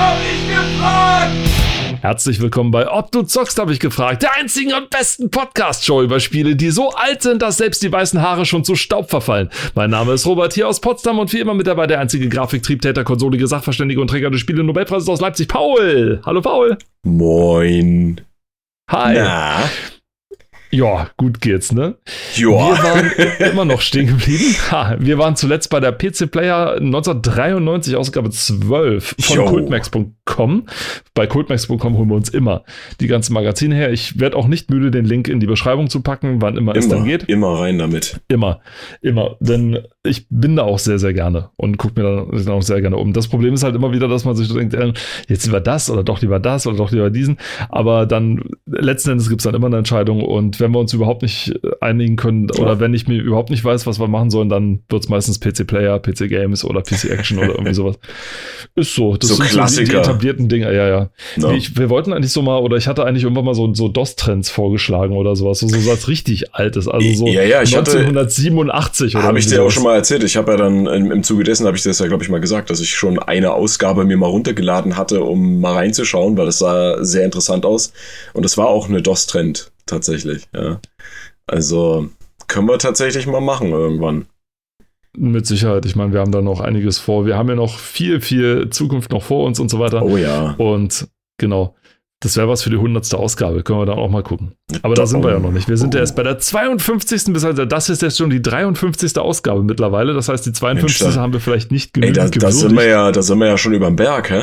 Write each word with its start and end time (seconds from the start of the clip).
hab 0.00 0.16
ich 0.20 0.48
gefragt! 0.48 1.30
Herzlich 2.00 2.40
willkommen 2.40 2.70
bei 2.70 2.90
Ob 2.90 3.12
du 3.12 3.22
zockst, 3.22 3.58
habe 3.58 3.72
ich 3.74 3.78
gefragt. 3.78 4.22
Der 4.22 4.34
einzigen 4.34 4.72
und 4.72 4.88
besten 4.88 5.30
Podcast-Show 5.30 6.02
über 6.02 6.18
Spiele, 6.18 6.56
die 6.56 6.70
so 6.70 6.90
alt 6.90 7.20
sind, 7.20 7.42
dass 7.42 7.58
selbst 7.58 7.82
die 7.82 7.92
weißen 7.92 8.22
Haare 8.22 8.46
schon 8.46 8.64
zu 8.64 8.74
Staub 8.74 9.10
verfallen. 9.10 9.50
Mein 9.74 9.90
Name 9.90 10.14
ist 10.14 10.24
Robert 10.24 10.54
hier 10.54 10.66
aus 10.66 10.80
Potsdam 10.80 11.18
und 11.18 11.30
wie 11.34 11.40
immer 11.40 11.52
mit 11.52 11.66
dabei 11.66 11.86
der 11.86 12.00
einzige 12.00 12.30
Grafiktriebtäter, 12.30 13.04
konsolige 13.04 13.46
Sachverständige 13.46 14.00
und 14.00 14.08
Träger 14.08 14.30
des 14.30 14.40
Spiele 14.40 14.64
Nobelpreises 14.64 15.08
aus 15.10 15.20
Leipzig, 15.20 15.48
Paul. 15.48 16.22
Hallo 16.24 16.40
Paul. 16.40 16.78
Moin. 17.04 18.22
Hi. 18.90 19.14
Na, 19.14 19.70
Ja, 20.72 21.10
gut 21.16 21.40
geht's, 21.40 21.72
ne? 21.72 21.96
Wir 22.34 22.42
joa. 22.44 22.78
waren 22.82 23.10
immer 23.50 23.64
noch 23.64 23.80
stehen 23.80 24.06
geblieben. 24.06 24.54
Ha, 24.70 24.96
wir 25.00 25.18
waren 25.18 25.34
zuletzt 25.34 25.68
bei 25.70 25.80
der 25.80 25.90
PC 25.92 26.30
Player 26.30 26.74
1993, 26.76 27.96
Ausgabe 27.96 28.30
12 28.30 29.16
von 29.20 29.36
Jo. 29.36 29.46
cultmax.com. 29.46 30.66
Bei 31.14 31.26
cultmax.com 31.26 31.96
holen 31.98 32.08
wir 32.08 32.14
uns 32.16 32.28
immer 32.28 32.62
die 33.00 33.08
ganzen 33.08 33.32
Magazine 33.34 33.74
her. 33.74 33.92
Ich 33.92 34.20
werde 34.20 34.36
auch 34.36 34.46
nicht 34.46 34.70
müde, 34.70 34.90
den 34.90 35.04
Link 35.04 35.26
in 35.28 35.40
die 35.40 35.46
Beschreibung 35.46 35.90
zu 35.90 36.02
packen, 36.02 36.40
wann 36.40 36.56
immer, 36.56 36.76
es 36.76 36.88
dann 36.88 36.98
Immer, 36.98 37.06
geht. 37.06 37.24
immer 37.24 37.58
rein 37.60 37.78
damit. 37.78 38.20
Immer, 38.28 38.60
immer. 39.02 39.36
Denn 39.40 39.78
ich 40.02 40.26
bin 40.30 40.56
da 40.56 40.62
auch 40.62 40.78
sehr, 40.78 40.98
sehr 40.98 41.12
gerne 41.12 41.50
und 41.56 41.76
gucke 41.76 42.00
mir 42.00 42.26
dann 42.32 42.48
auch 42.48 42.62
sehr 42.62 42.80
gerne 42.80 42.96
um. 42.96 43.12
Das 43.12 43.28
Problem 43.28 43.52
ist 43.52 43.62
halt 43.62 43.74
immer 43.74 43.92
wieder, 43.92 44.08
dass 44.08 44.24
man 44.24 44.34
sich 44.34 44.50
denkt, 44.50 44.72
äh, 44.72 44.94
jetzt 45.28 45.44
lieber 45.44 45.60
das 45.60 45.90
oder 45.90 46.02
doch 46.02 46.22
lieber 46.22 46.40
das 46.40 46.66
oder 46.66 46.78
doch 46.78 46.90
lieber 46.90 47.10
diesen. 47.10 47.36
Aber 47.68 48.06
dann 48.06 48.42
letzten 48.64 49.10
Endes 49.10 49.28
gibt 49.28 49.42
es 49.42 49.44
dann 49.44 49.54
immer 49.54 49.66
eine 49.66 49.76
Entscheidung. 49.76 50.22
Und 50.24 50.58
wenn 50.58 50.72
wir 50.72 50.78
uns 50.78 50.94
überhaupt 50.94 51.20
nicht 51.20 51.50
äh, 51.62 51.68
einigen 51.82 52.16
können 52.16 52.50
oder 52.52 52.80
wenn 52.80 52.94
ich 52.94 53.08
mir 53.08 53.20
überhaupt 53.20 53.50
nicht 53.50 53.62
weiß, 53.62 53.86
was 53.86 54.00
wir 54.00 54.08
machen 54.08 54.30
sollen, 54.30 54.48
dann 54.48 54.80
wird 54.88 55.02
es 55.02 55.10
meistens 55.10 55.38
PC 55.38 55.66
Player, 55.66 55.98
PC 55.98 56.30
Games 56.30 56.64
oder 56.64 56.80
PC 56.80 57.10
Action 57.10 57.38
oder 57.38 57.50
irgendwie 57.50 57.74
sowas. 57.74 57.98
Ist 58.76 58.94
so. 58.94 59.16
Das 59.18 59.28
So 59.28 59.34
sind 59.34 59.36
So 59.36 59.42
die, 59.42 59.48
die 59.50 59.54
Klassiker. 59.56 59.98
etablierten 59.98 60.48
Dinge. 60.48 60.74
Ja, 60.74 60.88
ja. 60.88 61.10
No. 61.36 61.50
Ich, 61.50 61.76
wir 61.76 61.90
wollten 61.90 62.14
eigentlich 62.14 62.32
so 62.32 62.40
mal, 62.40 62.56
oder 62.60 62.78
ich 62.78 62.88
hatte 62.88 63.04
eigentlich 63.04 63.24
irgendwann 63.24 63.44
mal 63.44 63.54
so, 63.54 63.74
so 63.74 63.88
DOS-Trends 63.88 64.48
vorgeschlagen 64.48 65.14
oder 65.14 65.36
sowas. 65.36 65.58
So, 65.58 65.68
so 65.68 65.76
was 65.90 66.08
richtig 66.08 66.54
Altes. 66.54 66.88
Also 66.88 67.06
so 67.12 67.26
Ja, 67.26 67.42
ja, 67.42 67.60
ich 67.60 67.76
hatte- 67.76 67.98
1987 67.98 69.14
oder 69.16 69.24
Habe 69.24 69.38
ich 69.38 69.46
dir 69.46 69.62
auch 69.62 69.70
schon 69.70 69.82
mal 69.82 69.89
erzählt. 69.94 70.24
Ich 70.24 70.36
habe 70.36 70.52
ja 70.52 70.56
dann 70.56 70.86
im, 70.86 71.10
im 71.10 71.22
Zuge 71.22 71.44
dessen, 71.44 71.66
habe 71.66 71.76
ich 71.76 71.82
das 71.82 71.98
ja, 71.98 72.06
glaube 72.06 72.22
ich, 72.22 72.30
mal 72.30 72.40
gesagt, 72.40 72.70
dass 72.70 72.80
ich 72.80 72.90
schon 72.90 73.18
eine 73.18 73.52
Ausgabe 73.52 74.04
mir 74.04 74.16
mal 74.16 74.26
runtergeladen 74.26 74.96
hatte, 74.96 75.22
um 75.22 75.60
mal 75.60 75.74
reinzuschauen, 75.74 76.36
weil 76.36 76.46
das 76.46 76.58
sah 76.58 77.02
sehr 77.04 77.24
interessant 77.24 77.64
aus. 77.64 77.92
Und 78.32 78.44
es 78.44 78.56
war 78.58 78.68
auch 78.68 78.88
eine 78.88 79.02
DOS-Trend 79.02 79.70
tatsächlich. 79.86 80.48
Ja. 80.54 80.80
Also 81.46 82.08
können 82.46 82.68
wir 82.68 82.78
tatsächlich 82.78 83.26
mal 83.26 83.40
machen 83.40 83.70
irgendwann. 83.70 84.26
Mit 85.16 85.46
Sicherheit. 85.46 85.86
Ich 85.86 85.96
meine, 85.96 86.12
wir 86.12 86.20
haben 86.20 86.32
da 86.32 86.40
noch 86.40 86.60
einiges 86.60 86.98
vor. 86.98 87.26
Wir 87.26 87.36
haben 87.36 87.48
ja 87.48 87.56
noch 87.56 87.78
viel, 87.78 88.20
viel 88.20 88.70
Zukunft 88.70 89.10
noch 89.10 89.24
vor 89.24 89.44
uns 89.44 89.58
und 89.58 89.68
so 89.68 89.80
weiter. 89.80 90.02
Oh 90.04 90.16
ja. 90.16 90.54
Und 90.58 91.08
genau, 91.36 91.74
das 92.22 92.36
wäre 92.36 92.48
was 92.48 92.62
für 92.62 92.70
die 92.70 92.76
100. 92.76 93.14
Ausgabe. 93.14 93.62
Können 93.62 93.80
wir 93.80 93.86
dann 93.86 93.98
auch 93.98 94.10
mal 94.10 94.22
gucken. 94.22 94.52
Aber 94.82 94.94
da 94.94 95.06
sind 95.06 95.24
wir 95.24 95.30
ja 95.32 95.38
noch 95.38 95.52
nicht. 95.52 95.68
Wir 95.68 95.76
sind 95.78 95.94
ja 95.94 96.00
erst 96.00 96.16
bei 96.16 96.22
der 96.22 96.38
52. 96.38 97.32
bis 97.32 97.44
also 97.44 97.64
das 97.64 97.88
ist 97.88 98.02
jetzt 98.02 98.18
schon 98.18 98.30
die 98.30 98.42
53. 98.42 99.16
Ausgabe 99.18 99.62
mittlerweile. 99.62 100.12
Das 100.12 100.28
heißt, 100.28 100.44
die 100.46 100.52
52. 100.52 101.00
Mensch, 101.02 101.14
da- 101.16 101.20
haben 101.22 101.32
wir 101.32 101.40
vielleicht 101.40 101.70
nicht 101.72 101.96
Ey, 101.96 102.00
genügend 102.02 102.16
da, 102.18 102.22
da 102.24 102.28
gewürdigt. 102.30 102.58
sind 102.60 102.76
wir 102.76 102.86
ja, 102.86 103.10
da 103.12 103.22
sind 103.22 103.38
wir 103.38 103.46
ja 103.46 103.56
schon 103.58 103.72
überm 103.72 103.96
Berg, 103.96 104.30
hä? 104.30 104.42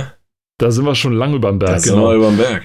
da 0.60 0.72
sind 0.72 0.86
wir 0.86 0.96
schon 0.96 1.14
lang 1.14 1.34
über 1.36 1.50
dem 1.52 1.60
Da 1.60 1.68
Berg. 1.68 1.80
sind 1.82 1.94
Genau. 1.94 2.10
wir 2.10 2.16
überm 2.16 2.38
Berg. 2.38 2.64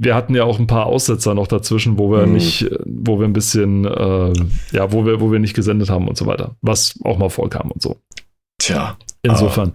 wir 0.00 0.14
hatten 0.14 0.34
ja 0.34 0.44
auch 0.44 0.58
ein 0.58 0.66
paar 0.66 0.86
Aussetzer 0.86 1.34
noch 1.34 1.46
dazwischen, 1.48 1.98
wo 1.98 2.10
wir 2.10 2.26
Mhm. 2.26 2.32
nicht, 2.34 2.70
wo 2.86 3.18
wir 3.18 3.26
ein 3.26 3.32
bisschen, 3.34 3.84
äh, 3.84 4.32
ja, 4.72 4.92
wo 4.92 5.04
wir, 5.04 5.20
wo 5.20 5.30
wir 5.30 5.40
nicht 5.40 5.54
gesendet 5.54 5.90
haben 5.90 6.08
und 6.08 6.16
so 6.16 6.24
weiter. 6.26 6.54
Was 6.62 6.94
auch 7.04 7.18
mal 7.18 7.28
vorkam 7.28 7.70
und 7.70 7.82
so. 7.82 7.96
Tja. 8.60 8.96
Insofern 9.22 9.72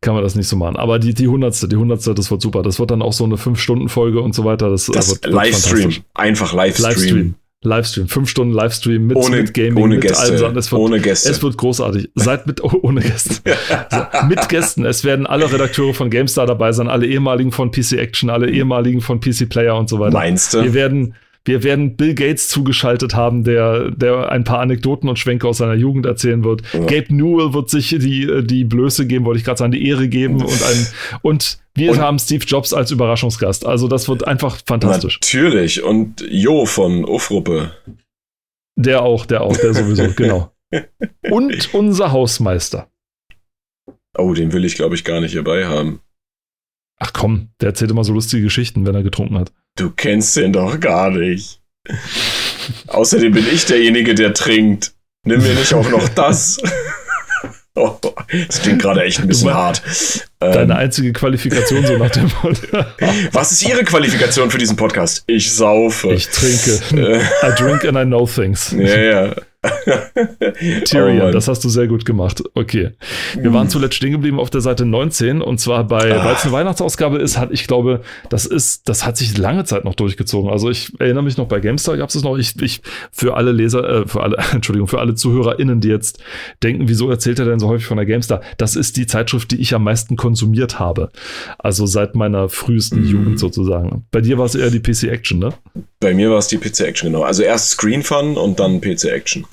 kann 0.00 0.14
man 0.14 0.22
das 0.22 0.34
nicht 0.34 0.48
so 0.48 0.56
machen. 0.56 0.76
Aber 0.76 0.98
die, 0.98 1.14
die 1.14 1.28
hundertste, 1.28 1.68
die 1.68 1.76
hundertste, 1.76 2.14
das 2.14 2.30
wird 2.30 2.40
super. 2.42 2.62
Das 2.62 2.78
wird 2.80 2.90
dann 2.90 3.02
auch 3.02 3.12
so 3.12 3.24
eine 3.24 3.36
5-Stunden-Folge 3.36 4.20
und 4.20 4.34
so 4.34 4.44
weiter. 4.44 4.68
Das, 4.70 4.86
Das 4.86 5.10
wird, 5.10 5.24
wird 5.24 5.32
Livestream. 5.34 5.92
Einfach 6.14 6.52
Livestream. 6.52 6.88
Livestream. 6.90 7.34
Livestream. 7.62 8.08
Fünf 8.08 8.30
Stunden 8.30 8.54
Livestream 8.54 9.06
mit, 9.06 9.16
Ohne, 9.18 9.36
mit 9.42 9.52
Gaming, 9.54 9.84
ohne 9.84 9.94
mit 9.96 10.02
Gäste. 10.02 10.18
allen 10.24 10.38
Sachen. 10.38 10.56
Es 10.56 10.72
wird, 10.72 10.80
ohne 10.80 10.98
Gäste. 10.98 11.30
es 11.30 11.42
wird 11.42 11.58
großartig. 11.58 12.08
Seid 12.14 12.46
mit, 12.46 12.64
oh, 12.64 12.72
ohne 12.82 13.00
Gäste. 13.02 13.34
So, 13.90 14.26
mit 14.28 14.48
Gästen. 14.48 14.84
Es 14.86 15.04
werden 15.04 15.26
alle 15.26 15.52
Redakteure 15.52 15.92
von 15.92 16.08
GameStar 16.10 16.46
dabei 16.46 16.72
sein, 16.72 16.88
alle 16.88 17.06
ehemaligen 17.06 17.52
von 17.52 17.70
PC 17.70 17.92
Action, 17.92 18.30
alle 18.30 18.50
ehemaligen 18.50 19.00
von 19.02 19.20
PC 19.20 19.48
Player 19.48 19.76
und 19.76 19.88
so 19.90 19.98
weiter. 20.00 20.14
Meinst 20.14 20.54
Wir 20.54 20.62
du? 20.62 20.74
werden, 20.74 21.14
wir 21.44 21.62
werden 21.62 21.96
Bill 21.96 22.14
Gates 22.14 22.48
zugeschaltet 22.48 23.14
haben, 23.14 23.44
der, 23.44 23.90
der 23.92 24.30
ein 24.30 24.44
paar 24.44 24.60
Anekdoten 24.60 25.08
und 25.08 25.18
Schwenke 25.18 25.48
aus 25.48 25.58
seiner 25.58 25.74
Jugend 25.74 26.04
erzählen 26.06 26.44
wird. 26.44 26.62
Ja. 26.72 26.80
Gabe 26.80 27.14
Newell 27.14 27.54
wird 27.54 27.70
sich 27.70 27.88
die, 27.88 28.42
die 28.44 28.64
Blöße 28.64 29.06
geben, 29.06 29.24
wollte 29.24 29.38
ich 29.38 29.44
gerade 29.44 29.58
sagen, 29.58 29.72
die 29.72 29.86
Ehre 29.88 30.08
geben 30.08 30.36
und 30.42 30.62
ein, 30.62 30.86
und 31.22 31.58
wir 31.74 31.92
Und- 31.92 31.98
haben 31.98 32.18
Steve 32.18 32.44
Jobs 32.44 32.72
als 32.74 32.90
Überraschungsgast. 32.90 33.64
Also 33.64 33.88
das 33.88 34.08
wird 34.08 34.26
einfach 34.26 34.58
fantastisch. 34.66 35.18
Natürlich. 35.22 35.82
Und 35.82 36.20
Jo 36.28 36.66
von 36.66 37.04
Ufruppe. 37.04 37.72
Der 38.76 39.02
auch, 39.02 39.24
der 39.26 39.40
auch, 39.42 39.56
der 39.56 39.72
sowieso, 39.74 40.12
genau. 40.16 40.52
Und 41.30 41.74
unser 41.74 42.12
Hausmeister. 42.12 42.88
Oh, 44.18 44.34
den 44.34 44.52
will 44.52 44.64
ich, 44.64 44.74
glaube 44.74 44.94
ich, 44.94 45.04
gar 45.04 45.20
nicht 45.20 45.32
hierbei 45.32 45.66
haben. 45.66 46.00
Ach 47.00 47.12
komm, 47.12 47.48
der 47.60 47.70
erzählt 47.70 47.90
immer 47.90 48.04
so 48.04 48.12
lustige 48.12 48.42
Geschichten, 48.44 48.86
wenn 48.86 48.94
er 48.94 49.02
getrunken 49.02 49.38
hat. 49.38 49.52
Du 49.76 49.90
kennst 49.90 50.36
den 50.36 50.52
doch 50.52 50.78
gar 50.78 51.10
nicht. 51.10 51.60
Außerdem 52.88 53.32
bin 53.32 53.46
ich 53.52 53.64
derjenige, 53.64 54.14
der 54.14 54.34
trinkt. 54.34 54.92
Nimm 55.24 55.42
mir 55.42 55.54
nicht 55.54 55.72
auch 55.74 55.88
noch 55.90 56.08
das. 56.10 56.58
oh, 57.74 57.96
das 58.48 58.60
klingt 58.62 58.82
gerade 58.82 59.02
echt 59.02 59.18
ein 59.20 59.28
bisschen 59.28 59.46
mein- 59.46 59.54
hart. 59.56 59.82
Deine 60.40 60.72
Ähm, 60.74 60.78
einzige 60.78 61.12
Qualifikation 61.12 61.86
so 61.86 61.96
nach 61.98 62.10
dem 62.10 62.30
Motto. 62.42 62.60
was 63.32 63.52
ist 63.52 63.62
Ihre 63.66 63.84
Qualifikation 63.84 64.50
für 64.50 64.58
diesen 64.58 64.76
Podcast? 64.76 65.24
Ich 65.26 65.52
saufe. 65.52 66.12
Ich 66.12 66.28
trinke. 66.28 66.80
Äh, 66.96 67.18
I 67.48 67.54
drink 67.56 67.84
and 67.84 67.96
I 67.98 68.04
know 68.04 68.26
things. 68.26 68.74
ja, 68.76 68.96
ja. 68.98 69.34
Tyrion, 70.84 71.28
Oh 71.28 71.30
das 71.32 71.48
hast 71.48 71.62
du 71.64 71.68
sehr 71.68 71.86
gut 71.86 72.04
gemacht. 72.04 72.42
Okay. 72.54 72.90
Wir 73.36 73.52
waren 73.52 73.68
zuletzt 73.68 73.94
stehen 73.96 74.12
geblieben 74.12 74.40
auf 74.40 74.50
der 74.50 74.60
Seite 74.60 74.84
19 74.86 75.42
und 75.42 75.58
zwar 75.60 75.84
bei, 75.84 76.12
Ah. 76.18 76.24
weil 76.24 76.34
es 76.34 76.44
eine 76.44 76.52
Weihnachtsausgabe 76.52 77.18
ist, 77.18 77.38
hat 77.38 77.50
ich 77.52 77.66
glaube, 77.66 78.00
das 78.28 78.46
ist, 78.46 78.88
das 78.88 79.04
hat 79.04 79.16
sich 79.16 79.36
lange 79.36 79.64
Zeit 79.64 79.84
noch 79.84 79.94
durchgezogen. 79.94 80.50
Also 80.50 80.70
ich 80.70 80.92
erinnere 80.98 81.24
mich 81.24 81.36
noch 81.36 81.46
bei 81.46 81.60
GameStar 81.60 81.96
gab 81.96 82.08
es 82.08 82.14
es 82.14 82.22
noch. 82.22 82.36
Ich, 82.38 82.60
ich 82.62 82.80
für 83.12 83.34
alle 83.36 83.52
Leser, 83.52 84.02
äh, 84.02 84.06
für 84.08 84.22
alle, 84.22 84.36
Entschuldigung, 84.52 84.88
für 84.88 84.98
alle 85.00 85.14
ZuhörerInnen, 85.14 85.80
die 85.80 85.88
jetzt 85.88 86.20
denken, 86.62 86.88
wieso 86.88 87.10
erzählt 87.10 87.38
er 87.38 87.44
denn 87.44 87.58
so 87.58 87.68
häufig 87.68 87.86
von 87.86 87.96
der 87.96 88.06
GameStar? 88.06 88.40
Das 88.58 88.76
ist 88.76 88.96
die 88.96 89.06
Zeitschrift, 89.06 89.50
die 89.50 89.60
ich 89.60 89.74
am 89.74 89.84
meisten 89.84 90.16
konsumiert 90.16 90.78
habe. 90.78 91.10
Also 91.58 91.86
seit 91.86 92.14
meiner 92.14 92.48
frühesten 92.48 93.00
Mhm. 93.00 93.06
Jugend 93.06 93.38
sozusagen. 93.38 94.06
Bei 94.10 94.20
dir 94.20 94.38
war 94.38 94.46
es 94.46 94.54
eher 94.54 94.70
die 94.70 94.80
PC 94.80 95.04
Action, 95.04 95.38
ne? 95.38 95.50
Bei 96.00 96.14
mir 96.14 96.30
war 96.30 96.38
es 96.38 96.48
die 96.48 96.56
PC 96.58 96.80
Action, 96.80 97.12
genau. 97.12 97.24
Also 97.24 97.42
erst 97.42 97.70
Screen 97.70 98.02
Fun 98.02 98.36
und 98.36 98.58
dann 98.58 98.80
PC 98.80 99.04
Action. 99.04 99.44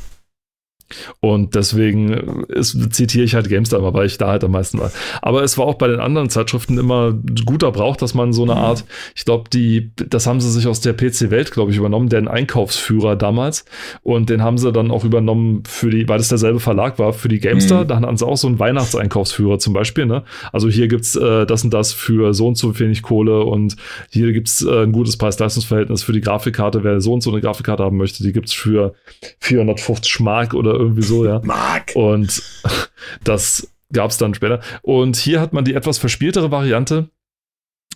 Und 1.20 1.56
deswegen 1.56 2.44
ist, 2.50 2.94
zitiere 2.94 3.24
ich 3.24 3.36
halt 3.36 3.50
GameStar 3.50 3.80
immer, 3.80 3.94
weil 3.94 4.08
ich 4.08 4.18
da 4.18 4.28
halt 4.30 4.44
am 4.44 4.52
meisten 4.52 4.80
war. 4.80 4.92
Aber 5.22 5.44
es 5.44 5.58
war 5.58 5.66
auch 5.66 5.76
bei 5.76 5.88
den 5.88 6.00
anderen 6.00 6.30
Zeitschriften 6.30 6.78
immer 6.78 7.14
guter 7.46 7.72
Brauch, 7.72 7.96
dass 7.96 8.14
man 8.14 8.34
so 8.34 8.44
eine 8.44 8.56
Mhm. 8.56 8.60
Art, 8.60 8.86
ich 9.16 9.26
glaube, 9.26 9.50
die, 9.52 9.92
das 9.96 10.28
haben 10.28 10.42
sie 10.42 10.52
sich 10.52 10.68
aus 10.68 10.82
der 10.82 10.94
PC-Welt, 10.94 11.52
glaube 11.52 11.72
ich, 11.72 11.78
übernommen, 11.78 12.10
den 12.10 12.28
Einkaufsführer 12.28 13.16
damals. 13.16 13.66
Und 14.04 14.30
den 14.30 14.42
haben 14.44 14.58
sie 14.58 14.72
dann 14.72 14.92
auch 14.92 15.04
übernommen 15.04 15.64
für 15.68 15.90
die, 15.90 16.08
weil 16.08 16.18
das 16.18 16.30
derselbe 16.30 16.60
Verlag 16.60 17.00
war, 17.00 17.14
für 17.14 17.28
die 17.28 17.40
GameStar. 17.40 17.84
Mhm. 17.84 17.88
Da 17.88 18.00
hatten 18.00 18.18
sie 18.18 18.26
auch 18.26 18.38
so 18.38 18.48
einen 18.48 18.60
Weihnachtseinkaufsführer 18.60 19.60
zum 19.60 19.74
Beispiel. 19.74 20.06
Ne? 20.06 20.24
Also 20.52 20.70
hier 20.70 20.88
gibt's 20.88 21.16
äh, 21.16 21.46
das 21.46 21.64
und 21.64 21.74
das 21.74 21.94
für 21.94 22.34
so 22.34 22.48
und 22.48 22.58
so 22.58 22.78
wenig 22.80 23.02
Kohle 23.02 23.44
und 23.44 23.76
hier 24.10 24.32
gibt's 24.34 24.64
äh, 24.64 24.84
ein 24.84 24.92
gutes 24.92 25.18
Preis-Leistungs-Verhältnis 25.18 26.04
für 26.04 26.14
die 26.14 26.22
Grafikkarte. 26.22 26.84
Wer 26.84 27.02
so 27.02 27.14
und 27.14 27.22
so 27.22 27.32
eine 27.32 27.42
Grafikkarte 27.42 27.84
haben 27.84 27.98
möchte, 27.98 28.24
die 28.24 28.32
gibt's 28.34 28.54
für 28.54 28.94
450 29.40 30.20
Mark 30.20 30.54
oder 30.54 30.77
irgendwie 30.78 31.04
so, 31.04 31.26
ja. 31.26 31.42
Mark. 31.44 31.92
Und 31.96 32.42
das 33.24 33.72
gab 33.92 34.12
es 34.12 34.18
dann 34.18 34.34
später. 34.34 34.62
Und 34.82 35.18
hier 35.18 35.40
hat 35.42 35.54
man 35.54 35.66
die 35.66 35.74
etwas 35.74 35.98
verspieltere 35.98 36.52
Variante 36.52 37.10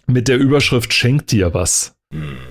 mit 0.07 0.27
der 0.27 0.37
Überschrift 0.37 0.93
Schenkt 0.93 1.31
dir 1.31 1.53
was. 1.53 1.95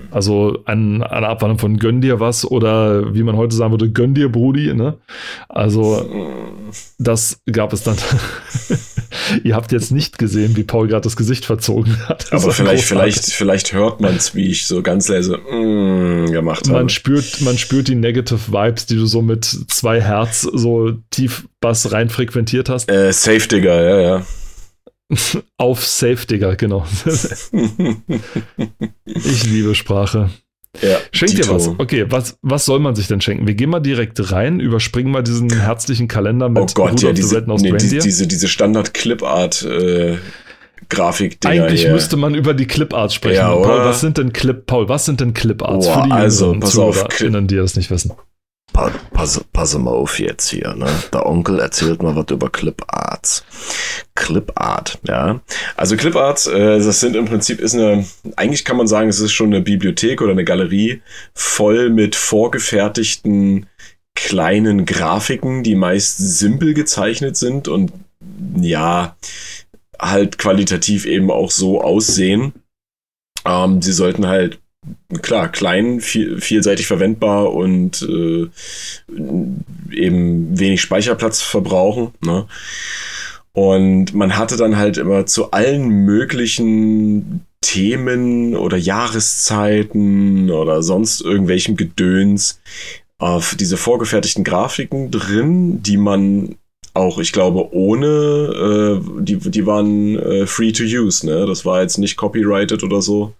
Also 0.09 0.59
ein, 0.65 1.03
eine 1.03 1.27
Abwandlung 1.27 1.59
von 1.59 1.77
Gönn 1.77 2.01
dir 2.01 2.19
was 2.19 2.45
oder 2.45 3.13
wie 3.13 3.23
man 3.23 3.37
heute 3.37 3.55
sagen 3.55 3.71
würde, 3.71 3.89
Gönn 3.91 4.13
dir 4.13 4.31
Brudi. 4.31 4.73
Ne? 4.73 4.97
Also 5.47 6.31
das 6.97 7.39
gab 7.51 7.73
es 7.73 7.83
dann. 7.83 7.97
Ihr 9.43 9.55
habt 9.55 9.71
jetzt 9.71 9.91
nicht 9.91 10.17
gesehen, 10.17 10.55
wie 10.55 10.63
Paul 10.63 10.87
gerade 10.87 11.01
das 11.01 11.15
Gesicht 11.15 11.45
verzogen 11.45 11.97
hat. 12.07 12.31
Das 12.31 12.43
Aber 12.43 12.53
vielleicht, 12.53 12.83
vielleicht, 12.83 13.25
vielleicht 13.31 13.73
hört 13.73 14.01
man 14.01 14.15
es, 14.15 14.35
wie 14.35 14.49
ich 14.49 14.65
so 14.65 14.81
ganz 14.81 15.07
leise 15.09 15.37
mm, 15.37 16.31
gemacht 16.31 16.67
habe. 16.67 16.79
Man 16.79 16.89
spürt, 16.89 17.41
man 17.41 17.57
spürt 17.57 17.87
die 17.87 17.95
Negative 17.95 18.51
Vibes, 18.51 18.85
die 18.85 18.95
du 18.95 19.05
so 19.05 19.21
mit 19.21 19.45
zwei 19.45 20.01
Herz 20.01 20.41
so 20.41 20.93
tief 21.11 21.47
Bass 21.59 21.91
rein 21.91 22.09
frequentiert 22.09 22.69
hast. 22.69 22.89
Äh, 22.89 23.11
Safe 23.11 23.47
Digger, 23.47 23.81
ja, 23.81 23.99
ja. 24.01 24.25
Auf 25.57 25.85
Safe, 25.85 26.25
Digga, 26.25 26.55
genau. 26.55 26.85
ich 29.05 29.45
liebe 29.45 29.75
Sprache. 29.75 30.29
ja 30.81 30.97
Schenk 31.11 31.35
dir 31.35 31.47
was. 31.49 31.67
Okay, 31.67 32.05
was, 32.09 32.37
was 32.41 32.65
soll 32.65 32.79
man 32.79 32.95
sich 32.95 33.07
denn 33.07 33.21
schenken? 33.21 33.47
Wir 33.47 33.55
gehen 33.55 33.69
mal 33.69 33.79
direkt 33.79 34.31
rein, 34.31 34.59
überspringen 34.59 35.11
mal 35.11 35.23
diesen 35.23 35.51
herzlichen 35.51 36.07
Kalender 36.07 36.49
mit 36.49 36.63
Oh 36.63 36.67
Gott, 36.73 37.01
ja, 37.01 37.09
Rudolph 37.09 37.15
the 37.15 37.21
diese, 37.21 37.41
nee, 37.47 37.57
die, 37.57 37.69
Reindeer. 37.69 38.01
diese, 38.01 38.27
diese 38.27 38.47
Standard-Clip-Art. 38.47 39.63
Äh, 39.63 40.17
Grafikdinger 40.89 41.63
Eigentlich 41.63 41.81
hier. 41.83 41.93
müsste 41.93 42.17
man 42.17 42.35
über 42.35 42.53
die 42.53 42.65
Cliparts 42.65 43.13
sprechen. 43.13 43.35
Ja, 43.35 43.55
Paul, 43.55 43.85
was 43.85 44.01
sind 44.01 44.17
denn 44.17 44.33
Clip, 44.33 44.65
Paul, 44.65 44.89
was 44.89 45.05
sind 45.05 45.21
denn 45.21 45.33
Cliparts 45.33 45.85
Boah, 45.85 46.01
für 46.01 46.07
die 46.07 46.11
also, 46.11 46.45
jüngeren 46.45 46.59
pass 46.59 46.77
auf, 46.77 47.07
ZuhörerInnen, 47.07 47.47
die 47.47 47.55
das 47.55 47.75
nicht 47.77 47.89
wissen? 47.91 48.11
Pa 48.73 48.91
pass, 49.11 49.43
pass 49.51 49.77
mal 49.77 49.91
auf 49.91 50.19
jetzt 50.19 50.49
hier, 50.49 50.73
ne? 50.75 50.87
Der 51.13 51.25
Onkel 51.25 51.59
erzählt 51.59 52.01
mal 52.01 52.15
was 52.15 52.31
über 52.31 52.49
Cliparts. 52.49 53.43
Clipart, 54.15 54.99
ja. 55.07 55.41
Also 55.75 55.97
Cliparts, 55.97 56.47
äh, 56.47 56.79
das 56.79 56.99
sind 56.99 57.15
im 57.15 57.25
Prinzip 57.25 57.59
ist 57.59 57.75
eine, 57.75 58.05
eigentlich 58.37 58.63
kann 58.63 58.77
man 58.77 58.87
sagen, 58.87 59.09
es 59.09 59.19
ist 59.19 59.33
schon 59.33 59.53
eine 59.53 59.61
Bibliothek 59.61 60.21
oder 60.21 60.31
eine 60.31 60.45
Galerie 60.45 61.01
voll 61.33 61.89
mit 61.89 62.15
vorgefertigten 62.15 63.67
kleinen 64.15 64.85
Grafiken, 64.85 65.63
die 65.63 65.75
meist 65.75 66.17
simpel 66.17 66.73
gezeichnet 66.73 67.37
sind 67.37 67.67
und 67.67 67.91
ja, 68.55 69.15
halt 69.99 70.37
qualitativ 70.37 71.05
eben 71.05 71.29
auch 71.29 71.51
so 71.51 71.81
aussehen. 71.81 72.53
Ähm, 73.45 73.81
sie 73.81 73.93
sollten 73.93 74.27
halt 74.27 74.60
klar, 75.21 75.49
klein, 75.49 76.01
viel, 76.01 76.39
vielseitig 76.39 76.87
verwendbar 76.87 77.53
und 77.53 78.01
äh, 78.01 78.47
eben 79.91 80.59
wenig 80.59 80.81
Speicherplatz 80.81 81.41
verbrauchen. 81.41 82.13
Ne? 82.23 82.47
Und 83.53 84.13
man 84.13 84.37
hatte 84.37 84.57
dann 84.57 84.77
halt 84.77 84.97
immer 84.97 85.25
zu 85.25 85.51
allen 85.51 85.87
möglichen 85.87 87.45
Themen 87.61 88.55
oder 88.55 88.77
Jahreszeiten 88.77 90.49
oder 90.49 90.81
sonst 90.81 91.21
irgendwelchem 91.21 91.75
Gedöns 91.75 92.59
auf 93.19 93.55
diese 93.55 93.77
vorgefertigten 93.77 94.43
Grafiken 94.43 95.11
drin, 95.11 95.83
die 95.83 95.97
man 95.97 96.55
auch, 96.93 97.19
ich 97.19 97.31
glaube, 97.31 97.73
ohne, 97.73 98.99
äh, 99.07 99.21
die, 99.21 99.37
die 99.37 99.65
waren 99.65 100.17
äh, 100.17 100.47
free 100.47 100.71
to 100.71 100.83
use, 100.83 101.25
ne? 101.25 101.45
Das 101.45 101.63
war 101.65 101.81
jetzt 101.81 101.97
nicht 101.97 102.17
copyrighted 102.17 102.83
oder 102.83 103.01
so. 103.01 103.33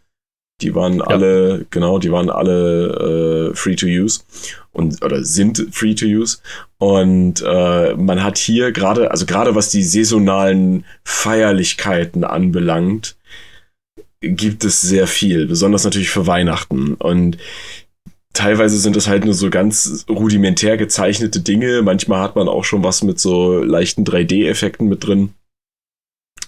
Die 0.61 0.75
waren 0.75 0.97
ja. 0.97 1.05
alle, 1.05 1.65
genau, 1.69 1.99
die 1.99 2.11
waren 2.11 2.29
alle 2.29 3.51
äh, 3.51 3.55
free 3.55 3.75
to 3.75 3.87
use 3.87 4.21
und 4.71 5.03
oder 5.03 5.23
sind 5.23 5.67
free 5.71 5.95
to 5.95 6.05
use. 6.05 6.37
Und 6.77 7.43
äh, 7.45 7.93
man 7.95 8.23
hat 8.23 8.37
hier 8.37 8.71
gerade, 8.71 9.11
also 9.11 9.25
gerade 9.25 9.55
was 9.55 9.69
die 9.69 9.83
saisonalen 9.83 10.85
Feierlichkeiten 11.03 12.23
anbelangt, 12.23 13.15
gibt 14.21 14.63
es 14.63 14.81
sehr 14.81 15.07
viel, 15.07 15.47
besonders 15.47 15.83
natürlich 15.83 16.09
für 16.09 16.27
Weihnachten. 16.27 16.93
Und 16.95 17.37
teilweise 18.33 18.77
sind 18.77 18.95
es 18.95 19.07
halt 19.07 19.25
nur 19.25 19.33
so 19.33 19.49
ganz 19.49 20.05
rudimentär 20.07 20.77
gezeichnete 20.77 21.41
Dinge. 21.41 21.81
Manchmal 21.81 22.21
hat 22.21 22.35
man 22.35 22.47
auch 22.47 22.63
schon 22.63 22.83
was 22.83 23.03
mit 23.03 23.19
so 23.19 23.61
leichten 23.63 24.03
3D-Effekten 24.03 24.87
mit 24.87 25.05
drin. 25.05 25.33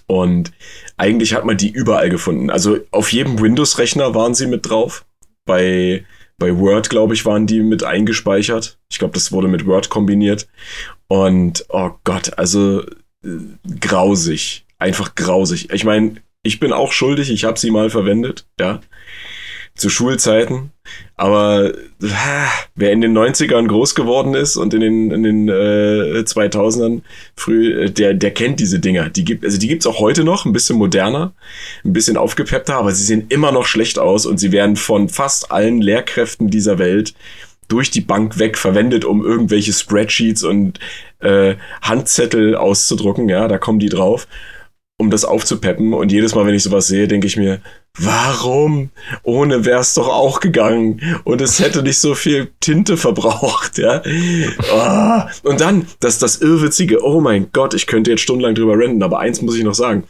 Und 0.06 0.52
eigentlich 0.96 1.34
hat 1.34 1.44
man 1.44 1.56
die 1.56 1.70
überall 1.70 2.10
gefunden. 2.10 2.50
Also 2.50 2.78
auf 2.90 3.12
jedem 3.12 3.40
Windows-Rechner 3.40 4.14
waren 4.14 4.34
sie 4.34 4.46
mit 4.46 4.68
drauf. 4.68 5.04
Bei, 5.46 6.04
bei 6.38 6.56
Word, 6.58 6.90
glaube 6.90 7.14
ich, 7.14 7.24
waren 7.24 7.46
die 7.46 7.60
mit 7.60 7.84
eingespeichert. 7.84 8.78
Ich 8.90 8.98
glaube, 8.98 9.14
das 9.14 9.32
wurde 9.32 9.48
mit 9.48 9.66
Word 9.66 9.88
kombiniert. 9.88 10.46
Und 11.08 11.64
oh 11.68 11.90
Gott, 12.04 12.38
also 12.38 12.82
äh, 13.24 13.28
grausig. 13.80 14.66
Einfach 14.78 15.14
grausig. 15.14 15.70
Ich 15.72 15.84
meine, 15.84 16.16
ich 16.42 16.60
bin 16.60 16.72
auch 16.72 16.92
schuldig, 16.92 17.30
ich 17.30 17.44
habe 17.44 17.58
sie 17.58 17.70
mal 17.70 17.90
verwendet, 17.90 18.46
ja. 18.60 18.80
Zu 19.76 19.90
Schulzeiten. 19.90 20.70
Aber 21.16 21.70
äh, 21.70 21.72
wer 22.74 22.92
in 22.92 23.00
den 23.00 23.16
90ern 23.16 23.66
groß 23.66 23.94
geworden 23.94 24.34
ist 24.34 24.56
und 24.56 24.72
in 24.72 24.80
den, 24.80 25.10
in 25.10 25.22
den 25.22 25.48
äh, 25.48 26.22
2000ern 26.22 27.02
früh, 27.36 27.90
der, 27.90 28.14
der 28.14 28.30
kennt 28.32 28.60
diese 28.60 28.78
Dinger. 28.78 29.08
Die 29.10 29.24
gibt, 29.24 29.44
also 29.44 29.58
die 29.58 29.66
gibt's 29.66 29.86
auch 29.86 29.98
heute 29.98 30.22
noch, 30.22 30.44
ein 30.44 30.52
bisschen 30.52 30.76
moderner, 30.76 31.32
ein 31.84 31.92
bisschen 31.92 32.16
aufgepeppter, 32.16 32.76
aber 32.76 32.92
sie 32.92 33.04
sehen 33.04 33.26
immer 33.30 33.50
noch 33.50 33.66
schlecht 33.66 33.98
aus 33.98 34.26
und 34.26 34.38
sie 34.38 34.52
werden 34.52 34.76
von 34.76 35.08
fast 35.08 35.50
allen 35.50 35.80
Lehrkräften 35.80 36.50
dieser 36.50 36.78
Welt 36.78 37.14
durch 37.66 37.90
die 37.90 38.02
Bank 38.02 38.38
weg 38.38 38.58
verwendet, 38.58 39.04
um 39.04 39.24
irgendwelche 39.24 39.72
Spreadsheets 39.72 40.44
und 40.44 40.78
äh, 41.20 41.56
Handzettel 41.82 42.54
auszudrucken. 42.54 43.28
Ja, 43.28 43.48
da 43.48 43.58
kommen 43.58 43.78
die 43.78 43.88
drauf 43.88 44.28
um 44.96 45.10
das 45.10 45.24
aufzupeppen. 45.24 45.92
Und 45.92 46.12
jedes 46.12 46.34
Mal, 46.34 46.46
wenn 46.46 46.54
ich 46.54 46.62
sowas 46.62 46.86
sehe, 46.86 47.08
denke 47.08 47.26
ich 47.26 47.36
mir, 47.36 47.60
warum? 47.98 48.90
Ohne 49.22 49.64
wäre 49.64 49.80
es 49.80 49.94
doch 49.94 50.08
auch 50.08 50.40
gegangen. 50.40 51.00
Und 51.24 51.40
es 51.40 51.60
hätte 51.60 51.82
nicht 51.82 51.98
so 51.98 52.14
viel 52.14 52.50
Tinte 52.60 52.96
verbraucht, 52.96 53.78
ja. 53.78 54.02
Oh. 54.72 55.48
Und 55.48 55.60
dann, 55.60 55.86
das, 56.00 56.18
das 56.18 56.40
Irrwitzige, 56.40 57.04
oh 57.04 57.20
mein 57.20 57.48
Gott, 57.52 57.74
ich 57.74 57.86
könnte 57.86 58.10
jetzt 58.10 58.22
stundenlang 58.22 58.54
drüber 58.54 58.76
renten, 58.78 59.02
aber 59.02 59.20
eins 59.20 59.42
muss 59.42 59.56
ich 59.56 59.64
noch 59.64 59.74
sagen. 59.74 60.04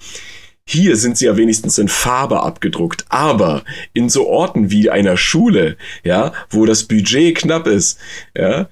Hier 0.67 0.97
sind 0.97 1.19
sie 1.19 1.27
ja 1.27 1.37
wenigstens 1.37 1.77
in 1.77 1.89
Farbe 1.89 2.43
abgedruckt, 2.43 3.05
aber 3.11 3.65
in 3.93 4.09
so 4.09 4.27
Orten 4.27 4.71
wie 4.71 4.89
einer 4.89 5.19
Schule, 5.19 5.77
ja, 6.05 6.33
wo 6.49 6.65
das 6.65 6.85
Budget 6.85 7.37
knapp 7.37 7.67
ist, 7.67 7.99
ja, 8.35 8.71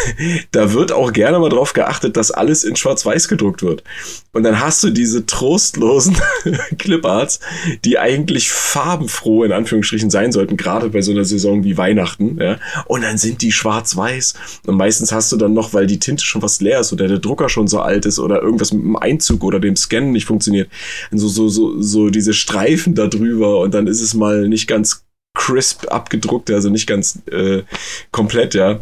da 0.50 0.72
wird 0.72 0.90
auch 0.90 1.12
gerne 1.12 1.38
mal 1.38 1.48
drauf 1.48 1.74
geachtet, 1.74 2.16
dass 2.16 2.32
alles 2.32 2.64
in 2.64 2.74
Schwarz-Weiß 2.74 3.28
gedruckt 3.28 3.62
wird. 3.62 3.84
Und 4.32 4.42
dann 4.42 4.58
hast 4.58 4.82
du 4.82 4.90
diese 4.90 5.26
trostlosen 5.26 6.16
Cliparts, 6.78 7.38
die 7.84 8.00
eigentlich 8.00 8.50
farbenfroh 8.50 9.44
in 9.44 9.52
Anführungsstrichen 9.52 10.10
sein 10.10 10.32
sollten, 10.32 10.56
gerade 10.56 10.88
bei 10.88 11.02
so 11.02 11.12
einer 11.12 11.24
Saison 11.24 11.62
wie 11.62 11.76
Weihnachten, 11.76 12.38
ja. 12.40 12.58
Und 12.86 13.02
dann 13.02 13.16
sind 13.16 13.42
die 13.42 13.52
schwarz-weiß. 13.52 14.34
Und 14.66 14.76
meistens 14.76 15.12
hast 15.12 15.30
du 15.30 15.36
dann 15.36 15.54
noch, 15.54 15.72
weil 15.72 15.86
die 15.86 16.00
Tinte 16.00 16.24
schon 16.24 16.40
fast 16.40 16.62
leer 16.62 16.80
ist 16.80 16.92
oder 16.92 17.06
der 17.06 17.18
Drucker 17.18 17.48
schon 17.48 17.68
so 17.68 17.80
alt 17.80 18.06
ist 18.06 18.18
oder 18.18 18.42
irgendwas 18.42 18.72
mit 18.72 18.82
dem 18.82 18.96
Einzug 18.96 19.44
oder 19.44 19.60
dem 19.60 19.76
Scannen 19.76 20.10
nicht 20.10 20.26
funktioniert, 20.26 20.68
so, 21.12 21.27
so, 21.28 21.48
so, 21.48 21.80
so 21.80 22.10
diese 22.10 22.34
Streifen 22.34 22.94
da 22.94 23.06
drüber 23.06 23.60
und 23.60 23.74
dann 23.74 23.86
ist 23.86 24.00
es 24.00 24.14
mal 24.14 24.48
nicht 24.48 24.66
ganz 24.66 25.04
crisp 25.34 25.86
abgedruckt, 25.88 26.50
also 26.50 26.68
nicht 26.70 26.86
ganz 26.86 27.22
äh, 27.30 27.62
komplett, 28.10 28.54
ja. 28.54 28.80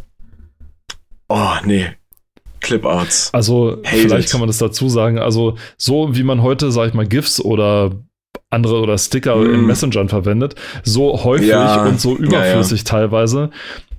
Oh, 1.28 1.54
nee, 1.64 1.90
Cliparts. 2.60 3.30
Also 3.32 3.78
Hate 3.84 4.02
vielleicht 4.02 4.26
it. 4.26 4.30
kann 4.30 4.40
man 4.40 4.48
das 4.48 4.58
dazu 4.58 4.88
sagen. 4.88 5.18
Also 5.18 5.56
so 5.76 6.16
wie 6.16 6.22
man 6.22 6.42
heute, 6.42 6.72
sag 6.72 6.88
ich 6.88 6.94
mal, 6.94 7.06
GIFs 7.06 7.40
oder 7.40 7.92
andere 8.50 8.80
oder 8.80 8.98
Sticker 8.98 9.36
mm. 9.36 9.54
in 9.54 9.66
Messengern 9.66 10.08
verwendet, 10.08 10.54
so 10.84 11.24
häufig 11.24 11.48
ja. 11.48 11.84
und 11.84 12.00
so 12.00 12.16
überflüssig 12.16 12.80
ja, 12.80 12.84
ja. 12.84 12.90
teilweise 12.90 13.50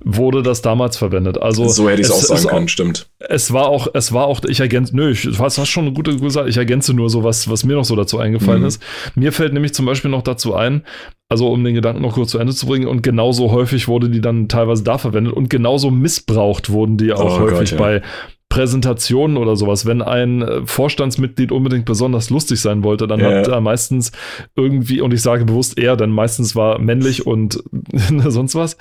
wurde 0.04 0.42
das 0.42 0.62
damals 0.62 0.96
verwendet. 0.96 1.40
Also 1.40 1.68
so 1.68 1.88
hätte 1.88 2.02
ich 2.02 2.08
es 2.08 2.12
auch 2.12 2.36
sagen 2.36 2.48
können, 2.48 2.68
stimmt. 2.68 3.10
Es 3.18 3.52
war 3.52 3.66
auch, 3.66 3.88
es 3.94 4.12
war 4.12 4.26
auch, 4.26 4.40
ich 4.44 4.60
ergänze, 4.60 4.94
nö, 4.96 5.10
ich, 5.10 5.22
du 5.22 5.38
hast 5.38 5.66
schon 5.66 5.86
eine 5.86 5.92
gute 5.92 6.16
gesagt, 6.16 6.48
ich 6.48 6.56
ergänze 6.56 6.94
nur 6.94 7.10
so 7.10 7.24
was, 7.24 7.50
was 7.50 7.64
mir 7.64 7.74
noch 7.74 7.84
so 7.84 7.96
dazu 7.96 8.18
eingefallen 8.18 8.60
mhm. 8.60 8.68
ist. 8.68 8.82
Mir 9.14 9.32
fällt 9.32 9.52
nämlich 9.52 9.74
zum 9.74 9.86
Beispiel 9.86 10.10
noch 10.10 10.22
dazu 10.22 10.54
ein, 10.54 10.84
also 11.28 11.50
um 11.50 11.62
den 11.64 11.74
Gedanken 11.74 12.02
noch 12.02 12.14
kurz 12.14 12.30
zu 12.30 12.38
Ende 12.38 12.54
zu 12.54 12.66
bringen, 12.66 12.86
und 12.86 13.02
genauso 13.02 13.50
häufig 13.50 13.88
wurde 13.88 14.08
die 14.08 14.20
dann 14.20 14.48
teilweise 14.48 14.84
da 14.84 14.98
verwendet 14.98 15.34
und 15.34 15.50
genauso 15.50 15.90
missbraucht 15.90 16.70
wurden 16.70 16.96
die 16.96 17.12
auch 17.12 17.38
oh 17.38 17.40
häufig 17.40 17.70
Gott, 17.70 17.78
bei 17.78 18.02
Präsentationen 18.48 19.36
oder 19.36 19.56
sowas, 19.56 19.86
wenn 19.86 20.02
ein 20.02 20.42
äh, 20.42 20.66
Vorstandsmitglied 20.66 21.52
unbedingt 21.52 21.84
besonders 21.84 22.30
lustig 22.30 22.60
sein 22.60 22.82
wollte, 22.82 23.06
dann 23.06 23.20
ja. 23.20 23.30
hat 23.30 23.48
er 23.48 23.60
meistens 23.60 24.10
irgendwie, 24.56 25.00
und 25.00 25.12
ich 25.12 25.22
sage 25.22 25.44
bewusst 25.44 25.78
er, 25.78 25.96
denn 25.96 26.10
meistens 26.10 26.56
war 26.56 26.78
männlich 26.78 27.26
und 27.26 27.62
sonst 28.28 28.54
was, 28.54 28.76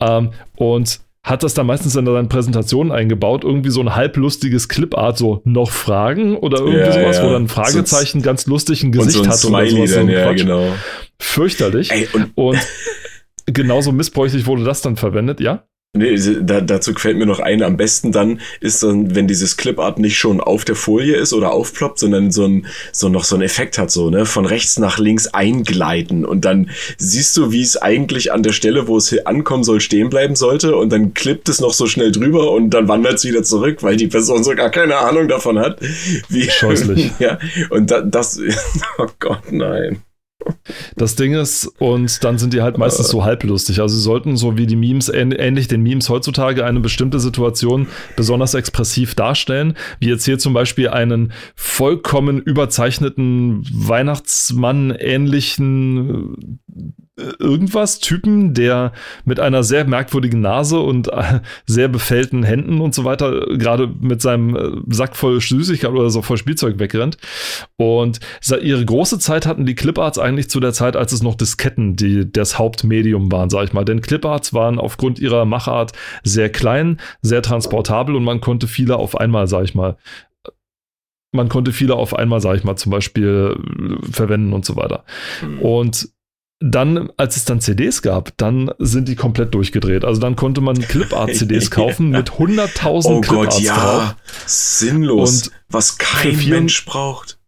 ähm, 0.00 0.30
und 0.56 1.00
hat 1.22 1.42
das 1.42 1.54
dann 1.54 1.66
meistens 1.66 1.96
in 1.96 2.04
seinen 2.04 2.28
Präsentationen 2.28 2.92
eingebaut, 2.92 3.44
irgendwie 3.44 3.70
so 3.70 3.80
ein 3.80 3.94
halblustiges 3.94 4.68
Clipart, 4.68 5.16
so 5.16 5.40
noch 5.44 5.70
Fragen 5.70 6.36
oder 6.36 6.58
irgendwie 6.58 6.80
ja, 6.80 6.92
sowas, 6.92 7.16
ja. 7.16 7.24
wo 7.24 7.30
dann 7.30 7.44
ein 7.44 7.48
Fragezeichen 7.48 8.20
so 8.20 8.24
ganz 8.24 8.46
lustig 8.46 8.82
ein 8.82 8.92
Gesicht 8.92 9.16
so 9.16 9.22
ein 9.22 9.30
hat 9.30 9.38
Smiley 9.38 9.72
oder 9.72 9.86
sowas. 9.86 9.94
Dann, 9.94 10.06
so 10.06 10.12
ja, 10.12 10.32
genau. 10.34 10.72
Fürchterlich. 11.18 11.90
Ey, 11.90 12.08
und, 12.12 12.32
und 12.34 12.58
genauso 13.46 13.90
missbräuchlich 13.90 14.46
wurde 14.46 14.64
das 14.64 14.82
dann 14.82 14.96
verwendet, 14.96 15.40
ja? 15.40 15.64
Nee, 15.96 16.18
da, 16.42 16.60
dazu 16.60 16.92
fällt 16.94 17.18
mir 17.18 17.26
noch 17.26 17.38
ein, 17.38 17.62
am 17.62 17.76
besten 17.76 18.10
dann 18.10 18.40
ist 18.58 18.82
dann, 18.82 19.14
wenn 19.14 19.28
dieses 19.28 19.56
Clipart 19.56 20.00
nicht 20.00 20.18
schon 20.18 20.40
auf 20.40 20.64
der 20.64 20.74
Folie 20.74 21.14
ist 21.14 21.32
oder 21.32 21.52
aufploppt, 21.52 22.00
sondern 22.00 22.32
so 22.32 22.46
ein, 22.46 22.66
so 22.90 23.08
noch 23.08 23.22
so 23.22 23.36
ein 23.36 23.42
Effekt 23.42 23.78
hat, 23.78 23.92
so, 23.92 24.10
ne, 24.10 24.26
von 24.26 24.44
rechts 24.44 24.76
nach 24.80 24.98
links 24.98 25.28
eingleiten 25.28 26.24
und 26.24 26.44
dann 26.44 26.70
siehst 26.98 27.36
du, 27.36 27.52
wie 27.52 27.62
es 27.62 27.80
eigentlich 27.80 28.32
an 28.32 28.42
der 28.42 28.52
Stelle, 28.52 28.88
wo 28.88 28.96
es 28.96 29.16
ankommen 29.24 29.62
soll, 29.62 29.80
stehen 29.80 30.10
bleiben 30.10 30.34
sollte 30.34 30.74
und 30.74 30.90
dann 30.90 31.14
klippt 31.14 31.48
es 31.48 31.60
noch 31.60 31.72
so 31.72 31.86
schnell 31.86 32.10
drüber 32.10 32.50
und 32.50 32.70
dann 32.70 32.88
wandert 32.88 33.14
es 33.14 33.24
wieder 33.24 33.44
zurück, 33.44 33.84
weil 33.84 33.96
die 33.96 34.08
Person 34.08 34.42
so 34.42 34.52
gar 34.56 34.70
keine 34.70 34.96
Ahnung 34.96 35.28
davon 35.28 35.60
hat. 35.60 35.78
Wie, 36.28 36.50
Scheußlich. 36.50 37.12
ja, 37.20 37.38
und 37.70 37.92
da, 37.92 38.00
das, 38.00 38.40
oh 38.98 39.06
Gott, 39.20 39.52
nein. 39.52 40.02
Das 40.96 41.16
Ding 41.16 41.34
ist, 41.34 41.66
und 41.78 42.22
dann 42.24 42.38
sind 42.38 42.54
die 42.54 42.62
halt 42.62 42.78
meistens 42.78 43.08
so 43.08 43.24
halblustig. 43.24 43.80
Also 43.80 43.96
sie 43.96 44.02
sollten 44.02 44.36
so 44.36 44.56
wie 44.56 44.66
die 44.66 44.76
Memes, 44.76 45.08
ähnlich 45.08 45.68
den 45.68 45.82
Memes 45.82 46.08
heutzutage, 46.08 46.64
eine 46.64 46.80
bestimmte 46.80 47.20
Situation 47.20 47.88
besonders 48.16 48.54
expressiv 48.54 49.14
darstellen. 49.14 49.76
Wie 50.00 50.08
jetzt 50.08 50.24
hier 50.24 50.38
zum 50.38 50.54
Beispiel 50.54 50.88
einen 50.88 51.32
vollkommen 51.54 52.40
überzeichneten 52.40 53.62
Weihnachtsmann 53.72 54.90
ähnlichen 54.90 56.60
irgendwas 57.16 58.00
Typen, 58.00 58.54
der 58.54 58.92
mit 59.24 59.38
einer 59.38 59.62
sehr 59.62 59.84
merkwürdigen 59.84 60.40
Nase 60.40 60.80
und 60.80 61.08
äh, 61.08 61.40
sehr 61.66 61.88
befällten 61.88 62.42
Händen 62.42 62.80
und 62.80 62.94
so 62.94 63.04
weiter 63.04 63.46
gerade 63.56 63.86
mit 64.00 64.20
seinem 64.20 64.56
äh, 64.56 64.92
Sack 64.92 65.14
voll 65.14 65.40
Süßigkeit 65.40 65.90
oder 65.90 66.10
so 66.10 66.22
voll 66.22 66.38
Spielzeug 66.38 66.78
wegrennt. 66.78 67.18
Und 67.76 68.18
ihre 68.62 68.84
große 68.84 69.18
Zeit 69.18 69.46
hatten 69.46 69.64
die 69.64 69.76
Cliparts 69.76 70.18
eigentlich 70.18 70.50
zu 70.50 70.58
der 70.58 70.72
Zeit, 70.72 70.96
als 70.96 71.12
es 71.12 71.22
noch 71.22 71.36
Disketten, 71.36 71.94
die 71.94 72.30
das 72.30 72.58
Hauptmedium 72.58 73.30
waren, 73.30 73.48
sag 73.48 73.64
ich 73.64 73.72
mal. 73.72 73.84
Denn 73.84 74.00
Cliparts 74.00 74.52
waren 74.52 74.78
aufgrund 74.80 75.20
ihrer 75.20 75.44
Machart 75.44 75.92
sehr 76.24 76.50
klein, 76.50 77.00
sehr 77.22 77.42
transportabel 77.42 78.16
und 78.16 78.24
man 78.24 78.40
konnte 78.40 78.66
viele 78.66 78.96
auf 78.96 79.16
einmal, 79.16 79.46
sag 79.46 79.64
ich 79.64 79.74
mal, 79.74 79.96
man 81.32 81.48
konnte 81.48 81.72
viele 81.72 81.94
auf 81.94 82.14
einmal, 82.14 82.40
sag 82.40 82.56
ich 82.56 82.64
mal, 82.64 82.76
zum 82.76 82.90
Beispiel 82.90 83.56
verwenden 84.10 84.52
und 84.52 84.64
so 84.64 84.76
weiter. 84.76 85.04
Mhm. 85.42 85.58
Und 85.60 86.08
dann, 86.60 87.10
als 87.16 87.36
es 87.36 87.44
dann 87.44 87.60
CDs 87.60 88.00
gab, 88.02 88.36
dann 88.38 88.70
sind 88.78 89.08
die 89.08 89.16
komplett 89.16 89.54
durchgedreht. 89.54 90.04
Also 90.04 90.20
dann 90.20 90.36
konnte 90.36 90.60
man 90.60 90.80
Clipart-CDs 90.80 91.70
kaufen 91.70 92.10
mit 92.10 92.30
100.000 92.30 93.04
oh 93.06 93.20
Cliparts 93.20 93.56
Gott, 93.56 93.64
ja. 93.64 93.76
drauf. 93.76 94.16
Sinnlos. 94.46 95.42
Und 95.42 95.52
was 95.68 95.98
kein 95.98 96.36
Mensch 96.48 96.84
braucht 96.86 97.38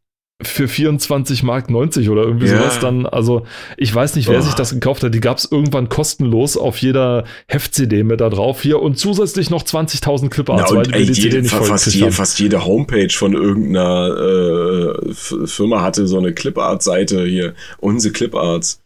für 0.42 0.68
24 0.68 1.42
Mark 1.44 1.70
90 1.70 2.10
oder 2.10 2.22
irgendwie 2.22 2.46
ja. 2.46 2.58
sowas 2.58 2.78
dann, 2.78 3.06
also 3.06 3.46
ich 3.78 3.94
weiß 3.94 4.16
nicht, 4.16 4.28
wer 4.28 4.40
oh. 4.40 4.42
sich 4.42 4.52
das 4.52 4.70
gekauft 4.70 5.02
hat, 5.02 5.14
die 5.14 5.20
gab 5.20 5.38
es 5.38 5.50
irgendwann 5.50 5.88
kostenlos 5.88 6.58
auf 6.58 6.76
jeder 6.78 7.24
Heft-CD 7.48 8.04
mit 8.04 8.20
da 8.20 8.28
drauf 8.28 8.60
hier 8.60 8.82
und 8.82 8.98
zusätzlich 8.98 9.48
noch 9.48 9.62
20.000 9.62 10.28
Cliparts, 10.28 10.74
weil 10.74 10.84
die 10.84 11.12
CD 11.12 11.40
nicht 11.40 11.54
fast, 11.54 11.94
je, 11.94 12.10
fast 12.10 12.38
jede 12.38 12.66
Homepage 12.66 13.08
von 13.10 13.32
irgendeiner 13.32 14.98
äh, 15.08 15.14
Firma 15.14 15.80
hatte 15.80 16.06
so 16.06 16.18
eine 16.18 16.34
Clipart-Seite 16.34 17.24
hier, 17.24 17.54
unsere 17.78 18.12
Cliparts. 18.12 18.82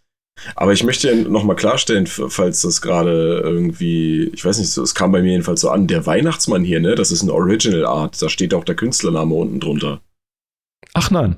Aber 0.56 0.72
ich 0.72 0.84
möchte 0.84 1.14
nochmal 1.16 1.56
klarstellen, 1.56 2.06
falls 2.06 2.62
das 2.62 2.80
gerade 2.82 3.40
irgendwie, 3.42 4.30
ich 4.34 4.44
weiß 4.44 4.58
nicht, 4.58 4.76
es 4.76 4.94
kam 4.94 5.12
bei 5.12 5.22
mir 5.22 5.32
jedenfalls 5.32 5.60
so 5.60 5.70
an, 5.70 5.86
der 5.86 6.06
Weihnachtsmann 6.06 6.64
hier, 6.64 6.80
ne, 6.80 6.94
das 6.94 7.12
ist 7.12 7.22
ein 7.22 7.30
Original 7.30 7.86
Art, 7.86 8.20
da 8.20 8.28
steht 8.28 8.54
auch 8.54 8.64
der 8.64 8.76
Künstlername 8.76 9.34
unten 9.34 9.60
drunter. 9.60 10.00
Ach 10.94 11.10
nein. 11.10 11.36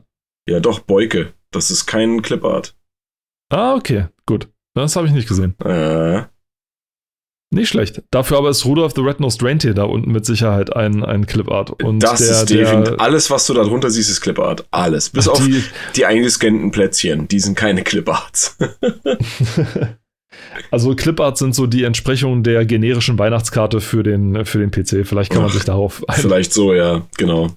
Ja, 0.48 0.60
doch, 0.60 0.80
Beuke. 0.80 1.34
Das 1.50 1.70
ist 1.70 1.86
kein 1.86 2.22
Clipart. 2.22 2.74
Ah, 3.50 3.74
okay, 3.74 4.06
gut. 4.26 4.48
Das 4.74 4.96
habe 4.96 5.06
ich 5.06 5.12
nicht 5.12 5.28
gesehen. 5.28 5.54
Äh. 5.60 6.24
Nicht 7.52 7.68
schlecht. 7.68 8.02
Dafür 8.10 8.38
aber 8.38 8.48
ist 8.48 8.64
Rudolph 8.64 8.94
the 8.96 9.02
Red-Nosed 9.02 9.42
Reindeer 9.42 9.74
da 9.74 9.84
unten 9.84 10.10
mit 10.10 10.24
Sicherheit 10.24 10.74
ein, 10.74 11.04
ein 11.04 11.26
Clipart. 11.26 11.82
Und 11.82 12.02
das 12.02 12.20
der, 12.20 12.30
ist 12.30 12.46
definitiv. 12.46 12.94
Alles, 12.96 13.30
was 13.30 13.46
du 13.46 13.52
da 13.52 13.62
drunter 13.62 13.90
siehst, 13.90 14.08
ist 14.08 14.22
Clipart. 14.22 14.64
Alles. 14.70 15.10
Bis 15.10 15.24
die, 15.24 15.30
auf 15.30 15.42
die 15.94 16.06
eingescannten 16.06 16.70
Plätzchen. 16.70 17.28
Die 17.28 17.40
sind 17.40 17.54
keine 17.54 17.82
Cliparts. 17.82 18.56
also 20.70 20.94
Cliparts 20.94 21.40
sind 21.40 21.54
so 21.54 21.66
die 21.66 21.84
Entsprechung 21.84 22.42
der 22.42 22.64
generischen 22.64 23.18
Weihnachtskarte 23.18 23.82
für 23.82 24.02
den, 24.02 24.46
für 24.46 24.58
den 24.58 24.70
PC. 24.70 25.06
Vielleicht 25.06 25.30
kann 25.30 25.42
man 25.42 25.50
Ach, 25.50 25.54
sich 25.54 25.64
darauf 25.64 26.02
ein. 26.08 26.20
Vielleicht 26.20 26.54
so, 26.54 26.72
ja, 26.72 27.06
genau. 27.18 27.48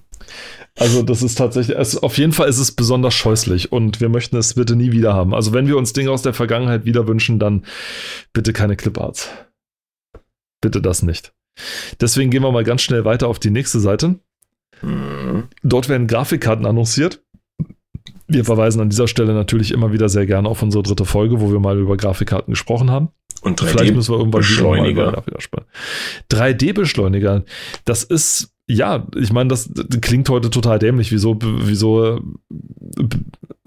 Also 0.78 1.02
das 1.02 1.22
ist 1.22 1.36
tatsächlich, 1.36 1.74
es, 1.78 1.96
auf 1.96 2.18
jeden 2.18 2.34
Fall 2.34 2.50
ist 2.50 2.58
es 2.58 2.72
besonders 2.72 3.14
scheußlich 3.14 3.72
und 3.72 4.02
wir 4.02 4.10
möchten 4.10 4.36
es 4.36 4.52
bitte 4.52 4.76
nie 4.76 4.92
wieder 4.92 5.14
haben. 5.14 5.34
Also 5.34 5.54
wenn 5.54 5.68
wir 5.68 5.78
uns 5.78 5.94
Dinge 5.94 6.10
aus 6.10 6.20
der 6.20 6.34
Vergangenheit 6.34 6.84
wieder 6.84 7.08
wünschen, 7.08 7.38
dann 7.38 7.64
bitte 8.34 8.52
keine 8.52 8.76
Cliparts. 8.76 9.30
Bitte 10.60 10.80
das 10.80 11.02
nicht. 11.02 11.32
Deswegen 12.00 12.30
gehen 12.30 12.42
wir 12.42 12.52
mal 12.52 12.64
ganz 12.64 12.82
schnell 12.82 13.04
weiter 13.04 13.28
auf 13.28 13.38
die 13.38 13.50
nächste 13.50 13.80
Seite. 13.80 14.18
Mhm. 14.82 15.44
Dort 15.62 15.88
werden 15.88 16.06
Grafikkarten 16.06 16.66
annonciert. 16.66 17.22
Wir 18.28 18.44
verweisen 18.44 18.80
an 18.80 18.90
dieser 18.90 19.08
Stelle 19.08 19.34
natürlich 19.34 19.72
immer 19.72 19.92
wieder 19.92 20.08
sehr 20.08 20.26
gerne 20.26 20.48
auf 20.48 20.62
unsere 20.62 20.82
dritte 20.82 21.04
Folge, 21.04 21.40
wo 21.40 21.50
wir 21.50 21.60
mal 21.60 21.78
über 21.78 21.96
Grafikkarten 21.96 22.52
gesprochen 22.52 22.90
haben. 22.90 23.08
Und 23.40 23.60
3D 23.60 23.66
Vielleicht 23.66 23.94
müssen 23.94 24.12
wir 24.12 24.18
irgendwann 24.18 24.40
Beschleuniger. 24.40 25.22
3D-Beschleuniger. 26.30 27.44
Das 27.84 28.02
ist 28.02 28.52
ja, 28.68 29.06
ich 29.14 29.32
meine, 29.32 29.48
das, 29.48 29.70
das, 29.72 30.00
klingt 30.00 30.28
heute 30.28 30.50
total 30.50 30.80
dämlich. 30.80 31.12
Wieso, 31.12 31.38
wieso, 31.40 32.20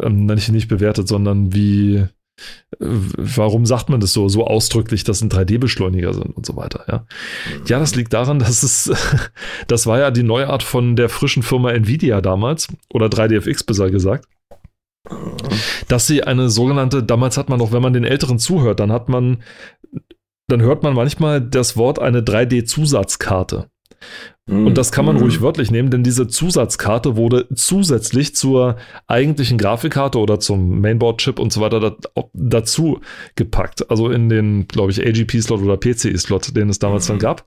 äh, 0.02 0.10
nicht, 0.10 0.52
nicht 0.52 0.68
bewertet, 0.68 1.08
sondern 1.08 1.54
wie, 1.54 2.06
warum 2.80 3.66
sagt 3.66 3.90
man 3.90 4.00
das 4.00 4.14
so, 4.14 4.30
so 4.30 4.46
ausdrücklich, 4.46 5.04
dass 5.04 5.22
ein 5.22 5.30
3D-Beschleuniger 5.30 6.14
sind 6.14 6.36
und 6.36 6.46
so 6.46 6.56
weiter, 6.56 6.86
ja. 6.88 7.06
Ja, 7.68 7.80
das 7.80 7.96
liegt 7.96 8.14
daran, 8.14 8.40
dass 8.40 8.64
es, 8.64 8.92
das 9.68 9.88
war 9.88 10.00
ja 10.00 10.12
die 10.12 10.24
Neuart 10.24 10.64
von 10.64 10.96
der 10.96 11.10
frischen 11.10 11.44
Firma 11.44 11.72
Nvidia 11.72 12.22
damals, 12.22 12.68
oder 12.94 13.08
3DFX 13.08 13.66
besser 13.66 13.92
gesagt 13.92 14.28
dass 15.88 16.08
sie 16.08 16.24
eine 16.24 16.50
sogenannte, 16.50 17.04
damals 17.04 17.38
hat 17.38 17.50
man 17.50 17.60
noch, 17.60 17.72
wenn 17.72 17.82
man 17.82 17.94
den 17.94 18.04
Älteren 18.04 18.40
zuhört, 18.40 18.80
dann 18.80 18.92
hat 18.92 19.10
man, 19.10 19.42
dann 20.48 20.62
hört 20.62 20.84
man 20.84 20.94
manchmal 20.94 21.42
das 21.42 21.78
Wort 21.78 22.00
eine 22.00 22.22
3D-Zusatzkarte. 22.22 23.70
Und 24.48 24.78
das 24.80 24.92
kann 24.92 25.06
man 25.06 25.16
mhm. 25.16 25.22
ruhig 25.22 25.42
wörtlich 25.42 25.70
nehmen, 25.70 25.92
denn 25.92 26.04
diese 26.04 26.28
Zusatzkarte 26.28 27.16
wurde 27.16 27.48
zusätzlich 27.54 28.36
zur 28.36 28.78
eigentlichen 29.06 29.60
Grafikkarte 29.60 30.18
oder 30.18 30.40
zum 30.40 30.82
Mainboard-Chip 30.82 31.38
und 31.38 31.54
so 31.54 31.62
weiter 31.62 31.98
dazu 32.34 33.02
gepackt. 33.36 33.90
Also 33.92 34.10
in 34.10 34.28
den, 34.28 34.68
glaube 34.68 34.92
ich, 34.92 35.06
AGP-Slot 35.06 35.62
oder 35.62 35.78
PCI-Slot, 35.78 36.56
den 36.56 36.70
es 36.70 36.80
damals 36.80 37.08
mhm. 37.08 37.14
dann 37.14 37.20
gab. 37.20 37.46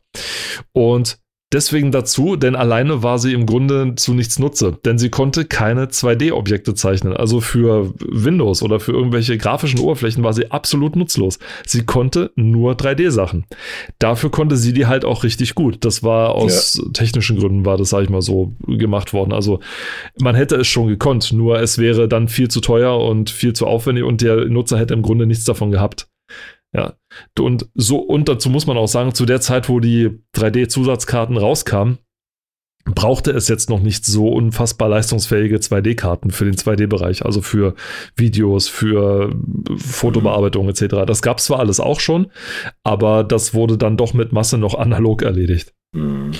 Und 0.72 1.18
deswegen 1.52 1.92
dazu, 1.92 2.36
denn 2.36 2.56
alleine 2.56 3.02
war 3.02 3.18
sie 3.18 3.32
im 3.32 3.46
Grunde 3.46 3.94
zu 3.96 4.14
nichts 4.14 4.38
Nutze, 4.38 4.78
denn 4.84 4.98
sie 4.98 5.10
konnte 5.10 5.44
keine 5.44 5.86
2D-Objekte 5.86 6.74
zeichnen. 6.74 7.16
Also 7.16 7.40
für 7.40 7.92
Windows 7.98 8.62
oder 8.62 8.80
für 8.80 8.92
irgendwelche 8.92 9.38
grafischen 9.38 9.80
Oberflächen 9.80 10.24
war 10.24 10.32
sie 10.32 10.50
absolut 10.50 10.96
nutzlos. 10.96 11.38
Sie 11.66 11.84
konnte 11.84 12.32
nur 12.36 12.72
3D-Sachen. 12.74 13.44
Dafür 13.98 14.30
konnte 14.30 14.56
sie 14.56 14.72
die 14.72 14.86
halt 14.86 15.04
auch 15.04 15.24
richtig 15.24 15.54
gut. 15.54 15.84
Das 15.84 16.02
war 16.02 16.34
aus 16.34 16.80
ja. 16.82 16.90
technischen 16.92 17.38
Gründen 17.38 17.64
war 17.64 17.76
das, 17.76 17.90
sag 17.90 18.02
ich 18.02 18.10
mal, 18.10 18.22
so 18.22 18.54
gemacht 18.66 19.12
worden. 19.12 19.32
Also 19.32 19.60
man 20.20 20.34
hätte 20.34 20.56
es 20.56 20.66
schon 20.66 20.88
gekonnt, 20.88 21.32
nur 21.32 21.60
es 21.60 21.78
wäre 21.78 22.08
dann 22.08 22.28
viel 22.28 22.48
zu 22.48 22.60
teuer 22.60 22.98
und 22.98 23.30
viel 23.30 23.52
zu 23.52 23.66
aufwendig 23.66 24.04
und 24.04 24.20
der 24.22 24.46
Nutzer 24.46 24.78
hätte 24.78 24.94
im 24.94 25.02
Grunde 25.02 25.26
nichts 25.26 25.44
davon 25.44 25.70
gehabt. 25.70 26.08
Ja. 26.74 26.94
Und 27.38 27.68
so, 27.74 27.98
und 27.98 28.28
dazu 28.28 28.48
muss 28.48 28.66
man 28.66 28.76
auch 28.76 28.88
sagen, 28.88 29.14
zu 29.14 29.26
der 29.26 29.40
Zeit, 29.40 29.68
wo 29.68 29.80
die 29.80 30.22
3D-Zusatzkarten 30.34 31.36
rauskamen, 31.36 31.98
brauchte 32.84 33.30
es 33.30 33.48
jetzt 33.48 33.70
noch 33.70 33.80
nicht 33.80 34.04
so 34.04 34.28
unfassbar 34.28 34.88
leistungsfähige 34.88 35.58
2D-Karten 35.58 36.30
für 36.30 36.44
den 36.44 36.54
2D-Bereich, 36.54 37.24
also 37.24 37.40
für 37.40 37.74
Videos, 38.16 38.68
für 38.68 39.32
Fotobearbeitung 39.76 40.68
etc. 40.68 41.04
Das 41.06 41.22
gab 41.22 41.38
es 41.38 41.44
zwar 41.44 41.60
alles 41.60 41.78
auch 41.78 42.00
schon, 42.00 42.32
aber 42.82 43.22
das 43.22 43.54
wurde 43.54 43.78
dann 43.78 43.96
doch 43.96 44.14
mit 44.14 44.32
Masse 44.32 44.58
noch 44.58 44.74
analog 44.74 45.22
erledigt. 45.22 45.74
Mhm. 45.94 46.32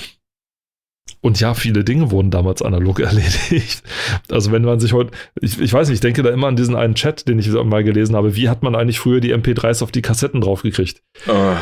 Und 1.21 1.39
ja, 1.39 1.53
viele 1.53 1.83
Dinge 1.83 2.11
wurden 2.11 2.31
damals 2.31 2.61
analog 2.61 2.99
erledigt. 2.99 3.83
Also 4.29 4.51
wenn 4.51 4.63
man 4.63 4.79
sich 4.79 4.93
heute, 4.93 5.11
ich, 5.39 5.59
ich 5.59 5.71
weiß 5.71 5.87
nicht, 5.87 5.95
ich 5.95 6.01
denke 6.01 6.21
da 6.21 6.29
immer 6.29 6.47
an 6.47 6.55
diesen 6.55 6.75
einen 6.75 6.95
Chat, 6.95 7.27
den 7.27 7.39
ich 7.39 7.47
mal 7.49 7.83
gelesen 7.83 8.15
habe. 8.15 8.35
Wie 8.35 8.49
hat 8.49 8.61
man 8.61 8.75
eigentlich 8.75 8.99
früher 8.99 9.21
die 9.21 9.33
MP3s 9.33 9.83
auf 9.83 9.91
die 9.91 10.01
Kassetten 10.01 10.41
draufgekriegt? 10.41 11.01
Uh. 11.27 11.55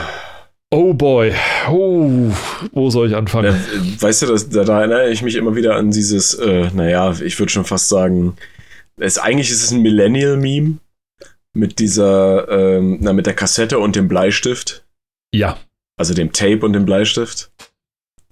Oh 0.73 0.93
boy, 0.93 1.33
oh, 1.69 2.31
wo 2.71 2.89
soll 2.89 3.09
ich 3.09 3.15
anfangen? 3.15 3.53
Ja, 3.53 4.01
weißt 4.01 4.21
du, 4.21 4.27
das, 4.27 4.47
da, 4.49 4.63
da, 4.63 4.79
erinnere 4.79 5.09
ich 5.09 5.21
mich 5.21 5.35
immer 5.35 5.53
wieder 5.53 5.75
an 5.75 5.91
dieses, 5.91 6.33
äh, 6.35 6.69
naja, 6.73 7.13
ich 7.21 7.37
würde 7.37 7.51
schon 7.51 7.65
fast 7.65 7.89
sagen, 7.89 8.37
es, 8.95 9.17
eigentlich 9.17 9.51
ist 9.51 9.63
es 9.63 9.71
ein 9.71 9.81
Millennial-Meme 9.81 10.77
mit 11.53 11.79
dieser, 11.79 12.47
ähm, 12.49 12.99
na, 13.01 13.11
mit 13.11 13.25
der 13.25 13.33
Kassette 13.33 13.79
und 13.79 13.97
dem 13.97 14.07
Bleistift. 14.07 14.85
Ja. 15.33 15.57
Also 15.97 16.13
dem 16.13 16.31
Tape 16.31 16.65
und 16.65 16.71
dem 16.71 16.85
Bleistift. 16.85 17.51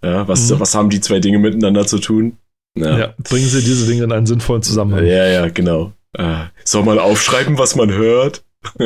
Ja, 0.04 0.28
was, 0.28 0.50
mhm. 0.50 0.60
was 0.60 0.76
haben 0.76 0.90
die 0.90 1.02
zwei 1.02 1.20
Dinge 1.20 1.40
miteinander 1.40 1.86
zu 1.86 2.00
tun? 2.00 2.38
Ja. 2.78 2.98
ja. 2.98 3.14
bringen 3.24 3.48
Sie 3.48 3.62
diese 3.62 3.88
Dinge 3.88 4.04
in 4.04 4.12
einen 4.12 4.26
sinnvollen 4.26 4.62
Zusammenhang. 4.62 5.06
Ja, 5.06 5.28
ja, 5.28 5.50
genau. 5.50 5.94
Äh, 6.14 6.46
soll 6.64 6.84
man 6.84 7.00
aufschreiben, 7.00 7.58
was 7.58 7.76
man 7.76 7.92
hört? 7.92 8.44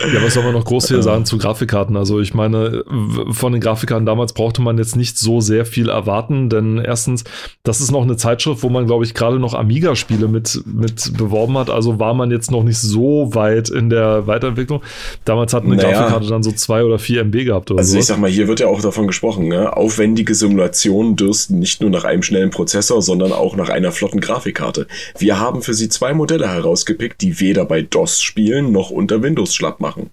Ja, 0.00 0.22
was 0.22 0.34
soll 0.34 0.44
man 0.44 0.52
noch 0.52 0.64
groß 0.64 0.88
hier 0.88 1.02
sagen 1.02 1.24
zu 1.24 1.38
Grafikkarten? 1.38 1.96
Also 1.96 2.20
ich 2.20 2.34
meine, 2.34 2.84
von 3.30 3.52
den 3.52 3.60
Grafikkarten 3.60 4.06
damals 4.06 4.32
brauchte 4.32 4.60
man 4.62 4.78
jetzt 4.78 4.96
nicht 4.96 5.18
so 5.18 5.40
sehr 5.40 5.64
viel 5.64 5.88
erwarten, 5.88 6.50
denn 6.50 6.78
erstens, 6.78 7.24
das 7.62 7.80
ist 7.80 7.90
noch 7.90 8.02
eine 8.02 8.16
Zeitschrift, 8.16 8.62
wo 8.62 8.68
man, 8.68 8.86
glaube 8.86 9.04
ich, 9.04 9.14
gerade 9.14 9.38
noch 9.38 9.54
Amiga-Spiele 9.54 10.28
mit, 10.28 10.60
mit 10.66 11.16
beworben 11.16 11.56
hat. 11.58 11.70
Also 11.70 11.98
war 11.98 12.14
man 12.14 12.30
jetzt 12.30 12.50
noch 12.50 12.62
nicht 12.62 12.78
so 12.78 13.34
weit 13.34 13.68
in 13.70 13.90
der 13.90 14.26
Weiterentwicklung. 14.26 14.82
Damals 15.24 15.52
hat 15.54 15.64
eine 15.64 15.76
naja. 15.76 15.90
Grafikkarte 15.92 16.28
dann 16.28 16.42
so 16.42 16.52
zwei 16.52 16.84
oder 16.84 16.98
vier 16.98 17.22
MB 17.22 17.44
gehabt 17.44 17.70
oder 17.70 17.78
Also 17.80 17.92
sowas. 17.92 18.04
ich 18.04 18.08
sag 18.08 18.18
mal, 18.18 18.30
hier 18.30 18.48
wird 18.48 18.60
ja 18.60 18.66
auch 18.68 18.80
davon 18.80 19.06
gesprochen, 19.06 19.48
ne? 19.48 19.76
aufwendige 19.76 20.34
Simulationen 20.34 21.16
dürsten 21.16 21.58
nicht 21.58 21.80
nur 21.80 21.90
nach 21.90 22.04
einem 22.04 22.22
schnellen 22.22 22.50
Prozessor, 22.50 23.02
sondern 23.02 23.32
auch 23.32 23.56
nach 23.56 23.68
einer 23.70 23.92
flotten 23.92 24.20
Grafikkarte. 24.20 24.86
Wir 25.18 25.40
haben 25.40 25.62
für 25.62 25.74
sie 25.74 25.88
zwei 25.88 26.12
Modelle 26.12 26.48
herausgepickt, 26.48 27.22
die 27.22 27.40
weder 27.40 27.64
bei 27.64 27.82
DOS 27.82 28.20
spielen 28.20 28.72
noch 28.72 28.90
unter 28.90 29.22
Windows 29.22 29.54
schlapp 29.54 29.80
machen 29.80 29.85
machen. 29.86 30.10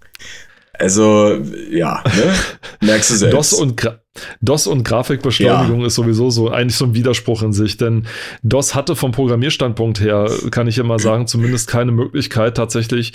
Also, 0.73 1.39
ja, 1.69 2.03
ne? 2.03 2.33
Merkst 2.81 3.11
du 3.11 3.15
selbst. 3.15 3.33
DOS 3.51 3.53
und, 3.53 3.77
Gra 3.77 3.99
DOS 4.41 4.67
und 4.67 4.83
Grafikbeschleunigung 4.83 5.81
ja. 5.81 5.87
ist 5.87 5.95
sowieso 5.95 6.29
so 6.29 6.49
eigentlich 6.49 6.75
so 6.75 6.85
ein 6.85 6.95
Widerspruch 6.95 7.43
in 7.43 7.53
sich, 7.53 7.77
denn 7.77 8.07
DOS 8.41 8.73
hatte 8.73 8.95
vom 8.95 9.11
Programmierstandpunkt 9.11 9.99
her, 9.99 10.29
kann 10.51 10.67
ich 10.67 10.79
immer 10.79 10.99
sagen, 10.99 11.27
zumindest 11.27 11.69
keine 11.69 11.91
Möglichkeit, 11.91 12.57
tatsächlich 12.57 13.13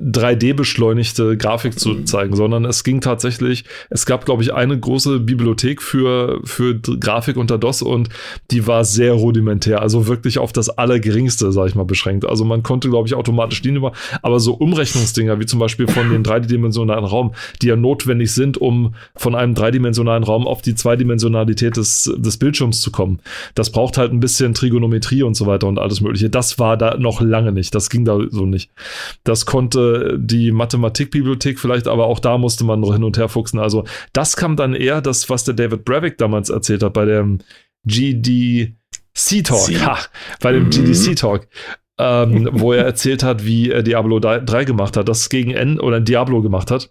3D-beschleunigte 0.00 1.36
Grafik 1.36 1.78
zu 1.78 1.90
mhm. 1.90 2.06
zeigen, 2.06 2.34
sondern 2.34 2.64
es 2.64 2.84
ging 2.84 3.00
tatsächlich, 3.00 3.64
es 3.90 4.06
gab, 4.06 4.24
glaube 4.24 4.42
ich, 4.42 4.54
eine 4.54 4.78
große 4.78 5.20
Bibliothek 5.20 5.82
für, 5.82 6.40
für 6.44 6.78
Grafik 6.78 7.36
unter 7.36 7.58
DOS 7.58 7.82
und 7.82 8.08
die 8.50 8.66
war 8.66 8.84
sehr 8.84 9.12
rudimentär, 9.12 9.82
also 9.82 10.06
wirklich 10.06 10.38
auf 10.38 10.52
das 10.52 10.70
Allergeringste, 10.70 11.52
sage 11.52 11.68
ich 11.68 11.74
mal, 11.74 11.84
beschränkt. 11.84 12.26
Also 12.26 12.44
man 12.44 12.62
konnte, 12.62 12.88
glaube 12.88 13.08
ich, 13.08 13.14
automatisch 13.14 13.60
dienen 13.62 13.76
über, 13.76 13.92
aber 14.22 14.40
so 14.40 14.54
Umrechnungsdinger, 14.54 15.38
wie 15.38 15.46
zum 15.46 15.58
Beispiel 15.58 15.86
von 15.86 16.10
den 16.10 16.22
dreidimensionalen 16.22 17.04
Raum, 17.04 17.34
die 17.60 17.66
ja 17.66 17.76
notwendig 17.76 18.32
sind, 18.32 18.56
um 18.56 18.94
von 19.14 19.34
einem 19.34 19.54
dreidimensionalen 19.54 20.24
Raum 20.24 20.46
auf 20.46 20.62
die 20.62 20.74
Zweidimensionalität 20.74 21.76
des, 21.76 22.10
des 22.16 22.38
Bildschirms 22.38 22.80
zu 22.80 22.90
kommen. 22.90 23.20
Das 23.54 23.70
braucht 23.70 23.98
halt 23.98 24.12
ein 24.12 24.20
bisschen 24.20 24.54
Trigonometrie 24.54 25.22
und 25.22 25.34
so 25.34 25.46
weiter 25.46 25.66
und 25.66 25.78
alles 25.78 26.00
mögliche. 26.00 26.30
Das 26.30 26.58
war 26.58 26.76
da 26.76 26.96
noch 26.96 27.20
lange 27.20 27.52
nicht. 27.52 27.74
Das 27.74 27.90
ging 27.90 28.04
da 28.04 28.18
so 28.30 28.46
nicht. 28.46 28.70
Das 29.24 29.44
konnte 29.44 29.89
die 30.18 30.52
Mathematikbibliothek 30.52 31.58
vielleicht, 31.58 31.88
aber 31.88 32.06
auch 32.06 32.18
da 32.18 32.38
musste 32.38 32.64
man 32.64 32.80
noch 32.80 32.92
hin 32.92 33.04
und 33.04 33.18
her 33.18 33.28
fuchsen. 33.28 33.58
Also 33.58 33.84
das 34.12 34.36
kam 34.36 34.56
dann 34.56 34.74
eher 34.74 35.00
das, 35.00 35.30
was 35.30 35.44
der 35.44 35.54
David 35.54 35.84
Brevik 35.84 36.18
damals 36.18 36.50
erzählt 36.50 36.82
hat 36.82 36.92
bei 36.92 37.04
dem 37.04 37.38
GDC 37.86 38.74
Talk. 39.44 39.68
Ha, 39.80 39.98
bei 40.40 40.52
dem 40.52 40.64
mhm. 40.64 40.70
GDC 40.70 41.16
Talk. 41.16 41.48
Ähm, 41.98 42.48
wo 42.52 42.72
er 42.72 42.84
erzählt 42.84 43.22
hat, 43.22 43.44
wie 43.44 43.70
er 43.70 43.82
Diablo 43.82 44.20
3 44.20 44.64
gemacht 44.64 44.96
hat, 44.96 45.08
das 45.08 45.28
gegen 45.28 45.50
Ende 45.50 45.82
oder 45.82 46.00
Diablo 46.00 46.40
gemacht 46.40 46.70
hat 46.70 46.90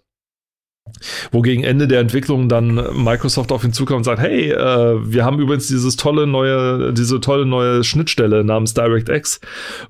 wo 1.32 1.42
gegen 1.42 1.64
Ende 1.64 1.88
der 1.88 2.00
Entwicklung 2.00 2.48
dann 2.48 2.74
Microsoft 3.04 3.52
auf 3.52 3.64
ihn 3.64 3.72
zukommt 3.72 3.98
und 3.98 4.04
sagt, 4.04 4.20
hey, 4.20 4.50
äh, 4.50 4.96
wir 5.04 5.24
haben 5.24 5.38
übrigens 5.38 5.68
dieses 5.68 5.96
tolle 5.96 6.26
neue, 6.26 6.92
diese 6.92 7.20
tolle 7.20 7.46
neue 7.46 7.84
Schnittstelle 7.84 8.44
namens 8.44 8.74
DirectX. 8.74 9.40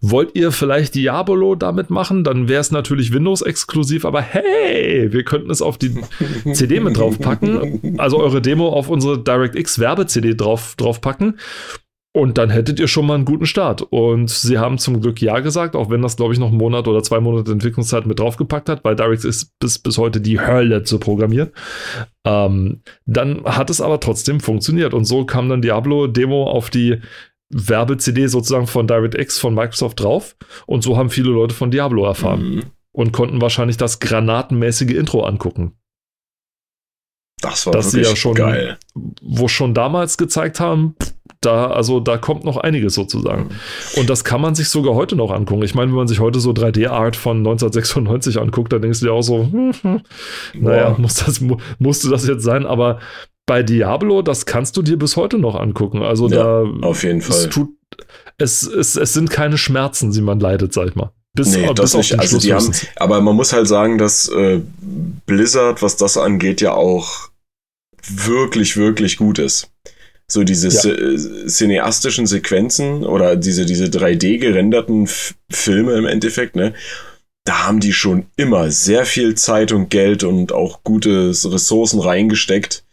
Wollt 0.01 0.35
ihr 0.35 0.53
vielleicht 0.53 0.95
Diabolo 0.95 1.55
damit 1.55 1.91
machen? 1.91 2.25
Dann 2.25 2.49
wäre 2.49 2.61
es 2.61 2.71
natürlich 2.71 3.13
Windows-exklusiv, 3.13 4.05
aber 4.05 4.21
hey, 4.21 5.13
wir 5.13 5.25
könnten 5.25 5.51
es 5.51 5.63
auf 5.63 5.79
die 5.79 5.95
CD 6.53 6.81
mit 6.81 6.97
draufpacken, 6.97 7.99
also 7.99 8.21
eure 8.21 8.41
Demo 8.41 8.69
auf 8.69 8.89
unsere 8.89 9.23
DirectX 9.23 9.79
Werbe-CD 9.79 10.35
drauf, 10.35 10.75
draufpacken 10.77 11.39
und 12.13 12.39
dann 12.39 12.51
hättet 12.51 12.81
ihr 12.81 12.89
schon 12.89 13.07
mal 13.07 13.15
einen 13.15 13.25
guten 13.25 13.47
Start. 13.47 13.83
Und 13.83 14.31
sie 14.31 14.59
haben 14.59 14.79
zum 14.79 15.01
Glück 15.01 15.23
Ja 15.23 15.39
gesagt, 15.39 15.77
auch 15.77 15.91
wenn 15.91 16.03
das, 16.03 16.17
glaube 16.17 16.33
ich, 16.33 16.41
noch 16.41 16.49
einen 16.49 16.57
Monat 16.57 16.89
oder 16.89 17.05
zwei 17.05 17.21
Monate 17.21 17.53
Entwicklungszeit 17.53 18.05
mit 18.05 18.19
draufgepackt 18.19 18.69
hat, 18.69 18.85
weil 18.85 18.97
Direct 18.97 19.25
ist 19.25 19.53
bis, 19.61 19.79
bis 19.79 19.97
heute 19.97 20.21
die 20.21 20.41
Hölle 20.41 20.83
zu 20.83 20.99
programmieren. 20.99 21.51
Ähm, 22.27 22.83
dann 23.07 23.45
hat 23.45 23.71
es 23.71 23.81
aber 23.81 24.01
trotzdem 24.01 24.41
funktioniert. 24.41 24.93
Und 24.93 25.05
so 25.05 25.25
kam 25.25 25.49
dann 25.49 25.63
Diablo-Demo 25.63 26.51
auf 26.51 26.69
die 26.71 27.01
Werbe-CD 27.51 28.27
sozusagen 28.27 28.67
von 28.67 28.89
DirectX 28.89 29.39
von 29.39 29.55
Microsoft 29.55 30.01
drauf. 30.01 30.37
Und 30.67 30.83
so 30.83 30.97
haben 30.97 31.11
viele 31.11 31.31
Leute 31.31 31.55
von 31.55 31.71
Diablo 31.71 32.05
erfahren. 32.07 32.55
Mhm. 32.57 32.63
Und 32.93 33.13
konnten 33.13 33.41
wahrscheinlich 33.41 33.77
das 33.77 34.01
granatenmäßige 34.01 34.95
Intro 34.95 35.23
angucken. 35.23 35.77
Das 37.41 37.67
war 37.67 37.73
das 37.73 37.93
wirklich 37.93 38.11
ja 38.11 38.17
schon, 38.17 38.35
geil. 38.35 38.79
Wo 39.23 39.47
schon 39.47 39.75
damals 39.75 40.19
gezeigt 40.19 40.59
haben, 40.59 40.97
da, 41.41 41.69
also 41.69 42.01
da 42.01 42.19
kommt 42.19 42.45
noch 42.45 42.59
einiges 42.59 42.95
sozusagen. 42.95 43.49
Und 43.97 44.11
das 44.11 44.25
kann 44.25 44.41
man 44.41 44.55
sich 44.55 44.69
sogar 44.69 44.95
heute 44.95 45.17
noch 45.17 45.31
angucken. 45.31 45.63
Ich 45.63 45.75
meine, 45.75 45.91
wenn 45.91 45.97
man 45.97 46.09
sich 46.09 46.21
heute 46.21 46.39
so 46.39 46.51
3D-Art 46.51 47.17
von 47.17 47.39
1996 47.39 48.39
anguckt, 48.39 48.73
dann 48.73 48.83
denkst 48.83 49.01
du 49.01 49.07
dir 49.07 49.13
auch 49.13 49.23
so, 49.23 49.49
hm, 49.51 49.73
hm, 49.81 50.03
naja, 50.55 50.95
muss 50.99 51.15
das, 51.15 51.41
musste 51.79 52.11
das 52.11 52.27
jetzt 52.27 52.45
sein, 52.45 52.67
aber 52.67 52.99
bei 53.47 53.63
Diablo, 53.63 54.23
das 54.23 54.45
kannst 54.45 54.77
du 54.77 54.83
dir 54.83 54.99
bis 54.99 55.17
heute 55.17 55.39
noch 55.39 55.55
angucken. 55.55 56.03
Also 56.03 56.29
ja, 56.29 56.37
da 56.37 56.65
auf 56.83 57.03
jeden 57.03 57.23
Fall. 57.23 57.37
Es, 57.37 57.49
tut, 57.49 57.71
es, 58.37 58.63
es, 58.63 58.97
es 58.97 59.13
sind 59.15 59.31
keine 59.31 59.57
Schmerzen, 59.57 60.13
die 60.13 60.21
man 60.21 60.41
leidet, 60.41 60.75
sag 60.75 60.89
ich 60.89 60.95
mal. 60.95 61.11
Bis, 61.33 61.57
nee, 61.57 61.73
das 61.75 61.95
nicht. 61.95 62.19
Also 62.19 62.39
die 62.39 62.53
haben, 62.53 62.71
aber 62.97 63.21
man 63.21 63.35
muss 63.35 63.53
halt 63.53 63.67
sagen, 63.67 63.99
dass 63.99 64.29
äh, 64.29 64.61
Blizzard, 65.27 65.81
was 65.81 65.97
das 65.97 66.17
angeht, 66.17 66.61
ja 66.61 66.75
auch 66.75 67.31
wirklich, 68.03 68.77
wirklich 68.77 69.17
gut 69.17 69.39
ist 69.39 69.71
so 70.31 70.45
diese 70.45 70.69
ja. 70.69 71.49
cineastischen 71.49 72.27
Sequenzen 72.27 73.05
oder 73.05 73.37
diese, 73.37 73.67
diese 73.67 73.87
3D 73.87 74.39
gerenderten 74.39 75.09
Filme 75.51 75.95
im 75.95 76.07
Endeffekt, 76.07 76.57
ne? 76.57 76.75
Da 77.45 77.67
haben 77.67 77.81
die 77.81 77.93
schon 77.93 78.27
immer 78.37 78.71
sehr 78.71 79.07
viel 79.07 79.35
Zeit 79.35 79.73
und 79.73 79.89
Geld 79.89 80.25
und 80.25 80.53
auch 80.53 80.85
gute 80.85 81.31
Ressourcen 81.31 81.99
reingesteckt. 81.99 82.85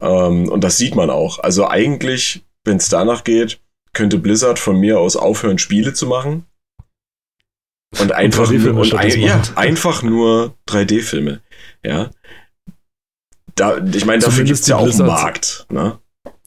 Ähm, 0.00 0.48
und 0.48 0.64
das 0.64 0.78
sieht 0.78 0.94
man 0.94 1.10
auch. 1.10 1.38
Also 1.38 1.68
eigentlich, 1.68 2.42
wenn 2.64 2.78
es 2.78 2.88
danach 2.88 3.24
geht, 3.24 3.60
könnte 3.92 4.18
Blizzard 4.18 4.58
von 4.58 4.80
mir 4.80 4.98
aus 4.98 5.16
aufhören, 5.16 5.58
Spiele 5.58 5.92
zu 5.92 6.06
machen. 6.06 6.46
Und 8.00 8.12
einfach, 8.12 8.50
und 8.50 8.64
nur, 8.64 8.80
und 8.80 8.94
ein, 8.94 9.20
ja, 9.20 9.40
einfach 9.54 10.02
nur 10.02 10.56
3D-Filme. 10.66 11.40
Ja. 11.84 12.10
Da, 13.54 13.78
ich 13.78 14.04
meine, 14.06 14.22
dafür 14.22 14.44
gibt 14.44 14.58
es 14.58 14.66
ja 14.66 14.76
auch 14.76 14.90
einen 14.90 15.06
Markt. 15.06 15.66
Ne? 15.70 15.98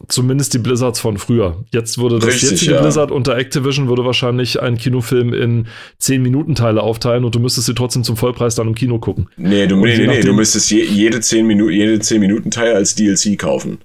Zumindest 0.08 0.54
die 0.54 0.60
Blizzards 0.60 1.00
von 1.00 1.18
früher. 1.18 1.66
Jetzt 1.74 1.98
würde 1.98 2.20
das 2.20 2.30
Richtig, 2.30 2.52
jetzige 2.52 2.76
ja. 2.76 2.82
Blizzard 2.82 3.12
unter 3.12 3.36
Activision 3.36 3.90
würde 3.90 4.06
wahrscheinlich 4.06 4.62
einen 4.62 4.78
Kinofilm 4.78 5.34
in 5.34 5.68
10 5.98 6.22
Minuten 6.22 6.56
Teile 6.56 6.82
aufteilen 6.82 7.26
und 7.26 7.36
du 7.36 7.40
müsstest 7.40 7.68
sie 7.68 7.74
trotzdem 7.74 8.04
zum 8.04 8.16
Vollpreis 8.16 8.56
dann 8.56 8.68
im 8.68 8.76
Kino 8.76 9.00
gucken. 9.00 9.28
Nee, 9.38 9.68
du, 9.68 9.76
nee, 9.76 9.98
nee, 9.98 10.08
nee, 10.08 10.22
du 10.22 10.34
müsstest 10.34 10.72
je, 10.72 10.84
jede 10.84 11.20
10 11.20 11.46
Minuten, 11.46 11.74
jede 11.74 12.00
10 12.00 12.20
Minuten 12.22 12.52
Teil 12.52 12.76
als 12.76 12.96
DLC 12.96 13.38
kaufen. 13.38 13.80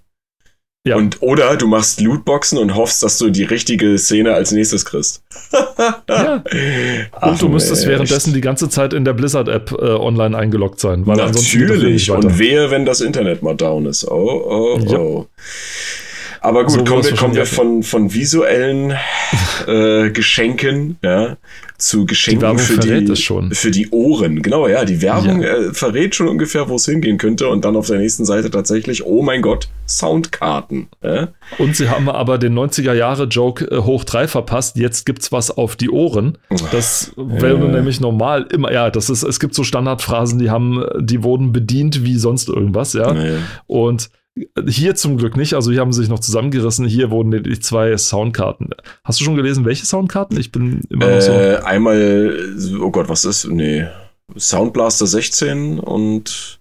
Ja. 0.84 0.96
Und, 0.96 1.22
oder 1.22 1.56
du 1.56 1.68
machst 1.68 2.00
Lootboxen 2.00 2.58
und 2.58 2.74
hoffst, 2.74 3.04
dass 3.04 3.16
du 3.16 3.30
die 3.30 3.44
richtige 3.44 3.96
Szene 3.98 4.34
als 4.34 4.50
nächstes 4.50 4.84
kriegst. 4.84 5.22
ja. 6.08 6.42
Ach, 7.12 7.30
und 7.30 7.40
du 7.40 7.48
müsstest 7.48 7.82
echt. 7.82 7.90
währenddessen 7.90 8.34
die 8.34 8.40
ganze 8.40 8.68
Zeit 8.68 8.92
in 8.92 9.04
der 9.04 9.12
Blizzard-App 9.12 9.70
äh, 9.70 9.90
online 9.90 10.36
eingeloggt 10.36 10.80
sein. 10.80 11.06
Weil 11.06 11.18
Natürlich. 11.18 12.10
Und 12.10 12.36
wehe, 12.36 12.72
wenn 12.72 12.84
das 12.84 13.00
Internet 13.00 13.42
mal 13.42 13.54
down 13.54 13.86
ist. 13.86 14.04
Oh, 14.10 14.42
oh, 14.44 14.80
oh. 14.84 15.26
Ja. 15.28 15.38
Aber 16.40 16.64
gut, 16.64 16.72
so 16.72 16.84
kommen 16.84 17.04
wir, 17.04 17.14
kommen 17.14 17.36
wir 17.36 17.46
von, 17.46 17.84
von 17.84 18.12
visuellen 18.12 18.96
äh, 19.68 20.10
Geschenken 20.10 20.98
ja, 21.00 21.36
zu 21.82 22.06
Geschenken 22.06 22.58
für 22.58 22.78
die, 22.78 23.14
für 23.54 23.70
die 23.70 23.90
Ohren. 23.90 24.42
Genau, 24.42 24.68
ja, 24.68 24.84
die 24.84 25.02
Werbung 25.02 25.42
ja. 25.42 25.56
Äh, 25.56 25.74
verrät 25.74 26.14
schon 26.14 26.28
ungefähr, 26.28 26.68
wo 26.68 26.76
es 26.76 26.86
hingehen 26.86 27.18
könnte. 27.18 27.48
Und 27.48 27.64
dann 27.64 27.76
auf 27.76 27.88
der 27.88 27.98
nächsten 27.98 28.24
Seite 28.24 28.50
tatsächlich, 28.50 29.04
oh 29.04 29.22
mein 29.22 29.42
Gott, 29.42 29.68
Soundkarten. 29.86 30.88
Ja? 31.02 31.28
Und 31.58 31.76
sie 31.76 31.88
haben 31.88 32.08
aber 32.08 32.38
den 32.38 32.58
90er-Jahre-Joke 32.58 33.64
äh, 33.64 33.78
hoch 33.78 34.04
3 34.04 34.28
verpasst. 34.28 34.76
Jetzt 34.76 35.04
gibt's 35.04 35.32
was 35.32 35.50
auf 35.50 35.76
die 35.76 35.90
Ohren. 35.90 36.38
Das 36.70 37.12
wäre 37.16 37.58
nämlich 37.58 38.00
normal 38.00 38.46
immer, 38.52 38.72
ja, 38.72 38.90
das 38.90 39.10
ist, 39.10 39.22
es 39.22 39.40
gibt 39.40 39.54
so 39.54 39.64
Standardphrasen, 39.64 40.38
die 40.38 40.50
haben, 40.50 40.84
die 41.00 41.22
wurden 41.22 41.52
bedient 41.52 42.04
wie 42.04 42.16
sonst 42.16 42.48
irgendwas, 42.48 42.92
ja. 42.92 43.14
Und 43.66 44.10
hier 44.66 44.94
zum 44.94 45.16
Glück 45.18 45.36
nicht. 45.36 45.54
Also 45.54 45.70
hier 45.70 45.80
haben 45.80 45.92
sie 45.92 46.00
sich 46.00 46.08
noch 46.08 46.20
zusammengerissen. 46.20 46.86
Hier 46.86 47.10
wurden 47.10 47.42
die 47.42 47.60
zwei 47.60 47.96
Soundkarten. 47.96 48.70
Hast 49.04 49.20
du 49.20 49.24
schon 49.24 49.36
gelesen, 49.36 49.64
welche 49.64 49.86
Soundkarten? 49.86 50.38
Ich 50.38 50.52
bin 50.52 50.82
immer 50.88 51.06
noch 51.06 51.20
so. 51.20 51.32
Äh, 51.32 51.58
einmal, 51.58 52.54
oh 52.80 52.90
Gott, 52.90 53.08
was 53.08 53.24
ist? 53.24 53.46
Nee. 53.46 53.86
Soundblaster 54.36 55.06
16 55.06 55.78
und 55.78 56.60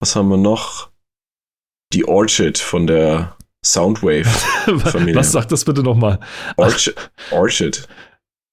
was 0.00 0.16
haben 0.16 0.28
wir 0.28 0.38
noch? 0.38 0.90
Die 1.92 2.06
Orchid 2.06 2.58
von 2.58 2.86
der 2.86 3.36
Soundwave-Familie. 3.64 5.14
was 5.16 5.32
sagt 5.32 5.52
das 5.52 5.64
bitte 5.64 5.82
nochmal? 5.82 6.20
Orchid. 6.56 6.94
Orchid. 7.30 7.86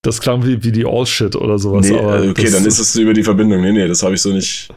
Das 0.02 0.20
klang 0.22 0.46
wie, 0.46 0.64
wie 0.64 0.72
die 0.72 0.86
Shit 1.06 1.36
oder 1.36 1.60
sowas. 1.60 1.88
Nee, 1.88 2.00
okay, 2.00 2.50
dann 2.50 2.66
ist 2.66 2.80
es 2.80 2.96
über 2.96 3.14
die 3.14 3.24
Verbindung. 3.24 3.62
Nee, 3.62 3.72
nee, 3.72 3.88
das 3.88 4.04
habe 4.04 4.16
ich 4.16 4.22
so 4.22 4.32
nicht. 4.32 4.70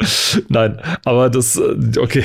Nein, 0.48 0.80
aber 1.04 1.28
das, 1.28 1.56
äh, 1.56 1.98
okay, 1.98 2.22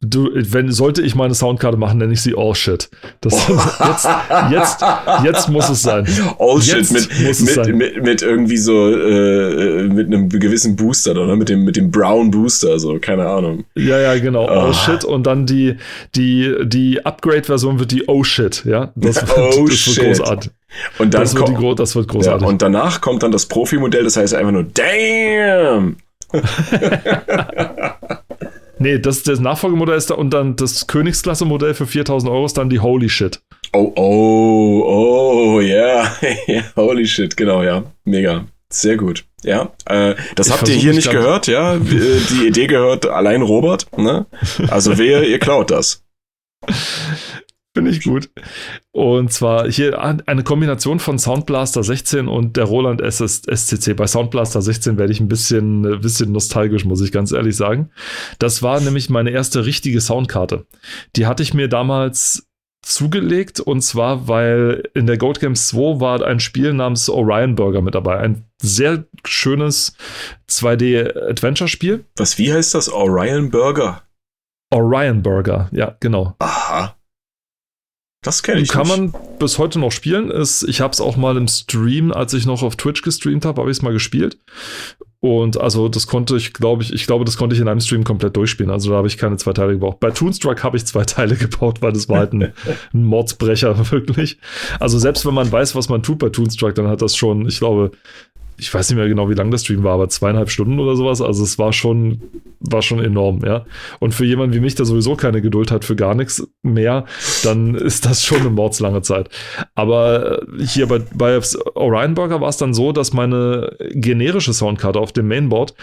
du, 0.00 0.30
wenn, 0.34 0.72
sollte 0.72 1.02
ich 1.02 1.14
meine 1.14 1.34
Soundkarte 1.34 1.76
machen, 1.76 1.98
nenne 1.98 2.12
ich 2.12 2.20
sie 2.20 2.34
All 2.36 2.54
Shit. 2.54 2.90
Das, 3.20 3.48
jetzt, 3.48 4.08
jetzt, 4.50 4.84
jetzt 5.24 5.48
muss 5.48 5.68
es 5.68 5.82
sein. 5.82 6.04
All 6.40 6.58
jetzt 6.58 6.90
Shit 6.90 7.10
mit, 7.12 7.46
mit, 7.56 7.76
mit, 7.76 8.02
mit, 8.02 8.22
irgendwie 8.22 8.56
so, 8.56 8.90
äh, 8.90 9.84
mit 9.84 10.08
einem 10.08 10.28
gewissen 10.30 10.74
Booster, 10.74 11.12
oder? 11.12 11.36
Mit 11.36 11.48
dem, 11.48 11.64
mit 11.64 11.76
dem 11.76 11.92
Brown 11.92 12.32
Booster, 12.32 12.80
so, 12.80 12.98
keine 12.98 13.28
Ahnung. 13.28 13.64
Ja, 13.76 13.98
ja, 14.00 14.18
genau, 14.18 14.44
oh. 14.44 14.48
All 14.48 14.74
Shit 14.74 15.04
und 15.04 15.24
dann 15.24 15.46
die, 15.46 15.76
die, 16.16 16.52
die 16.64 17.06
Upgrade-Version 17.06 17.78
wird 17.78 17.92
die 17.92 18.08
Oh 18.08 18.24
Shit, 18.24 18.64
ja. 18.64 18.90
Das, 18.96 19.22
oh 19.36 19.66
das 19.68 19.86
wird 19.86 20.16
großartig. 20.16 20.50
Und 20.98 21.14
dann 21.14 21.20
das, 21.20 21.36
wird 21.36 21.48
die, 21.50 21.74
das 21.76 21.94
wird 21.94 22.08
großartig. 22.08 22.42
Ja, 22.42 22.48
und 22.48 22.62
danach 22.62 23.00
kommt 23.00 23.22
dann 23.22 23.30
das 23.30 23.46
Profi-Modell, 23.46 24.02
das 24.02 24.16
heißt 24.16 24.34
einfach 24.34 24.52
nur 24.52 24.64
Damn! 24.64 25.98
nee, 28.78 28.98
das, 28.98 29.22
das 29.22 29.40
Nachfolgemodell 29.40 29.96
ist 29.96 30.10
da 30.10 30.14
und 30.14 30.30
dann 30.30 30.56
das 30.56 30.86
Königsklasse-Modell 30.86 31.74
für 31.74 31.86
4000 31.86 32.30
Euro 32.30 32.46
ist 32.46 32.56
dann 32.58 32.70
die 32.70 32.80
Holy 32.80 33.08
Shit. 33.08 33.40
Oh, 33.72 33.92
oh, 33.96 34.82
oh, 34.86 35.60
ja. 35.62 36.12
Yeah. 36.48 36.64
Holy 36.76 37.06
Shit, 37.06 37.36
genau, 37.36 37.62
ja. 37.62 37.84
Mega. 38.04 38.46
Sehr 38.68 38.96
gut. 38.96 39.24
Ja, 39.44 39.72
äh, 39.86 40.14
das 40.34 40.46
ich 40.46 40.52
habt 40.52 40.68
ihr 40.68 40.74
hier 40.74 40.94
nicht 40.94 41.10
gehört, 41.10 41.46
ja? 41.46 41.76
Die 41.78 42.46
Idee 42.46 42.66
gehört 42.66 43.06
allein 43.06 43.42
Robert, 43.42 43.86
ne? 43.98 44.26
Also 44.68 44.98
wer, 44.98 45.24
ihr 45.24 45.38
klaut 45.38 45.70
das. 45.70 46.04
Finde 47.74 47.90
ich 47.90 48.04
gut. 48.04 48.28
Und 48.90 49.32
zwar 49.32 49.70
hier 49.70 49.98
eine 50.02 50.44
Kombination 50.44 50.98
von 50.98 51.18
Soundblaster 51.18 51.82
16 51.82 52.28
und 52.28 52.58
der 52.58 52.64
Roland 52.64 53.00
SS 53.00 53.42
SCC. 53.46 53.94
Bei 53.94 54.06
Soundblaster 54.06 54.60
16 54.60 54.98
werde 54.98 55.12
ich 55.12 55.20
ein 55.20 55.28
bisschen, 55.28 55.86
ein 55.86 56.00
bisschen 56.00 56.32
nostalgisch, 56.32 56.84
muss 56.84 57.00
ich 57.00 57.12
ganz 57.12 57.32
ehrlich 57.32 57.56
sagen. 57.56 57.90
Das 58.38 58.62
war 58.62 58.78
nämlich 58.80 59.08
meine 59.08 59.30
erste 59.30 59.64
richtige 59.64 60.02
Soundkarte. 60.02 60.66
Die 61.16 61.26
hatte 61.26 61.42
ich 61.42 61.54
mir 61.54 61.68
damals 61.68 62.46
zugelegt 62.82 63.60
und 63.60 63.80
zwar, 63.80 64.28
weil 64.28 64.82
in 64.92 65.06
der 65.06 65.16
Gold 65.16 65.40
Games 65.40 65.68
2 65.68 66.00
war 66.00 66.22
ein 66.22 66.40
Spiel 66.40 66.74
namens 66.74 67.08
Orion 67.08 67.54
Burger 67.54 67.80
mit 67.80 67.94
dabei. 67.94 68.18
Ein 68.18 68.44
sehr 68.60 69.04
schönes 69.24 69.96
2D-Adventure-Spiel. 70.50 72.04
Was, 72.16 72.36
wie 72.36 72.52
heißt 72.52 72.74
das? 72.74 72.90
Orion 72.90 73.50
Burger? 73.50 74.02
Orion 74.70 75.22
Burger, 75.22 75.68
ja, 75.72 75.96
genau. 76.00 76.34
Aha. 76.38 76.96
Das 78.22 78.44
kenne 78.44 78.60
ich 78.60 78.68
Kann 78.68 78.86
nicht. 78.86 79.12
man 79.12 79.14
bis 79.38 79.58
heute 79.58 79.80
noch 79.80 79.90
spielen. 79.90 80.30
Ist, 80.30 80.62
ich 80.62 80.80
habe 80.80 80.92
es 80.92 81.00
auch 81.00 81.16
mal 81.16 81.36
im 81.36 81.48
Stream, 81.48 82.12
als 82.12 82.32
ich 82.34 82.46
noch 82.46 82.62
auf 82.62 82.76
Twitch 82.76 83.02
gestreamt 83.02 83.44
habe, 83.44 83.60
habe 83.60 83.70
ich 83.70 83.78
es 83.78 83.82
mal 83.82 83.92
gespielt. 83.92 84.38
Und 85.18 85.60
also 85.60 85.88
das 85.88 86.06
konnte 86.08 86.36
ich, 86.36 86.52
glaube 86.52 86.82
ich, 86.82 86.92
ich 86.92 87.06
glaube, 87.06 87.24
das 87.24 87.36
konnte 87.36 87.54
ich 87.54 87.60
in 87.62 87.68
einem 87.68 87.80
Stream 87.80 88.02
komplett 88.02 88.36
durchspielen. 88.36 88.72
Also 88.72 88.90
da 88.90 88.96
habe 88.96 89.06
ich 89.06 89.18
keine 89.18 89.36
zwei 89.36 89.52
Teile 89.52 89.72
gebraucht. 89.74 90.00
Bei 90.00 90.10
Toonstruck 90.10 90.62
habe 90.62 90.76
ich 90.76 90.84
zwei 90.84 91.04
Teile 91.04 91.36
gebaut, 91.36 91.82
weil 91.82 91.92
das 91.92 92.08
war 92.08 92.18
halt 92.18 92.32
ein, 92.32 92.52
ein 92.94 93.04
Mordsbrecher, 93.04 93.76
wirklich. 93.90 94.38
Also 94.78 94.98
selbst 94.98 95.26
wenn 95.26 95.34
man 95.34 95.50
weiß, 95.50 95.74
was 95.74 95.88
man 95.88 96.02
tut 96.02 96.18
bei 96.18 96.28
Toonstruck, 96.28 96.74
dann 96.76 96.88
hat 96.88 97.02
das 97.02 97.16
schon, 97.16 97.46
ich 97.46 97.58
glaube, 97.58 97.90
ich 98.58 98.72
weiß 98.72 98.90
nicht 98.90 98.96
mehr 98.96 99.08
genau, 99.08 99.28
wie 99.28 99.34
lang 99.34 99.50
der 99.50 99.58
Stream 99.58 99.82
war, 99.82 99.94
aber 99.94 100.08
zweieinhalb 100.08 100.50
Stunden 100.50 100.78
oder 100.78 100.96
sowas. 100.96 101.20
Also 101.20 101.42
es 101.42 101.58
war 101.58 101.72
schon, 101.72 102.22
war 102.60 102.82
schon 102.82 103.02
enorm, 103.02 103.40
ja. 103.44 103.64
Und 103.98 104.14
für 104.14 104.24
jemanden 104.24 104.54
wie 104.54 104.60
mich, 104.60 104.74
der 104.74 104.86
sowieso 104.86 105.16
keine 105.16 105.42
Geduld 105.42 105.70
hat 105.70 105.84
für 105.84 105.96
gar 105.96 106.14
nichts 106.14 106.46
mehr, 106.62 107.04
dann 107.42 107.74
ist 107.74 108.06
das 108.06 108.24
schon 108.24 108.40
eine 108.40 108.50
mordslange 108.50 109.02
Zeit. 109.02 109.28
Aber 109.74 110.42
äh, 110.42 110.64
hier 110.64 110.86
bei, 110.86 111.00
bei 111.14 111.40
Orion 111.74 112.14
Burger 112.14 112.40
war 112.40 112.48
es 112.48 112.56
dann 112.56 112.74
so, 112.74 112.92
dass 112.92 113.12
meine 113.12 113.76
generische 113.90 114.52
Soundkarte 114.52 115.00
auf 115.00 115.12
dem 115.12 115.28
Mainboard 115.28 115.74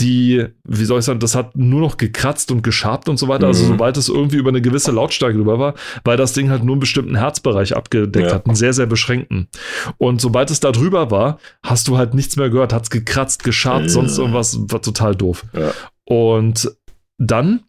die, 0.00 0.44
wie 0.64 0.84
soll 0.84 0.98
ich 0.98 1.04
sagen, 1.04 1.20
das 1.20 1.36
hat 1.36 1.56
nur 1.56 1.80
noch 1.80 1.96
gekratzt 1.96 2.50
und 2.50 2.62
geschabt 2.62 3.08
und 3.08 3.16
so 3.16 3.28
weiter. 3.28 3.46
Also 3.46 3.64
mhm. 3.64 3.64
Also 3.64 3.74
sobald 3.74 3.96
es 3.96 4.08
irgendwie 4.08 4.36
über 4.36 4.48
eine 4.48 4.60
gewisse 4.60 4.90
Lautstärke 4.90 5.36
drüber 5.36 5.58
war, 5.58 5.74
weil 6.04 6.16
das 6.16 6.32
Ding 6.32 6.50
halt 6.50 6.64
nur 6.64 6.74
einen 6.74 6.80
bestimmten 6.80 7.16
Herzbereich 7.16 7.76
abgedeckt 7.76 8.26
ja. 8.26 8.34
hat, 8.34 8.46
einen 8.46 8.56
sehr, 8.56 8.72
sehr 8.72 8.86
beschränkten. 8.86 9.48
Und 9.98 10.20
sobald 10.20 10.50
es 10.50 10.60
da 10.60 10.72
drüber 10.72 11.10
war, 11.10 11.38
hast 11.62 11.86
du 11.88 11.96
halt 11.96 12.14
nichts 12.14 12.36
mehr 12.36 12.50
gehört, 12.50 12.72
hat 12.72 12.84
es 12.84 12.90
gekratzt, 12.90 13.44
geschabt, 13.44 13.84
ja. 13.84 13.88
sonst 13.88 14.18
irgendwas, 14.18 14.58
war 14.68 14.82
total 14.82 15.14
doof. 15.14 15.44
Ja. 15.52 15.72
Und 16.04 16.76
dann 17.18 17.60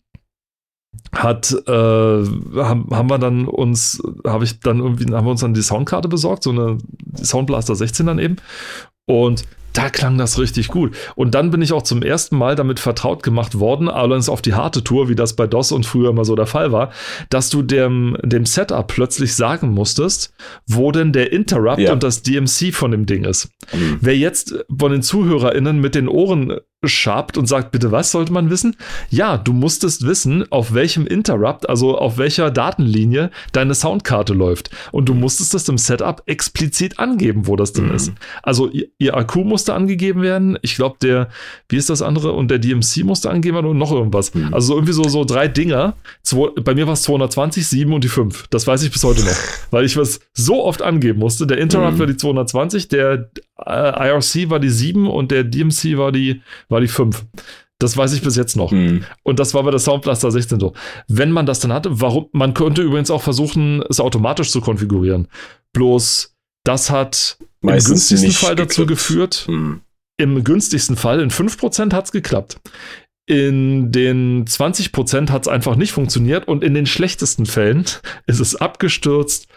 hat 1.11 1.51
äh, 1.67 1.71
haben, 1.71 2.87
haben 2.91 3.09
wir 3.09 3.19
dann 3.19 3.47
uns 3.47 4.01
habe 4.25 4.45
ich 4.45 4.59
dann 4.61 4.79
irgendwie 4.79 5.13
haben 5.13 5.25
wir 5.25 5.31
uns 5.31 5.41
dann 5.41 5.53
die 5.53 5.61
Soundkarte 5.61 6.07
besorgt 6.07 6.43
so 6.43 6.51
eine 6.51 6.77
Soundblaster 7.21 7.75
16 7.75 8.05
dann 8.05 8.19
eben 8.19 8.37
und 9.05 9.43
da 9.77 9.89
klang 9.89 10.17
das 10.17 10.39
richtig 10.39 10.69
gut. 10.69 10.95
Und 11.15 11.35
dann 11.35 11.51
bin 11.51 11.61
ich 11.61 11.73
auch 11.73 11.83
zum 11.83 12.01
ersten 12.01 12.37
Mal 12.37 12.55
damit 12.55 12.79
vertraut 12.79 13.23
gemacht 13.23 13.59
worden, 13.59 13.89
allerdings 13.89 14.29
auf 14.29 14.41
die 14.41 14.53
harte 14.53 14.83
Tour, 14.83 15.09
wie 15.09 15.15
das 15.15 15.35
bei 15.35 15.47
DOS 15.47 15.71
und 15.71 15.85
früher 15.85 16.09
immer 16.09 16.25
so 16.25 16.35
der 16.35 16.47
Fall 16.47 16.71
war, 16.71 16.91
dass 17.29 17.49
du 17.49 17.61
dem, 17.61 18.17
dem 18.23 18.45
Setup 18.45 18.87
plötzlich 18.87 19.35
sagen 19.35 19.69
musstest, 19.69 20.33
wo 20.67 20.91
denn 20.91 21.11
der 21.11 21.31
Interrupt 21.31 21.79
ja. 21.79 21.93
und 21.93 22.03
das 22.03 22.23
DMC 22.23 22.73
von 22.73 22.91
dem 22.91 23.05
Ding 23.05 23.25
ist. 23.25 23.49
Mhm. 23.73 23.97
Wer 24.01 24.17
jetzt 24.17 24.55
von 24.77 24.91
den 24.91 25.01
ZuhörerInnen 25.01 25.79
mit 25.79 25.95
den 25.95 26.07
Ohren 26.07 26.57
schabt 26.87 27.37
und 27.37 27.47
sagt, 27.47 27.71
bitte 27.71 27.91
was 27.91 28.11
sollte 28.11 28.33
man 28.33 28.49
wissen? 28.49 28.75
Ja, 29.09 29.37
du 29.37 29.53
musstest 29.53 30.05
wissen, 30.05 30.49
auf 30.51 30.73
welchem 30.73 31.07
Interrupt, 31.07 31.69
also 31.69 31.97
auf 31.97 32.17
welcher 32.17 32.51
Datenlinie 32.51 33.31
deine 33.51 33.75
Soundkarte 33.75 34.33
läuft. 34.33 34.69
Und 34.91 35.09
du 35.09 35.13
musstest 35.13 35.53
das 35.53 35.67
im 35.69 35.77
Setup 35.77 36.23
explizit 36.25 36.99
angeben, 36.99 37.47
wo 37.47 37.55
das 37.55 37.73
denn 37.73 37.87
mhm. 37.87 37.95
ist. 37.95 38.13
Also 38.43 38.69
ihr 38.97 39.15
Akku 39.15 39.43
musste 39.43 39.73
angegeben 39.73 40.21
werden. 40.21 40.57
Ich 40.61 40.75
glaube, 40.75 40.97
der, 41.01 41.29
wie 41.69 41.77
ist 41.77 41.89
das 41.89 42.01
andere? 42.01 42.33
Und 42.33 42.51
der 42.51 42.59
DMC 42.59 43.03
musste 43.03 43.29
angegeben 43.29 43.55
werden 43.55 43.71
und 43.71 43.77
noch 43.77 43.91
irgendwas. 43.91 44.33
Mhm. 44.33 44.53
Also 44.53 44.75
irgendwie 44.75 44.93
so, 44.93 45.03
so 45.03 45.25
drei 45.25 45.47
Dinger. 45.47 45.95
Zwei, 46.23 46.49
bei 46.61 46.73
mir 46.73 46.87
war 46.87 46.93
es 46.93 47.03
220, 47.03 47.67
7 47.67 47.93
und 47.93 48.03
die 48.03 48.09
5. 48.09 48.47
Das 48.49 48.67
weiß 48.67 48.83
ich 48.83 48.91
bis 48.91 49.03
heute 49.03 49.21
noch. 49.21 49.35
weil 49.71 49.85
ich 49.85 49.97
was 49.97 50.19
so 50.33 50.63
oft 50.63 50.81
angeben 50.81 51.19
musste. 51.19 51.47
Der 51.47 51.57
Interrupt 51.57 51.95
mhm. 51.95 51.99
war 51.99 52.07
die 52.07 52.17
220, 52.17 52.87
der 52.87 53.29
äh, 53.65 54.09
IRC 54.09 54.49
war 54.49 54.59
die 54.59 54.69
7 54.69 55.07
und 55.07 55.31
der 55.31 55.43
DMC 55.43 55.97
war 55.97 56.11
die, 56.11 56.41
war 56.69 56.74
die 56.79 56.87
5. 56.87 57.25
Das 57.79 57.97
weiß 57.97 58.13
ich 58.13 58.21
bis 58.21 58.35
jetzt 58.37 58.55
noch. 58.55 58.71
Mhm. 58.71 59.03
Und 59.23 59.39
das 59.39 59.53
war 59.53 59.63
bei 59.63 59.71
der 59.71 59.79
Soundblaster 59.79 60.31
16 60.31 60.59
so. 60.59 60.73
Wenn 61.07 61.31
man 61.31 61.45
das 61.45 61.59
dann 61.59 61.73
hatte, 61.73 62.01
warum, 62.01 62.27
man 62.31 62.53
könnte 62.53 62.81
übrigens 62.81 63.11
auch 63.11 63.21
versuchen, 63.21 63.83
es 63.89 63.99
automatisch 63.99 64.51
zu 64.51 64.61
konfigurieren. 64.61 65.27
Bloß, 65.73 66.35
das 66.63 66.89
hat 66.89 67.37
Meistens 67.61 67.89
im 67.89 68.17
günstigsten 68.17 68.31
Fall 68.31 68.55
dazu 68.55 68.81
geklappt. 68.81 68.89
geführt, 68.89 69.45
mhm. 69.49 69.81
im 70.17 70.43
günstigsten 70.43 70.95
Fall, 70.95 71.19
in 71.19 71.31
5% 71.31 71.93
hat 71.93 72.05
es 72.05 72.11
geklappt. 72.11 72.59
In 73.27 73.91
den 73.91 74.45
20% 74.45 75.29
hat 75.31 75.41
es 75.41 75.47
einfach 75.47 75.75
nicht 75.75 75.91
funktioniert 75.91 76.47
und 76.47 76.63
in 76.63 76.75
den 76.75 76.85
schlechtesten 76.85 77.45
Fällen 77.45 77.85
ist 78.27 78.39
es 78.39 78.55
abgestürzt, 78.55 79.47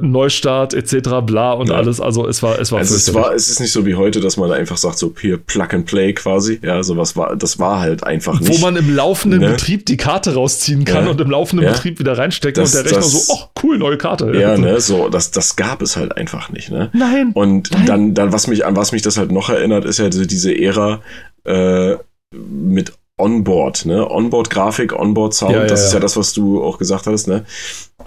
Neustart 0.00 0.74
etc. 0.74 1.20
bla 1.24 1.52
und 1.52 1.68
ja. 1.68 1.76
alles. 1.76 2.00
Also 2.00 2.26
es 2.26 2.42
war, 2.42 2.58
es 2.58 2.72
war. 2.72 2.78
Also 2.78 2.94
es 2.94 3.12
war, 3.14 3.34
es 3.34 3.48
ist 3.48 3.60
nicht 3.60 3.72
so 3.72 3.86
wie 3.86 3.94
heute, 3.94 4.20
dass 4.20 4.36
man 4.36 4.50
einfach 4.52 4.76
sagt, 4.76 4.98
so 4.98 5.12
hier 5.20 5.38
Plug 5.38 5.68
and 5.72 5.86
Play 5.86 6.12
quasi. 6.12 6.60
Ja, 6.62 6.82
sowas 6.82 7.16
war, 7.16 7.36
das 7.36 7.58
war 7.58 7.80
halt 7.80 8.04
einfach 8.04 8.40
nicht. 8.40 8.52
Wo 8.52 8.58
man 8.58 8.76
im 8.76 8.94
laufenden 8.94 9.40
ne? 9.40 9.50
Betrieb 9.50 9.86
die 9.86 9.96
Karte 9.96 10.34
rausziehen 10.34 10.84
kann 10.84 11.04
ja. 11.04 11.10
und 11.10 11.20
im 11.20 11.30
laufenden 11.30 11.66
ja. 11.66 11.72
Betrieb 11.72 11.98
wieder 11.98 12.16
reinstecken 12.16 12.62
das, 12.62 12.74
und 12.74 12.84
der 12.84 12.92
Rechner 12.92 13.02
das, 13.02 13.26
so, 13.26 13.34
oh 13.34 13.50
cool, 13.62 13.78
neue 13.78 13.98
Karte. 13.98 14.32
Ja, 14.34 14.56
ne, 14.56 14.80
so, 14.80 15.08
das, 15.08 15.30
das 15.30 15.56
gab 15.56 15.82
es 15.82 15.96
halt 15.96 16.16
einfach 16.16 16.50
nicht, 16.50 16.70
ne? 16.70 16.90
Nein. 16.92 17.32
Und 17.34 17.70
nein. 17.70 17.86
dann, 17.86 18.14
dann, 18.14 18.32
was 18.32 18.46
mich, 18.46 18.64
an 18.64 18.76
was 18.76 18.92
mich 18.92 19.02
das 19.02 19.16
halt 19.18 19.32
noch 19.32 19.50
erinnert, 19.50 19.84
ist 19.84 19.98
ja 19.98 20.08
diese 20.08 20.56
Ära, 20.56 21.00
äh, 21.44 21.96
mit 22.32 22.92
Onboard, 23.20 23.86
ne? 23.86 24.08
Onboard-Grafik, 24.10 24.92
Onboard-Sound, 24.98 25.52
ja, 25.52 25.66
das 25.66 25.80
ja, 25.80 25.86
ist 25.86 25.92
ja 25.94 26.00
das, 26.00 26.16
was 26.16 26.32
du 26.32 26.62
auch 26.62 26.78
gesagt 26.78 27.06
hast, 27.06 27.28
ne? 27.28 27.44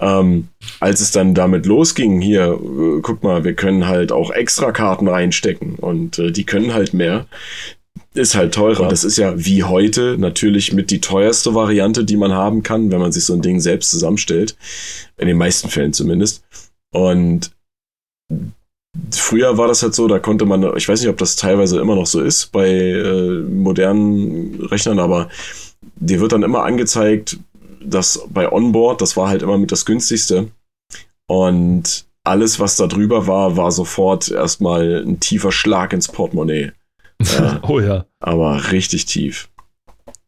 Ähm, 0.00 0.48
als 0.80 1.00
es 1.00 1.12
dann 1.12 1.34
damit 1.34 1.66
losging, 1.66 2.20
hier, 2.20 2.58
äh, 2.60 3.00
guck 3.00 3.22
mal, 3.22 3.44
wir 3.44 3.54
können 3.54 3.86
halt 3.86 4.12
auch 4.12 4.30
extra 4.30 4.72
Karten 4.72 5.08
reinstecken 5.08 5.76
und 5.76 6.18
äh, 6.18 6.32
die 6.32 6.44
können 6.44 6.74
halt 6.74 6.94
mehr. 6.94 7.26
Ist 8.12 8.34
halt 8.36 8.54
teurer. 8.54 8.88
Das 8.88 9.02
ist 9.02 9.18
ja 9.18 9.34
wie 9.36 9.64
heute 9.64 10.16
natürlich 10.18 10.72
mit 10.72 10.90
die 10.90 11.00
teuerste 11.00 11.54
Variante, 11.54 12.04
die 12.04 12.16
man 12.16 12.32
haben 12.32 12.62
kann, 12.62 12.92
wenn 12.92 13.00
man 13.00 13.12
sich 13.12 13.24
so 13.24 13.34
ein 13.34 13.42
Ding 13.42 13.60
selbst 13.60 13.90
zusammenstellt. 13.90 14.56
In 15.16 15.26
den 15.26 15.36
meisten 15.36 15.68
Fällen 15.68 15.92
zumindest. 15.92 16.44
Und 16.92 17.50
Früher 19.10 19.58
war 19.58 19.66
das 19.68 19.82
halt 19.82 19.94
so, 19.94 20.06
da 20.06 20.18
konnte 20.18 20.44
man, 20.44 20.76
ich 20.76 20.88
weiß 20.88 21.00
nicht, 21.00 21.10
ob 21.10 21.18
das 21.18 21.36
teilweise 21.36 21.80
immer 21.80 21.96
noch 21.96 22.06
so 22.06 22.20
ist 22.20 22.52
bei 22.52 22.68
äh, 22.68 23.40
modernen 23.40 24.60
Rechnern, 24.66 25.00
aber 25.00 25.28
dir 25.96 26.20
wird 26.20 26.32
dann 26.32 26.44
immer 26.44 26.62
angezeigt, 26.62 27.38
dass 27.82 28.26
bei 28.28 28.50
Onboard, 28.50 29.00
das 29.00 29.16
war 29.16 29.28
halt 29.28 29.42
immer 29.42 29.58
mit 29.58 29.72
das 29.72 29.84
günstigste. 29.84 30.48
Und 31.26 32.06
alles, 32.24 32.60
was 32.60 32.76
da 32.76 32.86
drüber 32.86 33.26
war, 33.26 33.56
war 33.56 33.70
sofort 33.70 34.30
erstmal 34.30 35.04
ein 35.04 35.20
tiefer 35.20 35.52
Schlag 35.52 35.92
ins 35.92 36.08
Portemonnaie. 36.08 36.72
Äh, 37.20 37.58
oh 37.62 37.78
ja. 37.78 38.04
Aber 38.18 38.72
richtig 38.72 39.06
tief. 39.06 39.48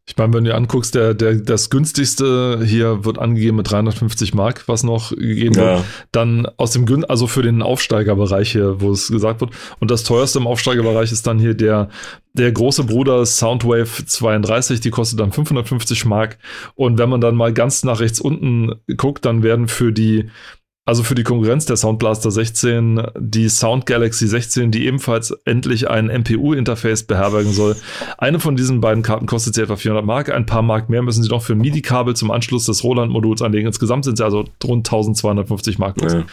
Ich 0.09 0.16
meine, 0.16 0.33
wenn 0.33 0.45
du 0.45 0.51
dir 0.51 0.57
anguckst, 0.57 0.95
der, 0.95 1.14
der, 1.14 1.35
das 1.35 1.69
günstigste 1.69 2.61
hier 2.64 3.05
wird 3.05 3.19
angegeben 3.19 3.57
mit 3.57 3.69
350 3.69 4.35
Mark, 4.35 4.69
was 4.69 4.85
noch 4.85 5.11
gegeben 5.11 5.57
ja. 5.57 5.64
wird. 5.64 5.85
Dann 6.12 6.47
aus 6.59 6.71
dem 6.71 6.87
also 7.09 7.27
für 7.27 7.42
den 7.42 7.61
Aufsteigerbereich 7.61 8.53
hier, 8.53 8.81
wo 8.81 8.92
es 8.92 9.09
gesagt 9.09 9.40
wird. 9.40 9.51
Und 9.81 9.90
das 9.90 10.05
teuerste 10.05 10.38
im 10.38 10.47
Aufsteigerbereich 10.47 11.11
ist 11.11 11.27
dann 11.27 11.40
hier 11.40 11.55
der, 11.55 11.88
der 12.35 12.53
große 12.53 12.85
Bruder 12.85 13.27
Soundwave 13.27 14.07
32, 14.07 14.81
die 14.81 14.90
kostet 14.90 15.19
dann 15.19 15.33
550 15.33 16.05
Mark. 16.05 16.38
Und 16.77 16.99
wenn 16.99 17.09
man 17.09 17.21
dann 17.21 17.35
mal 17.35 17.53
ganz 17.53 17.83
nach 17.83 17.99
rechts 17.99 18.21
unten 18.21 18.77
guckt, 18.97 19.25
dann 19.25 19.42
werden 19.42 19.66
für 19.66 19.92
die 19.92 20.31
also 20.87 21.03
für 21.03 21.16
die 21.16 21.25
Konkurrenz 21.25 21.66
der 21.66 21.77
Soundblaster 21.77 22.31
16, 22.31 23.03
die 23.18 23.49
Sound 23.49 23.87
Galaxy 23.87 24.29
16, 24.29 24.70
die 24.70 24.87
ebenfalls 24.87 25.33
endlich 25.44 25.90
ein 25.90 26.07
MPU-Interface 26.07 27.03
beherbergen 27.03 27.53
soll. 27.53 27.75
Eine 28.18 28.38
von 28.38 28.55
diesen 28.55 28.81
beiden 28.81 29.03
Karten 29.03 29.27
kostet 29.27 29.57
sie 29.57 29.62
etwa 29.62 29.75
400 29.75 30.07
Mark. 30.07 30.31
Ein 30.31 30.46
paar 30.46 30.62
Mark 30.62 30.88
mehr 30.88 31.03
müssen 31.03 31.25
sie 31.25 31.29
noch 31.29 31.42
für 31.42 31.55
ein 31.55 31.59
MIDI-Kabel 31.59 32.14
zum 32.14 32.31
Anschluss 32.31 32.66
des 32.66 32.85
Roland-Moduls 32.85 33.42
anlegen. 33.42 33.66
Insgesamt 33.66 34.05
sind 34.05 34.16
sie 34.16 34.25
also 34.25 34.44
rund 34.62 34.87
1250 34.87 35.81
Mark 35.81 36.01
los. 36.01 36.12
Ja. 36.12 36.25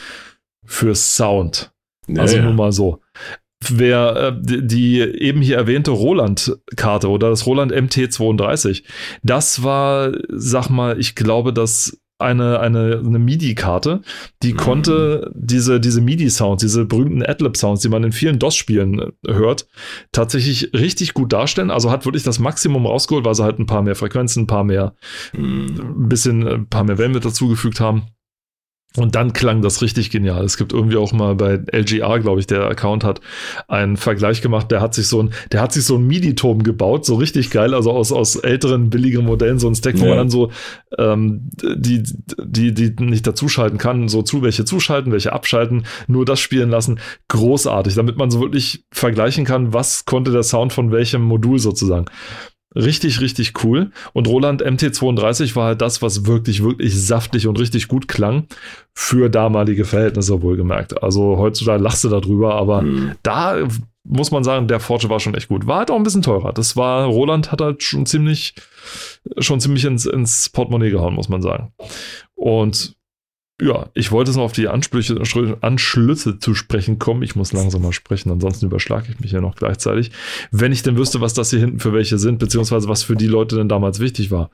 Für 0.66 0.94
Sound. 0.94 1.72
Ja, 2.08 2.22
also 2.22 2.40
nur 2.40 2.54
mal 2.54 2.72
so. 2.72 3.00
Wer 3.70 4.16
äh, 4.16 4.34
die, 4.40 4.68
die 4.68 5.00
eben 5.00 5.42
hier 5.42 5.58
erwähnte 5.58 5.90
Roland-Karte 5.90 7.10
oder 7.10 7.32
das 7.32 7.48
Roland 7.48 7.74
MT32, 7.74 8.84
das 9.24 9.64
war, 9.64 10.12
sag 10.30 10.70
mal, 10.70 11.00
ich 11.00 11.16
glaube, 11.16 11.54
das 11.54 11.98
eine, 12.24 12.60
eine, 12.60 13.02
eine 13.06 13.20
MIDI-Karte, 13.20 14.02
die 14.42 14.54
mhm. 14.54 14.58
konnte 14.58 15.32
diese, 15.36 15.80
diese 15.80 16.02
MIDI-Sounds, 16.02 16.62
diese 16.62 16.86
berühmten 16.86 17.24
Adlib-Sounds, 17.24 17.82
die 17.82 17.90
man 17.90 18.04
in 18.04 18.12
vielen 18.12 18.40
DOS-Spielen 18.40 19.00
äh, 19.00 19.34
hört, 19.34 19.68
tatsächlich 20.12 20.74
richtig 20.74 21.14
gut 21.14 21.34
darstellen. 21.34 21.72
Also 21.72 21.92
hat 21.92 22.06
wirklich 22.06 22.24
das 22.24 22.40
Maximum 22.40 22.86
rausgeholt, 22.86 23.26
weil 23.26 23.36
sie 23.36 23.44
halt 23.44 23.60
ein 23.60 23.66
paar 23.66 23.82
mehr 23.82 23.96
Frequenzen, 23.96 24.44
ein 24.44 24.48
paar 24.48 24.64
mehr, 24.64 24.96
mhm. 25.34 26.04
ein 26.04 26.10
bisschen, 26.10 26.48
ein 26.48 26.68
paar 26.68 26.84
mehr 26.84 26.98
Wellen 26.98 27.12
mit 27.12 27.26
dazugefügt 27.26 27.80
haben. 27.80 28.08
Und 28.96 29.16
dann 29.16 29.34
klang 29.34 29.64
das 29.64 29.82
richtig 29.82 30.12
genial. 30.12 30.44
Es 30.46 30.56
gibt 30.56 30.72
irgendwie 30.72 30.98
auch 30.98 31.14
mal 31.14 31.34
bei 31.34 31.60
LGR, 31.72 32.20
glaube 32.20 32.40
ich, 32.40 32.46
der 32.46 32.68
Account 32.68 33.04
hat 33.04 33.22
einen 33.68 33.98
Vergleich 33.98 34.44
gemacht. 34.44 34.70
Der 34.70 34.82
hat 34.82 34.94
sich 34.94 35.08
so 35.08 35.24
ein, 35.24 35.32
der 35.52 35.62
hat 35.62 35.74
sich 35.74 35.84
so 35.84 35.96
ein 35.96 36.06
MIDI-Turm 36.06 36.62
gebaut, 36.62 37.04
so 37.04 37.16
richtig 37.16 37.50
geil, 37.50 37.74
also 37.74 37.92
aus, 37.92 38.12
aus 38.12 38.36
älteren, 38.36 38.92
billigen 38.92 39.26
Modellen, 39.26 39.58
so 39.58 39.68
ein 39.68 39.74
Stack, 39.74 40.00
wo 40.00 40.04
ja. 40.04 40.10
man 40.10 40.18
dann 40.20 40.30
so 40.30 40.52
ähm, 41.00 41.50
die, 41.64 42.04
die, 42.38 42.74
die 42.74 43.04
nicht 43.04 43.26
dazuschalten 43.26 43.80
kann, 43.80 44.10
so 44.10 44.22
zu, 44.22 44.44
welche 44.44 44.64
zuschalten, 44.64 45.12
welche 45.12 45.34
abschalten, 45.34 45.86
nur 46.08 46.26
das 46.26 46.40
spielen 46.40 46.70
lassen. 46.70 47.00
Großartig, 47.30 47.96
damit 47.96 48.18
man 48.18 48.30
so 48.30 48.42
wirklich 48.42 48.86
vergleichen 48.92 49.44
kann, 49.44 49.74
was 49.74 50.06
konnte 50.06 50.32
der 50.32 50.44
Sound 50.44 50.72
von 50.72 50.92
welchem 50.92 51.24
Modul 51.24 51.58
sozusagen. 51.58 52.06
Richtig, 52.76 53.22
richtig 53.22 53.64
cool. 53.64 53.92
Und 54.14 54.28
Roland 54.28 54.64
MT32 54.64 55.56
war 55.56 55.68
halt 55.68 55.82
das, 55.82 56.02
was 56.02 56.26
wirklich, 56.26 56.64
wirklich 56.64 57.00
saftig 57.00 57.48
und 57.48 57.60
richtig 57.60 57.88
gut 57.88 58.08
klang. 58.08 58.48
Für 58.94 59.30
damalige 59.30 59.86
Verhältnisse 59.86 60.42
wohlgemerkt. 60.42 61.02
Also 61.04 61.38
heutzutage 61.38 61.82
lachst 61.82 62.04
du 62.04 62.10
darüber, 62.10 62.56
aber 62.56 62.82
mhm. 62.82 63.14
da 63.24 63.68
muss 64.04 64.32
man 64.32 64.44
sagen, 64.44 64.68
der 64.68 64.80
Forge 64.80 65.10
war 65.10 65.20
schon 65.20 65.36
echt 65.36 65.48
gut. 65.48 65.66
War 65.66 65.80
halt 65.80 65.92
auch 65.92 65.96
ein 65.96 66.04
bisschen 66.04 66.22
teurer. 66.22 66.52
Das 66.52 66.76
war, 66.76 67.06
Roland 67.06 67.52
hat 67.52 67.62
halt 67.62 67.84
schon 67.84 68.06
ziemlich, 68.06 68.54
schon 69.38 69.60
ziemlich 69.60 69.86
ins, 69.86 70.06
ins 70.06 70.50
Portemonnaie 70.50 70.92
gehauen, 70.92 71.14
muss 71.16 71.30
man 71.30 71.42
sagen. 71.42 71.72
Und 72.36 72.96
ja, 73.64 73.90
ich 73.94 74.12
wollte 74.12 74.32
es 74.32 74.38
noch 74.38 74.44
auf 74.44 74.52
die 74.52 74.68
Ansprüche, 74.68 75.18
Anschlüsse 75.62 76.40
zu 76.40 76.54
sprechen 76.54 77.00
kommen. 77.00 77.24
Ich 77.24 77.36
muss 77.36 77.54
langsam 77.54 77.82
mal 77.82 77.94
sprechen, 77.94 78.32
ansonsten 78.32 78.66
überschlage 78.66 79.08
ich 79.10 79.20
mich 79.20 79.32
ja 79.32 79.42
noch 79.42 79.56
gleichzeitig. 79.56 80.12
Wenn 80.52 80.72
ich 80.72 80.84
denn 80.84 80.98
wüsste, 80.98 81.22
was 81.22 81.34
das 81.34 81.50
hier 81.50 81.60
hinten 81.60 81.80
für 81.80 81.94
welche 81.94 82.18
sind, 82.18 82.40
beziehungsweise 82.40 82.90
was 82.90 83.04
für 83.04 83.16
die 83.16 83.28
Leute 83.28 83.56
denn 83.56 83.70
damals 83.70 84.00
wichtig 84.00 84.32
war. 84.32 84.52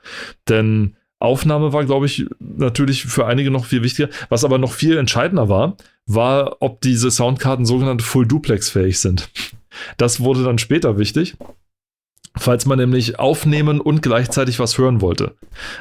Denn 0.48 0.96
Aufnahme 1.18 1.72
war, 1.72 1.84
glaube 1.84 2.06
ich, 2.06 2.26
natürlich 2.38 3.04
für 3.04 3.26
einige 3.26 3.50
noch 3.50 3.66
viel 3.66 3.82
wichtiger. 3.82 4.08
Was 4.28 4.44
aber 4.44 4.58
noch 4.58 4.72
viel 4.72 4.96
entscheidender 4.96 5.48
war, 5.48 5.76
war, 6.06 6.56
ob 6.60 6.80
diese 6.80 7.10
Soundkarten 7.10 7.66
sogenannte 7.66 8.04
Full 8.04 8.26
Duplex 8.26 8.70
fähig 8.70 9.00
sind. 9.00 9.28
Das 9.96 10.20
wurde 10.20 10.44
dann 10.44 10.58
später 10.58 10.98
wichtig 10.98 11.36
falls 12.40 12.66
man 12.66 12.78
nämlich 12.78 13.18
aufnehmen 13.18 13.80
und 13.80 14.02
gleichzeitig 14.02 14.58
was 14.58 14.78
hören 14.78 15.00
wollte. 15.00 15.34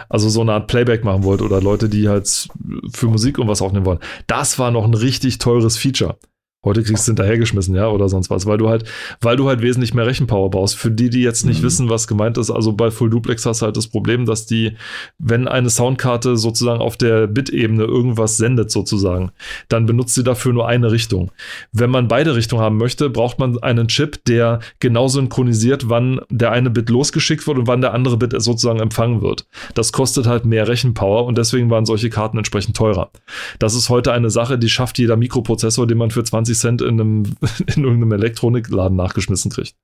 Also 0.10 0.30
so 0.30 0.42
eine 0.42 0.54
Art 0.54 0.68
Playback 0.68 1.04
machen 1.04 1.24
wollte 1.24 1.46
oder 1.46 1.62
Leute, 1.62 1.90
die 1.90 2.10
halt 2.10 2.48
für 2.94 3.08
Musik 3.08 3.40
und 3.40 3.48
was 3.48 3.62
aufnehmen 3.62 3.86
wollen. 3.86 4.00
Das 4.28 4.60
war 4.60 4.70
noch 4.70 4.84
ein 4.84 4.94
richtig 4.94 5.38
teures 5.38 5.78
Feature. 5.78 6.18
Heute 6.66 6.84
kriegst 6.84 7.08
du 7.08 7.12
hinterhergeschmissen, 7.12 7.74
ja, 7.74 7.88
oder 7.88 8.10
sonst 8.10 8.30
was, 8.30 8.46
weil 8.46 8.58
du 8.58 8.68
halt, 8.68 8.84
weil 9.22 9.38
du 9.38 9.48
halt 9.48 9.62
wesentlich 9.62 9.94
mehr 9.94 10.06
Rechenpower 10.06 10.50
brauchst. 10.50 10.76
Für 10.76 10.92
die, 10.92 11.10
die 11.10 11.22
jetzt 11.22 11.46
nicht 11.46 11.62
mhm. 11.62 11.66
wissen, 11.66 11.90
was 11.90 12.06
gemeint 12.06 12.38
ist, 12.38 12.52
also 12.52 12.74
bei 12.74 12.92
Full 12.92 13.10
Duplex 13.10 13.46
hast 13.46 13.62
du 13.62 13.68
halt 13.68 13.78
das 13.78 13.88
Problem, 13.88 14.26
dass 14.26 14.46
die, 14.46 14.76
wenn 15.20 15.48
eine 15.48 15.70
Soundkarte 15.70 16.36
sozusagen 16.36 16.82
auf 16.82 16.98
der 16.98 17.28
Bit-Ebene 17.28 17.86
irgendwas 17.86 18.36
sendet, 18.36 18.72
sozusagen, 18.72 19.32
dann 19.70 19.86
benutzt 19.86 20.16
sie 20.16 20.24
dafür 20.26 20.52
nur 20.52 20.68
eine 20.68 20.92
Richtung. 20.92 21.32
Wenn 21.72 21.92
man 21.92 22.10
beide 22.10 22.36
Richtungen 22.36 22.62
haben 22.62 22.76
möchte, 22.76 23.10
braucht 23.10 23.40
man 23.40 23.58
einen 23.60 23.88
Chip, 23.88 24.26
der 24.26 24.60
genau 24.82 25.08
synchronisiert, 25.08 25.88
wann 25.88 26.20
der 26.30 26.52
eine 26.52 26.70
Bit 26.70 26.90
losgeschickt 26.90 27.48
wird 27.48 27.58
und 27.58 27.68
wann 27.68 27.80
der 27.80 27.94
andere 27.94 28.18
Bit 28.18 28.34
sozusagen 28.42 28.82
empfangen 28.82 29.22
wird. 29.22 29.48
Das 29.76 29.94
kostet 29.94 30.28
halt 30.28 30.44
mehr 30.44 30.68
Rechenpower 30.68 31.26
und 31.26 31.38
deswegen 31.38 31.70
waren 31.70 31.86
solche 31.86 32.10
Karten 32.10 32.38
entsprechend 32.38 32.76
teurer. 32.76 33.12
Das 33.60 33.76
ist 33.76 33.88
heute 33.88 34.12
eine 34.12 34.30
Sache, 34.30 34.60
die 34.60 34.70
schafft 34.70 34.98
jeder 34.98 35.16
Mikroprozessor, 35.16 35.88
den 35.88 35.98
man 35.98 36.12
für 36.12 36.26
20 36.26 36.49
20 36.54 36.58
Cent 36.58 36.82
in, 36.82 37.00
einem, 37.00 37.24
in 37.76 37.84
irgendeinem 37.84 38.14
Elektronikladen 38.14 38.98
nachgeschmissen 38.98 39.52
kriegt. 39.52 39.76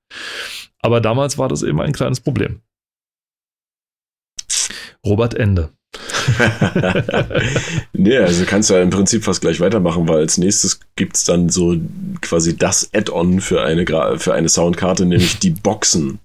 Aber 0.80 1.00
damals 1.00 1.38
war 1.38 1.48
das 1.48 1.62
eben 1.62 1.80
ein 1.80 1.92
kleines 1.92 2.20
Problem. 2.20 2.60
Robert 5.04 5.34
Ende. 5.34 5.70
nee, 7.92 8.18
also 8.18 8.44
kannst 8.44 8.68
du 8.68 8.74
ja 8.74 8.82
im 8.82 8.90
Prinzip 8.90 9.24
fast 9.24 9.40
gleich 9.40 9.60
weitermachen, 9.60 10.08
weil 10.08 10.18
als 10.18 10.36
nächstes 10.36 10.80
gibt 10.96 11.16
es 11.16 11.24
dann 11.24 11.48
so 11.48 11.76
quasi 12.20 12.56
das 12.56 12.90
Add-on 12.92 13.40
für 13.40 13.62
eine, 13.62 13.86
für 14.18 14.34
eine 14.34 14.48
Soundkarte, 14.48 15.06
nämlich 15.06 15.38
die 15.38 15.50
Boxen. 15.50 16.18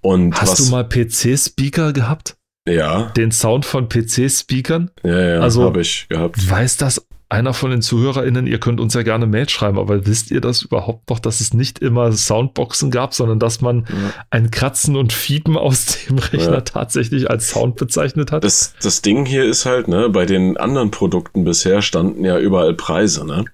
Und 0.00 0.40
Hast 0.40 0.58
du 0.58 0.64
mal 0.70 0.88
PC-Speaker 0.88 1.92
gehabt? 1.92 2.36
Ja. 2.66 3.12
Den 3.16 3.30
Sound 3.30 3.66
von 3.66 3.88
PC-Speakern? 3.88 4.90
Ja, 5.02 5.20
ja, 5.20 5.40
also, 5.40 5.64
habe 5.64 5.82
ich 5.82 6.06
gehabt. 6.08 6.50
Weiß 6.50 6.78
das 6.78 7.06
einer 7.28 7.54
von 7.54 7.70
den 7.70 7.82
ZuhörerInnen, 7.82 8.46
ihr 8.46 8.58
könnt 8.58 8.80
uns 8.80 8.94
ja 8.94 9.02
gerne 9.02 9.26
Mail 9.26 9.48
schreiben, 9.48 9.78
aber 9.78 10.06
wisst 10.06 10.30
ihr 10.30 10.40
das 10.40 10.62
überhaupt 10.62 11.10
noch, 11.10 11.18
dass 11.18 11.40
es 11.40 11.54
nicht 11.54 11.78
immer 11.78 12.12
Soundboxen 12.12 12.90
gab, 12.90 13.14
sondern 13.14 13.38
dass 13.38 13.60
man 13.60 13.86
ja. 13.88 14.12
ein 14.30 14.50
Kratzen 14.50 14.96
und 14.96 15.12
Fiepen 15.12 15.56
aus 15.56 15.98
dem 16.06 16.18
Rechner 16.18 16.54
ja. 16.54 16.60
tatsächlich 16.60 17.30
als 17.30 17.50
Sound 17.50 17.76
bezeichnet 17.76 18.30
hat? 18.30 18.44
Das, 18.44 18.74
das 18.82 19.02
Ding 19.02 19.26
hier 19.26 19.44
ist 19.44 19.66
halt, 19.66 19.88
ne, 19.88 20.08
bei 20.10 20.26
den 20.26 20.56
anderen 20.56 20.90
Produkten 20.90 21.44
bisher 21.44 21.82
standen 21.82 22.24
ja 22.24 22.38
überall 22.38 22.74
Preise, 22.74 23.26
ne? 23.26 23.44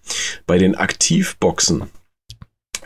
Bei 0.47 0.59
den 0.59 0.75
Aktivboxen 0.75 1.85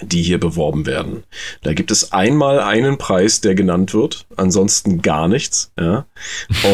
die 0.04 0.22
hier 0.22 0.38
beworben 0.38 0.86
werden. 0.86 1.24
Da 1.62 1.74
gibt 1.74 1.90
es 1.90 2.12
einmal 2.12 2.60
einen 2.60 2.98
Preis, 2.98 3.40
der 3.40 3.54
genannt 3.54 3.94
wird, 3.94 4.26
ansonsten 4.36 5.02
gar 5.02 5.28
nichts. 5.28 5.72
Ja? 5.78 6.06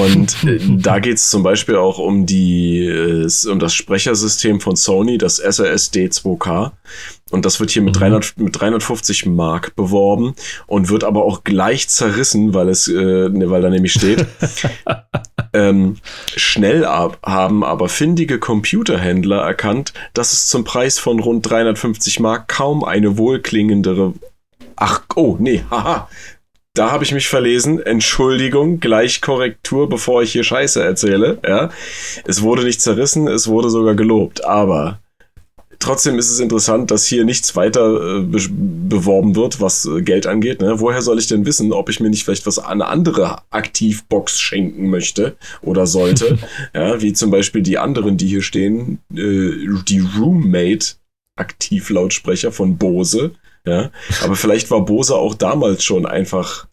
Und 0.02 0.44
äh, 0.44 0.60
da 0.78 0.98
geht 0.98 1.16
es 1.16 1.30
zum 1.30 1.42
Beispiel 1.42 1.76
auch 1.76 1.98
um 1.98 2.26
die 2.26 2.86
äh, 2.86 3.28
um 3.48 3.58
das 3.58 3.74
Sprechersystem 3.74 4.60
von 4.60 4.76
Sony, 4.76 5.18
das 5.18 5.36
SRS 5.36 5.92
D2K. 5.92 6.72
Und 7.30 7.44
das 7.44 7.60
wird 7.60 7.70
hier 7.70 7.82
mit, 7.82 7.98
300, 7.98 8.34
mhm. 8.36 8.44
mit 8.44 8.60
350 8.60 9.26
Mark 9.26 9.74
beworben 9.76 10.34
und 10.66 10.88
wird 10.88 11.04
aber 11.04 11.24
auch 11.24 11.44
gleich 11.44 11.88
zerrissen, 11.88 12.54
weil 12.54 12.68
es, 12.68 12.88
äh, 12.88 13.28
ne, 13.28 13.50
weil 13.50 13.62
da 13.62 13.70
nämlich 13.70 13.92
steht, 13.92 14.26
ähm, 15.52 15.96
schnell 16.36 16.84
ab, 16.84 17.18
haben 17.24 17.64
aber 17.64 17.88
findige 17.88 18.38
Computerhändler 18.38 19.42
erkannt, 19.42 19.92
dass 20.14 20.32
es 20.32 20.48
zum 20.48 20.64
Preis 20.64 20.98
von 20.98 21.20
rund 21.20 21.48
350 21.48 22.20
Mark 22.20 22.48
kaum 22.48 22.84
eine 22.84 23.18
wohlklingendere, 23.18 24.14
ach, 24.76 25.02
oh, 25.14 25.36
nee, 25.38 25.64
haha, 25.70 26.08
da 26.74 26.92
habe 26.92 27.02
ich 27.02 27.12
mich 27.12 27.28
verlesen. 27.28 27.82
Entschuldigung, 27.84 28.78
gleich 28.78 29.20
Korrektur, 29.20 29.88
bevor 29.88 30.22
ich 30.22 30.32
hier 30.32 30.44
Scheiße 30.44 30.82
erzähle. 30.82 31.38
Ja, 31.46 31.70
es 32.26 32.42
wurde 32.42 32.62
nicht 32.62 32.80
zerrissen, 32.80 33.26
es 33.26 33.48
wurde 33.48 33.70
sogar 33.70 33.94
gelobt. 33.94 34.44
Aber 34.44 35.00
trotzdem 35.80 36.18
ist 36.18 36.30
es 36.30 36.38
interessant, 36.38 36.90
dass 36.90 37.06
hier 37.06 37.24
nichts 37.24 37.56
weiter 37.56 38.18
äh, 38.18 38.22
be 38.22 38.38
beworben 38.90 39.36
wird, 39.36 39.60
was 39.60 39.86
äh, 39.86 40.02
Geld 40.02 40.26
angeht. 40.26 40.60
Ne? 40.60 40.80
Woher 40.80 41.02
soll 41.02 41.18
ich 41.18 41.28
denn 41.28 41.46
wissen, 41.46 41.72
ob 41.72 41.88
ich 41.88 42.00
mir 42.00 42.10
nicht 42.10 42.24
vielleicht 42.24 42.46
was 42.46 42.58
eine 42.58 42.86
andere 42.86 43.42
Aktivbox 43.50 44.40
schenken 44.40 44.90
möchte 44.90 45.36
oder 45.62 45.86
sollte? 45.86 46.38
ja, 46.74 47.00
wie 47.00 47.12
zum 47.12 47.30
Beispiel 47.30 47.62
die 47.62 47.78
anderen, 47.78 48.16
die 48.16 48.26
hier 48.26 48.42
stehen, 48.42 48.98
äh, 49.12 49.52
die 49.88 50.04
Roommate 50.18 50.96
Aktivlautsprecher 51.36 52.52
von 52.52 52.76
Bose. 52.76 53.32
Ja, 53.66 53.90
aber 54.22 54.36
vielleicht 54.36 54.70
war 54.70 54.84
Bose 54.84 55.14
auch 55.14 55.34
damals 55.34 55.84
schon 55.84 56.06
einfach 56.06 56.66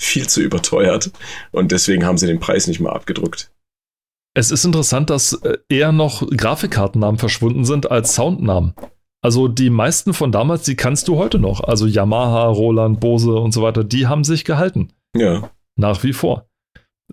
viel 0.00 0.28
zu 0.28 0.40
überteuert 0.40 1.10
und 1.50 1.72
deswegen 1.72 2.04
haben 2.04 2.18
sie 2.18 2.26
den 2.26 2.40
Preis 2.40 2.66
nicht 2.66 2.80
mal 2.80 2.92
abgedruckt. 2.92 3.50
Es 4.38 4.52
ist 4.52 4.64
interessant, 4.64 5.10
dass 5.10 5.32
äh, 5.32 5.58
eher 5.68 5.90
noch 5.90 6.24
Grafikkartennamen 6.24 7.18
verschwunden 7.18 7.64
sind 7.64 7.90
als 7.90 8.14
Soundnamen. 8.14 8.72
Also 9.20 9.48
die 9.48 9.68
meisten 9.68 10.14
von 10.14 10.30
damals, 10.30 10.62
die 10.62 10.76
kannst 10.76 11.08
du 11.08 11.16
heute 11.16 11.40
noch. 11.40 11.64
Also 11.64 11.86
Yamaha, 11.86 12.46
Roland, 12.46 13.00
Bose 13.00 13.34
und 13.34 13.50
so 13.50 13.62
weiter, 13.62 13.82
die 13.82 14.06
haben 14.06 14.22
sich 14.22 14.44
gehalten. 14.44 14.92
Ja. 15.16 15.50
Nach 15.74 16.04
wie 16.04 16.12
vor. 16.12 16.46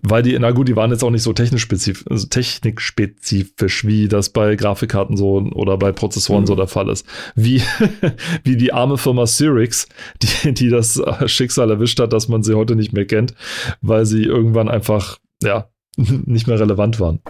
Weil 0.00 0.22
die, 0.22 0.38
na 0.38 0.52
gut, 0.52 0.68
die 0.68 0.76
waren 0.76 0.92
jetzt 0.92 1.02
auch 1.02 1.10
nicht 1.10 1.24
so 1.24 1.32
technikspezifisch, 1.32 2.04
also 2.08 2.28
technikspezifisch, 2.28 3.84
wie 3.84 4.06
das 4.06 4.28
bei 4.30 4.54
Grafikkarten 4.54 5.16
so 5.16 5.38
oder 5.52 5.78
bei 5.78 5.90
Prozessoren 5.90 6.42
mhm. 6.42 6.46
so 6.46 6.54
der 6.54 6.68
Fall 6.68 6.88
ist. 6.88 7.04
Wie, 7.34 7.60
wie 8.44 8.56
die 8.56 8.72
arme 8.72 8.98
Firma 8.98 9.26
Cyrix, 9.26 9.88
die, 10.22 10.54
die 10.54 10.68
das 10.68 11.02
Schicksal 11.26 11.72
erwischt 11.72 11.98
hat, 11.98 12.12
dass 12.12 12.28
man 12.28 12.44
sie 12.44 12.54
heute 12.54 12.76
nicht 12.76 12.92
mehr 12.92 13.06
kennt, 13.06 13.34
weil 13.80 14.06
sie 14.06 14.22
irgendwann 14.22 14.68
einfach, 14.68 15.18
ja, 15.42 15.70
nicht 16.26 16.46
mehr 16.46 16.58
relevant 16.58 17.00
waren. 17.00 17.20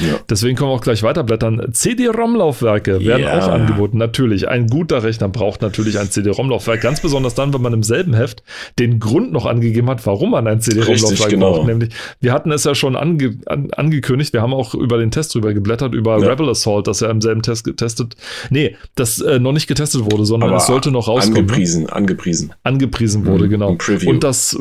Ja. 0.00 0.18
Deswegen 0.28 0.56
können 0.56 0.70
wir 0.70 0.74
auch 0.74 0.80
gleich 0.80 1.02
weiterblättern. 1.02 1.72
CD-ROM-Laufwerke 1.72 3.04
werden 3.04 3.22
ja. 3.22 3.38
auch 3.38 3.48
angeboten. 3.48 3.98
Natürlich, 3.98 4.48
ein 4.48 4.66
guter 4.66 5.02
Rechner 5.02 5.28
braucht 5.28 5.62
natürlich 5.62 5.98
ein 5.98 6.10
CD-ROM-Laufwerk. 6.10 6.80
Ganz 6.80 7.00
besonders 7.00 7.34
dann, 7.34 7.54
wenn 7.54 7.62
man 7.62 7.72
im 7.72 7.82
selben 7.82 8.14
Heft 8.14 8.42
den 8.78 9.00
Grund 9.00 9.32
noch 9.32 9.46
angegeben 9.46 9.88
hat, 9.88 10.04
warum 10.06 10.32
man 10.32 10.46
ein 10.46 10.60
CD-ROM-Laufwerk 10.60 11.30
genau. 11.30 11.52
braucht. 11.52 11.66
Nämlich, 11.66 11.90
wir 12.20 12.32
hatten 12.32 12.52
es 12.52 12.64
ja 12.64 12.74
schon 12.74 12.96
ange 12.96 13.38
an, 13.46 13.70
angekündigt, 13.72 14.32
wir 14.32 14.42
haben 14.42 14.54
auch 14.54 14.74
über 14.74 14.98
den 14.98 15.10
Test 15.10 15.34
drüber 15.34 15.54
geblättert, 15.54 15.94
über 15.94 16.18
ja. 16.18 16.28
Rebel 16.28 16.48
Assault, 16.48 16.86
das 16.86 17.00
ja 17.00 17.10
im 17.10 17.20
selben 17.20 17.42
Test 17.42 17.64
getestet, 17.64 18.16
nee, 18.50 18.76
das 18.94 19.20
äh, 19.20 19.38
noch 19.38 19.52
nicht 19.52 19.66
getestet 19.66 20.10
wurde, 20.10 20.24
sondern 20.24 20.52
es 20.54 20.66
sollte 20.66 20.90
noch 20.90 21.08
rauskommen. 21.08 21.38
Angepriesen, 21.38 21.88
angepriesen. 21.88 22.52
Angepriesen 22.62 23.26
wurde, 23.26 23.46
mhm, 23.46 23.50
genau. 23.50 23.78
Und 24.06 24.24
das 24.24 24.58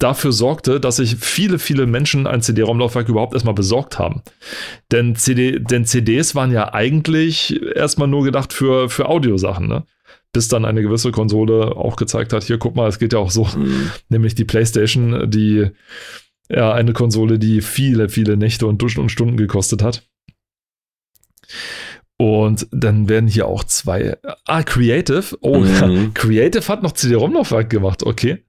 dafür 0.00 0.32
sorgte, 0.32 0.80
dass 0.80 0.96
sich 0.96 1.16
viele, 1.16 1.58
viele 1.58 1.86
Menschen 1.86 2.26
ein 2.26 2.42
CD-ROM-Laufwerk 2.42 3.08
überhaupt 3.08 3.34
erstmal 3.34 3.54
besorgt 3.54 3.98
haben. 3.98 4.22
Denn, 4.90 5.14
CD, 5.14 5.60
denn 5.60 5.84
CDs 5.84 6.34
waren 6.34 6.50
ja 6.50 6.74
eigentlich 6.74 7.60
erstmal 7.76 8.08
nur 8.08 8.24
gedacht 8.24 8.52
für, 8.52 8.88
für 8.88 9.08
Audiosachen, 9.08 9.68
ne? 9.68 9.84
Bis 10.32 10.48
dann 10.48 10.64
eine 10.64 10.82
gewisse 10.82 11.10
Konsole 11.10 11.76
auch 11.76 11.96
gezeigt 11.96 12.32
hat, 12.32 12.44
hier 12.44 12.58
guck 12.58 12.76
mal, 12.76 12.88
es 12.88 13.00
geht 13.00 13.12
ja 13.12 13.18
auch 13.18 13.32
so, 13.32 13.46
mhm. 13.46 13.90
nämlich 14.08 14.36
die 14.36 14.44
PlayStation, 14.44 15.28
die 15.28 15.70
ja 16.48 16.72
eine 16.72 16.92
Konsole, 16.92 17.38
die 17.38 17.60
viele, 17.60 18.08
viele 18.08 18.36
Nächte 18.36 18.66
und 18.66 18.80
Stunden 19.08 19.36
gekostet 19.36 19.82
hat. 19.82 20.08
Und 22.16 22.68
dann 22.70 23.08
werden 23.08 23.28
hier 23.28 23.46
auch 23.46 23.64
zwei. 23.64 24.18
Ah, 24.44 24.62
Creative. 24.62 25.38
Oh, 25.40 25.60
mhm. 25.60 26.12
Creative 26.14 26.68
hat 26.68 26.82
noch 26.82 26.92
CD-ROM-Laufwerk 26.92 27.70
gemacht, 27.70 28.02
okay. 28.04 28.44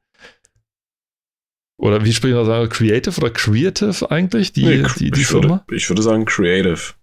Oder 1.82 2.06
wie 2.06 2.14
sprechen 2.14 2.36
wir 2.36 2.44
das? 2.44 2.70
Creative 2.70 3.20
oder 3.20 3.32
Creative 3.32 4.12
eigentlich, 4.12 4.54
die, 4.54 4.66
nee, 4.66 4.84
die, 5.00 5.10
die 5.10 5.22
ich 5.22 5.28
Firma? 5.28 5.64
Würde, 5.66 5.76
ich 5.76 5.90
würde 5.90 6.04
sagen 6.04 6.26
Creative. 6.26 6.94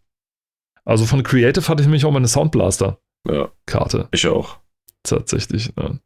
Also 0.84 1.04
von 1.04 1.24
Creative 1.24 1.66
hatte 1.66 1.82
ich 1.82 1.88
nämlich 1.88 2.04
auch 2.04 2.12
meine 2.12 2.28
Soundblaster-Karte. 2.28 3.98
Ja, 3.98 4.08
ich 4.12 4.26
auch. 4.28 4.58
Tatsächlich. 5.02 5.72
Ja. 5.76 5.98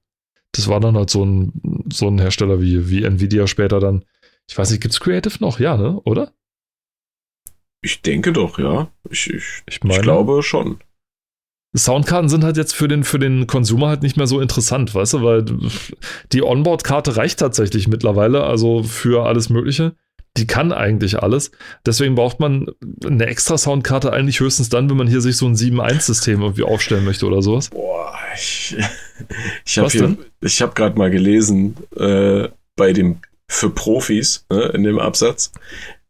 Das 0.53 0.69
war 0.69 0.81
dann 0.81 0.97
halt 0.97 1.11
so 1.11 1.23
ein, 1.25 1.85
so 1.93 2.09
ein 2.09 2.19
Hersteller 2.19 2.63
wie, 2.63 2.89
wie 2.89 3.05
Nvidia 3.05 3.47
später 3.47 3.79
dann. 3.79 4.07
Ich 4.49 4.57
weiß 4.57 4.71
nicht, 4.71 4.81
gibt 4.81 4.95
es 4.95 5.01
Creative 5.01 5.37
noch? 5.41 5.61
Ja, 5.61 5.77
ne? 5.77 6.01
Oder? 6.01 6.33
Ich 7.83 8.01
denke 8.01 8.33
doch, 8.33 8.59
ja. 8.59 8.91
Ich, 9.11 9.29
ich, 9.29 9.63
ich, 9.67 9.85
meine, 9.85 9.97
ich 9.97 10.03
glaube 10.03 10.43
schon. 10.43 10.79
Soundkarten 11.75 12.29
sind 12.29 12.45
halt 12.45 12.57
jetzt 12.57 12.75
für 12.75 12.87
den, 12.87 13.03
für 13.03 13.19
den 13.19 13.47
Consumer 13.47 13.89
halt 13.89 14.03
nicht 14.03 14.17
mehr 14.17 14.27
so 14.27 14.41
interessant, 14.41 14.95
weißt 14.95 15.15
du, 15.15 15.23
weil 15.23 15.45
die 16.33 16.43
Onboard-Karte 16.43 17.17
reicht 17.17 17.39
tatsächlich 17.39 17.89
mittlerweile, 17.89 18.45
also 18.45 18.83
für 18.83 19.27
alles 19.27 19.49
Mögliche. 19.49 19.95
Die 20.39 20.47
kann 20.47 20.73
eigentlich 20.73 21.23
alles. 21.23 21.51
Deswegen 21.85 22.15
braucht 22.15 22.41
man 22.41 22.67
eine 23.05 23.27
extra 23.27 23.59
Soundkarte 23.59 24.13
eigentlich 24.13 24.41
höchstens 24.41 24.71
dann, 24.71 24.89
wenn 24.89 24.97
man 24.97 25.07
hier 25.07 25.21
sich 25.21 25.37
so 25.37 25.47
ein 25.47 25.55
7.1-System 25.55 26.41
irgendwie 26.41 26.63
aufstellen 26.63 27.05
möchte 27.05 27.27
oder 27.27 27.43
sowas. 27.43 27.69
Boah, 27.69 28.15
ich, 28.35 28.77
ich 29.67 29.79
habe 29.79 30.17
hab 30.43 30.75
gerade 30.75 30.99
mal 30.99 31.11
gelesen, 31.11 31.77
äh, 31.97 32.49
bei 32.77 32.95
dem 32.95 33.19
für 33.47 33.71
Profis 33.71 34.47
ne, 34.51 34.65
in 34.75 34.85
dem 34.85 34.99
Absatz. 34.99 35.53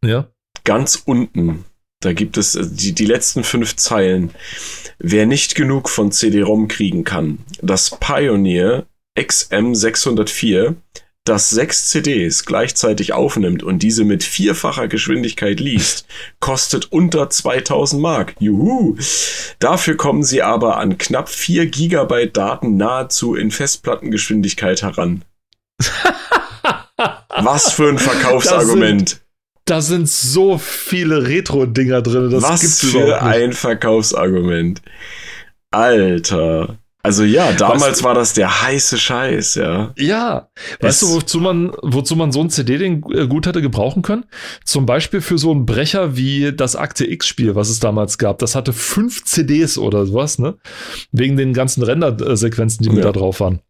Ja. 0.05 0.29
Ganz 0.65 1.03
unten, 1.05 1.65
da 2.05 2.13
gibt 2.13 2.37
es 2.37 2.55
äh, 2.55 2.65
die, 2.71 2.93
die 2.93 3.07
letzten 3.07 3.45
fünf 3.45 3.77
Zeilen. 3.77 4.31
Wer 4.99 5.27
nicht 5.27 5.55
genug 5.55 5.89
von 5.89 6.13
CD-ROM 6.13 6.69
kriegen 6.69 7.05
kann, 7.05 7.39
das 7.61 7.99
Pioneer 7.99 8.87
XM604, 9.19 10.77
das 11.25 11.51
sechs 11.51 11.89
CDs 11.89 12.45
gleichzeitig 12.45 13.13
aufnimmt 13.13 13.63
und 13.63 13.81
diese 13.81 14.05
mit 14.05 14.25
vierfacher 14.25 14.89
Geschwindigkeit 14.89 15.61
liest, 15.61 16.07
kostet 16.41 16.91
unter 16.91 17.31
2000 17.31 18.03
Mark. 18.03 18.35
Juhu! 18.41 18.97
Dafür 19.61 19.97
kommen 19.97 20.25
sie 20.25 20.43
aber 20.43 20.79
an 20.79 20.99
knapp 20.99 21.29
4 21.29 21.67
Gigabyte 21.67 22.37
Daten 22.37 22.77
nahezu 22.77 23.35
in 23.37 23.51
Festplattengeschwindigkeit 23.51 24.83
heran. 24.83 25.25
Was 27.29 27.73
für 27.73 27.89
ein 27.89 27.99
Verkaufsargument. 27.99 29.22
Da 29.73 29.81
sind 29.81 30.07
so 30.07 30.59
viele 30.59 31.27
Retro-Dinger 31.29 32.03
drin. 32.03 32.29
Das 32.29 32.43
Was 32.43 32.61
gibt's 32.61 32.85
für 32.85 33.23
ein 33.23 33.55
Verkaufsargument. 33.55 34.83
Alter. 35.71 36.77
Also 37.03 37.25
ja, 37.25 37.53
damals 37.53 37.83
weißt 37.83 38.03
war 38.05 38.13
das 38.13 38.35
der 38.35 38.61
heiße 38.65 38.99
Scheiß, 38.99 39.55
ja. 39.55 39.95
Ja. 39.97 40.51
Weißt 40.81 41.03
es, 41.03 41.09
du, 41.09 41.17
wozu 41.17 41.41
man, 41.41 41.73
wozu 41.81 42.17
man 42.17 42.33
so 42.33 42.43
ein 42.43 42.51
CD-Ding 42.51 43.03
äh, 43.15 43.27
gut 43.27 43.47
hätte 43.47 43.63
gebrauchen 43.63 44.03
können? 44.03 44.27
Zum 44.67 44.85
Beispiel 44.85 45.23
für 45.23 45.39
so 45.39 45.51
einen 45.51 45.65
Brecher 45.65 46.19
wie 46.19 46.53
das 46.55 46.77
Akte 46.77 47.11
X-Spiel, 47.11 47.55
was 47.55 47.71
es 47.71 47.81
damals 47.81 48.19
gab. 48.19 48.41
Das 48.41 48.55
hatte 48.55 48.75
fünf 48.75 49.25
CDs 49.25 49.79
oder 49.79 50.05
sowas, 50.05 50.39
ne? 50.39 50.59
Wegen 51.13 51.39
den 51.39 51.55
ganzen 51.55 51.83
Render-Sequenzen, 51.83 52.83
die 52.83 52.91
ja. 52.91 52.95
mit 52.97 53.05
da 53.07 53.13
drauf 53.13 53.41
waren. 53.41 53.63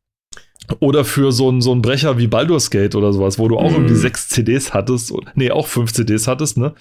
Oder 0.81 1.05
für 1.05 1.33
so 1.33 1.48
einen 1.48 1.61
so 1.61 1.75
Brecher 1.77 2.18
wie 2.18 2.29
Baldur's 2.29 2.70
Gate 2.70 2.94
oder 2.94 3.12
sowas, 3.12 3.38
wo 3.38 3.48
du 3.48 3.59
auch 3.59 3.70
mm. 3.70 3.75
irgendwie 3.75 3.94
sechs 3.94 4.29
CDs 4.29 4.72
hattest. 4.72 5.12
Nee, 5.35 5.51
auch 5.51 5.66
fünf 5.66 5.92
CDs 5.92 6.29
hattest, 6.29 6.57
ne? 6.57 6.75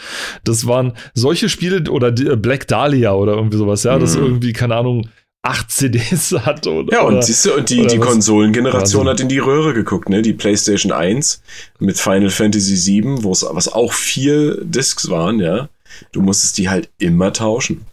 Das 0.43 0.67
waren 0.67 0.93
solche 1.13 1.49
Spiele 1.49 1.89
oder 1.89 2.09
äh, 2.09 2.35
Black 2.35 2.67
Dahlia 2.67 3.13
oder 3.13 3.33
irgendwie 3.33 3.57
sowas, 3.57 3.83
ja, 3.83 3.97
mm. 3.97 3.99
das 3.99 4.15
mhm. 4.15 4.23
irgendwie, 4.23 4.53
keine 4.53 4.75
Ahnung, 4.75 5.09
acht 5.41 5.71
CDs 5.71 6.31
hat. 6.45 6.67
Oder, 6.67 6.93
ja, 6.93 7.01
und 7.01 7.23
siehst 7.23 7.45
du, 7.45 7.55
und 7.55 7.69
die, 7.69 7.87
die 7.87 7.97
Konsolengeneration 7.97 9.07
hat 9.07 9.19
in 9.19 9.29
die 9.29 9.39
Röhre 9.39 9.73
geguckt, 9.73 10.09
ne? 10.09 10.21
Die 10.21 10.33
PlayStation 10.33 10.91
1 10.91 11.41
mit 11.79 11.97
Final 11.97 12.29
Fantasy 12.29 12.75
7, 12.75 13.23
wo 13.23 13.31
es 13.31 13.45
was 13.49 13.71
auch 13.71 13.93
vier 13.93 14.63
Discs 14.63 15.09
waren, 15.09 15.39
ja. 15.39 15.69
Du 16.11 16.21
musstest 16.21 16.57
die 16.57 16.69
halt 16.69 16.89
immer 16.99 17.33
tauschen. 17.33 17.85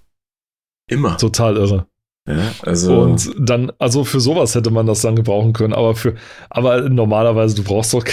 Immer. 0.89 1.17
Total 1.19 1.57
irre. 1.57 1.87
Ja, 2.29 2.53
also 2.63 3.01
und 3.01 3.31
dann, 3.39 3.73
also 3.79 4.05
für 4.05 4.21
sowas 4.21 4.55
hätte 4.55 4.71
man 4.71 4.87
das 4.87 5.01
dann 5.01 5.17
gebrauchen 5.17 5.55
können, 5.55 5.73
aber 5.73 5.95
für, 5.95 6.15
aber 6.51 6.89
normalerweise, 6.89 7.57
du 7.57 7.65
brauchst 7.65 7.95
doch, 7.95 8.05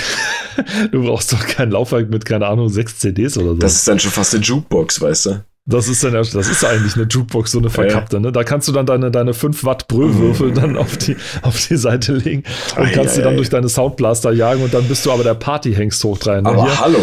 du 0.92 1.04
brauchst 1.04 1.34
doch 1.34 1.46
kein 1.46 1.72
Laufwerk 1.72 2.10
mit, 2.10 2.26
keine 2.26 2.48
Ahnung, 2.48 2.70
sechs 2.70 2.98
CDs 3.00 3.38
oder 3.38 3.50
so. 3.50 3.56
Das 3.56 3.74
ist 3.76 3.88
dann 3.88 4.00
schon 4.00 4.12
fast 4.12 4.34
eine 4.34 4.44
Jukebox, 4.44 5.02
weißt 5.02 5.26
du? 5.26 5.44
Das 5.68 5.88
ist 5.88 6.04
dann 6.04 6.14
das 6.14 6.36
ist 6.36 6.64
eigentlich 6.64 6.96
eine 6.96 7.06
Jukebox, 7.06 7.52
so 7.52 7.58
eine 7.58 7.72
verkappte, 7.72 8.20
ne? 8.20 8.32
Da 8.32 8.44
kannst 8.44 8.68
du 8.68 8.72
dann 8.72 8.86
deine, 8.86 9.10
deine 9.10 9.34
5 9.34 9.64
Watt 9.64 9.88
Brüllwürfel 9.88 10.52
mm. 10.52 10.54
dann 10.54 10.78
auf 10.78 10.96
die, 10.96 11.18
auf 11.42 11.68
die 11.68 11.76
Seite 11.76 12.14
legen 12.14 12.44
und 12.78 12.84
ei, 12.84 12.92
kannst 12.92 13.16
ei, 13.16 13.18
die 13.18 13.24
dann 13.24 13.34
ei. 13.34 13.38
durch 13.38 13.50
deine 13.50 13.68
Soundblaster 13.68 14.32
jagen 14.32 14.64
und 14.64 14.76
dann 14.76 14.88
bist 14.88 15.06
du 15.08 15.12
aber 15.12 15.24
der 15.24 15.34
Partyhengst 15.34 16.04
hoch 16.04 16.20
rein. 16.28 16.44
Ne? 16.44 16.50
Aber 16.52 16.66
Hier, 16.66 16.80
hallo, 16.80 17.00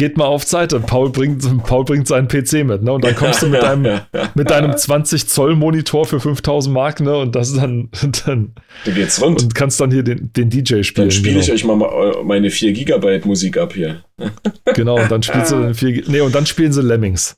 geht 0.00 0.16
mal 0.16 0.24
auf 0.24 0.44
Seite. 0.44 0.80
Paul 0.80 1.10
bringt, 1.10 1.44
Paul 1.64 1.84
bringt 1.84 2.08
seinen 2.08 2.26
PC 2.26 2.64
mit, 2.64 2.82
ne? 2.82 2.92
Und 2.92 3.04
dann 3.04 3.14
kommst 3.14 3.42
du 3.42 3.48
mit 3.48 3.62
deinem, 3.62 4.00
mit 4.34 4.48
deinem 4.48 4.74
20 4.74 5.28
Zoll 5.28 5.54
Monitor 5.54 6.06
für 6.06 6.18
5000 6.18 6.72
Mark, 6.72 7.00
ne? 7.00 7.18
Und 7.18 7.36
das 7.36 7.50
ist 7.50 7.58
dann, 7.58 7.90
dann. 8.24 8.54
Da 8.86 8.92
geht's 8.92 9.20
rund. 9.20 9.42
Und 9.42 9.54
kannst 9.54 9.78
dann 9.78 9.90
hier 9.90 10.02
den, 10.02 10.32
den 10.32 10.48
DJ 10.48 10.84
spielen. 10.84 11.08
Dann 11.08 11.10
spiele 11.10 11.34
genau. 11.34 11.44
ich 11.44 11.52
euch 11.52 11.64
mal 11.64 12.24
meine 12.24 12.50
4 12.50 12.72
Gigabyte 12.72 13.26
Musik 13.26 13.58
ab 13.58 13.74
hier. 13.74 14.02
Genau, 14.74 15.00
und 15.00 15.10
dann 15.10 15.22
spielst 15.22 15.50
du 15.50 15.56
dann 15.56 15.74
4, 15.74 16.04
nee, 16.06 16.20
und 16.20 16.34
dann 16.34 16.46
spielen 16.46 16.72
sie 16.72 16.82
Lemmings. 16.82 17.36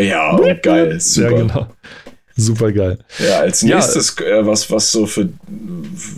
Ja, 0.00 0.36
oh, 0.36 0.54
geil, 0.62 0.98
super. 1.00 1.30
Ja, 1.30 1.36
genau. 1.36 1.66
Super 2.36 2.72
geil. 2.72 2.98
Ja, 3.18 3.40
als 3.40 3.62
nächstes, 3.62 4.16
ja, 4.18 4.40
äh, 4.40 4.46
was, 4.46 4.70
was 4.70 4.90
so 4.90 5.06
für, 5.06 5.28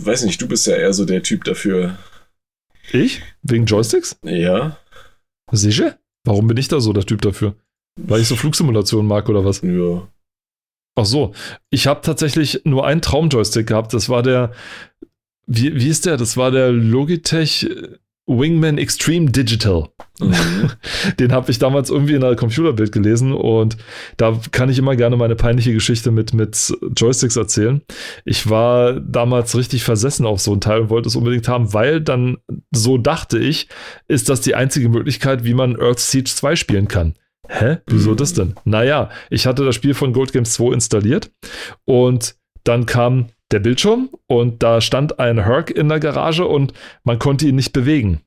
weiß 0.03 0.23
nicht, 0.23 0.41
du 0.41 0.47
bist 0.47 0.65
ja 0.65 0.75
eher 0.75 0.93
so 0.93 1.05
der 1.05 1.21
Typ 1.21 1.43
dafür. 1.43 1.97
Ich? 2.91 3.21
Wegen 3.43 3.65
Joysticks? 3.65 4.17
Ja. 4.23 4.77
Sicher? 5.51 5.99
Warum 6.25 6.47
bin 6.47 6.57
ich 6.57 6.67
da 6.67 6.79
so 6.79 6.93
der 6.93 7.05
Typ 7.05 7.21
dafür? 7.21 7.55
Weil 7.99 8.21
ich 8.21 8.27
so 8.27 8.35
Flugsimulationen 8.35 9.07
mag 9.07 9.29
oder 9.29 9.45
was? 9.45 9.61
Ja. 9.61 10.07
Ach 10.95 11.05
so, 11.05 11.33
ich 11.69 11.87
habe 11.87 12.01
tatsächlich 12.01 12.61
nur 12.65 12.85
einen 12.85 13.01
Traumjoystick 13.01 13.67
gehabt. 13.67 13.93
Das 13.93 14.09
war 14.09 14.23
der, 14.23 14.51
wie, 15.45 15.75
wie 15.75 15.87
ist 15.87 16.05
der? 16.05 16.17
Das 16.17 16.37
war 16.37 16.51
der 16.51 16.71
Logitech 16.71 17.69
Wingman 18.27 18.77
Extreme 18.77 19.31
Digital. 19.31 19.89
Mhm. 20.19 20.71
Den 21.19 21.31
habe 21.31 21.49
ich 21.49 21.59
damals 21.59 21.89
irgendwie 21.89 22.13
in 22.13 22.23
einer 22.23 22.35
Computerbild 22.35 22.91
gelesen 22.91 23.33
und 23.33 23.77
da 24.17 24.39
kann 24.51 24.69
ich 24.69 24.77
immer 24.77 24.95
gerne 24.95 25.15
meine 25.15 25.35
peinliche 25.35 25.73
Geschichte 25.73 26.11
mit, 26.11 26.33
mit 26.33 26.73
Joysticks 26.95 27.37
erzählen. 27.37 27.81
Ich 28.25 28.49
war 28.49 28.99
damals 28.99 29.55
richtig 29.55 29.83
versessen 29.83 30.25
auf 30.25 30.41
so 30.41 30.53
ein 30.53 30.61
Teil 30.61 30.81
und 30.81 30.89
wollte 30.89 31.07
es 31.07 31.15
unbedingt 31.15 31.47
haben, 31.47 31.73
weil 31.73 32.01
dann, 32.01 32.37
so 32.71 32.97
dachte 32.97 33.39
ich, 33.39 33.69
ist 34.07 34.29
das 34.29 34.41
die 34.41 34.55
einzige 34.55 34.89
Möglichkeit, 34.89 35.45
wie 35.45 35.53
man 35.53 35.79
Earth 35.79 35.99
Siege 35.99 36.29
2 36.29 36.55
spielen 36.55 36.87
kann. 36.87 37.15
Hä? 37.47 37.77
Wieso 37.87 38.11
mhm. 38.11 38.17
das 38.17 38.33
denn? 38.33 38.55
Naja, 38.65 39.09
ich 39.29 39.47
hatte 39.47 39.63
das 39.63 39.75
Spiel 39.75 39.93
von 39.93 40.11
Gold 40.11 40.33
Games 40.33 40.53
2 40.53 40.73
installiert 40.73 41.31
und 41.85 42.35
dann 42.65 42.85
kam 42.85 43.27
der 43.51 43.59
Bildschirm 43.59 44.09
und 44.27 44.63
da 44.63 44.81
stand 44.81 45.19
ein 45.19 45.43
Herc 45.43 45.71
in 45.71 45.89
der 45.89 45.99
Garage 45.99 46.45
und 46.45 46.73
man 47.03 47.19
konnte 47.19 47.47
ihn 47.47 47.55
nicht 47.55 47.73
bewegen. 47.73 48.21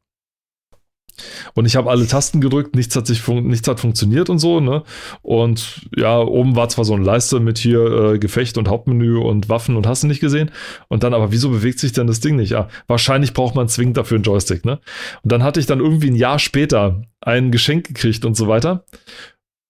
Und 1.55 1.67
ich 1.67 1.77
habe 1.77 1.91
alle 1.91 2.07
Tasten 2.07 2.41
gedrückt, 2.41 2.75
nichts 2.75 2.97
hat 2.97 3.07
sich 3.07 3.27
nichts 3.29 3.69
hat 3.69 3.81
funktioniert 3.81 4.31
und 4.31 4.39
so, 4.39 4.61
ne? 4.61 4.83
Und 5.23 5.87
ja, 5.97 6.19
oben 6.19 6.57
war 6.57 6.69
zwar 6.69 6.85
so 6.85 6.95
eine 6.95 7.05
Leiste 7.05 7.41
mit 7.41 7.59
hier 7.59 7.85
äh, 8.15 8.19
Gefecht 8.19 8.59
und 8.59 8.69
Hauptmenü 8.69 9.19
und 9.19 9.49
Waffen 9.49 9.77
und 9.77 9.87
hast 9.87 10.03
du 10.03 10.07
nicht 10.07 10.21
gesehen. 10.21 10.51
Und 10.89 11.03
dann, 11.03 11.15
aber 11.15 11.33
wieso 11.33 11.51
bewegt 11.51 11.79
sich 11.79 11.93
denn 11.93 12.07
das 12.07 12.21
Ding 12.21 12.37
nicht? 12.37 12.51
Ja, 12.51 12.69
wahrscheinlich 12.87 13.35
braucht 13.35 13.55
man 13.55 13.69
zwingend 13.69 13.97
dafür 13.97 14.17
einen 14.17 14.25
Joystick, 14.25 14.65
ne? 14.65 14.81
Und 15.23 15.33
dann 15.33 15.43
hatte 15.43 15.61
ich 15.61 15.67
dann 15.67 15.81
irgendwie 15.81 16.11
ein 16.11 16.17
Jahr 16.17 16.39
später 16.39 17.03
ein 17.21 17.51
Geschenk 17.51 17.89
gekriegt 17.89 18.25
und 18.25 18.35
so 18.37 18.49
weiter. 18.49 18.85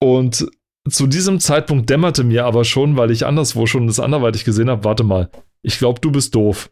Und 0.03 0.47
zu 0.91 1.07
diesem 1.07 1.41
Zeitpunkt 1.41 1.89
dämmerte 1.91 2.25
mir 2.25 2.45
aber 2.45 2.65
schon, 2.65 2.97
weil 2.97 3.11
ich 3.11 3.27
anderswo 3.27 3.67
schon 3.67 3.87
das 3.87 4.01
anderweitig 4.01 4.45
gesehen 4.45 4.71
habe, 4.71 4.85
warte 4.85 5.05
mal, 5.05 5.31
ich 5.63 5.79
glaube, 5.79 6.01
du 6.01 6.11
bist 6.11 6.35
doof. 6.35 6.71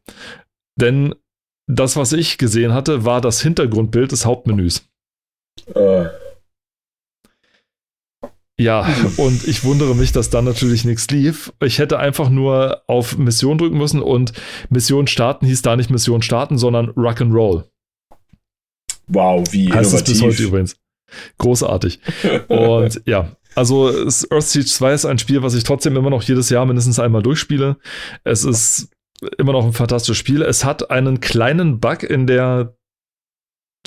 Denn 0.77 1.15
das, 1.67 1.97
was 1.97 2.13
ich 2.13 2.39
gesehen 2.39 2.73
hatte, 2.73 3.05
war 3.05 3.21
das 3.21 3.43
Hintergrundbild 3.43 4.13
des 4.13 4.25
Hauptmenüs. 4.25 4.89
Äh. 5.75 6.07
Ja, 8.61 8.89
und 9.19 9.47
ich 9.47 9.63
wundere 9.63 9.95
mich, 9.95 10.11
dass 10.11 10.31
dann 10.31 10.45
natürlich 10.45 10.85
nichts 10.85 11.09
lief. 11.11 11.53
Ich 11.63 11.79
hätte 11.79 12.01
einfach 12.01 12.29
nur 12.29 12.83
auf 12.89 13.17
Mission 13.17 13.57
drücken 13.57 13.79
müssen 13.79 14.03
und 14.03 14.33
Mission 14.69 15.07
starten 15.07 15.47
hieß 15.47 15.63
da 15.63 15.77
nicht 15.77 15.91
Mission 15.91 16.23
starten, 16.23 16.59
sondern 16.59 16.91
Rock'n'Roll. 16.91 17.65
Wow, 19.07 19.53
wie 19.53 19.73
heißt 19.73 19.93
innovativ. 19.93 19.95
es 19.95 20.05
bis 20.05 20.23
heute 20.23 20.43
übrigens. 20.43 20.77
Großartig. 21.39 22.01
Und 22.49 23.01
ja, 23.07 23.31
also 23.59 23.89
Earth 23.89 24.45
Siege 24.45 24.67
2 24.67 24.93
ist 24.93 25.05
ein 25.05 25.19
Spiel, 25.19 25.43
was 25.43 25.55
ich 25.55 25.65
trotzdem 25.65 25.97
immer 25.97 26.11
noch 26.11 26.23
jedes 26.23 26.49
Jahr 26.49 26.65
mindestens 26.65 27.01
einmal 27.01 27.23
durchspiele. 27.23 27.77
Es 28.23 28.45
ist 28.45 28.89
immer 29.37 29.53
noch 29.53 29.65
ein 29.65 29.73
fantastisches 29.73 30.17
Spiel. 30.17 30.43
Es 30.43 30.65
hat 30.65 30.93
einen 30.93 31.19
kleinen 31.19 31.81
Bug 31.81 32.05
in 32.05 32.29
der 32.29 32.77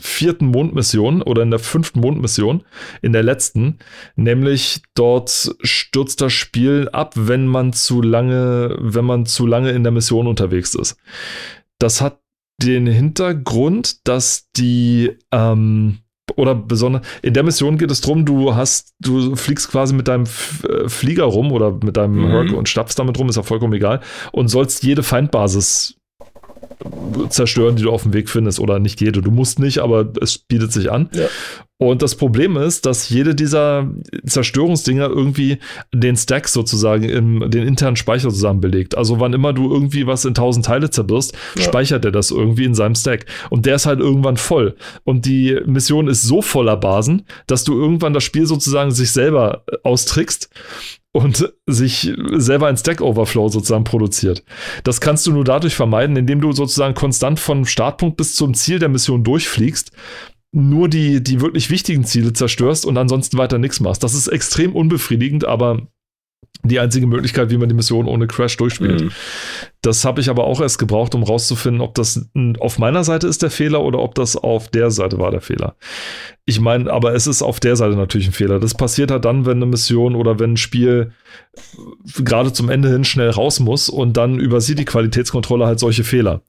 vierten 0.01 0.47
Mondmission 0.47 1.21
oder 1.21 1.43
in 1.43 1.51
der 1.51 1.59
fünften 1.59 2.01
Mondmission, 2.01 2.63
in 3.01 3.13
der 3.13 3.23
letzten, 3.23 3.77
nämlich 4.15 4.81
dort 4.93 5.55
stürzt 5.61 6.19
das 6.19 6.33
Spiel 6.33 6.89
ab, 6.91 7.13
wenn 7.15 7.47
man 7.47 7.71
zu 7.71 8.01
lange, 8.01 8.75
wenn 8.79 9.05
man 9.05 9.25
zu 9.25 9.47
lange 9.47 9.71
in 9.71 9.83
der 9.83 9.91
Mission 9.91 10.27
unterwegs 10.27 10.75
ist. 10.75 10.97
Das 11.79 12.01
hat 12.01 12.19
den 12.61 12.87
Hintergrund, 12.87 14.07
dass 14.07 14.49
die 14.51 15.17
ähm, 15.31 15.99
oder 16.35 16.55
besonders 16.55 17.01
in 17.21 17.33
der 17.33 17.43
Mission 17.43 17.77
geht 17.77 17.91
es 17.91 18.01
darum, 18.01 18.25
du 18.25 18.55
hast, 18.55 18.93
du 18.99 19.35
fliegst 19.35 19.69
quasi 19.71 19.93
mit 19.93 20.07
deinem 20.07 20.25
äh, 20.67 20.87
Flieger 20.87 21.25
rum 21.25 21.51
oder 21.51 21.71
mit 21.83 21.97
deinem 21.97 22.15
mhm. 22.15 22.27
Herc 22.27 22.53
und 22.53 22.69
stapfst 22.69 22.97
damit 22.97 23.17
rum, 23.19 23.29
ist 23.29 23.35
ja 23.35 23.43
vollkommen 23.43 23.73
egal 23.73 24.01
und 24.31 24.47
sollst 24.47 24.83
jede 24.83 25.03
Feindbasis 25.03 25.95
zerstören, 27.29 27.75
die 27.75 27.83
du 27.83 27.91
auf 27.91 28.03
dem 28.03 28.13
Weg 28.13 28.29
findest 28.29 28.59
oder 28.59 28.79
nicht 28.79 29.01
jede. 29.01 29.21
Du 29.21 29.31
musst 29.31 29.59
nicht, 29.59 29.79
aber 29.79 30.11
es 30.21 30.37
bietet 30.37 30.71
sich 30.71 30.91
an. 30.91 31.09
Ja. 31.13 31.27
Und 31.81 32.03
das 32.03 32.13
Problem 32.13 32.57
ist, 32.57 32.85
dass 32.85 33.09
jede 33.09 33.33
dieser 33.33 33.89
Zerstörungsdinger 34.23 35.09
irgendwie 35.09 35.57
den 35.91 36.15
Stack 36.15 36.47
sozusagen 36.47 37.05
im 37.05 37.49
den 37.49 37.65
internen 37.65 37.95
Speicher 37.95 38.29
zusammen 38.29 38.61
belegt. 38.61 38.95
Also 38.95 39.19
wann 39.19 39.33
immer 39.33 39.51
du 39.51 39.73
irgendwie 39.73 40.05
was 40.05 40.23
in 40.23 40.35
tausend 40.35 40.67
Teile 40.67 40.91
zerbirst, 40.91 41.33
ja. 41.55 41.63
speichert 41.63 42.05
er 42.05 42.11
das 42.11 42.29
irgendwie 42.29 42.65
in 42.65 42.75
seinem 42.75 42.93
Stack. 42.93 43.25
Und 43.49 43.65
der 43.65 43.77
ist 43.77 43.87
halt 43.87 43.99
irgendwann 43.99 44.37
voll. 44.37 44.75
Und 45.05 45.25
die 45.25 45.59
Mission 45.65 46.07
ist 46.07 46.21
so 46.21 46.43
voller 46.43 46.77
Basen, 46.77 47.25
dass 47.47 47.63
du 47.63 47.73
irgendwann 47.73 48.13
das 48.13 48.23
Spiel 48.23 48.45
sozusagen 48.45 48.91
sich 48.91 49.11
selber 49.11 49.63
austrickst 49.81 50.51
und 51.13 51.51
sich 51.65 52.13
selber 52.33 52.67
ein 52.67 52.77
Stack 52.77 53.01
Overflow 53.01 53.49
sozusagen 53.49 53.83
produziert. 53.83 54.43
Das 54.83 55.01
kannst 55.01 55.27
du 55.27 55.31
nur 55.31 55.43
dadurch 55.43 55.75
vermeiden, 55.75 56.15
indem 56.15 56.39
du 56.41 56.51
sozusagen 56.53 56.93
konstant 56.93 57.39
vom 57.39 57.65
Startpunkt 57.65 58.17
bis 58.17 58.35
zum 58.35 58.53
Ziel 58.53 58.79
der 58.79 58.87
Mission 58.87 59.23
durchfliegst, 59.23 59.91
nur 60.51 60.89
die, 60.89 61.23
die 61.23 61.41
wirklich 61.41 61.69
wichtigen 61.69 62.03
Ziele 62.03 62.33
zerstörst 62.33 62.85
und 62.85 62.97
ansonsten 62.97 63.37
weiter 63.37 63.57
nichts 63.57 63.79
machst. 63.79 64.03
Das 64.03 64.13
ist 64.13 64.27
extrem 64.27 64.75
unbefriedigend, 64.75 65.45
aber 65.45 65.87
die 66.63 66.79
einzige 66.79 67.07
Möglichkeit, 67.07 67.49
wie 67.49 67.57
man 67.57 67.69
die 67.69 67.75
Mission 67.75 68.05
ohne 68.05 68.27
Crash 68.27 68.55
durchspielt. 68.57 69.01
Mhm. 69.01 69.11
Das 69.81 70.05
habe 70.05 70.21
ich 70.21 70.29
aber 70.29 70.43
auch 70.43 70.61
erst 70.61 70.77
gebraucht, 70.77 71.15
um 71.15 71.23
rauszufinden, 71.23 71.81
ob 71.81 71.95
das 71.95 72.29
auf 72.59 72.77
meiner 72.77 73.03
Seite 73.03 73.27
ist 73.27 73.41
der 73.41 73.49
Fehler 73.49 73.81
oder 73.81 73.99
ob 73.99 74.13
das 74.13 74.35
auf 74.35 74.67
der 74.67 74.91
Seite 74.91 75.17
war 75.17 75.31
der 75.31 75.41
Fehler. 75.41 75.75
Ich 76.45 76.59
meine, 76.59 76.91
aber 76.91 77.15
es 77.15 77.25
ist 77.25 77.41
auf 77.41 77.59
der 77.59 77.75
Seite 77.75 77.95
natürlich 77.95 78.27
ein 78.27 78.33
Fehler. 78.33 78.59
Das 78.59 78.75
passiert 78.75 79.09
halt 79.09 79.25
dann, 79.25 79.45
wenn 79.45 79.57
eine 79.57 79.65
Mission 79.65 80.15
oder 80.15 80.39
wenn 80.39 80.53
ein 80.53 80.57
Spiel 80.57 81.13
gerade 82.23 82.53
zum 82.53 82.69
Ende 82.69 82.89
hin 82.89 83.05
schnell 83.05 83.29
raus 83.31 83.59
muss 83.59 83.89
und 83.89 84.17
dann 84.17 84.39
übersieht 84.39 84.77
die 84.77 84.85
Qualitätskontrolle 84.85 85.65
halt 85.65 85.79
solche 85.79 86.03
Fehler 86.03 86.41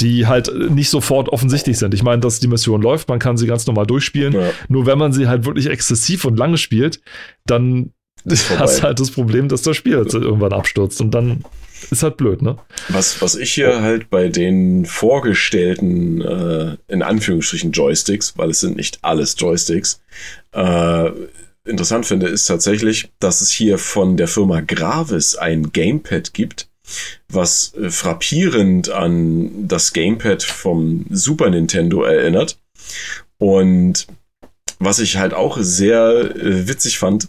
die 0.00 0.26
halt 0.26 0.50
nicht 0.70 0.90
sofort 0.90 1.28
offensichtlich 1.28 1.78
sind. 1.78 1.94
Ich 1.94 2.02
meine, 2.02 2.20
dass 2.20 2.40
die 2.40 2.48
Mission 2.48 2.82
läuft, 2.82 3.08
man 3.08 3.18
kann 3.18 3.36
sie 3.36 3.46
ganz 3.46 3.66
normal 3.66 3.86
durchspielen. 3.86 4.32
Ja. 4.32 4.50
Nur 4.68 4.86
wenn 4.86 4.98
man 4.98 5.12
sie 5.12 5.28
halt 5.28 5.44
wirklich 5.44 5.66
exzessiv 5.66 6.24
und 6.24 6.36
lange 6.36 6.58
spielt, 6.58 7.00
dann 7.46 7.92
hast 8.58 8.78
du 8.78 8.82
halt 8.82 9.00
das 9.00 9.10
Problem, 9.10 9.48
dass 9.48 9.62
das 9.62 9.76
Spiel 9.76 9.96
halt 9.96 10.12
irgendwann 10.12 10.52
abstürzt 10.52 11.00
und 11.00 11.12
dann 11.12 11.44
ist 11.90 12.02
halt 12.02 12.18
blöd, 12.18 12.42
ne? 12.42 12.58
Was, 12.88 13.22
was 13.22 13.34
ich 13.34 13.54
hier 13.54 13.80
halt 13.80 14.10
bei 14.10 14.28
den 14.28 14.84
vorgestellten, 14.84 16.20
äh, 16.20 16.76
in 16.88 17.02
Anführungsstrichen 17.02 17.72
Joysticks, 17.72 18.36
weil 18.36 18.50
es 18.50 18.60
sind 18.60 18.76
nicht 18.76 18.98
alles 19.02 19.36
Joysticks, 19.38 20.02
äh, 20.52 21.10
interessant 21.64 22.06
finde, 22.06 22.28
ist 22.28 22.46
tatsächlich, 22.46 23.10
dass 23.18 23.40
es 23.40 23.50
hier 23.50 23.78
von 23.78 24.16
der 24.16 24.28
Firma 24.28 24.60
Gravis 24.60 25.36
ein 25.36 25.72
Gamepad 25.72 26.34
gibt, 26.34 26.68
was 27.28 27.74
äh, 27.74 27.90
frappierend 27.90 28.90
an 28.90 29.68
das 29.68 29.92
Gamepad 29.92 30.42
vom 30.42 31.06
Super 31.10 31.50
Nintendo 31.50 32.02
erinnert. 32.02 32.58
Und 33.38 34.06
was 34.78 34.98
ich 34.98 35.16
halt 35.18 35.34
auch 35.34 35.58
sehr 35.60 36.34
äh, 36.36 36.68
witzig 36.68 36.98
fand, 36.98 37.28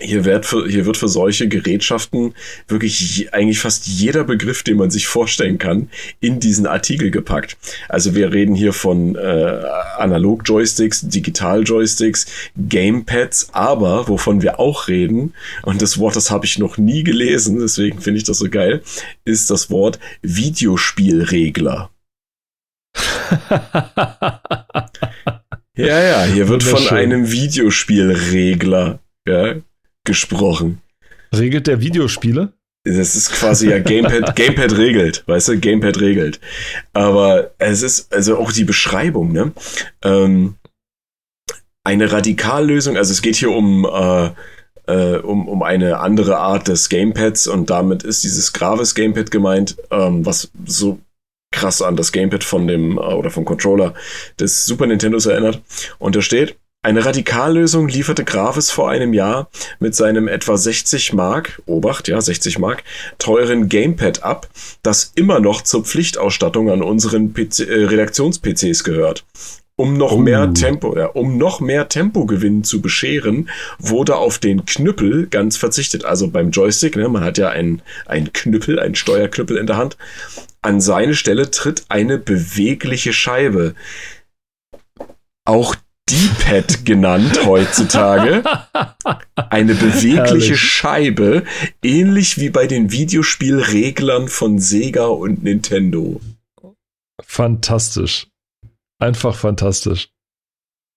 hier 0.00 0.24
wird, 0.24 0.46
für, 0.46 0.68
hier 0.68 0.86
wird 0.86 0.96
für 0.96 1.08
solche 1.08 1.48
Gerätschaften 1.48 2.34
wirklich 2.68 3.28
eigentlich 3.32 3.58
fast 3.58 3.86
jeder 3.86 4.24
Begriff, 4.24 4.62
den 4.62 4.76
man 4.76 4.90
sich 4.90 5.06
vorstellen 5.06 5.58
kann, 5.58 5.90
in 6.20 6.40
diesen 6.40 6.66
Artikel 6.66 7.10
gepackt. 7.10 7.56
Also 7.88 8.14
wir 8.14 8.32
reden 8.32 8.54
hier 8.54 8.72
von 8.72 9.16
äh, 9.16 9.62
Analog-Joysticks, 9.98 11.08
Digital-Joysticks, 11.08 12.26
Gamepads, 12.56 13.48
aber 13.52 14.08
wovon 14.08 14.42
wir 14.42 14.60
auch 14.60 14.88
reden, 14.88 15.34
und 15.62 15.82
das 15.82 15.98
Wort, 15.98 16.16
das 16.16 16.30
habe 16.30 16.46
ich 16.46 16.58
noch 16.58 16.78
nie 16.78 17.02
gelesen, 17.02 17.58
deswegen 17.58 18.00
finde 18.00 18.18
ich 18.18 18.24
das 18.24 18.38
so 18.38 18.48
geil, 18.48 18.82
ist 19.24 19.50
das 19.50 19.70
Wort 19.70 19.98
Videospielregler. 20.22 21.90
ja, 25.76 26.02
ja, 26.02 26.24
hier 26.24 26.48
wird 26.48 26.62
von 26.62 26.88
einem 26.88 27.30
Videospielregler 27.30 29.00
ja, 29.28 29.56
gesprochen. 30.08 30.80
Regelt 31.32 31.68
der 31.68 31.80
Videospiele? 31.80 32.52
Das 32.84 33.14
ist 33.14 33.30
quasi 33.30 33.70
ja 33.70 33.78
Gamepad, 33.78 34.34
Gamepad 34.36 34.76
regelt, 34.76 35.22
weißt 35.26 35.48
du, 35.48 35.60
Gamepad 35.60 36.00
regelt. 36.00 36.40
Aber 36.94 37.50
es 37.58 37.82
ist, 37.82 38.12
also 38.12 38.38
auch 38.38 38.50
die 38.50 38.64
Beschreibung, 38.64 39.32
ne? 39.32 39.52
Ähm, 40.02 40.54
eine 41.84 42.10
Radikallösung, 42.10 42.96
also 42.96 43.12
es 43.12 43.22
geht 43.22 43.36
hier 43.36 43.50
um, 43.50 43.84
äh, 43.84 44.30
äh, 44.86 45.18
um, 45.18 45.48
um 45.48 45.62
eine 45.62 45.98
andere 45.98 46.38
Art 46.38 46.68
des 46.68 46.88
Gamepads 46.88 47.46
und 47.46 47.68
damit 47.68 48.02
ist 48.02 48.24
dieses 48.24 48.52
Gravis 48.52 48.94
Gamepad 48.94 49.30
gemeint, 49.30 49.76
ähm, 49.90 50.24
was 50.24 50.50
so 50.66 50.98
krass 51.52 51.82
an 51.82 51.96
das 51.96 52.12
Gamepad 52.12 52.44
von 52.44 52.66
dem 52.66 52.96
äh, 52.96 53.00
oder 53.00 53.30
vom 53.30 53.44
Controller 53.44 53.94
des 54.40 54.64
Super 54.64 54.86
Nintendos 54.86 55.26
erinnert. 55.26 55.60
Und 55.98 56.16
da 56.16 56.22
steht, 56.22 56.56
eine 56.82 57.04
Radikallösung 57.04 57.88
lieferte 57.88 58.24
Gravis 58.24 58.70
vor 58.70 58.88
einem 58.88 59.12
Jahr 59.12 59.50
mit 59.80 59.94
seinem 59.96 60.28
etwa 60.28 60.56
60 60.56 61.12
Mark, 61.12 61.60
Obacht, 61.66 62.06
ja, 62.08 62.20
60 62.20 62.58
Mark, 62.58 62.84
teuren 63.18 63.68
Gamepad 63.68 64.22
ab, 64.22 64.48
das 64.82 65.12
immer 65.16 65.40
noch 65.40 65.62
zur 65.62 65.84
Pflichtausstattung 65.84 66.70
an 66.70 66.82
unseren 66.82 67.34
äh, 67.36 67.62
Redaktions-PCs 67.62 68.84
gehört. 68.84 69.24
Um 69.74 69.96
noch 69.96 70.12
oh. 70.12 70.18
mehr 70.18 70.52
Tempo, 70.54 70.96
ja, 70.96 71.06
um 71.06 71.36
noch 71.36 71.60
mehr 71.60 71.88
Tempogewinn 71.88 72.64
zu 72.64 72.80
bescheren, 72.80 73.48
wurde 73.78 74.16
auf 74.16 74.38
den 74.38 74.64
Knüppel 74.64 75.26
ganz 75.26 75.56
verzichtet. 75.56 76.04
Also 76.04 76.28
beim 76.28 76.50
Joystick, 76.50 76.96
ne, 76.96 77.08
man 77.08 77.24
hat 77.24 77.38
ja 77.38 77.48
einen, 77.48 77.82
einen 78.06 78.32
Knüppel, 78.32 78.78
einen 78.78 78.94
Steuerknüppel 78.94 79.56
in 79.56 79.66
der 79.66 79.76
Hand. 79.76 79.96
An 80.62 80.80
seine 80.80 81.14
Stelle 81.14 81.50
tritt 81.50 81.84
eine 81.88 82.18
bewegliche 82.18 83.12
Scheibe. 83.12 83.74
Auch 85.44 85.76
D-Pad 86.10 86.84
genannt 86.84 87.40
heutzutage. 87.44 88.42
Eine 89.34 89.74
bewegliche 89.74 90.16
Herrlich. 90.16 90.60
Scheibe, 90.60 91.44
ähnlich 91.82 92.38
wie 92.38 92.50
bei 92.50 92.66
den 92.66 92.90
Videospielreglern 92.90 94.28
von 94.28 94.58
Sega 94.58 95.06
und 95.06 95.42
Nintendo. 95.42 96.20
Fantastisch. 97.22 98.28
Einfach 99.00 99.34
fantastisch. 99.34 100.10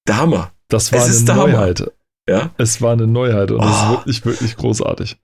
Der 0.08 0.18
Hammer. 0.18 0.54
Das 0.68 0.92
war 0.92 1.06
es 1.08 1.30
eine 1.30 1.38
Neuheit. 1.38 1.92
Ja? 2.28 2.52
Es 2.58 2.82
war 2.82 2.94
eine 2.94 3.08
Neuheit 3.08 3.52
und 3.52 3.62
es 3.64 3.66
oh. 3.66 3.70
ist 3.72 3.90
wirklich, 3.90 4.26
wirklich 4.26 4.56
großartig. 4.56 5.18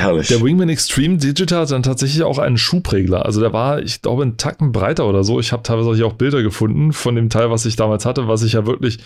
Herrlich. 0.00 0.28
Der 0.28 0.40
Wingman 0.40 0.70
Extreme 0.70 1.18
Digital 1.18 1.60
hat 1.60 1.70
dann 1.70 1.82
tatsächlich 1.82 2.22
auch 2.22 2.38
einen 2.38 2.56
Schubregler. 2.56 3.26
Also 3.26 3.40
der 3.40 3.52
war, 3.52 3.82
ich 3.82 4.00
glaube, 4.00 4.22
einen 4.22 4.38
Tacken 4.38 4.72
breiter 4.72 5.06
oder 5.06 5.24
so. 5.24 5.40
Ich 5.40 5.52
habe 5.52 5.62
teilweise 5.62 6.06
auch 6.06 6.14
Bilder 6.14 6.42
gefunden 6.42 6.92
von 6.92 7.14
dem 7.14 7.28
Teil, 7.28 7.50
was 7.50 7.66
ich 7.66 7.76
damals 7.76 8.06
hatte, 8.06 8.26
was 8.26 8.42
ich 8.42 8.54
ja 8.54 8.66
wirklich 8.66 8.98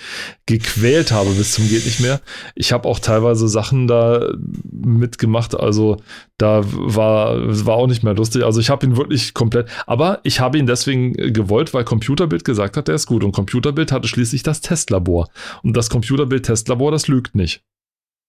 gequält 0.46 1.10
habe 1.10 1.30
bis 1.30 1.52
zum 1.52 1.68
geht 1.68 1.84
nicht 1.84 2.00
mehr. 2.00 2.20
Ich 2.54 2.72
habe 2.72 2.88
auch 2.88 3.00
teilweise 3.00 3.48
Sachen 3.48 3.88
da 3.88 4.28
mitgemacht. 4.70 5.58
Also 5.58 5.96
da 6.38 6.62
war, 6.64 7.38
war 7.66 7.74
auch 7.74 7.88
nicht 7.88 8.04
mehr 8.04 8.14
lustig. 8.14 8.44
Also 8.44 8.60
ich 8.60 8.70
habe 8.70 8.86
ihn 8.86 8.96
wirklich 8.96 9.34
komplett, 9.34 9.68
aber 9.86 10.20
ich 10.22 10.38
habe 10.38 10.58
ihn 10.58 10.66
deswegen 10.66 11.12
gewollt, 11.12 11.74
weil 11.74 11.84
Computerbild 11.84 12.44
gesagt 12.44 12.76
hat, 12.76 12.86
der 12.86 12.94
ist 12.94 13.06
gut. 13.06 13.24
Und 13.24 13.32
Computerbild 13.32 13.90
hatte 13.90 14.06
schließlich 14.06 14.44
das 14.44 14.60
Testlabor. 14.60 15.28
Und 15.62 15.76
das 15.76 15.90
Computerbild-Testlabor, 15.90 16.92
das 16.92 17.08
lügt 17.08 17.34
nicht. 17.34 17.64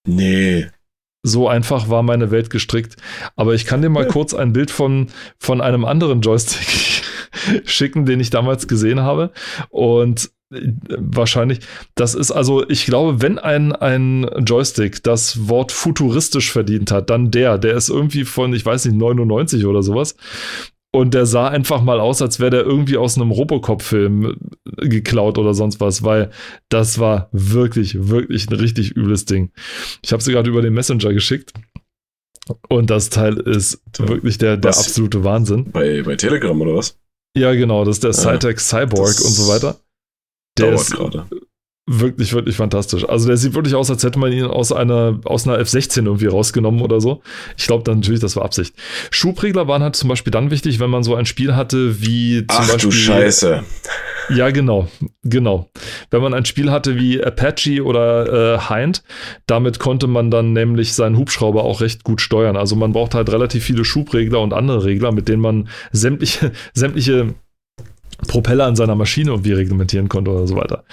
Nee. 0.06 0.68
So 1.26 1.48
einfach 1.48 1.88
war 1.88 2.04
meine 2.04 2.30
Welt 2.30 2.50
gestrickt. 2.50 2.96
Aber 3.34 3.54
ich 3.54 3.66
kann 3.66 3.82
dir 3.82 3.88
mal 3.88 4.06
kurz 4.06 4.32
ein 4.32 4.52
Bild 4.52 4.70
von, 4.70 5.08
von 5.38 5.60
einem 5.60 5.84
anderen 5.84 6.20
Joystick 6.20 7.02
schicken, 7.64 8.06
den 8.06 8.20
ich 8.20 8.30
damals 8.30 8.68
gesehen 8.68 9.00
habe. 9.00 9.32
Und 9.68 10.30
äh, 10.52 10.60
wahrscheinlich, 10.88 11.60
das 11.96 12.14
ist 12.14 12.30
also, 12.30 12.68
ich 12.68 12.86
glaube, 12.86 13.22
wenn 13.22 13.40
ein, 13.40 13.72
ein 13.72 14.28
Joystick 14.46 15.02
das 15.02 15.48
Wort 15.48 15.72
futuristisch 15.72 16.52
verdient 16.52 16.92
hat, 16.92 17.10
dann 17.10 17.32
der, 17.32 17.58
der 17.58 17.74
ist 17.74 17.88
irgendwie 17.88 18.24
von, 18.24 18.54
ich 18.54 18.64
weiß 18.64 18.84
nicht, 18.84 18.96
99 18.96 19.66
oder 19.66 19.82
sowas. 19.82 20.14
Und 20.92 21.14
der 21.14 21.26
sah 21.26 21.48
einfach 21.48 21.82
mal 21.82 22.00
aus, 22.00 22.22
als 22.22 22.40
wäre 22.40 22.50
der 22.50 22.64
irgendwie 22.64 22.96
aus 22.96 23.16
einem 23.16 23.30
Robocop-Film 23.30 24.36
geklaut 24.76 25.38
oder 25.38 25.52
sonst 25.52 25.80
was, 25.80 26.02
weil 26.02 26.30
das 26.68 26.98
war 26.98 27.28
wirklich, 27.32 28.08
wirklich 28.08 28.48
ein 28.48 28.54
richtig 28.54 28.96
übles 28.96 29.24
Ding. 29.26 29.52
Ich 30.02 30.12
habe 30.12 30.22
sie 30.22 30.32
gerade 30.32 30.48
über 30.48 30.62
den 30.62 30.74
Messenger 30.74 31.12
geschickt. 31.12 31.52
Und 32.68 32.90
das 32.90 33.10
Teil 33.10 33.38
ist 33.38 33.82
wirklich 33.98 34.38
der, 34.38 34.56
der 34.56 34.70
absolute 34.70 35.24
Wahnsinn. 35.24 35.70
Bei, 35.72 36.02
bei 36.02 36.14
Telegram 36.14 36.58
oder 36.60 36.76
was? 36.76 36.96
Ja, 37.36 37.52
genau, 37.52 37.84
das 37.84 37.96
ist 37.96 38.04
der 38.04 38.12
ja, 38.12 38.38
Cytex 38.38 38.68
Cyborg 38.68 39.20
und 39.20 39.32
so 39.32 39.48
weiter. 39.52 39.76
Der 40.56 40.72
ist 40.72 40.92
gerade 40.92 41.26
wirklich, 41.86 42.32
wirklich 42.32 42.56
fantastisch. 42.56 43.08
Also 43.08 43.28
der 43.28 43.36
sieht 43.36 43.54
wirklich 43.54 43.76
aus, 43.76 43.90
als 43.90 44.02
hätte 44.02 44.18
man 44.18 44.32
ihn 44.32 44.44
aus 44.44 44.72
einer, 44.72 45.20
aus 45.24 45.46
einer 45.46 45.58
F16 45.60 46.04
irgendwie 46.04 46.26
rausgenommen 46.26 46.82
oder 46.82 47.00
so. 47.00 47.22
Ich 47.56 47.66
glaube 47.66 47.84
dann 47.84 47.98
natürlich, 47.98 48.20
das 48.20 48.34
war 48.34 48.44
Absicht. 48.44 48.74
Schubregler 49.10 49.68
waren 49.68 49.82
halt 49.82 49.94
zum 49.94 50.08
Beispiel 50.08 50.32
dann 50.32 50.50
wichtig, 50.50 50.80
wenn 50.80 50.90
man 50.90 51.04
so 51.04 51.14
ein 51.14 51.26
Spiel 51.26 51.54
hatte 51.54 52.00
wie 52.00 52.38
zum 52.38 52.46
Ach, 52.48 52.68
Beispiel. 52.68 52.90
du 52.90 52.90
Scheiße. 52.90 53.62
Ja, 54.30 54.50
genau, 54.50 54.88
genau. 55.22 55.70
Wenn 56.10 56.22
man 56.22 56.34
ein 56.34 56.44
Spiel 56.44 56.72
hatte 56.72 56.96
wie 56.96 57.22
Apache 57.22 57.84
oder 57.84 58.56
äh, 58.56 58.58
Hind, 58.58 59.04
damit 59.46 59.78
konnte 59.78 60.08
man 60.08 60.32
dann 60.32 60.52
nämlich 60.52 60.94
seinen 60.94 61.16
Hubschrauber 61.16 61.62
auch 61.62 61.80
recht 61.80 62.02
gut 62.02 62.20
steuern. 62.20 62.56
Also 62.56 62.74
man 62.74 62.92
braucht 62.92 63.14
halt 63.14 63.30
relativ 63.30 63.62
viele 63.62 63.84
Schubregler 63.84 64.40
und 64.40 64.52
andere 64.52 64.84
Regler, 64.84 65.12
mit 65.12 65.28
denen 65.28 65.42
man 65.42 65.68
sämtliche, 65.92 66.50
sämtliche 66.74 67.34
Propeller 68.26 68.64
an 68.64 68.76
seiner 68.76 68.94
Maschine 68.94 69.30
irgendwie 69.30 69.52
reglementieren 69.52 70.08
konnte 70.08 70.30
oder 70.30 70.46
so 70.46 70.56
weiter. 70.56 70.84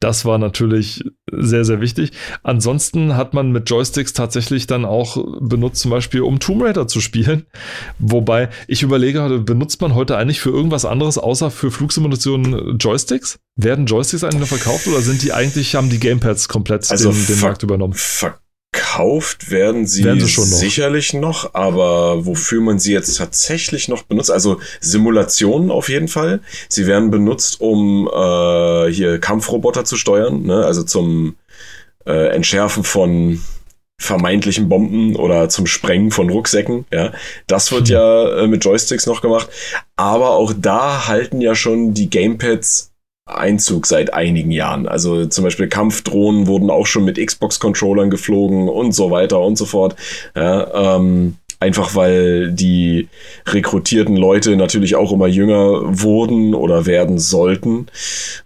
Das 0.00 0.24
war 0.24 0.38
natürlich 0.38 1.04
sehr, 1.30 1.64
sehr 1.64 1.80
wichtig. 1.80 2.10
Ansonsten 2.42 3.16
hat 3.16 3.32
man 3.32 3.52
mit 3.52 3.70
Joysticks 3.70 4.12
tatsächlich 4.12 4.66
dann 4.66 4.84
auch 4.84 5.16
benutzt, 5.40 5.80
zum 5.80 5.90
Beispiel 5.90 6.22
um 6.22 6.40
Tomb 6.40 6.62
Raider 6.62 6.88
zu 6.88 7.00
spielen. 7.00 7.46
Wobei 7.98 8.48
ich 8.66 8.82
überlege, 8.82 9.40
benutzt 9.40 9.80
man 9.80 9.94
heute 9.94 10.16
eigentlich 10.16 10.40
für 10.40 10.50
irgendwas 10.50 10.84
anderes 10.84 11.16
außer 11.18 11.50
für 11.50 11.70
Flugsimulationen 11.70 12.78
Joysticks? 12.78 13.38
Werden 13.56 13.86
Joysticks 13.86 14.24
eigentlich 14.24 14.40
noch 14.40 14.48
verkauft 14.48 14.88
oder 14.88 15.00
sind 15.00 15.22
die 15.22 15.32
eigentlich, 15.32 15.76
haben 15.76 15.90
die 15.90 16.00
Gamepads 16.00 16.48
komplett 16.48 16.90
also 16.90 17.12
den, 17.12 17.26
den 17.26 17.40
Markt 17.40 17.62
übernommen? 17.62 17.94
Verkauft 18.94 19.50
werden 19.50 19.86
sie, 19.86 20.04
werden 20.04 20.24
sie 20.24 20.40
noch. 20.40 20.46
sicherlich 20.46 21.14
noch, 21.14 21.52
aber 21.54 22.26
wofür 22.26 22.60
man 22.60 22.78
sie 22.78 22.92
jetzt 22.92 23.16
tatsächlich 23.16 23.88
noch 23.88 24.04
benutzt, 24.04 24.30
also 24.30 24.60
Simulationen 24.78 25.72
auf 25.72 25.88
jeden 25.88 26.06
Fall. 26.06 26.40
Sie 26.68 26.86
werden 26.86 27.10
benutzt, 27.10 27.60
um 27.60 28.08
äh, 28.08 28.92
hier 28.92 29.18
Kampfroboter 29.18 29.84
zu 29.84 29.96
steuern, 29.96 30.42
ne? 30.42 30.64
also 30.64 30.84
zum 30.84 31.34
äh, 32.06 32.28
Entschärfen 32.28 32.84
von 32.84 33.42
vermeintlichen 33.98 34.68
Bomben 34.68 35.16
oder 35.16 35.48
zum 35.48 35.66
Sprengen 35.66 36.12
von 36.12 36.30
Rucksäcken. 36.30 36.84
Ja, 36.92 37.12
das 37.48 37.72
wird 37.72 37.88
hm. 37.88 37.94
ja 37.94 38.42
äh, 38.42 38.46
mit 38.46 38.64
Joysticks 38.64 39.06
noch 39.06 39.22
gemacht. 39.22 39.48
Aber 39.96 40.30
auch 40.30 40.52
da 40.56 41.08
halten 41.08 41.40
ja 41.40 41.56
schon 41.56 41.94
die 41.94 42.10
Gamepads 42.10 42.93
Einzug 43.26 43.86
seit 43.86 44.12
einigen 44.12 44.50
Jahren. 44.50 44.86
Also 44.86 45.26
zum 45.26 45.44
Beispiel 45.44 45.68
Kampfdrohnen 45.68 46.46
wurden 46.46 46.70
auch 46.70 46.86
schon 46.86 47.04
mit 47.04 47.24
Xbox-Controllern 47.24 48.10
geflogen 48.10 48.68
und 48.68 48.92
so 48.92 49.10
weiter 49.10 49.40
und 49.40 49.56
so 49.56 49.64
fort. 49.64 49.96
Ja, 50.36 50.96
ähm, 50.96 51.36
einfach 51.58 51.94
weil 51.94 52.52
die 52.52 53.08
rekrutierten 53.46 54.16
Leute 54.16 54.56
natürlich 54.56 54.96
auch 54.96 55.12
immer 55.12 55.26
jünger 55.26 55.80
wurden 56.02 56.54
oder 56.54 56.84
werden 56.84 57.18
sollten. 57.18 57.86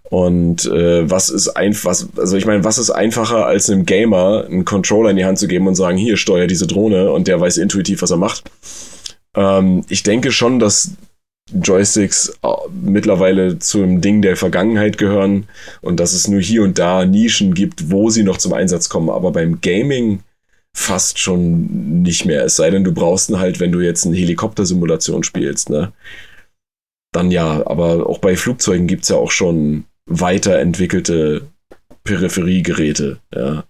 Und 0.05 0.66
äh, 0.66 1.11
was 1.11 1.29
ist 1.29 1.49
einfach, 1.49 1.97
also 2.16 2.37
ich 2.37 2.47
meine, 2.47 2.62
was 2.62 2.79
ist 2.79 2.91
einfacher 2.91 3.47
als 3.47 3.68
einem 3.68 3.85
Gamer 3.85 4.45
einen 4.47 4.64
Controller 4.64 5.11
in 5.11 5.16
die 5.16 5.24
Hand 5.24 5.39
zu 5.39 5.49
geben 5.49 5.66
und 5.66 5.74
sagen, 5.74 5.99
hier 5.99 6.16
steuer 6.16 6.47
diese 6.47 6.68
Drohne 6.68 7.11
und 7.11 7.26
der 7.26 7.41
weiß 7.41 7.57
intuitiv, 7.57 8.01
was 8.03 8.12
er 8.12 8.16
macht. 8.16 8.45
Ähm, 9.35 9.85
ich 9.89 10.05
denke 10.05 10.31
schon, 10.31 10.61
dass 10.61 10.93
Joysticks 11.53 12.39
äh, 12.43 12.49
mittlerweile 12.73 13.59
zum 13.59 14.01
Ding 14.01 14.23
der 14.23 14.37
Vergangenheit 14.37 14.99
gehören 14.99 15.47
und 15.81 16.01
dass 16.01 16.13
es 16.13 16.29
nur 16.29 16.41
hier 16.41 16.63
und 16.63 16.79
da 16.79 17.05
Nischen 17.05 17.55
gibt, 17.55 17.91
wo 17.91 18.11
sie 18.11 18.23
noch 18.23 18.39
zum 18.39 18.53
Einsatz 18.53 18.89
kommen. 18.89 19.11
Aber 19.11 19.33
beim 19.33 19.61
Gaming 19.61 20.21
fast 20.75 21.19
schon 21.19 22.03
nicht 22.03 22.25
mehr. 22.25 22.45
Es 22.45 22.57
sei 22.57 22.71
denn, 22.71 22.85
du 22.85 22.93
brauchst 22.93 23.31
ihn 23.31 23.39
halt, 23.39 23.61
wenn 23.61 23.73
du 23.73 23.81
jetzt 23.81 24.07
eine 24.07 24.17
Helikoptersimulation 24.17 25.25
spielst, 25.25 25.71
ne? 25.71 25.93
Dann 27.13 27.31
ja, 27.31 27.67
aber 27.67 28.07
auch 28.07 28.19
bei 28.19 28.37
Flugzeugen 28.37 28.87
gibt 28.87 29.03
es 29.03 29.09
ja 29.09 29.17
auch 29.17 29.31
schon 29.31 29.85
weiterentwickelte 30.07 31.49
Peripheriegeräte, 32.05 33.19
ja. 33.35 33.65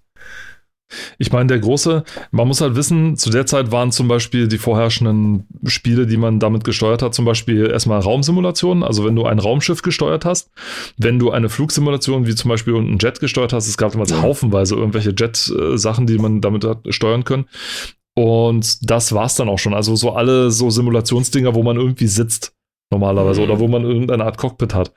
Ich 1.18 1.32
meine, 1.32 1.48
der 1.48 1.58
große, 1.58 2.04
man 2.30 2.48
muss 2.48 2.60
halt 2.60 2.74
wissen, 2.74 3.16
zu 3.16 3.30
der 3.30 3.46
Zeit 3.46 3.70
waren 3.70 3.92
zum 3.92 4.08
Beispiel 4.08 4.48
die 4.48 4.58
vorherrschenden 4.58 5.46
Spiele, 5.66 6.06
die 6.06 6.16
man 6.16 6.40
damit 6.40 6.64
gesteuert 6.64 7.02
hat, 7.02 7.14
zum 7.14 7.24
Beispiel 7.24 7.70
erstmal 7.70 8.00
Raumsimulationen, 8.00 8.82
also 8.82 9.04
wenn 9.04 9.14
du 9.14 9.26
ein 9.26 9.38
Raumschiff 9.38 9.82
gesteuert 9.82 10.24
hast, 10.24 10.50
wenn 10.96 11.18
du 11.18 11.30
eine 11.30 11.48
Flugsimulation 11.48 12.26
wie 12.26 12.34
zum 12.34 12.48
Beispiel 12.48 12.74
ein 12.74 12.98
Jet 12.98 13.20
gesteuert 13.20 13.52
hast, 13.52 13.68
es 13.68 13.76
gab 13.76 13.92
damals 13.92 14.10
ja. 14.10 14.22
haufenweise 14.22 14.74
irgendwelche 14.76 15.10
Jet-Sachen, 15.10 16.06
die 16.06 16.18
man 16.18 16.40
damit 16.40 16.64
hat 16.64 16.78
steuern 16.88 17.24
können. 17.24 17.46
Und 18.14 18.90
das 18.90 19.12
war's 19.12 19.36
dann 19.36 19.48
auch 19.48 19.58
schon. 19.58 19.74
Also 19.74 19.94
so 19.94 20.12
alle 20.12 20.50
so 20.50 20.70
Simulationsdinger, 20.70 21.54
wo 21.54 21.62
man 21.62 21.76
irgendwie 21.76 22.08
sitzt 22.08 22.52
normalerweise 22.90 23.40
mhm. 23.40 23.50
oder 23.50 23.60
wo 23.60 23.68
man 23.68 23.84
irgendeine 23.84 24.24
Art 24.24 24.38
Cockpit 24.38 24.74
hat. 24.74 24.92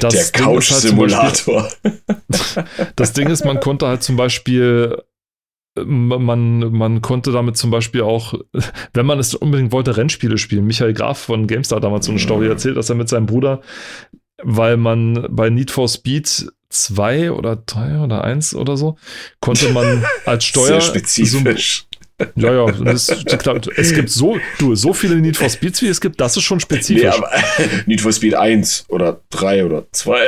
Das 0.00 0.32
Der 0.32 0.42
Couch-Simulator. 0.42 1.68
Halt 1.82 2.66
das 2.96 3.12
Ding 3.12 3.28
ist, 3.28 3.44
man 3.44 3.60
konnte 3.60 3.86
halt 3.86 4.02
zum 4.02 4.16
Beispiel 4.16 5.02
man, 5.76 6.72
man 6.72 7.02
konnte 7.02 7.32
damit 7.32 7.56
zum 7.56 7.70
Beispiel 7.70 8.02
auch, 8.02 8.34
wenn 8.94 9.06
man 9.06 9.18
es 9.18 9.34
unbedingt 9.34 9.72
wollte, 9.72 9.96
Rennspiele 9.96 10.38
spielen. 10.38 10.66
Michael 10.66 10.94
Graf 10.94 11.18
von 11.18 11.46
GameStar 11.46 11.80
damals 11.80 12.06
so 12.06 12.12
eine 12.12 12.20
Story 12.20 12.48
erzählt, 12.48 12.76
dass 12.76 12.90
er 12.90 12.96
mit 12.96 13.08
seinem 13.08 13.26
Bruder, 13.26 13.60
weil 14.42 14.76
man 14.76 15.26
bei 15.30 15.50
Need 15.50 15.70
for 15.70 15.88
Speed 15.88 16.46
2 16.70 17.32
oder 17.32 17.56
3 17.56 18.00
oder 18.00 18.24
1 18.24 18.54
oder 18.54 18.76
so, 18.76 18.96
konnte 19.40 19.70
man 19.70 20.04
als 20.26 20.44
Steuer. 20.44 20.66
Sehr 20.66 20.80
spezifisch. 20.80 21.86
Ja, 22.36 22.52
ja, 22.52 22.70
das, 22.70 23.08
es 23.08 23.92
gibt 23.92 24.08
so, 24.08 24.38
du, 24.58 24.76
so 24.76 24.92
viele 24.92 25.16
Need 25.16 25.36
for 25.36 25.48
Speeds, 25.48 25.82
wie 25.82 25.88
es 25.88 26.00
gibt, 26.00 26.20
das 26.20 26.36
ist 26.36 26.44
schon 26.44 26.60
spezifisch. 26.60 27.02
Nee, 27.02 27.08
aber 27.08 27.28
Need 27.86 28.00
for 28.00 28.12
Speed 28.12 28.34
1 28.34 28.84
oder 28.88 29.20
3 29.30 29.64
oder 29.64 29.84
2. 29.90 30.18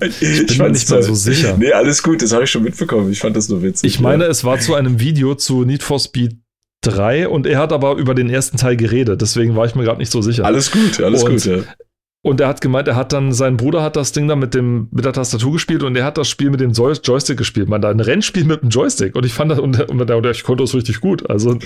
ich, 0.00 0.22
ich 0.22 0.46
bin 0.46 0.58
mir 0.58 0.70
nicht 0.70 0.88
mal 0.88 1.02
so 1.02 1.14
sicher. 1.14 1.56
Nee, 1.58 1.72
alles 1.72 2.02
gut, 2.02 2.22
das 2.22 2.32
habe 2.32 2.44
ich 2.44 2.50
schon 2.50 2.62
mitbekommen. 2.62 3.10
Ich 3.10 3.18
fand 3.18 3.36
das 3.36 3.48
nur 3.48 3.62
witzig. 3.62 3.92
Ich 3.92 3.98
meine, 3.98 4.24
ja. 4.24 4.30
es 4.30 4.44
war 4.44 4.60
zu 4.60 4.74
einem 4.74 5.00
Video 5.00 5.34
zu 5.34 5.64
Need 5.64 5.82
for 5.82 5.98
Speed 5.98 6.36
3 6.82 7.28
und 7.28 7.46
er 7.46 7.58
hat 7.58 7.72
aber 7.72 7.96
über 7.96 8.14
den 8.14 8.30
ersten 8.30 8.56
Teil 8.56 8.76
geredet, 8.76 9.20
deswegen 9.20 9.56
war 9.56 9.66
ich 9.66 9.74
mir 9.74 9.82
gerade 9.82 9.98
nicht 9.98 10.12
so 10.12 10.22
sicher. 10.22 10.44
Alles 10.44 10.70
gut, 10.70 11.00
alles 11.00 11.24
und, 11.24 11.32
gut, 11.32 11.44
ja. 11.44 11.58
Und 12.28 12.42
er 12.42 12.48
hat 12.48 12.60
gemeint, 12.60 12.86
er 12.88 12.94
hat 12.94 13.14
dann, 13.14 13.32
sein 13.32 13.56
Bruder 13.56 13.82
hat 13.82 13.96
das 13.96 14.12
Ding 14.12 14.28
dann 14.28 14.38
mit, 14.38 14.52
dem, 14.52 14.88
mit 14.90 15.06
der 15.06 15.14
Tastatur 15.14 15.52
gespielt 15.52 15.82
und 15.82 15.96
er 15.96 16.04
hat 16.04 16.18
das 16.18 16.28
Spiel 16.28 16.50
mit 16.50 16.60
dem 16.60 16.72
Joystick 16.72 17.38
gespielt. 17.38 17.70
Man, 17.70 17.80
da 17.80 17.88
ein 17.88 18.00
Rennspiel 18.00 18.44
mit 18.44 18.60
dem 18.60 18.68
Joystick. 18.68 19.16
Und 19.16 19.24
ich 19.24 19.32
fand 19.32 19.50
das, 19.50 19.58
und, 19.58 19.80
und, 19.88 20.10
und 20.10 20.26
ich 20.26 20.42
konnte 20.42 20.62
das 20.62 20.74
richtig 20.74 21.00
gut. 21.00 21.30
Also, 21.30 21.56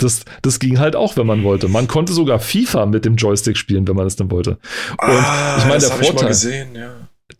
das, 0.00 0.24
das 0.42 0.58
ging 0.58 0.80
halt 0.80 0.96
auch, 0.96 1.16
wenn 1.16 1.28
man 1.28 1.44
wollte. 1.44 1.68
Man 1.68 1.86
konnte 1.86 2.12
sogar 2.12 2.40
FIFA 2.40 2.86
mit 2.86 3.04
dem 3.04 3.14
Joystick 3.14 3.56
spielen, 3.56 3.86
wenn 3.86 3.94
man 3.94 4.08
es 4.08 4.16
denn 4.16 4.28
wollte. 4.32 4.58
Und 4.90 5.08
ah, 5.08 5.56
ich 5.58 5.66
meine, 5.66 5.78
der 5.78 5.90
Vorteil. 5.90 6.14
Ich 6.14 6.22
mal 6.22 6.28
gesehen, 6.28 6.74
ja 6.74 6.90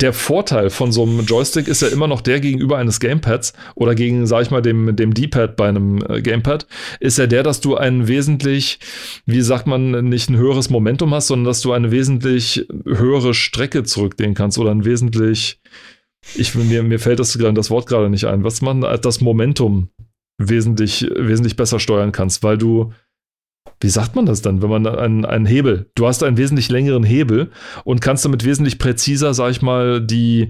der 0.02 0.12
Vorteil 0.12 0.68
von 0.68 0.90
so 0.90 1.04
einem 1.04 1.20
Joystick 1.20 1.68
ist 1.68 1.80
ja 1.80 1.88
immer 1.88 2.08
noch 2.08 2.20
der 2.20 2.40
gegenüber 2.40 2.76
eines 2.76 2.98
Gamepads 2.98 3.52
oder 3.76 3.94
gegen, 3.94 4.26
sag 4.26 4.42
ich 4.42 4.50
mal, 4.50 4.60
dem, 4.60 4.96
dem 4.96 5.14
D-Pad 5.14 5.56
bei 5.56 5.68
einem 5.68 6.04
äh, 6.08 6.20
Gamepad, 6.20 6.66
ist 6.98 7.18
ja 7.18 7.28
der, 7.28 7.44
dass 7.44 7.60
du 7.60 7.76
ein 7.76 8.08
wesentlich, 8.08 8.80
wie 9.26 9.40
sagt 9.40 9.66
man, 9.68 10.08
nicht 10.08 10.28
ein 10.28 10.36
höheres 10.36 10.70
Momentum 10.70 11.14
hast, 11.14 11.28
sondern 11.28 11.46
dass 11.46 11.60
du 11.60 11.72
eine 11.72 11.92
wesentlich 11.92 12.66
höhere 12.84 13.32
Strecke 13.32 13.84
zurücklegen 13.84 14.34
kannst 14.34 14.58
oder 14.58 14.72
ein 14.72 14.84
wesentlich, 14.84 15.60
ich, 16.34 16.54
mir, 16.56 16.82
mir 16.82 16.98
fällt 16.98 17.20
das, 17.20 17.38
das 17.38 17.70
Wort 17.70 17.86
gerade 17.86 18.10
nicht 18.10 18.24
ein, 18.24 18.42
was 18.42 18.60
man 18.60 18.80
das 18.80 19.20
Momentum 19.20 19.88
wesentlich, 20.38 21.08
wesentlich 21.16 21.54
besser 21.54 21.78
steuern 21.78 22.10
kannst, 22.10 22.42
weil 22.42 22.58
du 22.58 22.92
wie 23.82 23.88
sagt 23.88 24.14
man 24.14 24.26
das 24.26 24.42
dann, 24.42 24.62
wenn 24.62 24.70
man 24.70 24.86
einen, 24.86 25.24
einen 25.24 25.46
Hebel, 25.46 25.90
du 25.94 26.06
hast 26.06 26.22
einen 26.22 26.36
wesentlich 26.36 26.70
längeren 26.70 27.02
Hebel 27.02 27.50
und 27.84 28.00
kannst 28.00 28.24
damit 28.24 28.44
wesentlich 28.44 28.78
präziser, 28.78 29.34
sag 29.34 29.50
ich 29.50 29.62
mal, 29.62 30.00
die, 30.00 30.48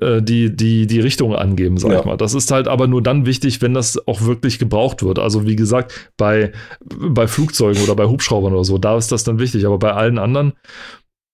äh, 0.00 0.22
die, 0.22 0.54
die, 0.54 0.86
die 0.86 1.00
Richtung 1.00 1.34
angeben, 1.34 1.76
sag 1.76 1.92
ja. 1.92 1.98
ich 1.98 2.04
mal. 2.04 2.16
Das 2.16 2.34
ist 2.34 2.50
halt 2.50 2.68
aber 2.68 2.86
nur 2.86 3.02
dann 3.02 3.26
wichtig, 3.26 3.62
wenn 3.62 3.74
das 3.74 4.06
auch 4.06 4.22
wirklich 4.22 4.58
gebraucht 4.58 5.02
wird. 5.02 5.18
Also 5.18 5.46
wie 5.46 5.56
gesagt, 5.56 6.12
bei, 6.16 6.52
bei 6.84 7.26
Flugzeugen 7.26 7.82
oder 7.82 7.96
bei 7.96 8.06
Hubschraubern 8.06 8.52
oder 8.52 8.64
so, 8.64 8.78
da 8.78 8.96
ist 8.96 9.10
das 9.10 9.24
dann 9.24 9.38
wichtig, 9.38 9.66
aber 9.66 9.78
bei 9.78 9.92
allen 9.92 10.18
anderen 10.18 10.52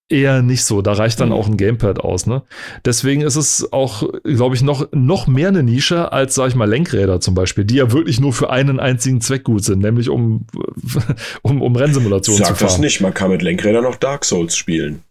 eher 0.09 0.43
nicht 0.43 0.65
so. 0.65 0.83
Da 0.83 0.93
reicht 0.93 1.21
dann 1.21 1.29
mhm. 1.29 1.35
auch 1.35 1.49
ein 1.49 1.57
Gamepad 1.57 2.01
aus. 2.01 2.27
Ne? 2.27 2.43
Deswegen 2.85 3.23
ist 3.23 3.37
es 3.37 3.73
auch, 3.73 4.09
glaube 4.25 4.55
ich, 4.55 4.63
noch, 4.63 4.89
noch 4.93 5.27
mehr 5.27 5.49
eine 5.49 5.63
Nische 5.63 6.13
als, 6.13 6.35
sag 6.35 6.49
ich 6.49 6.55
mal, 6.55 6.69
Lenkräder 6.69 7.21
zum 7.21 7.35
Beispiel, 7.35 7.65
die 7.65 7.77
ja 7.77 7.93
wirklich 7.93 8.21
nur 8.21 8.33
für 8.33 8.51
einen 8.51 8.81
einzigen 8.81 9.21
Zweck 9.21 9.45
gut 9.45 9.65
sind, 9.65 9.81
nämlich 9.81 10.09
um, 10.09 10.47
um, 11.43 11.63
um 11.63 11.77
Rennsimulationen 11.77 12.39
Sag 12.39 12.49
zu 12.49 12.55
fahren. 12.55 12.69
das 12.69 12.79
nicht, 12.79 13.01
man 13.01 13.15
kann 13.15 13.31
mit 13.31 13.43
Lenkrädern 13.43 13.85
auch 13.85 13.97
Dark 13.97 14.25
Souls 14.25 14.57
spielen. 14.57 15.03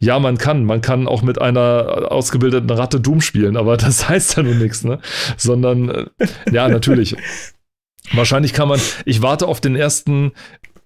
Ja, 0.00 0.18
man 0.18 0.36
kann. 0.38 0.64
Man 0.64 0.80
kann 0.80 1.06
auch 1.06 1.22
mit 1.22 1.40
einer 1.40 2.08
ausgebildeten 2.10 2.70
Ratte 2.70 3.00
Doom 3.00 3.20
spielen, 3.20 3.56
aber 3.56 3.76
das 3.76 4.08
heißt 4.08 4.36
ja 4.36 4.42
nur 4.42 4.54
nichts, 4.54 4.84
ne? 4.84 4.98
Sondern, 5.36 5.88
äh, 5.88 6.06
ja, 6.50 6.68
natürlich. 6.68 7.16
Wahrscheinlich 8.12 8.52
kann 8.52 8.68
man, 8.68 8.80
ich 9.04 9.22
warte 9.22 9.46
auf 9.46 9.60
den 9.60 9.76
ersten 9.76 10.32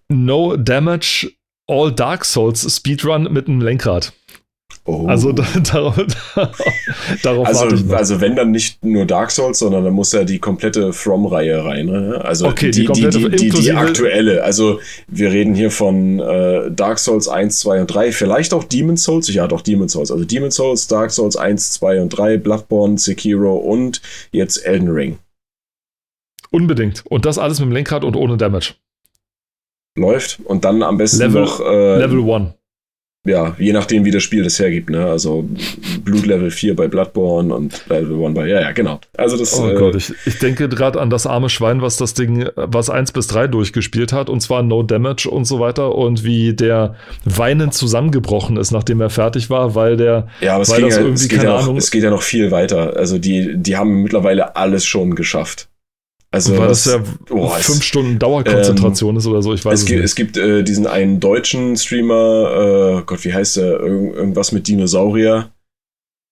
No 0.09 0.57
Damage 0.57 1.31
All 1.67 1.93
Dark 1.93 2.25
Souls 2.25 2.77
Speedrun 2.77 3.33
mit 3.33 3.49
einem 3.49 3.61
Lenkrad. 3.61 4.13
Oh. 4.87 5.07
Also 5.07 5.33
da, 5.33 5.47
darauf, 5.73 5.97
darauf 7.23 7.47
also, 7.47 7.61
warte 7.61 7.75
ich 7.75 7.85
noch. 7.85 7.97
Also 7.97 8.21
wenn 8.21 8.37
dann 8.37 8.51
nicht 8.51 8.85
nur 8.85 9.07
Dark 9.07 9.31
Souls, 9.31 9.59
sondern 9.59 9.85
dann 9.85 9.95
muss 9.95 10.13
ja 10.13 10.25
die 10.25 10.39
komplette 10.39 10.93
From-Reihe 10.93 11.65
rein. 11.65 11.87
Ne? 11.87 12.21
Also 12.23 12.49
okay, 12.49 12.71
die, 12.71 12.87
die, 12.87 13.09
die, 13.09 13.31
die, 13.31 13.49
die, 13.49 13.73
aktuelle. 13.73 14.43
Also 14.43 14.81
wir 15.09 15.33
reden 15.33 15.55
hier 15.55 15.71
von 15.71 16.21
äh, 16.21 16.71
Dark 16.71 16.99
Souls 16.99 17.29
1, 17.29 17.61
2 17.61 17.81
und 17.81 17.87
3, 17.87 18.13
vielleicht 18.13 18.53
auch 18.53 18.65
Demon 18.65 18.99
Souls. 18.99 19.33
Ja, 19.33 19.47
doch 19.47 19.63
Demon 19.63 19.89
Souls. 19.89 20.11
Also 20.11 20.25
Demon 20.25 20.51
Souls, 20.51 20.87
Dark 20.87 21.11
Souls 21.11 21.37
1, 21.37 21.73
2 21.73 22.03
und 22.03 22.11
3, 22.11 22.37
Bloodborne, 22.37 22.99
Sekiro 22.99 23.57
und 23.57 24.03
jetzt 24.33 24.59
Elden 24.67 24.91
Ring. 24.91 25.19
Unbedingt. 26.51 27.05
Und 27.07 27.25
das 27.25 27.39
alles 27.39 27.59
mit 27.59 27.71
dem 27.71 27.73
Lenkrad 27.73 28.05
und 28.05 28.17
ohne 28.17 28.37
Damage. 28.37 28.75
Läuft. 29.97 30.41
Und 30.45 30.65
dann 30.65 30.83
am 30.83 30.99
besten 30.99 31.19
Level, 31.19 31.43
noch. 31.43 31.61
Äh, 31.61 31.99
Level 31.99 32.31
1 32.31 32.55
ja, 33.27 33.57
je 33.59 33.73
nachdem, 33.73 34.05
wie 34.05 34.11
das 34.11 34.23
Spiel 34.23 34.45
das 34.45 34.59
hergibt, 34.59 34.91
ne? 34.91 35.07
Also 35.07 35.49
Blut 36.05 36.27
Level 36.27 36.51
4 36.51 36.77
bei 36.77 36.89
Bloodborne 36.89 37.55
und 37.55 37.83
Level 37.89 38.23
1 38.23 38.35
bei, 38.35 38.47
ja, 38.47 38.61
ja, 38.61 38.73
genau. 38.73 39.01
Also 39.17 39.39
das. 39.39 39.59
Oh 39.59 39.67
äh, 39.67 39.75
Gott, 39.75 39.95
ich, 39.95 40.13
ich 40.27 40.39
denke 40.39 40.69
gerade 40.69 41.01
an 41.01 41.09
das 41.09 41.27
arme 41.27 41.49
Schwein, 41.49 41.81
was 41.81 41.97
das 41.97 42.13
Ding, 42.13 42.47
was 42.55 42.91
1 42.91 43.13
bis 43.13 43.27
3 43.29 43.47
durchgespielt 43.47 44.13
hat, 44.13 44.29
und 44.29 44.41
zwar 44.41 44.63
No 44.63 44.83
Damage 44.83 45.31
und 45.31 45.47
so 45.47 45.59
weiter, 45.59 45.95
und 45.95 46.23
wie 46.23 46.53
der 46.53 46.97
weinend 47.25 47.73
zusammengebrochen 47.73 48.59
ist, 48.59 48.73
nachdem 48.73 49.01
er 49.01 49.09
fertig 49.09 49.49
war, 49.49 49.75
weil 49.75 49.97
der. 49.97 50.29
Ja, 50.43 50.55
aber 50.55 50.63
es, 50.63 50.77
ging 50.77 50.89
ja, 50.89 51.01
es, 51.01 51.29
geht 51.29 51.43
ja 51.43 51.63
noch, 51.63 51.77
es 51.77 51.91
geht 51.91 52.03
ja 52.03 52.11
noch 52.11 52.23
viel 52.23 52.51
weiter. 52.51 52.95
Also 52.95 53.17
die, 53.17 53.57
die 53.57 53.77
haben 53.79 54.03
mittlerweile 54.03 54.55
alles 54.55 54.85
schon 54.85 55.15
geschafft. 55.15 55.69
Also 56.35 56.59
weil 56.59 56.67
das 56.67 56.85
ja 56.85 57.01
oh, 57.31 57.49
fünf 57.49 57.85
Stunden 57.85 58.19
Dauerkonzentration 58.19 59.11
ähm, 59.11 59.19
ist 59.19 59.27
oder 59.29 59.41
so, 59.41 59.55
ich 59.55 59.65
weiß 59.65 59.75
es, 59.75 59.81
es 59.83 59.87
gibt, 59.87 59.99
nicht. 59.99 60.05
Es 60.05 60.15
gibt 60.17 60.37
äh, 60.37 60.65
diesen 60.65 60.89
einen 60.89 61.21
deutschen 61.21 61.77
Streamer, 61.77 62.99
äh, 62.99 63.03
Gott, 63.07 63.25
wie 63.25 63.33
heißt 63.33 63.59
der? 63.59 63.79
Irg 63.79 64.17
irgendwas 64.17 64.51
mit 64.51 64.67
Dinosaurier. 64.67 65.53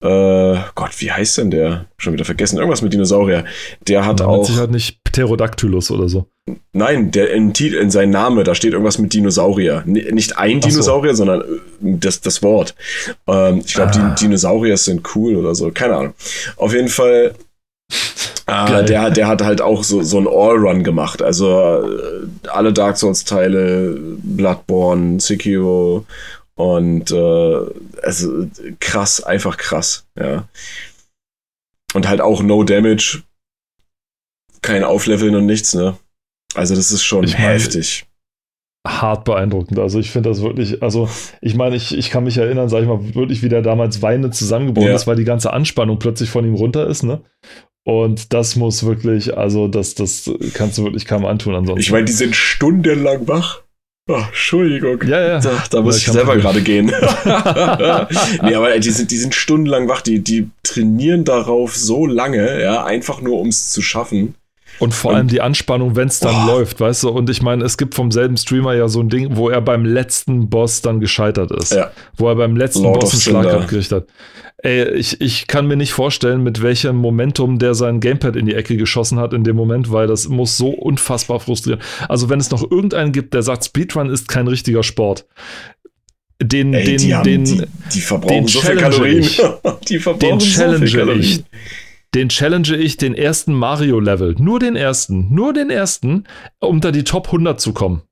Äh, 0.02 0.56
Gott, 0.74 0.90
wie 0.98 1.12
heißt 1.12 1.38
denn 1.38 1.52
der? 1.52 1.86
Schon 1.98 2.14
wieder 2.14 2.24
vergessen. 2.24 2.58
Irgendwas 2.58 2.82
mit 2.82 2.92
Dinosaurier. 2.92 3.44
Der 3.86 4.04
hat 4.04 4.20
auch. 4.20 4.44
sich 4.44 4.56
halt 4.56 4.72
nicht 4.72 5.04
Pterodactylus 5.04 5.92
oder 5.92 6.08
so. 6.08 6.26
Nein, 6.72 7.12
der 7.12 7.30
in, 7.30 7.52
in 7.52 7.90
seinem 7.92 8.10
Name, 8.10 8.42
da 8.42 8.56
steht 8.56 8.72
irgendwas 8.72 8.98
mit 8.98 9.14
Dinosaurier. 9.14 9.84
Nicht 9.86 10.36
ein 10.36 10.60
Dinosaurier, 10.60 11.14
so. 11.14 11.24
sondern 11.24 11.42
äh, 11.42 11.44
das, 11.80 12.20
das 12.20 12.42
Wort. 12.42 12.74
Ähm, 13.28 13.62
ich 13.64 13.74
glaube, 13.74 13.92
ah. 13.94 14.16
die 14.18 14.24
Dinosaurier 14.24 14.76
sind 14.76 15.08
cool 15.14 15.36
oder 15.36 15.54
so. 15.54 15.70
Keine 15.70 15.94
Ahnung. 15.94 16.14
Auf 16.56 16.74
jeden 16.74 16.88
Fall 16.88 17.36
äh, 18.46 18.84
der, 18.84 19.10
der 19.10 19.28
hat 19.28 19.42
halt 19.42 19.60
auch 19.60 19.84
so, 19.84 20.02
so 20.02 20.18
ein 20.18 20.26
Allrun 20.26 20.82
gemacht. 20.84 21.22
Also 21.22 21.48
äh, 21.50 22.48
alle 22.48 22.72
Dark 22.72 22.96
Souls-Teile, 22.96 23.96
Bloodborne, 24.22 25.20
Sekiro 25.20 26.04
und 26.54 27.10
äh, 27.10 27.58
also 28.02 28.46
krass, 28.80 29.22
einfach 29.22 29.56
krass, 29.56 30.06
ja. 30.18 30.48
Und 31.94 32.08
halt 32.08 32.20
auch 32.20 32.42
No 32.42 32.64
Damage, 32.64 33.22
kein 34.62 34.84
Aufleveln 34.84 35.34
und 35.34 35.46
nichts, 35.46 35.74
ne? 35.74 35.96
Also 36.54 36.74
das 36.74 36.92
ist 36.92 37.04
schon 37.04 37.24
ich 37.24 37.38
heftig. 37.38 38.06
hart 38.86 39.24
beeindruckend. 39.24 39.78
Also 39.78 39.98
ich 39.98 40.10
finde 40.10 40.30
das 40.30 40.42
wirklich, 40.42 40.82
also 40.82 41.08
ich 41.40 41.54
meine, 41.54 41.76
ich, 41.76 41.96
ich 41.96 42.10
kann 42.10 42.24
mich 42.24 42.36
erinnern, 42.36 42.68
sag 42.68 42.82
ich 42.82 42.88
mal, 42.88 43.14
wirklich 43.14 43.42
wie 43.42 43.48
der 43.48 43.62
damals 43.62 44.02
weinend 44.02 44.34
zusammengebrochen 44.34 44.90
ja. 44.90 44.94
ist, 44.94 45.06
weil 45.06 45.16
die 45.16 45.24
ganze 45.24 45.52
Anspannung 45.52 45.98
plötzlich 45.98 46.30
von 46.30 46.44
ihm 46.44 46.54
runter 46.54 46.86
ist, 46.86 47.02
ne? 47.02 47.22
Und 47.84 48.32
das 48.32 48.54
muss 48.56 48.84
wirklich, 48.84 49.36
also 49.36 49.66
das, 49.66 49.94
das 49.94 50.30
kannst 50.54 50.78
du 50.78 50.84
wirklich 50.84 51.06
kaum 51.06 51.26
antun 51.26 51.54
ansonsten. 51.54 51.80
Ich 51.80 51.90
meine, 51.90 52.04
die 52.04 52.12
sind 52.12 52.36
stundenlang 52.36 53.26
wach. 53.26 53.62
Oh, 54.08 54.14
Entschuldigung. 54.14 55.02
Ja, 55.06 55.20
ja. 55.20 55.40
Da, 55.40 55.64
da 55.70 55.80
muss 55.80 56.04
ja, 56.04 56.08
ich 56.08 56.12
selber 56.12 56.36
gerade 56.36 56.60
gehen. 56.60 56.86
nee, 58.42 58.54
aber 58.54 58.78
die 58.78 58.90
sind, 58.90 59.10
die 59.10 59.16
sind 59.16 59.34
stundenlang 59.34 59.88
wach. 59.88 60.02
Die, 60.02 60.20
die 60.20 60.50
trainieren 60.62 61.24
darauf 61.24 61.76
so 61.76 62.06
lange, 62.06 62.62
ja, 62.62 62.84
einfach 62.84 63.20
nur 63.20 63.40
um 63.40 63.48
es 63.48 63.70
zu 63.70 63.82
schaffen. 63.82 64.34
Und 64.82 64.94
vor 64.94 65.14
allem 65.14 65.28
die 65.28 65.40
Anspannung, 65.40 65.94
wenn 65.94 66.08
es 66.08 66.18
dann 66.18 66.34
oh. 66.44 66.56
läuft, 66.56 66.80
weißt 66.80 67.04
du? 67.04 67.10
Und 67.10 67.30
ich 67.30 67.40
meine, 67.40 67.64
es 67.64 67.78
gibt 67.78 67.94
vom 67.94 68.10
selben 68.10 68.36
Streamer 68.36 68.74
ja 68.74 68.88
so 68.88 68.98
ein 68.98 69.08
Ding, 69.08 69.36
wo 69.36 69.48
er 69.48 69.60
beim 69.60 69.84
letzten 69.84 70.50
Boss 70.50 70.82
dann 70.82 70.98
gescheitert 70.98 71.52
ist. 71.52 71.72
Ja. 71.72 71.92
Wo 72.16 72.28
er 72.28 72.34
beim 72.34 72.56
letzten 72.56 72.82
Lord 72.82 72.98
Boss 72.98 73.12
einen 73.12 73.20
Schlag 73.20 73.46
abgerichtet 73.46 73.92
hat. 73.92 74.08
Ey, 74.58 74.88
ich, 74.94 75.20
ich 75.20 75.46
kann 75.46 75.68
mir 75.68 75.76
nicht 75.76 75.92
vorstellen, 75.92 76.42
mit 76.42 76.62
welchem 76.62 76.96
Momentum 76.96 77.60
der 77.60 77.74
sein 77.74 78.00
Gamepad 78.00 78.34
in 78.34 78.46
die 78.46 78.56
Ecke 78.56 78.76
geschossen 78.76 79.20
hat 79.20 79.32
in 79.32 79.44
dem 79.44 79.54
Moment, 79.54 79.92
weil 79.92 80.08
das 80.08 80.28
muss 80.28 80.56
so 80.56 80.70
unfassbar 80.70 81.38
frustrieren. 81.38 81.80
Also, 82.08 82.28
wenn 82.28 82.40
es 82.40 82.50
noch 82.50 82.68
irgendeinen 82.68 83.12
gibt, 83.12 83.34
der 83.34 83.42
sagt, 83.42 83.64
Speedrun 83.64 84.10
ist 84.10 84.26
kein 84.26 84.48
richtiger 84.48 84.82
Sport, 84.82 85.26
den, 86.42 86.74
Ey, 86.74 86.84
den, 86.84 86.98
die 86.98 87.14
haben, 87.14 87.24
den, 87.24 87.44
die, 87.44 87.62
die 87.94 88.00
verbrauchen 88.00 88.34
den 88.34 88.48
so 88.48 88.60
viel 88.60 88.76
Kalorien. 88.76 89.20
Ich, 89.20 89.40
die 89.88 89.98
verbrauchen 90.00 90.38
den 90.40 90.48
challenge 90.48 90.86
so 90.88 90.92
viel 90.92 90.98
Kalorien. 90.98 91.20
ich. 91.20 91.44
Den 92.14 92.28
challenge 92.28 92.76
ich 92.76 92.98
den 92.98 93.14
ersten 93.14 93.54
Mario-Level. 93.54 94.36
Nur 94.38 94.58
den 94.58 94.76
ersten. 94.76 95.32
Nur 95.32 95.52
den 95.54 95.70
ersten, 95.70 96.24
um 96.58 96.80
da 96.80 96.90
die 96.90 97.04
Top 97.04 97.26
100 97.26 97.60
zu 97.60 97.72
kommen. 97.72 98.02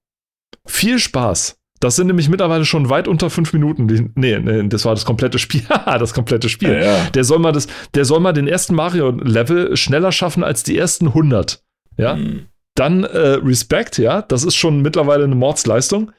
Viel 0.67 0.99
Spaß. 0.99 1.57
Das 1.81 1.97
sind 1.97 2.09
nämlich 2.09 2.29
mittlerweile 2.29 2.67
schon 2.67 2.91
weit 2.91 3.09
unter 3.09 3.31
fünf 3.31 3.55
Minuten. 3.55 4.13
Nee, 4.15 4.39
nee 4.39 4.69
das 4.69 4.85
war 4.85 4.95
das 4.95 5.07
komplette 5.07 5.39
Spiel. 5.39 5.63
das 5.87 6.13
komplette 6.13 6.49
Spiel. 6.49 6.73
Ja, 6.73 6.81
ja. 6.81 7.11
Der, 7.15 7.25
soll 7.25 7.39
mal 7.39 7.53
das, 7.53 7.69
der 7.95 8.05
soll 8.05 8.21
mal 8.21 8.33
den 8.33 8.47
ersten 8.47 8.75
Mario-Level 8.75 9.77
schneller 9.77 10.13
schaffen 10.13 10.45
als 10.45 10.63
die 10.63 10.77
ersten 10.77 11.09
100. 11.09 11.63
Ja. 11.97 12.17
Mhm. 12.17 12.47
Dann 12.75 13.05
äh, 13.05 13.39
Respect, 13.43 13.99
ja. 13.99 14.23
Das 14.23 14.45
ist 14.45 14.57
schon 14.57 14.83
mittlerweile 14.83 15.25
eine 15.25 15.35
Mordsleistung. 15.35 16.13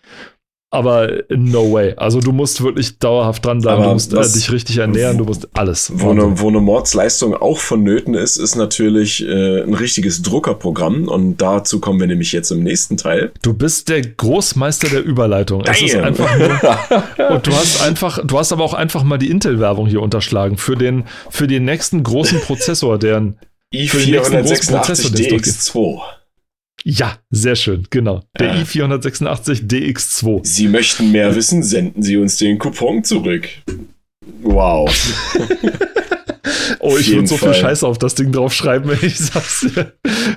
Aber 0.74 1.24
no 1.28 1.74
way. 1.74 1.94
Also 1.98 2.22
du 2.22 2.32
musst 2.32 2.64
wirklich 2.64 2.98
dauerhaft 2.98 3.46
dranbleiben, 3.46 3.84
du 3.84 3.90
musst 3.92 4.14
äh, 4.14 4.22
dich 4.22 4.54
richtig 4.54 4.78
ernähren, 4.78 5.18
du 5.18 5.26
musst 5.26 5.50
alles. 5.54 5.92
Wo 5.94 6.12
eine, 6.12 6.40
wo 6.40 6.48
eine 6.48 6.62
Mordsleistung 6.62 7.36
auch 7.36 7.58
vonnöten 7.58 8.14
ist, 8.14 8.38
ist 8.38 8.56
natürlich 8.56 9.22
äh, 9.22 9.64
ein 9.64 9.74
richtiges 9.74 10.22
Druckerprogramm 10.22 11.10
und 11.10 11.42
dazu 11.42 11.82
kommen 11.82 12.00
wir 12.00 12.08
nämlich 12.08 12.32
jetzt 12.32 12.52
im 12.52 12.64
nächsten 12.64 12.96
Teil. 12.96 13.34
Du 13.42 13.54
bist 13.54 13.90
der 13.90 14.02
Großmeister 14.02 14.88
der 14.88 15.04
Überleitung. 15.04 15.62
Es 15.68 15.82
ist 15.82 15.96
einfach 15.98 16.38
nur, 16.38 16.50
und 17.32 17.46
du 17.46 17.52
hast 17.52 17.82
einfach, 17.82 18.26
du 18.26 18.40
hast 18.40 18.54
aber 18.54 18.64
auch 18.64 18.74
einfach 18.74 19.04
mal 19.04 19.18
die 19.18 19.30
Intel-Werbung 19.30 19.88
hier 19.88 20.02
unterschlagen 20.02 20.56
für 20.56 20.78
den, 20.78 21.04
für 21.30 21.48
den 21.48 21.66
nächsten 21.66 22.02
großen 22.02 22.40
Prozessor, 22.40 22.98
deren 22.98 23.38
i486 23.74 25.14
DX2. 25.14 26.00
Ja, 26.84 27.18
sehr 27.30 27.56
schön, 27.56 27.88
genau. 27.90 28.22
Der 28.40 28.56
äh. 28.56 28.62
i486 28.64 29.68
DX2. 29.68 30.42
Sie 30.44 30.68
möchten 30.68 31.12
mehr 31.12 31.36
wissen, 31.36 31.64
senden 31.64 32.02
Sie 32.02 32.18
uns 32.18 32.38
den 32.38 32.58
Coupon 32.58 33.04
zurück. 33.04 33.48
Wow. 34.42 34.90
oh, 36.80 36.98
ich 36.98 37.12
würde 37.14 37.28
so 37.28 37.38
viel 37.38 37.54
Scheiße 37.54 37.86
auf 37.86 37.98
das 37.98 38.16
Ding 38.16 38.32
draufschreiben, 38.32 38.90
wenn 39.02 39.08
ich 39.08 39.18
sag's. 39.18 39.68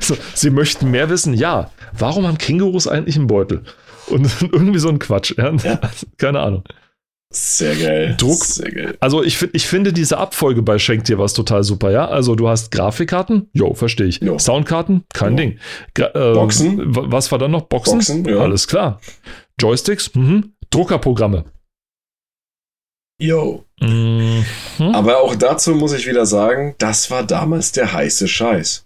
so, 0.00 0.16
Sie 0.34 0.50
möchten 0.50 0.90
mehr 0.90 1.08
wissen? 1.08 1.34
Ja. 1.34 1.70
Warum 1.96 2.26
haben 2.26 2.38
Kängurus 2.38 2.86
eigentlich 2.88 3.16
einen 3.16 3.26
Beutel? 3.26 3.62
Und 4.08 4.30
irgendwie 4.52 4.78
so 4.78 4.88
ein 4.88 4.98
Quatsch. 4.98 5.34
Ja? 5.36 5.52
ja. 5.54 5.80
Keine 6.18 6.40
Ahnung. 6.40 6.64
Sehr 7.34 7.74
geil. 7.74 8.14
Druck. 8.16 8.44
Sehr 8.44 8.70
geil. 8.70 8.96
Also 9.00 9.22
ich, 9.24 9.42
ich 9.52 9.66
finde 9.66 9.92
diese 9.92 10.18
Abfolge 10.18 10.62
bei 10.62 10.78
Schenk 10.78 11.04
dir 11.04 11.18
was 11.18 11.32
total 11.34 11.64
super, 11.64 11.90
ja. 11.90 12.06
Also 12.06 12.34
du 12.36 12.48
hast 12.48 12.70
Grafikkarten, 12.70 13.48
jo, 13.52 13.74
verstehe 13.74 14.06
ich. 14.06 14.20
Jo. 14.20 14.38
Soundkarten, 14.38 15.04
kein 15.12 15.32
jo. 15.32 15.36
Ding. 15.36 15.58
Gra 15.94 16.06
äh, 16.14 16.34
Boxen. 16.34 16.80
Was 16.86 17.32
war 17.32 17.38
dann 17.38 17.50
noch? 17.50 17.62
Boxen? 17.62 17.98
Boxen 17.98 18.24
ja. 18.24 18.38
Alles 18.38 18.68
klar. 18.68 19.00
Joysticks, 19.60 20.14
mhm. 20.14 20.52
Druckerprogramme. 20.70 21.44
Jo. 23.20 23.64
Mhm. 23.80 24.44
Aber 24.92 25.18
auch 25.18 25.34
dazu 25.34 25.74
muss 25.74 25.92
ich 25.92 26.06
wieder 26.06 26.26
sagen, 26.26 26.74
das 26.78 27.10
war 27.10 27.24
damals 27.24 27.72
der 27.72 27.92
heiße 27.92 28.28
Scheiß. 28.28 28.83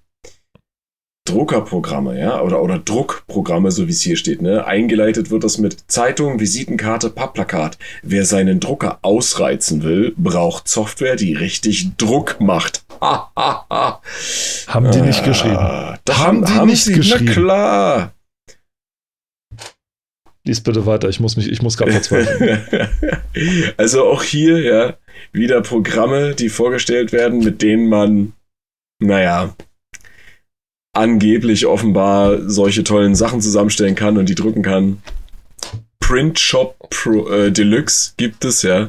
Druckerprogramme, 1.29 2.19
ja, 2.19 2.41
oder, 2.41 2.63
oder 2.63 2.79
Druckprogramme, 2.79 3.71
so 3.71 3.87
wie 3.87 3.93
es 3.93 4.01
hier 4.01 4.17
steht, 4.17 4.41
ne? 4.41 4.65
Eingeleitet 4.67 5.31
wird 5.31 5.45
das 5.45 5.59
mit 5.59 5.85
Zeitung, 5.89 6.41
Visitenkarte, 6.41 7.11
Pappplakat. 7.11 7.77
Wer 8.03 8.25
seinen 8.25 8.61
Drucker 8.61 8.99
ausreizen 9.03 9.83
will, 9.83 10.15
braucht 10.17 10.69
Software, 10.69 11.17
die 11.17 11.35
richtig 11.35 11.97
Druck 11.99 12.41
macht. 12.41 12.85
haben 13.01 14.91
die 14.91 15.03
nicht 15.03 15.23
geschrieben? 15.23 15.99
Da 16.05 16.19
haben, 16.19 16.45
die 16.45 16.53
haben 16.53 16.69
nicht 16.69 16.85
sie, 16.85 16.95
geschrieben? 16.95 17.27
Na 17.27 17.33
klar. 17.33 18.13
Lies 20.45 20.63
bitte 20.63 20.87
weiter, 20.87 21.11
ich 21.11 21.21
muss 21.21 21.37
mich, 21.37 21.53
ich 21.53 21.61
muss 21.61 21.77
gerade 21.77 21.93
verzweifeln. 21.93 22.89
also 23.77 24.05
auch 24.05 24.23
hier, 24.23 24.63
ja, 24.63 24.97
wieder 25.31 25.61
Programme, 25.61 26.35
die 26.35 26.49
vorgestellt 26.49 27.13
werden, 27.13 27.41
mit 27.41 27.61
denen 27.61 27.91
man, 27.91 28.33
naja, 28.99 29.55
angeblich 30.93 31.67
offenbar 31.67 32.49
solche 32.49 32.85
tollen 32.85 33.15
Sachen 33.15 33.41
zusammenstellen 33.41 33.95
kann 33.95 34.19
und 34.19 34.29
die 34.29 34.35
drucken 34.35 34.63
kann. 34.63 35.03
Print 36.01 36.39
Shop 36.39 36.77
Pro, 36.91 37.29
äh, 37.29 37.53
Deluxe 37.53 38.13
gibt 38.17 38.45
es 38.45 38.63
ja. 38.63 38.89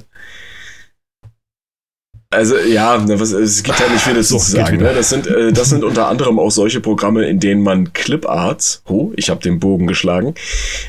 Also 2.31 2.57
ja, 2.57 3.03
was, 3.19 3.31
es 3.31 3.63
gibt 3.63 3.79
halt 3.79 3.91
nicht 3.91 4.03
viel 4.03 4.13
dazu 4.13 4.37
zu 4.39 4.51
sagen. 4.51 4.77
Ne? 4.77 4.93
Das, 4.93 5.09
sind, 5.09 5.27
äh, 5.27 5.51
das 5.51 5.69
sind 5.69 5.83
unter 5.83 6.07
anderem 6.07 6.39
auch 6.39 6.51
solche 6.51 6.79
Programme, 6.79 7.25
in 7.27 7.39
denen 7.39 7.63
man 7.63 7.91
Cliparts, 7.91 8.83
oh, 8.87 9.11
ich 9.15 9.29
habe 9.29 9.41
den 9.41 9.59
Bogen 9.59 9.87
geschlagen, 9.87 10.35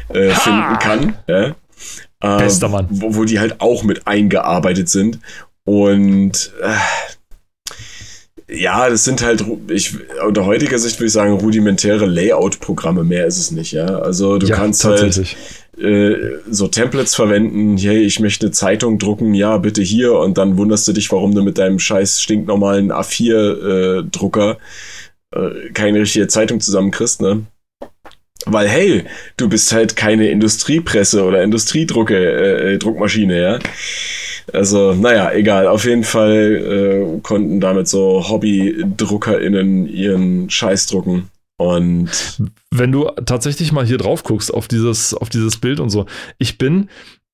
äh, 0.08 0.30
finden 0.30 0.78
kann. 0.78 1.16
Ja? 1.26 1.54
Äh, 2.20 2.38
Bester 2.38 2.68
Mann. 2.68 2.86
Wo, 2.90 3.14
wo, 3.14 3.24
die 3.24 3.40
halt 3.40 3.60
auch 3.60 3.82
mit 3.82 4.06
eingearbeitet 4.06 4.88
sind. 4.90 5.18
Und 5.64 6.52
äh, 6.62 6.74
ja, 8.52 8.88
das 8.88 9.04
sind 9.04 9.22
halt, 9.22 9.44
ich, 9.68 9.96
unter 10.26 10.44
heutiger 10.46 10.78
Sicht 10.78 10.98
würde 10.98 11.06
ich 11.06 11.12
sagen, 11.12 11.34
rudimentäre 11.34 12.06
Layout-Programme, 12.06 13.04
mehr 13.04 13.26
ist 13.26 13.38
es 13.38 13.50
nicht, 13.50 13.72
ja. 13.72 13.86
Also 13.86 14.38
du 14.38 14.46
ja, 14.46 14.56
kannst 14.56 14.84
halt 14.84 15.36
äh, 15.78 16.16
so 16.50 16.68
Templates 16.68 17.14
verwenden, 17.14 17.76
hey, 17.76 18.00
ich 18.00 18.20
möchte 18.20 18.46
eine 18.46 18.52
Zeitung 18.52 18.98
drucken, 18.98 19.34
ja, 19.34 19.58
bitte 19.58 19.82
hier, 19.82 20.14
und 20.14 20.36
dann 20.38 20.56
wunderst 20.56 20.88
du 20.88 20.92
dich, 20.92 21.10
warum 21.12 21.34
du 21.34 21.42
mit 21.42 21.58
deinem 21.58 21.78
scheiß 21.78 22.20
stinknormalen 22.20 22.92
A4-Drucker 22.92 24.58
äh, 25.34 25.38
äh, 25.38 25.70
keine 25.72 26.00
richtige 26.00 26.28
Zeitung 26.28 26.60
zusammenkriegst, 26.60 27.20
ne? 27.22 27.44
Weil, 28.46 28.68
hey, 28.68 29.04
du 29.36 29.48
bist 29.48 29.70
halt 29.72 29.96
keine 29.96 30.30
Industriepresse 30.30 31.24
oder 31.24 31.42
Industriedrucke, 31.42 32.16
äh, 32.16 32.78
Druckmaschine, 32.78 33.40
ja. 33.40 33.58
Also, 34.52 34.94
naja, 34.94 35.32
egal. 35.32 35.66
Auf 35.66 35.84
jeden 35.84 36.04
Fall 36.04 37.16
äh, 37.16 37.20
konnten 37.20 37.60
damit 37.60 37.88
so 37.88 38.28
Hobby-DruckerInnen 38.28 39.86
ihren 39.86 40.50
Scheiß 40.50 40.86
drucken. 40.86 41.30
Und 41.58 42.08
wenn 42.70 42.90
du 42.90 43.10
tatsächlich 43.26 43.70
mal 43.70 43.84
hier 43.84 43.98
drauf 43.98 44.22
guckst 44.22 44.52
auf 44.52 44.66
dieses, 44.66 45.12
auf 45.12 45.28
dieses 45.28 45.58
Bild 45.58 45.78
und 45.78 45.90
so, 45.90 46.06
ich 46.38 46.56
bin 46.56 46.88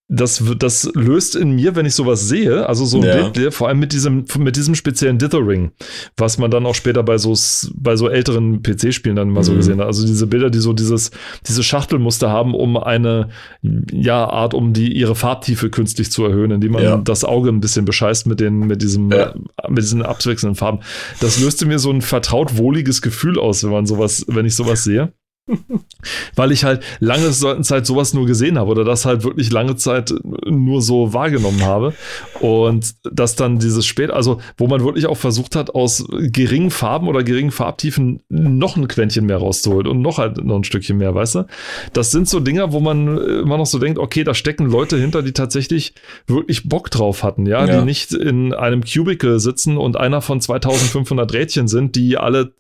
das, 0.09 0.43
das 0.59 0.89
löst 0.95 1.35
in 1.35 1.51
mir, 1.57 1.75
wenn 1.75 1.85
ich 1.85 1.95
sowas 1.95 2.29
sehe, 2.29 2.69
also 2.69 2.85
so 2.85 2.99
ein 2.99 3.05
ja. 3.05 3.29
Bild, 3.29 3.53
vor 3.53 3.67
allem 3.67 3.81
mit 3.81 3.93
diesem, 3.93 4.25
mit 4.39 4.55
diesem 4.55 4.77
speziellen 4.77 5.19
Dithering, 5.19 5.73
was 6.17 6.39
man 6.39 6.51
dann 6.51 6.65
auch 6.65 6.77
später 6.77 7.03
bei 7.03 7.19
so, 7.19 7.35
bei 7.75 7.97
so 7.97 8.09
älteren 8.09 8.63
PC-Spielen 8.63 9.17
dann 9.17 9.31
mal 9.31 9.41
mhm. 9.41 9.45
so 9.45 9.55
gesehen 9.55 9.81
hat. 9.81 9.89
Also 9.89 10.07
diese 10.07 10.29
Bilder, 10.29 10.49
die 10.49 10.61
so 10.61 10.73
dieses, 10.73 11.11
diese 11.49 11.65
Schachtelmuster 11.65 12.31
haben, 12.31 12.55
um 12.55 12.77
eine, 12.77 13.31
ja, 13.91 14.29
Art, 14.29 14.55
um 14.55 14.73
die, 14.73 14.97
ihre 14.97 15.17
Farbtiefe 15.17 15.71
künstlich 15.71 16.13
zu 16.13 16.25
erhöhen, 16.25 16.53
indem 16.53 16.73
man 16.73 16.85
ja. 16.85 16.97
das 16.99 17.25
Auge 17.25 17.49
ein 17.49 17.61
bisschen 17.61 17.85
bescheißt 17.85 18.29
mit 18.29 18.39
den, 18.39 18.61
mit 18.61 18.83
diesem, 18.83 19.11
ja. 19.11 19.35
mit 19.69 19.79
diesen 19.79 20.03
abwechselnden 20.03 20.55
Farben. 20.55 20.81
Das 21.19 21.41
löste 21.41 21.67
mir 21.67 21.81
so 21.81 21.91
ein 21.91 22.01
vertraut 22.01 22.57
wohliges 22.57 23.03
Gefühl 23.03 23.41
aus, 23.41 23.65
wenn 23.65 23.71
man 23.73 23.87
sowas, 23.87 24.25
wenn 24.29 24.47
ich 24.47 24.55
sowas 24.55 24.85
sehe. 24.85 25.13
Weil 26.35 26.51
ich 26.51 26.65
halt 26.65 26.83
lange 26.99 27.31
Zeit 27.31 27.87
sowas 27.87 28.15
nur 28.15 28.27
gesehen 28.27 28.59
habe 28.59 28.71
oder 28.71 28.85
das 28.85 29.05
halt 29.05 29.23
wirklich 29.23 29.53
lange 29.53 29.77
Zeit 29.77 30.13
nur 30.45 30.83
so 30.83 31.13
wahrgenommen 31.13 31.63
habe. 31.65 31.95
Und 32.41 32.95
dass 33.05 33.37
dann 33.37 33.59
dieses 33.59 33.87
spät, 33.87 34.11
also 34.11 34.41
wo 34.57 34.67
man 34.67 34.85
wirklich 34.85 35.07
auch 35.07 35.17
versucht 35.17 35.55
hat, 35.55 35.75
aus 35.75 36.05
geringen 36.11 36.71
Farben 36.71 37.07
oder 37.09 37.23
geringen 37.23 37.53
Farbtiefen 37.53 38.23
noch 38.29 38.77
ein 38.77 38.89
Quäntchen 38.89 39.27
mehr 39.27 39.39
rauszuholen 39.39 39.87
und 39.87 40.03
noch 40.03 40.19
halt 40.19 40.45
noch 40.45 40.57
ein 40.57 40.65
Stückchen 40.65 40.99
mehr, 40.99 41.15
weißt 41.15 41.37
du? 41.37 41.47
Das 41.93 42.11
sind 42.11 42.29
so 42.29 42.41
Dinger, 42.41 42.73
wo 42.73 42.81
man 42.81 43.17
immer 43.19 43.57
noch 43.57 43.67
so 43.67 43.79
denkt, 43.79 43.99
okay, 43.99 44.25
da 44.25 44.35
stecken 44.35 44.67
Leute 44.67 44.97
hinter, 44.99 45.23
die 45.23 45.33
tatsächlich 45.33 45.95
wirklich 46.27 46.69
Bock 46.69 46.91
drauf 46.91 47.23
hatten, 47.23 47.47
ja, 47.47 47.65
ja. 47.65 47.79
die 47.79 47.85
nicht 47.85 48.13
in 48.13 48.53
einem 48.53 48.83
Cubicle 48.83 49.39
sitzen 49.39 49.77
und 49.77 49.97
einer 49.97 50.23
von 50.23 50.41
2500 50.41 51.33
Rädchen 51.33 51.69
sind, 51.69 51.95
die 51.95 52.17
alle, 52.17 52.53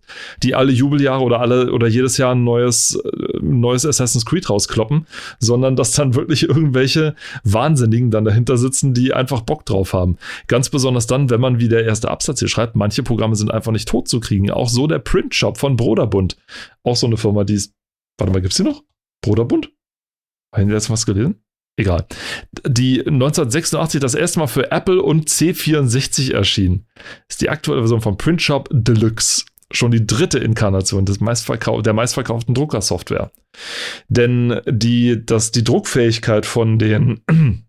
die 0.42 0.54
alle 0.54 0.72
Jubeljahre 0.72 1.22
oder 1.22 1.40
alle 1.40 1.72
oder 1.72 1.88
jedes 1.88 2.16
Jahr 2.16 2.34
ein 2.34 2.44
neues 2.44 2.75
neues, 2.76 2.94
äh, 2.94 3.38
neues 3.40 3.86
Assassin's 3.86 4.24
Creed 4.24 4.48
rauskloppen, 4.48 5.06
sondern 5.38 5.76
dass 5.76 5.92
dann 5.92 6.14
wirklich 6.14 6.44
irgendwelche 6.44 7.14
Wahnsinnigen 7.44 8.10
dann 8.10 8.24
dahinter 8.24 8.56
sitzen, 8.56 8.94
die 8.94 9.12
einfach 9.12 9.42
Bock 9.42 9.64
drauf 9.64 9.92
haben. 9.92 10.18
Ganz 10.46 10.70
besonders 10.70 11.06
dann, 11.06 11.30
wenn 11.30 11.40
man 11.40 11.60
wie 11.60 11.68
der 11.68 11.84
erste 11.84 12.10
Absatz 12.10 12.38
hier 12.38 12.48
schreibt, 12.48 12.76
manche 12.76 13.02
Programme 13.02 13.36
sind 13.36 13.50
einfach 13.50 13.72
nicht 13.72 13.88
tot 13.88 14.08
zu 14.08 14.20
kriegen. 14.20 14.50
Auch 14.50 14.68
so 14.68 14.86
der 14.86 14.98
Printshop 14.98 15.58
von 15.58 15.76
Broderbund. 15.76 16.36
Auch 16.82 16.96
so 16.96 17.06
eine 17.06 17.16
Firma, 17.16 17.44
die 17.44 17.54
ist. 17.54 17.72
Warte 18.18 18.32
mal, 18.32 18.40
gibt's 18.40 18.56
die 18.56 18.62
noch? 18.62 18.82
Broderbund? 19.22 19.70
Haben 20.54 20.68
wir 20.68 20.74
jetzt 20.74 20.88
was 20.88 21.04
gelesen? 21.04 21.42
Egal. 21.78 22.06
Die 22.66 23.00
1986 23.00 24.00
das 24.00 24.14
erste 24.14 24.38
Mal 24.38 24.46
für 24.46 24.70
Apple 24.70 25.02
und 25.02 25.28
C64 25.28 26.32
erschien. 26.32 26.86
Ist 27.28 27.42
die 27.42 27.50
aktuelle 27.50 27.82
Version 27.82 28.00
von 28.00 28.16
Printshop 28.16 28.70
Deluxe 28.72 29.44
schon 29.72 29.90
die 29.90 30.06
dritte 30.06 30.38
Inkarnation 30.38 31.04
des 31.04 31.20
meistverkau 31.20 31.82
der 31.82 31.92
meistverkauften 31.92 32.54
Druckersoftware. 32.54 33.30
Denn 34.08 34.60
die, 34.66 35.24
dass 35.24 35.50
die 35.50 35.64
Druckfähigkeit 35.64 36.46
von 36.46 36.78
den 36.78 37.20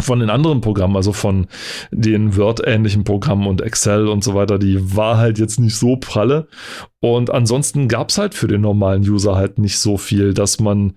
von 0.00 0.18
den 0.18 0.28
anderen 0.28 0.60
Programmen, 0.60 0.96
also 0.96 1.12
von 1.12 1.46
den 1.92 2.36
Word-ähnlichen 2.36 3.04
Programmen 3.04 3.46
und 3.46 3.60
Excel 3.60 4.08
und 4.08 4.24
so 4.24 4.34
weiter, 4.34 4.58
die 4.58 4.96
war 4.96 5.18
halt 5.18 5.38
jetzt 5.38 5.60
nicht 5.60 5.76
so 5.76 5.96
pralle. 5.96 6.48
Und 7.00 7.30
ansonsten 7.30 7.86
gab 7.86 8.08
es 8.08 8.18
halt 8.18 8.34
für 8.34 8.48
den 8.48 8.60
normalen 8.60 9.08
User 9.08 9.36
halt 9.36 9.58
nicht 9.58 9.78
so 9.78 9.96
viel, 9.96 10.34
dass 10.34 10.58
man 10.58 10.94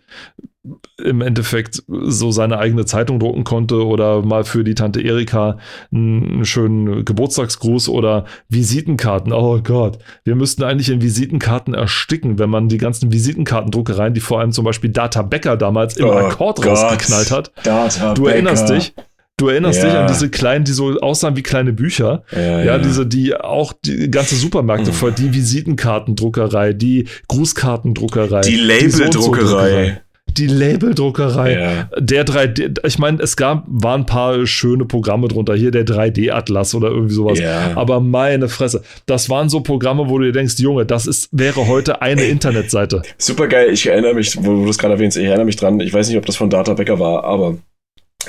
im 1.04 1.22
Endeffekt 1.22 1.84
so 1.88 2.32
seine 2.32 2.58
eigene 2.58 2.86
Zeitung 2.86 3.20
drucken 3.20 3.44
konnte 3.44 3.86
oder 3.86 4.22
mal 4.22 4.44
für 4.44 4.64
die 4.64 4.76
Tante 4.76 5.02
Erika 5.02 5.58
einen 5.92 6.46
schönen 6.46 7.06
Geburtstagsgruß 7.06 7.90
oder 7.90 8.26
Visitenkarten. 8.50 9.34
Oh 9.34 9.60
Gott, 9.62 10.00
wir 10.24 10.36
müssten 10.36 10.64
eigentlich 10.64 10.90
in 10.90 11.02
Visitenkarten 11.02 11.74
ersticken, 11.74 12.40
wenn 12.40 12.50
man 12.50 12.70
die 12.70 12.78
ganzen 12.78 13.12
Visitenkartendruckereien, 13.12 14.14
die 14.14 14.22
vor 14.22 14.40
allem 14.40 14.52
zum 14.52 14.66
Beispiel 14.66 14.90
Data 14.90 15.22
Becker 15.22 15.58
damals 15.58 15.98
im 15.98 16.08
oh 16.08 16.12
Akkord 16.12 16.58
Gott. 16.58 16.68
rausgeknallt 16.68 17.32
hat. 17.32 17.52
Data 17.64 18.14
du 18.14 18.24
Becker. 18.24 18.36
erinnerst 18.36 18.70
dich. 18.70 18.94
Du 19.40 19.50
erinnerst 19.50 19.84
ja. 19.84 19.90
dich 19.90 19.98
an 20.00 20.08
diese 20.08 20.30
kleinen, 20.32 20.66
die 20.66 20.72
so 20.72 21.00
aussahen 21.00 21.36
wie 21.36 21.44
kleine 21.44 21.72
Bücher. 21.72 22.24
Ja, 22.32 22.40
ja, 22.40 22.64
ja. 22.64 22.78
diese, 22.80 23.06
die 23.06 23.36
auch 23.36 23.72
die 23.86 24.10
ganze 24.10 24.36
Supermärkte 24.36 24.90
mhm. 24.90 24.96
voll, 24.96 25.12
die 25.12 25.32
Visitenkartendruckerei, 25.32 26.74
die 26.74 27.08
Grußkartendruckerei. 27.28 28.42
Die 28.42 28.56
Labeldruckerei 28.56 30.02
die 30.38 30.48
Labeldruckerei. 30.48 31.54
Ja. 31.54 31.90
Der 32.00 32.26
3D, 32.26 32.86
ich 32.86 33.00
meine, 33.00 33.22
es 33.22 33.36
gab, 33.36 33.64
waren 33.68 34.02
ein 34.02 34.06
paar 34.06 34.46
schöne 34.46 34.86
Programme 34.86 35.28
drunter. 35.28 35.56
Hier 35.56 35.72
der 35.72 35.86
3D-Atlas 35.86 36.76
oder 36.76 36.90
irgendwie 36.90 37.14
sowas. 37.14 37.40
Ja. 37.40 37.72
Aber 37.76 38.00
meine 38.00 38.50
Fresse, 38.50 38.84
das 39.06 39.30
waren 39.30 39.50
so 39.50 39.62
Programme, 39.62 40.10
wo 40.10 40.18
du 40.18 40.26
dir 40.26 40.32
denkst, 40.32 40.60
Junge, 40.60 40.86
das 40.86 41.08
ist, 41.08 41.30
wäre 41.32 41.68
heute 41.68 42.02
eine 42.02 42.22
Ey, 42.22 42.32
Internetseite. 42.32 43.02
Super 43.18 43.48
geil. 43.48 43.72
Ich 43.72 43.88
erinnere 43.88 44.14
mich, 44.14 44.38
wo 44.38 44.64
du 44.64 44.70
es 44.70 44.78
gerade 44.78 44.94
erwähnst, 44.96 45.18
ich 45.18 45.26
erinnere 45.26 45.46
mich 45.46 45.56
dran. 45.56 45.80
Ich 45.80 45.94
weiß 45.94 46.08
nicht, 46.08 46.18
ob 46.18 46.26
das 46.26 46.36
von 46.36 46.50
Data 46.50 46.74
Becker 46.74 47.00
war, 47.00 47.24
aber 47.24 47.58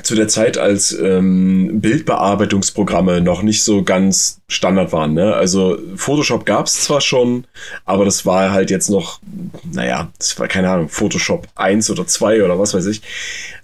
zu 0.03 0.15
der 0.15 0.29
Zeit, 0.29 0.59
als 0.59 0.93
ähm, 0.93 1.81
Bildbearbeitungsprogramme 1.81 3.21
noch 3.21 3.43
nicht 3.43 3.63
so 3.63 3.83
ganz 3.83 4.41
Standard 4.49 4.93
waren. 4.93 5.15
Ne? 5.15 5.35
Also 5.35 5.79
Photoshop 5.97 6.47
gab 6.47 6.67
es 6.67 6.81
zwar 6.85 7.01
schon, 7.01 7.45
aber 7.85 8.05
das 8.05 8.27
war 8.27 8.51
halt 8.51 8.71
jetzt 8.71 8.91
noch, 8.91 9.21
naja, 9.73 10.11
das 10.19 10.39
war 10.39 10.49
keine 10.49 10.71
Ahnung, 10.71 10.89
Photoshop 10.89 11.47
1 11.55 11.91
oder 11.91 12.07
2 12.07 12.45
oder 12.45 12.59
was 12.59 12.75
weiß 12.75 12.87
ich. 12.87 13.03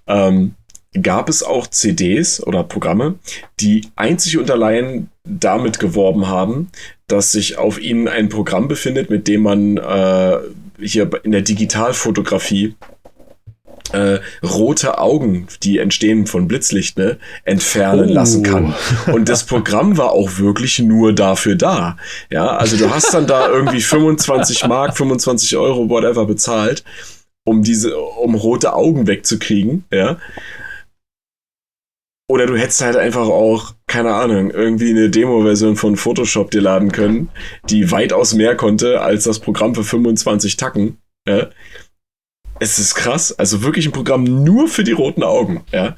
Ähm, 0.07 0.55
gab 1.03 1.29
es 1.29 1.43
auch 1.43 1.67
CDs 1.67 2.43
oder 2.43 2.63
Programme, 2.63 3.17
die 3.61 3.89
einzig 3.97 4.39
und 4.39 4.51
allein 4.51 5.09
damit 5.25 5.79
geworben 5.79 6.29
haben, 6.29 6.71
dass 7.09 7.33
sich 7.33 7.59
auf 7.59 7.81
ihnen 7.81 8.09
ein 8.09 8.29
Programm 8.29 8.69
befindet, 8.69 9.11
mit 9.11 9.27
dem 9.27 9.43
man 9.43 9.77
äh, 9.77 10.39
hier 10.81 11.11
in 11.25 11.33
der 11.33 11.43
Digitalfotografie 11.43 12.75
äh, 13.93 14.21
rote 14.43 14.99
Augen, 14.99 15.47
die 15.63 15.79
entstehen 15.79 16.27
von 16.27 16.49
Blitzlicht, 16.49 16.99
ne, 16.99 17.19
entfernen 17.45 18.11
oh. 18.11 18.15
lassen 18.15 18.43
kann. 18.43 18.75
Und 19.13 19.29
das 19.29 19.45
Programm 19.45 19.99
war 19.99 20.13
auch 20.13 20.39
wirklich 20.39 20.79
nur 20.79 21.13
dafür 21.13 21.55
da. 21.55 21.97
Ja, 22.31 22.57
also 22.57 22.77
du 22.77 22.91
hast 22.91 23.13
dann 23.13 23.27
da 23.27 23.49
irgendwie 23.49 23.81
25 23.81 24.67
Mark, 24.67 24.97
25 24.97 25.57
Euro, 25.57 25.89
whatever 25.89 26.27
bezahlt, 26.27 26.85
um 27.45 27.63
diese, 27.63 27.97
um 27.99 28.35
rote 28.35 28.75
Augen 28.75 29.07
wegzukriegen, 29.07 29.85
ja. 29.93 30.19
Oder 32.27 32.47
du 32.47 32.57
hättest 32.57 32.81
halt 32.81 32.97
einfach 32.97 33.29
auch, 33.29 33.75
keine 33.87 34.15
Ahnung, 34.15 34.51
irgendwie 34.51 34.91
eine 34.91 35.11
Demo-Version 35.11 35.77
von 35.77 35.97
Photoshop 35.97 36.51
dir 36.51 36.63
laden 36.63 36.91
können, 36.91 37.29
die 37.69 37.91
weitaus 37.91 38.33
mehr 38.33 38.57
konnte 38.57 39.03
als 39.03 39.25
das 39.25 39.41
Programm 39.41 39.75
für 39.75 39.85
25 39.85 40.57
Tacken. 40.57 40.97
Ja? 41.29 41.51
Es 42.65 42.79
ist 42.79 42.95
krass. 42.95 43.31
Also 43.39 43.63
wirklich 43.63 43.85
ein 43.85 43.93
Programm 43.93 44.25
nur 44.25 44.69
für 44.69 44.85
die 44.85 44.93
roten 44.93 45.23
Augen, 45.23 45.65
ja. 45.71 45.97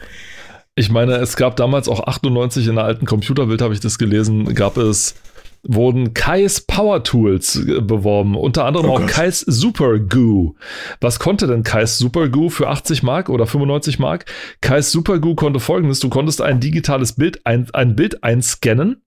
Ich 0.75 0.91
meine, 0.91 1.15
es 1.15 1.37
gab 1.37 1.55
damals 1.55 1.89
auch 1.89 2.01
98 2.01 2.67
in 2.67 2.75
der 2.75 2.85
alten 2.85 3.07
Computerbild, 3.07 3.63
habe 3.63 3.73
ich 3.73 3.79
das 3.79 3.99
gelesen, 3.99 4.53
gab 4.53 4.77
es, 4.77 5.15
wurden 5.63 6.13
Kais 6.13 6.63
Power 6.63 7.05
Tools 7.05 7.65
beworben, 7.83 8.37
unter 8.37 8.65
anderem 8.65 8.91
oh 8.91 8.97
auch 8.97 9.07
Kais 9.07 9.41
Super 9.47 10.01
Goo. 10.01 10.57
Was 11.01 11.21
konnte 11.21 11.47
denn 11.47 11.63
Kais 11.63 11.99
Super 11.99 12.29
Goo 12.29 12.49
für 12.49 12.67
80 12.67 13.05
Mark 13.05 13.29
oder 13.29 13.47
95 13.47 14.01
Mark? 14.01 14.25
Kais 14.61 14.91
Super 14.91 15.21
Goo 15.21 15.37
konnte 15.37 15.61
folgendes, 15.61 16.01
du 16.01 16.09
konntest 16.09 16.43
ein 16.43 16.59
digitales 16.59 17.13
Bild, 17.13 17.47
ein, 17.47 17.69
ein 17.75 17.95
Bild 17.95 18.25
einscannen 18.25 19.06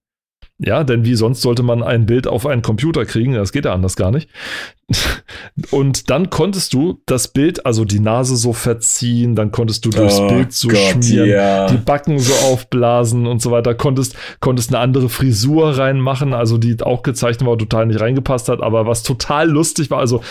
Ja, 0.62 0.84
denn 0.84 1.06
wie 1.06 1.16
sonst 1.16 1.42
sollte 1.42 1.64
man 1.64 1.82
ein 1.82 2.06
Bild 2.06 2.28
auf 2.28 2.46
einen 2.46 2.62
Computer 2.62 3.06
kriegen? 3.06 3.34
Das 3.34 3.54
geht 3.54 3.64
ja 3.64 3.74
anders 3.74 3.96
gar 3.96 4.12
nicht. 4.12 4.30
Und 5.72 6.10
dann 6.10 6.32
konntest 6.32 6.74
du 6.74 7.00
das 7.06 7.28
Bild, 7.28 7.66
also 7.66 7.86
die 7.86 8.00
Nase 8.00 8.36
so 8.36 8.54
verziehen, 8.54 9.36
dann 9.36 9.52
konntest 9.52 9.86
du 9.86 9.92
durchs 9.92 10.20
Oh 10.20 10.28
Bild 10.28 10.52
so 10.52 10.68
Gott, 10.68 10.80
schmieren, 10.80 11.30
ja. 11.30 11.68
die 11.68 11.78
Backen 11.78 12.18
so 12.18 12.34
aufblasen 12.48 13.28
und 13.28 13.40
so 13.42 13.52
weiter, 13.52 13.76
konntest, 13.76 14.16
konntest 14.40 14.74
eine 14.74 14.80
andere 14.80 15.08
Frisur 15.10 15.78
reinmachen, 15.78 16.34
also 16.34 16.58
die 16.58 16.76
auch 16.82 17.04
gezeichnet 17.04 17.48
war, 17.48 17.58
total 17.58 17.86
nicht 17.86 18.02
reingepasst 18.02 18.50
hat, 18.50 18.62
aber 18.62 18.88
was 18.88 19.04
total 19.04 19.48
lustig 19.48 19.92
war, 19.92 20.00
also 20.00 20.22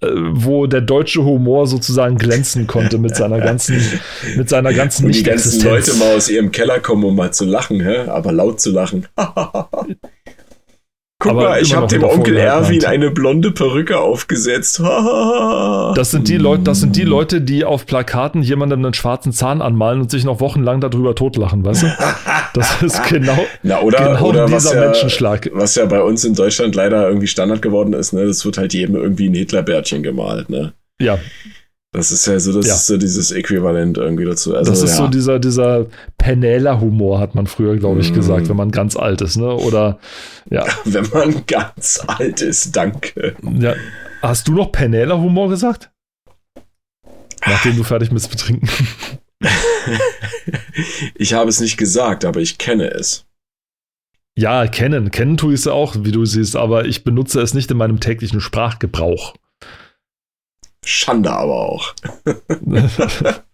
äh, 0.00 0.06
wo 0.32 0.66
der 0.66 0.80
deutsche 0.80 1.24
Humor 1.24 1.66
sozusagen 1.66 2.16
glänzen 2.16 2.68
konnte 2.68 2.98
mit 2.98 3.16
seiner 3.16 3.40
ganzen, 3.40 3.82
mit 4.36 4.48
seiner 4.48 4.72
ganzen 4.72 5.06
Und 5.06 5.14
die 5.14 5.24
ganzen. 5.24 5.64
Leute 5.64 5.92
mal 5.94 6.14
aus 6.14 6.28
ihrem 6.28 6.52
Keller 6.52 6.78
kommen, 6.78 7.02
um 7.02 7.16
mal 7.16 7.32
zu 7.32 7.44
lachen, 7.44 7.80
hä? 7.80 8.06
aber 8.06 8.30
laut 8.30 8.60
zu 8.60 8.70
lachen. 8.70 9.08
Guck 11.20 11.30
Aber 11.30 11.42
mal, 11.42 11.62
ich 11.62 11.74
habe 11.74 11.86
dem 11.86 12.02
Onkel 12.02 12.36
Erwin 12.36 12.84
eine 12.84 13.10
blonde 13.10 13.50
Perücke 13.50 13.98
aufgesetzt. 13.98 14.78
Das 14.80 16.10
sind 16.10 16.28
die 16.28 16.36
Leute, 16.36 16.64
das 16.64 16.80
sind 16.80 16.96
die 16.96 17.04
Leute, 17.04 17.40
die 17.40 17.64
auf 17.64 17.86
Plakaten 17.86 18.42
jemandem 18.42 18.84
einen 18.84 18.92
schwarzen 18.94 19.32
Zahn 19.32 19.62
anmalen 19.62 20.02
und 20.02 20.10
sich 20.10 20.24
noch 20.24 20.40
wochenlang 20.40 20.80
darüber 20.80 21.14
totlachen, 21.14 21.64
weißt 21.64 21.84
du? 21.84 21.86
Das 22.52 22.82
ist 22.82 23.02
genau, 23.08 23.38
Na, 23.62 23.80
oder, 23.80 24.14
genau 24.14 24.28
oder 24.28 24.52
was, 24.52 24.64
dieser 24.64 24.74
ja, 24.74 24.84
Menschenschlag. 24.86 25.50
was 25.54 25.76
ja 25.76 25.86
bei 25.86 26.02
uns 26.02 26.24
in 26.24 26.34
Deutschland 26.34 26.74
leider 26.74 27.08
irgendwie 27.08 27.26
Standard 27.26 27.62
geworden 27.62 27.94
ist, 27.94 28.12
ne? 28.12 28.22
Es 28.22 28.44
wird 28.44 28.58
halt 28.58 28.74
jedem 28.74 28.96
irgendwie 28.96 29.28
ein 29.28 29.34
Hitlerbärtchen 29.34 30.02
gemalt, 30.02 30.50
ne? 30.50 30.74
Ja, 31.00 31.18
Das 31.94 32.10
ist 32.12 32.26
ja 32.26 32.38
so, 32.40 32.52
das 32.52 32.66
Ja. 32.66 32.74
ist 32.74 32.86
so 32.86 32.96
dieses 32.98 33.30
Äquivalent 33.30 33.96
irgendwie 33.98 34.24
dazu. 34.24 34.54
Also, 34.54 34.70
das 34.72 34.82
ist 34.82 34.90
ja. 34.90 34.96
so 34.96 35.08
dieser, 35.08 35.38
dieser 35.38 35.86
Penela-Humor, 36.18 37.20
hat 37.20 37.34
man 37.34 37.46
früher, 37.46 37.76
glaube 37.76 38.00
ich, 38.00 38.10
Mm. 38.10 38.14
gesagt, 38.14 38.48
wenn 38.48 38.56
man 38.56 38.70
ganz 38.72 38.96
alt 38.96 39.20
ist, 39.22 39.36
ne? 39.36 39.54
Oder, 39.54 39.98
ja, 40.50 40.66
Wenn 40.84 41.08
man 41.12 41.46
ganz 41.46 42.02
alt 42.06 42.42
ist, 42.42 42.74
danke. 42.76 43.36
ja. 43.60 43.74
Hast 44.20 44.48
du 44.48 44.52
noch 44.54 44.72
Penela-Humor 44.72 45.48
gesagt? 45.48 45.90
Nachdem 47.46 47.76
du 47.76 47.84
fertig 47.84 48.10
bist 48.10 48.28
mit 48.30 48.40
Trinken. 48.40 48.68
Ich 51.14 51.34
habe 51.34 51.50
es 51.50 51.60
nicht 51.60 51.76
gesagt, 51.76 52.24
aber 52.24 52.40
ich 52.40 52.58
kenne 52.58 52.90
es. 52.90 53.26
Ja, 54.36 54.66
kennen. 54.66 55.10
Kennen 55.10 55.36
tue 55.36 55.54
ich 55.54 55.60
es 55.60 55.66
auch, 55.66 55.94
wie 56.00 56.10
du 56.12 56.24
siehst, 56.24 56.56
aber 56.56 56.86
ich 56.86 57.04
benutze 57.04 57.40
es 57.40 57.54
nicht 57.54 57.70
in 57.70 57.76
meinem 57.76 58.00
täglichen 58.00 58.40
Sprachgebrauch. 58.40 59.34
Schande 60.84 61.30
aber 61.30 61.54
auch. 61.54 61.94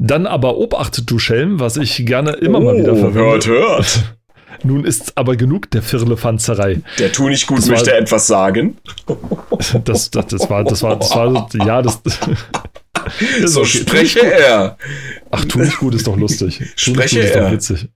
Dann 0.00 0.26
aber 0.26 0.56
Obacht, 0.58 1.02
du 1.10 1.18
Schelm, 1.18 1.58
was 1.58 1.76
ich 1.76 2.06
gerne 2.06 2.32
immer 2.32 2.60
mal 2.60 2.76
wieder 2.78 2.94
verwende. 2.94 3.20
Oh, 3.20 3.32
Hört, 3.32 3.46
hört. 3.46 4.14
Nun 4.64 4.84
ist 4.84 5.16
aber 5.16 5.36
genug 5.36 5.70
der 5.70 5.82
Firlefanzerei. 5.82 6.80
Der 6.98 7.12
tu 7.12 7.28
nicht 7.28 7.46
gut 7.46 7.58
Das 7.58 7.66
war- 7.68 7.74
möchte 7.74 7.94
etwas 7.94 8.26
sagen. 8.26 8.76
Das, 9.84 10.10
das, 10.10 10.26
das 10.28 10.48
war, 10.50 10.62
das 10.64 10.82
war, 10.82 10.96
das 10.96 11.10
war, 11.14 11.48
ja, 11.66 11.82
das. 11.82 12.00
Ist 13.40 13.52
So 13.54 13.60
okay. 13.60 13.68
spreche 13.78 14.20
er. 14.20 14.76
Ach, 15.30 15.44
tu 15.46 15.58
nicht 15.58 15.78
gut 15.78 15.94
ist 15.94 16.06
doch 16.06 16.16
lustig. 16.16 16.58
Tu 16.58 16.64
nicht 16.64 16.80
Spreche 16.80 17.16
gut 17.16 17.24
ist 17.24 17.34
er. 17.34 17.42
doch 17.44 17.52
witzig. 17.52 17.88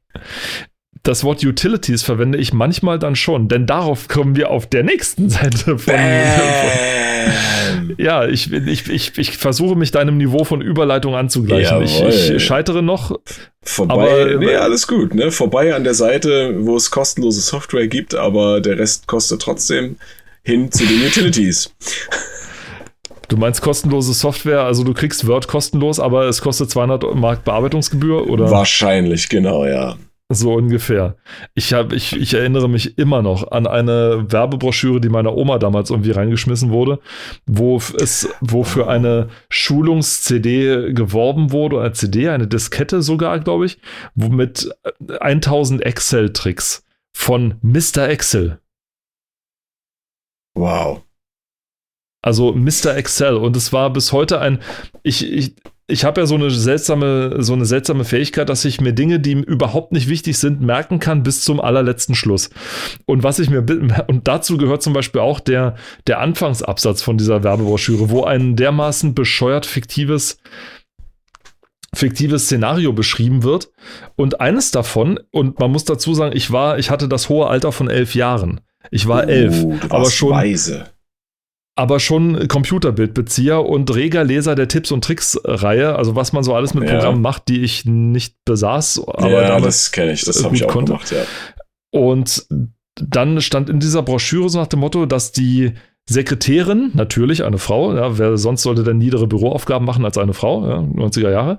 Das 1.04 1.24
Wort 1.24 1.44
Utilities 1.44 2.02
verwende 2.02 2.38
ich 2.38 2.52
manchmal 2.52 2.98
dann 2.98 3.16
schon, 3.16 3.48
denn 3.48 3.66
darauf 3.66 4.06
kommen 4.06 4.36
wir 4.36 4.50
auf 4.50 4.66
der 4.66 4.84
nächsten 4.84 5.28
Seite 5.30 5.78
von. 5.78 5.94
Ja, 7.98 8.26
ich, 8.26 8.52
ich, 8.52 8.88
ich, 8.88 9.18
ich 9.18 9.36
versuche 9.36 9.76
mich 9.76 9.92
deinem 9.92 10.16
Niveau 10.16 10.44
von 10.44 10.60
Überleitung 10.60 11.14
anzugleichen. 11.14 11.82
Ich, 11.82 12.00
ich 12.02 12.44
scheitere 12.44 12.82
noch. 12.82 13.16
Vorbei, 13.62 13.94
Aber- 13.94 14.38
nee, 14.38 14.54
alles 14.56 14.86
gut, 14.88 15.14
ne? 15.14 15.30
Vorbei 15.30 15.74
an 15.74 15.84
der 15.84 15.94
Seite, 15.94 16.54
wo 16.66 16.76
es 16.76 16.90
kostenlose 16.90 17.40
Software 17.40 17.86
gibt, 17.86 18.14
aber 18.14 18.60
der 18.60 18.78
Rest 18.78 19.06
kostet 19.06 19.42
trotzdem 19.42 19.96
hin 20.42 20.70
zu 20.72 20.84
den 20.84 21.02
Utilities. 21.06 21.72
Du 23.28 23.38
meinst 23.38 23.62
kostenlose 23.62 24.12
Software, 24.12 24.60
also 24.64 24.84
du 24.84 24.92
kriegst 24.92 25.26
Word 25.26 25.48
kostenlos, 25.48 25.98
aber 25.98 26.24
es 26.26 26.42
kostet 26.42 26.70
200 26.70 27.14
Mark 27.14 27.44
Bearbeitungsgebühr 27.44 28.28
oder 28.28 28.50
Wahrscheinlich, 28.50 29.30
genau, 29.30 29.64
ja. 29.64 29.96
So 30.34 30.54
ungefähr. 30.54 31.16
Ich, 31.54 31.72
hab, 31.72 31.92
ich, 31.92 32.16
ich 32.16 32.34
erinnere 32.34 32.68
mich 32.68 32.98
immer 32.98 33.22
noch 33.22 33.50
an 33.50 33.66
eine 33.66 34.26
Werbebroschüre, 34.30 35.00
die 35.00 35.08
meiner 35.08 35.34
Oma 35.34 35.58
damals 35.58 35.90
irgendwie 35.90 36.10
reingeschmissen 36.12 36.70
wurde, 36.70 37.00
wo 37.46 37.76
es, 37.76 38.28
wo 38.40 38.64
für 38.64 38.88
eine 38.88 39.28
Schulungs-CD 39.48 40.92
geworben 40.92 41.52
wurde, 41.52 41.80
eine 41.80 41.92
CD, 41.92 42.28
eine 42.28 42.46
Diskette 42.46 43.02
sogar, 43.02 43.40
glaube 43.40 43.66
ich, 43.66 43.78
wo 44.14 44.28
mit 44.28 44.74
äh, 45.08 45.18
1000 45.18 45.82
Excel-Tricks 45.82 46.84
von 47.12 47.56
Mr. 47.62 48.08
Excel. 48.08 48.58
Wow. 50.54 51.02
Also 52.22 52.52
Mr. 52.52 52.96
Excel. 52.96 53.36
Und 53.36 53.56
es 53.56 53.72
war 53.72 53.92
bis 53.92 54.12
heute 54.12 54.40
ein. 54.40 54.60
Ich, 55.02 55.30
ich, 55.30 55.56
ich 55.92 56.04
habe 56.04 56.22
ja 56.22 56.26
so 56.26 56.34
eine 56.34 56.50
seltsame, 56.50 57.36
so 57.42 57.52
eine 57.52 57.66
seltsame 57.66 58.04
Fähigkeit, 58.04 58.48
dass 58.48 58.64
ich 58.64 58.80
mir 58.80 58.94
Dinge, 58.94 59.20
die 59.20 59.32
überhaupt 59.32 59.92
nicht 59.92 60.08
wichtig 60.08 60.38
sind, 60.38 60.62
merken 60.62 60.98
kann 60.98 61.22
bis 61.22 61.44
zum 61.44 61.60
allerletzten 61.60 62.14
Schluss. 62.14 62.50
Und 63.04 63.22
was 63.22 63.38
ich 63.38 63.50
mir 63.50 63.64
und 64.06 64.26
dazu 64.26 64.56
gehört 64.56 64.82
zum 64.82 64.94
Beispiel 64.94 65.20
auch 65.20 65.38
der, 65.38 65.76
der 66.06 66.20
Anfangsabsatz 66.20 67.02
von 67.02 67.18
dieser 67.18 67.44
Werbebroschüre, 67.44 68.08
wo 68.10 68.24
ein 68.24 68.56
dermaßen 68.56 69.14
bescheuert 69.14 69.66
fiktives 69.66 70.38
fiktives 71.94 72.44
Szenario 72.44 72.94
beschrieben 72.94 73.42
wird. 73.42 73.70
Und 74.16 74.40
eines 74.40 74.70
davon, 74.70 75.20
und 75.30 75.60
man 75.60 75.70
muss 75.70 75.84
dazu 75.84 76.14
sagen, 76.14 76.34
ich 76.34 76.50
war, 76.50 76.78
ich 76.78 76.90
hatte 76.90 77.06
das 77.06 77.28
hohe 77.28 77.48
Alter 77.48 77.70
von 77.70 77.90
elf 77.90 78.14
Jahren. 78.14 78.62
Ich 78.90 79.08
war 79.08 79.28
elf, 79.28 79.62
Uh, 79.62 79.78
aber 79.90 80.10
schon 80.10 80.30
weise. 80.30 80.86
Aber 81.82 81.98
schon 81.98 82.46
Computerbildbezieher 82.46 83.66
und 83.66 83.92
reger 83.92 84.22
Leser 84.22 84.54
der 84.54 84.68
Tipps 84.68 84.92
und 84.92 85.02
Tricks 85.02 85.36
Reihe, 85.42 85.96
also 85.96 86.14
was 86.14 86.32
man 86.32 86.44
so 86.44 86.54
alles 86.54 86.74
mit 86.74 86.84
Ja. 86.84 86.94
Programmen 86.94 87.20
macht, 87.22 87.48
die 87.48 87.62
ich 87.62 87.84
nicht 87.84 88.36
besaß, 88.44 89.02
aber 89.04 89.42
ja, 89.42 89.58
das 89.58 89.90
kenne 89.90 90.12
ich, 90.12 90.24
das 90.24 90.44
habe 90.44 90.54
ich 90.54 90.64
auch 90.64 90.68
konnte. 90.68 90.92
gemacht, 90.92 91.10
ja. 91.10 91.24
und 91.90 92.46
dann 92.94 93.40
stand 93.40 93.68
in 93.68 93.80
dieser 93.80 94.02
Broschüre 94.02 94.48
so 94.48 94.60
nach 94.60 94.68
dem 94.68 94.78
Motto, 94.78 95.06
dass 95.06 95.32
die 95.32 95.72
Sekretärin, 96.08 96.90
natürlich 96.94 97.44
eine 97.44 97.58
Frau, 97.58 97.94
ja, 97.94 98.18
wer 98.18 98.36
sonst 98.36 98.62
sollte 98.62 98.82
denn 98.82 98.98
niedere 98.98 99.28
Büroaufgaben 99.28 99.86
machen 99.86 100.04
als 100.04 100.18
eine 100.18 100.34
Frau, 100.34 100.68
ja, 100.68 100.78
90er 100.78 101.30
Jahre, 101.30 101.58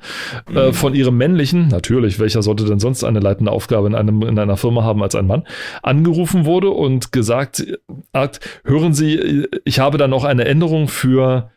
äh, 0.54 0.68
Mhm. 0.68 0.74
von 0.74 0.94
ihrem 0.94 1.18
männlichen, 1.18 1.70
natürlich, 1.70 2.20
welcher 2.20 2.42
sollte 2.42 2.66
denn 2.66 2.80
sonst 2.80 3.06
eine 3.06 3.20
leitende 3.22 3.52
Aufgabe 3.52 3.88
in, 3.88 3.96
einem, 3.96 4.22
in 4.24 4.38
einer 4.38 4.58
Firma 4.58 4.84
haben 4.84 5.02
als 5.02 5.16
ein 5.16 5.28
Mann, 5.28 5.44
angerufen 5.82 6.46
wurde 6.46 6.70
und 6.72 7.14
gesagt 7.14 7.66
hat, 8.14 8.42
hören 8.66 8.94
Sie, 8.94 9.48
ich 9.64 9.80
habe 9.80 9.98
da 9.98 10.10
noch 10.10 10.26
eine 10.26 10.44
Änderung 10.46 10.90
für 10.90 11.50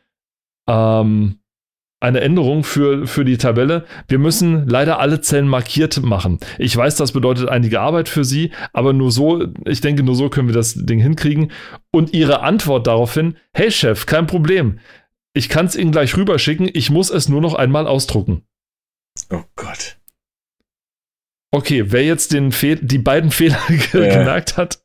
ähm, 0.68 1.38
eine 2.06 2.20
Änderung 2.20 2.64
für, 2.64 3.06
für 3.06 3.24
die 3.24 3.36
Tabelle. 3.36 3.84
Wir 4.08 4.18
müssen 4.18 4.68
leider 4.68 4.98
alle 5.00 5.20
Zellen 5.20 5.48
markiert 5.48 6.02
machen. 6.02 6.38
Ich 6.58 6.76
weiß, 6.76 6.96
das 6.96 7.12
bedeutet 7.12 7.48
einige 7.48 7.80
Arbeit 7.80 8.08
für 8.08 8.24
Sie, 8.24 8.52
aber 8.72 8.92
nur 8.92 9.10
so, 9.10 9.44
ich 9.64 9.80
denke, 9.80 10.02
nur 10.02 10.14
so 10.14 10.28
können 10.28 10.48
wir 10.48 10.54
das 10.54 10.74
Ding 10.74 11.00
hinkriegen. 11.00 11.52
Und 11.90 12.12
Ihre 12.14 12.40
Antwort 12.40 12.86
daraufhin, 12.86 13.36
hey 13.52 13.70
Chef, 13.70 14.06
kein 14.06 14.26
Problem. 14.26 14.78
Ich 15.34 15.48
kann 15.48 15.66
es 15.66 15.76
Ihnen 15.76 15.92
gleich 15.92 16.16
rüberschicken, 16.16 16.70
ich 16.72 16.90
muss 16.90 17.10
es 17.10 17.28
nur 17.28 17.40
noch 17.40 17.54
einmal 17.54 17.86
ausdrucken. 17.86 18.42
Oh 19.30 19.42
Gott. 19.56 19.96
Okay, 21.52 21.84
wer 21.92 22.04
jetzt 22.04 22.32
den 22.32 22.52
Fehl, 22.52 22.76
die 22.76 22.98
beiden 22.98 23.30
Fehler 23.38 23.58
ge 23.68 24.06
Ja. 24.08 24.18
gemerkt 24.18 24.56
hat, 24.56 24.80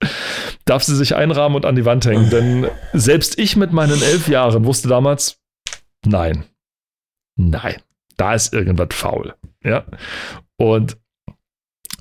darf 0.65 0.84
sie 0.84 0.95
sich 0.95 1.15
einrahmen 1.15 1.55
und 1.55 1.65
an 1.65 1.76
die 1.76 1.86
Wand 1.86 2.05
hängen. 2.05 2.30
Denn 2.30 2.67
selbst 2.93 3.39
ich 3.39 3.55
mit 3.55 3.74
meinen 3.74 4.01
elf 4.01 4.28
Jahren 4.28 4.65
wusste 4.65 4.88
damals, 4.88 5.38
nein, 6.05 6.45
nein, 7.49 7.81
da 8.17 8.33
ist 8.33 8.53
irgendwas 8.53 8.89
faul. 8.91 9.33
Ja. 9.63 9.83
Und 10.57 10.97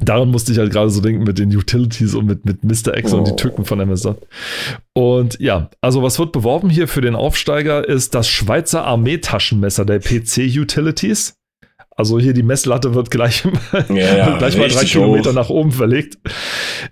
daran 0.00 0.30
musste 0.30 0.52
ich 0.52 0.58
halt 0.58 0.72
gerade 0.72 0.90
so 0.90 1.00
denken 1.00 1.24
mit 1.24 1.38
den 1.38 1.54
Utilities 1.54 2.14
und 2.14 2.26
mit, 2.26 2.44
mit 2.44 2.64
Mr. 2.64 2.96
X 2.96 3.12
und 3.12 3.26
die 3.26 3.32
Oh. 3.32 3.36
Tücken 3.36 3.64
von 3.64 3.80
Amazon. 3.80 4.16
Und 4.94 5.38
ja, 5.40 5.70
also 5.80 6.02
was 6.02 6.18
wird 6.18 6.32
beworben 6.32 6.70
hier 6.70 6.88
für 6.88 7.00
den 7.00 7.14
Aufsteiger 7.14 7.86
ist 7.86 8.14
das 8.14 8.28
Schweizer 8.28 8.84
Armeetaschenmesser 8.84 9.84
der 9.84 10.00
PC 10.00 10.38
Utilities. 10.56 11.34
Also 12.00 12.18
hier 12.18 12.32
die 12.32 12.42
Messlatte 12.42 12.94
wird 12.94 13.10
gleich, 13.10 13.44
Ja, 13.90 13.94
ja, 13.94 14.38
gleich 14.38 14.56
mal 14.56 14.68
drei 14.70 14.84
Kilometer 14.86 15.30
hoch. 15.30 15.34
nach 15.34 15.50
oben 15.50 15.70
verlegt. 15.70 16.16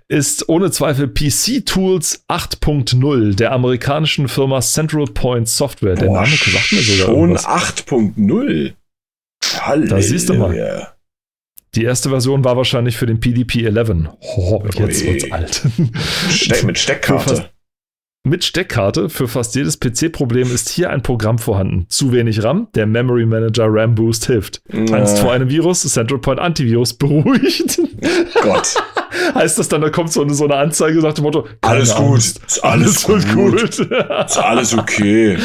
Ist 0.07 0.47
ohne 0.49 0.69
Zweifel 0.69 1.07
PC 1.07 1.65
Tools 1.65 2.25
8.0 2.29 3.35
der 3.35 3.51
amerikanischen 3.51 4.27
Firma 4.27 4.61
Central 4.61 5.05
Point 5.05 5.47
Software. 5.49 5.95
Der 5.95 6.05
Boah, 6.05 6.21
Name 6.21 6.27
sagt 6.27 6.71
mir 6.71 6.81
sogar 6.81 7.05
Schon 7.07 7.15
irgendwas. 7.15 7.47
8.0 7.47 8.73
Halleluja. 9.61 9.95
Da 9.95 10.01
siehst 10.03 10.29
du 10.29 10.35
mal. 10.35 10.93
Die 11.73 11.83
erste 11.83 12.09
Version 12.09 12.43
war 12.43 12.55
wahrscheinlich 12.55 12.95
für 12.95 13.07
den 13.07 13.19
PDP 13.19 13.65
11. 13.65 14.09
Oh, 14.37 14.63
jetzt 14.77 15.03
wird's 15.05 15.31
alt. 15.31 15.63
Steck, 16.29 16.63
mit 16.65 16.77
Steckkarte. 16.77 17.49
Mit 18.25 18.43
Steckkarte 18.43 19.07
für 19.07 19.29
fast 19.29 19.55
jedes 19.55 19.79
PC-Problem 19.79 20.53
ist 20.53 20.67
hier 20.67 20.89
ein 20.89 21.01
Programm 21.01 21.39
vorhanden. 21.39 21.85
Zu 21.87 22.11
wenig 22.11 22.43
RAM, 22.43 22.67
der 22.75 22.85
Memory 22.85 23.25
Manager 23.25 23.67
RAM 23.69 23.95
Boost 23.95 24.27
hilft. 24.27 24.61
Ja. 24.73 24.97
Angst 24.97 25.19
vor 25.19 25.31
einem 25.31 25.49
Virus, 25.49 25.81
Central 25.83 26.19
Point 26.19 26.37
Antivirus 26.37 26.93
beruhigt. 26.93 27.79
Gott. 28.41 28.75
heißt 29.35 29.57
das 29.57 29.69
dann, 29.69 29.79
da 29.79 29.89
kommt 29.89 30.11
so 30.11 30.21
eine, 30.21 30.33
so 30.33 30.43
eine 30.43 30.55
Anzeige 30.55 30.99
nach 30.99 31.13
dem 31.13 31.23
Motto, 31.23 31.47
alles 31.61 31.95
gut, 31.95 32.19
ist 32.19 32.61
alles, 32.61 33.05
alles 33.05 33.27
gut, 33.27 33.33
gut. 33.33 33.79
ist 33.79 34.37
alles 34.37 34.77
okay. 34.77 35.37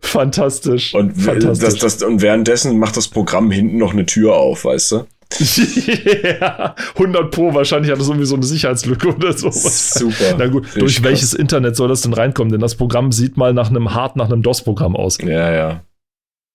Fantastisch. 0.00 0.94
Und, 0.94 1.20
Fantastisch. 1.20 1.78
Das, 1.78 1.98
das, 1.98 2.02
und 2.02 2.22
währenddessen 2.22 2.78
macht 2.78 2.96
das 2.96 3.08
Programm 3.08 3.50
hinten 3.50 3.76
noch 3.76 3.92
eine 3.92 4.06
Tür 4.06 4.36
auf, 4.36 4.64
weißt 4.64 4.92
du? 4.92 5.06
ja, 6.40 6.74
100 6.94 7.30
Pro, 7.30 7.52
wahrscheinlich 7.52 7.90
hat 7.90 7.98
es 7.98 8.08
irgendwie 8.08 8.26
so 8.26 8.36
eine 8.36 8.44
Sicherheitslücke 8.44 9.14
oder 9.14 9.32
so. 9.32 9.50
Super. 9.50 10.36
Na 10.38 10.46
gut, 10.46 10.68
durch 10.76 11.02
welches 11.02 11.30
krass. 11.30 11.40
Internet 11.40 11.76
soll 11.76 11.88
das 11.88 12.02
denn 12.02 12.12
reinkommen? 12.12 12.52
Denn 12.52 12.60
das 12.60 12.76
Programm 12.76 13.12
sieht 13.12 13.36
mal 13.36 13.52
nach 13.52 13.70
einem 13.70 13.92
hart, 13.94 14.16
nach 14.16 14.26
einem 14.26 14.42
DOS-Programm 14.42 14.96
aus. 14.96 15.18
Ja, 15.20 15.52
ja. 15.52 15.84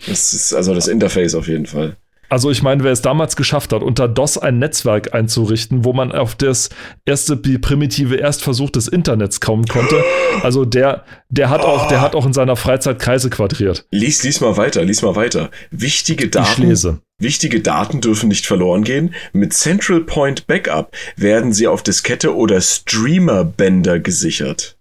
Das 0.08 0.34
ist 0.34 0.54
also 0.54 0.74
das 0.74 0.88
Interface 0.88 1.36
auf 1.36 1.48
jeden 1.48 1.66
Fall. 1.66 1.98
Also 2.32 2.50
ich 2.50 2.64
meine, 2.64 2.82
wer 2.86 2.94
es 2.94 3.02
damals 3.02 3.36
geschafft 3.36 3.74
hat, 3.74 3.84
unter 3.84 4.08
DOS 4.08 4.38
ein 4.38 4.58
Netzwerk 4.58 5.14
einzurichten, 5.14 5.84
wo 5.84 5.92
man 5.92 6.14
auf 6.14 6.34
das 6.34 6.70
erste 7.04 7.36
primitive 7.36 8.16
Erstversuch 8.16 8.70
des 8.70 8.88
Internets 8.88 9.42
kommen 9.42 9.66
konnte, 9.66 10.02
also 10.42 10.64
der, 10.64 11.04
der 11.28 11.50
hat 11.50 11.60
auch, 11.60 11.90
der 11.90 12.00
hat 12.00 12.16
auch 12.16 12.26
in 12.26 12.32
seiner 12.32 12.56
Freizeit 12.56 13.00
Kreise 13.00 13.30
quadriert. 13.30 13.86
Lies, 13.92 14.24
lies 14.24 14.40
mal 14.40 14.56
weiter, 14.56 14.86
lies 14.86 15.02
mal 15.02 15.18
weiter. 15.18 15.52
Wichtige 15.72 16.30
Daten. 16.30 16.62
Ich 16.62 16.70
lese. 16.70 17.02
Wichtige 17.20 17.60
Daten 17.60 18.00
dürfen 18.00 18.30
nicht 18.30 18.46
verloren 18.46 18.86
gehen. 18.86 19.14
Mit 19.34 19.52
Central 19.52 20.00
Point 20.00 20.48
Backup 20.48 20.96
werden 21.18 21.52
sie 21.52 21.68
auf 21.68 21.84
Diskette 21.84 22.34
oder 22.34 22.62
Streamerbänder 22.62 24.00
gesichert. 24.00 24.78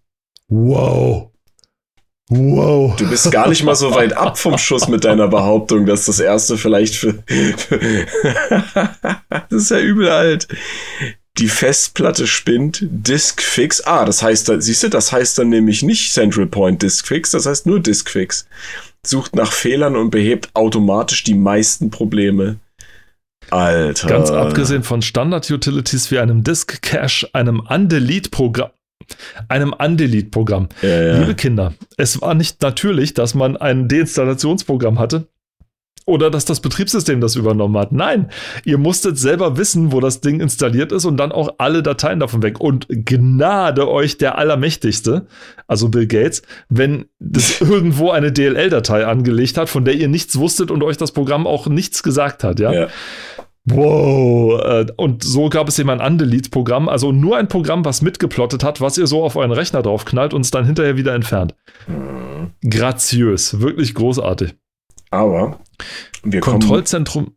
Wow. 0.47 1.30
Wow. 2.31 2.95
Du 2.97 3.09
bist 3.11 3.31
gar 3.33 3.49
nicht 3.49 3.65
mal 3.65 3.75
so 3.75 3.93
weit 3.95 4.13
ab 4.13 4.39
vom 4.39 4.57
Schuss 4.57 4.87
mit 4.89 5.05
deiner 5.05 5.27
Behauptung, 5.27 5.85
dass 5.85 6.07
das 6.07 6.21
erste 6.21 6.57
vielleicht 6.57 6.95
für. 6.95 7.15
das 9.49 9.63
ist 9.63 9.71
ja 9.71 9.81
übel 9.81 10.09
alt. 10.09 10.47
Die 11.39 11.49
Festplatte 11.49 12.27
spinnt, 12.29 12.79
Disk 12.83 13.43
Fix. 13.43 13.81
Ah, 13.81 14.05
das 14.05 14.23
heißt, 14.23 14.53
siehst 14.59 14.83
du, 14.85 14.89
das 14.89 15.11
heißt 15.11 15.39
dann 15.39 15.49
nämlich 15.49 15.83
nicht 15.83 16.13
Central 16.13 16.47
Point 16.47 16.83
Disk 16.83 17.09
Fix, 17.09 17.33
das 17.33 17.47
heißt 17.47 17.67
nur 17.67 17.81
Disk 17.81 18.09
Fix. 18.09 18.47
Sucht 19.05 19.35
nach 19.35 19.53
Fehlern 19.53 19.97
und 19.97 20.11
behebt 20.11 20.51
automatisch 20.55 21.25
die 21.25 21.35
meisten 21.35 21.91
Probleme. 21.91 22.57
Alter. 23.51 24.09
Ganz 24.09 24.31
abgesehen 24.31 24.85
von 24.85 25.03
Standard-Utilities 25.03 26.11
wie 26.11 26.19
einem 26.19 26.45
Disk 26.45 26.83
Cache, 26.83 27.29
einem 27.33 27.61
Undelete-Programm, 27.61 28.71
einem 29.49 29.73
Undelete-Programm. 29.73 30.69
Ja, 30.83 31.03
ja. 31.03 31.19
Liebe 31.19 31.35
Kinder, 31.35 31.75
es 31.97 32.21
war 32.21 32.35
nicht 32.35 32.63
natürlich, 32.63 33.15
dass 33.15 33.35
man 33.35 33.57
ein 33.57 33.89
Deinstallationsprogramm 33.89 34.99
hatte 34.99 35.29
oder 36.11 36.31
dass 36.31 36.45
das 36.45 36.61
Betriebssystem 36.61 37.21
das 37.21 37.37
übernommen 37.37 37.79
hat. 37.79 37.93
Nein, 37.93 38.31
ihr 38.65 38.79
musstet 38.79 39.17
selber 39.17 39.57
wissen, 39.57 39.93
wo 39.93 40.01
das 40.01 40.21
Ding 40.21 40.41
installiert 40.41 40.93
ist 40.93 41.05
und 41.05 41.17
dann 41.17 41.31
auch 41.31 41.55
alle 41.59 41.83
Dateien 41.83 42.21
davon 42.21 42.43
weg. 42.43 42.61
Und 42.61 42.87
gnade 42.89 43.89
euch 43.89 44.19
der 44.19 44.37
Allermächtigste, 44.37 45.27
also 45.67 45.89
Bill 45.89 46.07
Gates, 46.07 46.43
wenn 46.69 47.07
das 47.19 47.61
irgendwo 47.61 48.11
eine 48.11 48.33
DLL-Datei 48.33 49.07
angelegt 49.07 49.57
hat, 49.57 49.69
von 49.69 49.85
der 49.85 49.95
ihr 49.95 50.09
nichts 50.09 50.37
wusstet 50.37 50.71
und 50.71 50.83
euch 50.83 50.97
das 50.97 51.13
Programm 51.13 51.47
auch 51.47 51.67
nichts 51.69 52.03
gesagt 52.03 52.45
hat, 52.45 52.61
ja. 52.61 52.73
ja. 52.73 52.89
Wow. 53.65 54.61
Äh, 54.63 54.87
und 54.97 55.23
so 55.23 55.49
gab 55.49 55.69
es 55.69 55.79
eben 55.79 55.91
ein 55.91 56.01
Undelete-Programm, 56.01 56.89
also 56.89 57.13
nur 57.13 57.37
ein 57.37 57.49
Programm, 57.49 57.85
was 57.85 58.03
mitgeplottet 58.03 58.65
hat, 58.65 58.81
was 58.81 58.99
ihr 58.99 59.07
so 59.07 59.23
auf 59.23 59.37
euren 59.37 59.53
Rechner 59.53 59.83
draufknallt 59.83 60.35
und 60.35 60.43
es 60.43 60.51
dann 60.51 60.65
hinterher 60.65 60.97
wieder 60.97 61.15
entfernt. 61.15 61.55
Graziös, 62.69 63.61
wirklich 63.61 63.95
großartig. 63.95 64.55
Aber 65.11 65.61
wir 66.23 66.41
Kontrollzentrum. 66.41 67.37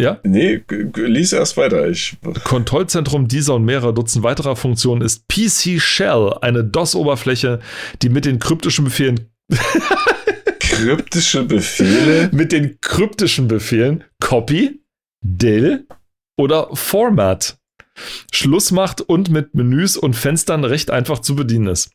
Ja? 0.00 0.18
Nee, 0.24 0.62
lies 0.96 1.32
erst 1.32 1.56
weiter. 1.56 1.88
Ich. 1.88 2.16
Kontrollzentrum 2.44 3.28
dieser 3.28 3.54
und 3.54 3.64
mehrerer 3.64 3.92
Dutzend 3.92 4.24
weiterer 4.24 4.56
Funktionen 4.56 5.02
ist 5.02 5.28
PC 5.28 5.80
Shell, 5.80 6.34
eine 6.40 6.64
DOS-Oberfläche, 6.64 7.60
die 8.00 8.08
mit 8.08 8.24
den 8.24 8.38
kryptischen 8.38 8.84
Befehlen. 8.84 9.28
kryptische 10.60 11.44
Befehle? 11.44 12.30
mit 12.32 12.52
den 12.52 12.78
kryptischen 12.80 13.48
Befehlen 13.48 14.04
Copy, 14.18 14.81
Del 15.22 15.86
oder 16.36 16.68
Format 16.74 17.58
Schluss 18.32 18.70
macht 18.70 19.00
und 19.00 19.30
mit 19.30 19.54
Menüs 19.54 19.96
und 19.96 20.14
Fenstern 20.14 20.64
recht 20.64 20.90
einfach 20.90 21.18
zu 21.18 21.36
bedienen 21.36 21.68
ist. 21.68 21.90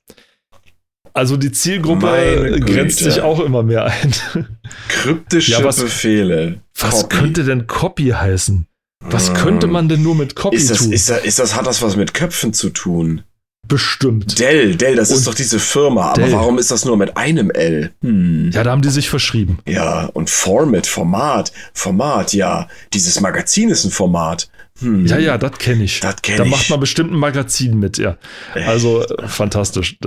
Also 1.13 1.35
die 1.35 1.51
Zielgruppe 1.51 2.59
grenzt 2.59 2.99
sich 2.99 3.21
auch 3.21 3.39
immer 3.39 3.63
mehr 3.63 3.85
ein. 3.85 4.13
Kryptische 4.87 5.53
ja, 5.53 5.63
was, 5.63 5.79
Befehle. 5.79 6.61
Was 6.75 7.01
Copy. 7.01 7.15
könnte 7.15 7.43
denn 7.43 7.65
Copy 7.65 8.09
heißen? 8.09 8.67
Was 8.99 9.29
hm. 9.29 9.35
könnte 9.35 9.67
man 9.67 9.89
denn 9.89 10.03
nur 10.03 10.15
mit 10.15 10.35
Copy 10.35 10.55
ist 10.55 10.69
das, 10.69 10.79
tun? 10.79 10.91
Ist 10.91 11.09
das, 11.09 11.23
ist 11.23 11.39
das, 11.39 11.55
hat 11.55 11.65
das 11.65 11.81
was 11.81 11.95
mit 11.95 12.13
Köpfen 12.13 12.53
zu 12.53 12.69
tun? 12.69 13.23
Bestimmt. 13.67 14.39
Dell, 14.39 14.75
Dell, 14.75 14.95
das 14.95 15.09
und 15.11 15.17
ist 15.17 15.27
doch 15.27 15.33
diese 15.33 15.59
Firma. 15.59 16.11
Aber 16.11 16.21
Dell. 16.21 16.31
warum 16.31 16.57
ist 16.57 16.71
das 16.71 16.85
nur 16.85 16.97
mit 16.97 17.17
einem 17.17 17.49
L? 17.49 17.91
Hm. 18.01 18.51
Ja, 18.53 18.63
da 18.63 18.71
haben 18.71 18.81
die 18.81 18.89
sich 18.89 19.09
verschrieben. 19.09 19.59
Ja, 19.67 20.05
und 20.13 20.29
Format, 20.29 20.87
Format, 20.87 21.51
Format, 21.73 22.33
ja. 22.33 22.67
Dieses 22.93 23.19
Magazin 23.19 23.69
ist 23.69 23.83
ein 23.83 23.91
Format. 23.91 24.49
Hm. 24.79 25.05
Ja, 25.07 25.17
ja, 25.17 25.37
das 25.37 25.57
kenne 25.57 25.83
ich. 25.83 25.99
Das 25.99 26.21
kenn 26.21 26.37
da 26.37 26.43
ich. 26.43 26.51
macht 26.51 26.69
man 26.69 26.79
bestimmt 26.79 27.11
ein 27.11 27.17
Magazin 27.17 27.79
mit, 27.79 27.97
ja. 27.97 28.17
Also 28.53 29.03
äh, 29.03 29.27
fantastisch 29.27 29.97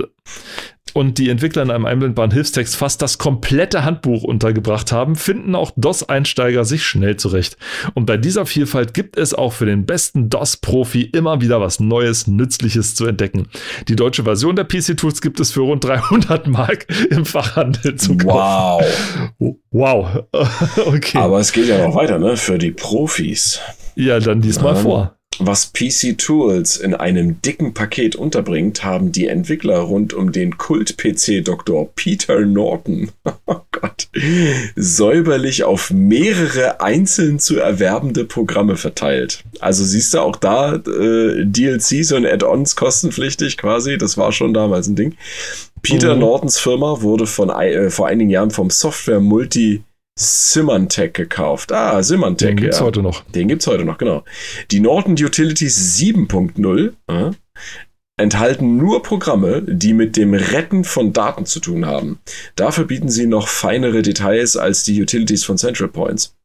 und 0.93 1.17
die 1.17 1.29
Entwickler 1.29 1.63
in 1.63 1.71
einem 1.71 1.85
einblendbaren 1.85 2.31
Hilfstext 2.31 2.75
fast 2.75 3.01
das 3.01 3.17
komplette 3.17 3.85
Handbuch 3.85 4.23
untergebracht 4.23 4.91
haben, 4.91 5.15
finden 5.15 5.55
auch 5.55 5.71
DOS-Einsteiger 5.75 6.65
sich 6.65 6.83
schnell 6.83 7.15
zurecht. 7.15 7.57
Und 7.93 8.05
bei 8.05 8.17
dieser 8.17 8.45
Vielfalt 8.45 8.93
gibt 8.93 9.17
es 9.17 9.33
auch 9.33 9.53
für 9.53 9.65
den 9.65 9.85
besten 9.85 10.29
DOS-Profi 10.29 11.03
immer 11.03 11.41
wieder 11.41 11.61
was 11.61 11.79
Neues, 11.79 12.27
Nützliches 12.27 12.95
zu 12.95 13.05
entdecken. 13.05 13.47
Die 13.87 13.95
deutsche 13.95 14.23
Version 14.23 14.55
der 14.55 14.65
PC-Tools 14.65 15.21
gibt 15.21 15.39
es 15.39 15.51
für 15.51 15.61
rund 15.61 15.83
300 15.83 16.47
Mark 16.47 16.87
im 17.09 17.25
Fachhandel 17.25 17.95
zu 17.95 18.17
kaufen. 18.17 18.85
Wow. 19.39 19.55
Wow. 19.71 20.23
okay. 20.85 21.17
Aber 21.17 21.39
es 21.39 21.51
geht 21.53 21.67
ja 21.67 21.85
noch 21.85 21.95
weiter, 21.95 22.19
ne? 22.19 22.35
Für 22.35 22.57
die 22.57 22.71
Profis. 22.71 23.59
Ja, 23.95 24.19
dann 24.19 24.41
diesmal 24.41 24.75
um, 24.75 24.81
vor. 24.81 25.20
Was 25.43 25.73
PC 25.73 26.19
Tools 26.19 26.77
in 26.77 26.93
einem 26.93 27.41
dicken 27.41 27.73
Paket 27.73 28.15
unterbringt, 28.15 28.83
haben 28.83 29.11
die 29.11 29.25
Entwickler 29.25 29.79
rund 29.79 30.13
um 30.13 30.31
den 30.31 30.59
Kult-PC-Doktor 30.59 31.89
Peter 31.95 32.41
Norton, 32.41 33.09
oh 33.47 33.61
Gott, 33.71 34.07
säuberlich 34.75 35.63
auf 35.63 35.89
mehrere 35.89 36.79
einzeln 36.79 37.39
zu 37.39 37.57
erwerbende 37.57 38.23
Programme 38.23 38.77
verteilt. 38.77 39.43
Also 39.59 39.83
siehst 39.83 40.13
du 40.13 40.19
auch 40.19 40.35
da 40.35 40.75
äh, 40.75 41.43
DLCs 41.43 42.11
und 42.11 42.27
Add-ons 42.27 42.75
kostenpflichtig 42.75 43.57
quasi, 43.57 43.97
das 43.97 44.19
war 44.19 44.31
schon 44.31 44.53
damals 44.53 44.87
ein 44.87 44.95
Ding. 44.95 45.15
Peter 45.81 46.13
mhm. 46.13 46.21
Nortons 46.21 46.59
Firma 46.59 47.01
wurde 47.01 47.25
von, 47.25 47.49
äh, 47.49 47.89
vor 47.89 48.07
einigen 48.07 48.29
Jahren 48.29 48.51
vom 48.51 48.69
Software 48.69 49.19
Multi 49.19 49.81
Symantec 50.21 51.13
gekauft. 51.13 51.71
Ah, 51.71 52.03
Symantec. 52.03 52.49
Den 52.49 52.57
gibt's 52.57 52.79
ja. 52.79 52.85
heute 52.85 53.01
noch. 53.01 53.23
Den 53.25 53.47
gibt's 53.47 53.67
heute 53.67 53.85
noch, 53.85 53.97
genau. 53.97 54.23
Die 54.69 54.79
Norton 54.79 55.13
Utilities 55.13 55.97
7.0 55.97 56.93
äh, 57.07 57.31
enthalten 58.17 58.77
nur 58.77 59.01
Programme, 59.01 59.63
die 59.63 59.93
mit 59.93 60.15
dem 60.15 60.33
Retten 60.33 60.83
von 60.83 61.11
Daten 61.13 61.45
zu 61.45 61.59
tun 61.59 61.85
haben. 61.85 62.19
Dafür 62.55 62.85
bieten 62.85 63.09
sie 63.09 63.25
noch 63.25 63.47
feinere 63.47 64.01
Details 64.01 64.57
als 64.57 64.83
die 64.83 65.01
Utilities 65.01 65.43
von 65.43 65.57
Central 65.57 65.89
Points. 65.89 66.35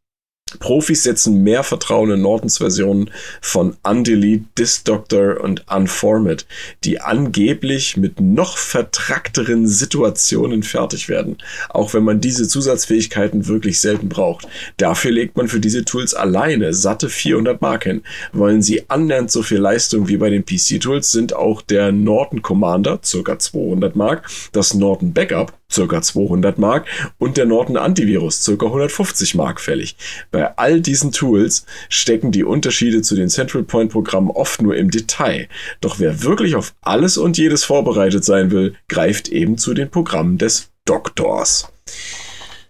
Profis 0.60 1.02
setzen 1.02 1.42
mehr 1.42 1.64
Vertrauen 1.64 2.12
in 2.12 2.22
Nortons 2.22 2.58
Versionen 2.58 3.10
von 3.40 3.76
Undelete, 3.82 4.44
Disk 4.56 4.84
Doctor 4.84 5.40
und 5.40 5.64
Unformat, 5.68 6.46
die 6.84 7.00
angeblich 7.00 7.96
mit 7.96 8.20
noch 8.20 8.56
vertrackteren 8.56 9.66
Situationen 9.66 10.62
fertig 10.62 11.08
werden, 11.08 11.38
auch 11.68 11.94
wenn 11.94 12.04
man 12.04 12.20
diese 12.20 12.46
Zusatzfähigkeiten 12.46 13.48
wirklich 13.48 13.80
selten 13.80 14.08
braucht. 14.08 14.46
Dafür 14.76 15.10
legt 15.10 15.36
man 15.36 15.48
für 15.48 15.58
diese 15.58 15.84
Tools 15.84 16.14
alleine 16.14 16.72
satte 16.74 17.08
400 17.08 17.60
Mark 17.60 17.82
hin. 17.82 18.02
Wollen 18.32 18.62
sie 18.62 18.88
annähernd 18.88 19.32
so 19.32 19.42
viel 19.42 19.58
Leistung 19.58 20.06
wie 20.06 20.16
bei 20.16 20.30
den 20.30 20.44
PC-Tools, 20.44 21.10
sind 21.10 21.34
auch 21.34 21.60
der 21.60 21.90
Norton 21.90 22.42
Commander, 22.42 23.00
circa 23.04 23.36
200 23.36 23.96
Mark, 23.96 24.28
das 24.52 24.74
Norton 24.74 25.12
Backup, 25.12 25.58
circa 25.70 26.02
200 26.02 26.58
Mark 26.58 26.86
und 27.18 27.36
der 27.36 27.46
Norton 27.46 27.76
Antivirus 27.76 28.42
circa 28.42 28.66
150 28.66 29.34
Mark 29.34 29.60
fällig. 29.60 29.96
Bei 30.30 30.56
all 30.56 30.80
diesen 30.80 31.12
Tools 31.12 31.66
stecken 31.88 32.32
die 32.32 32.44
Unterschiede 32.44 33.02
zu 33.02 33.14
den 33.14 33.28
Central 33.28 33.62
Point 33.62 33.92
Programmen 33.92 34.30
oft 34.30 34.62
nur 34.62 34.76
im 34.76 34.90
Detail. 34.90 35.48
Doch 35.80 35.98
wer 35.98 36.22
wirklich 36.22 36.54
auf 36.54 36.74
alles 36.82 37.16
und 37.16 37.38
jedes 37.38 37.64
vorbereitet 37.64 38.24
sein 38.24 38.50
will, 38.50 38.74
greift 38.88 39.28
eben 39.28 39.58
zu 39.58 39.74
den 39.74 39.90
Programmen 39.90 40.38
des 40.38 40.70
Doktors. 40.84 41.72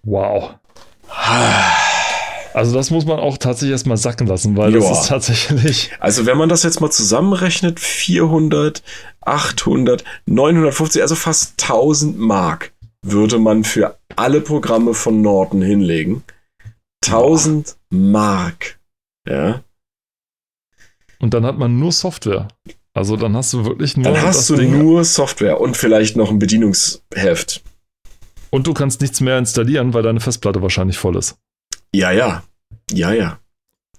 Wow. 0.03 0.55
Also 2.57 2.74
das 2.74 2.90
muss 2.90 3.05
man 3.05 3.18
auch 3.18 3.36
tatsächlich 3.36 3.72
erstmal 3.72 3.99
sacken 3.99 4.26
lassen, 4.26 4.57
weil 4.57 4.72
Joa. 4.72 4.88
das 4.88 5.03
ist 5.03 5.09
tatsächlich. 5.09 5.90
Also 6.01 6.24
wenn 6.24 6.38
man 6.38 6.49
das 6.49 6.62
jetzt 6.62 6.80
mal 6.80 6.90
zusammenrechnet, 6.90 7.78
400, 7.78 8.82
800, 9.20 10.05
950, 10.24 11.03
also 11.03 11.16
fast 11.16 11.62
1000 11.62 12.18
Mark 12.18 12.72
würde 13.11 13.38
man 13.38 13.64
für 13.64 13.98
alle 14.16 14.40
Programme 14.40 14.94
von 14.94 15.20
Norton 15.20 15.62
hinlegen. 15.62 16.22
1000 17.04 17.76
Mark. 17.90 18.78
Ja. 19.28 19.62
Und 21.18 21.34
dann 21.34 21.44
hat 21.44 21.59
man 21.59 21.78
nur 21.78 21.92
Software. 21.92 22.48
Also 22.92 23.16
dann 23.16 23.36
hast 23.36 23.52
du 23.52 23.64
wirklich 23.64 23.96
nur. 23.96 24.04
Dann 24.04 24.22
hast 24.22 24.48
du 24.48 24.57
Ding. 24.57 24.78
nur 24.78 25.04
Software 25.04 25.61
und 25.61 25.76
vielleicht 25.76 26.16
noch 26.16 26.30
ein 26.30 26.38
Bedienungsheft. 26.38 27.62
Und 28.50 28.66
du 28.66 28.74
kannst 28.74 29.00
nichts 29.00 29.20
mehr 29.20 29.38
installieren, 29.38 29.92
weil 29.92 30.02
deine 30.02 30.20
Festplatte 30.20 30.62
wahrscheinlich 30.62 30.98
voll 30.98 31.16
ist. 31.16 31.36
Ja, 31.94 32.11
ja. 32.11 32.42
Ja, 32.90 33.12
ja. 33.12 33.38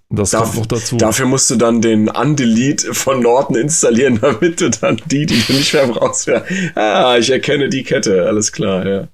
Das 0.10 0.32
Darf, 0.32 0.44
kommt 0.44 0.56
noch 0.56 0.66
dazu. 0.68 0.98
Dafür 0.98 1.26
musst 1.26 1.50
du 1.50 1.56
dann 1.56 1.82
den 1.82 2.08
Undelete 2.10 2.94
von 2.94 3.22
Norton 3.22 3.58
installieren, 3.58 4.20
damit 4.22 4.62
du 4.62 4.70
dann 4.70 5.02
die, 5.06 5.26
die 5.26 5.42
du 5.42 5.54
nicht 5.54 5.74
mehr 5.74 5.88
brauchst, 5.88 6.28
ja. 6.28 6.44
Ah, 6.76 7.18
ich 7.18 7.30
erkenne 7.30 7.70
die 7.70 7.84
Kette, 7.84 8.26
alles 8.26 8.52
klar, 8.52 8.88
ja. 8.88 9.08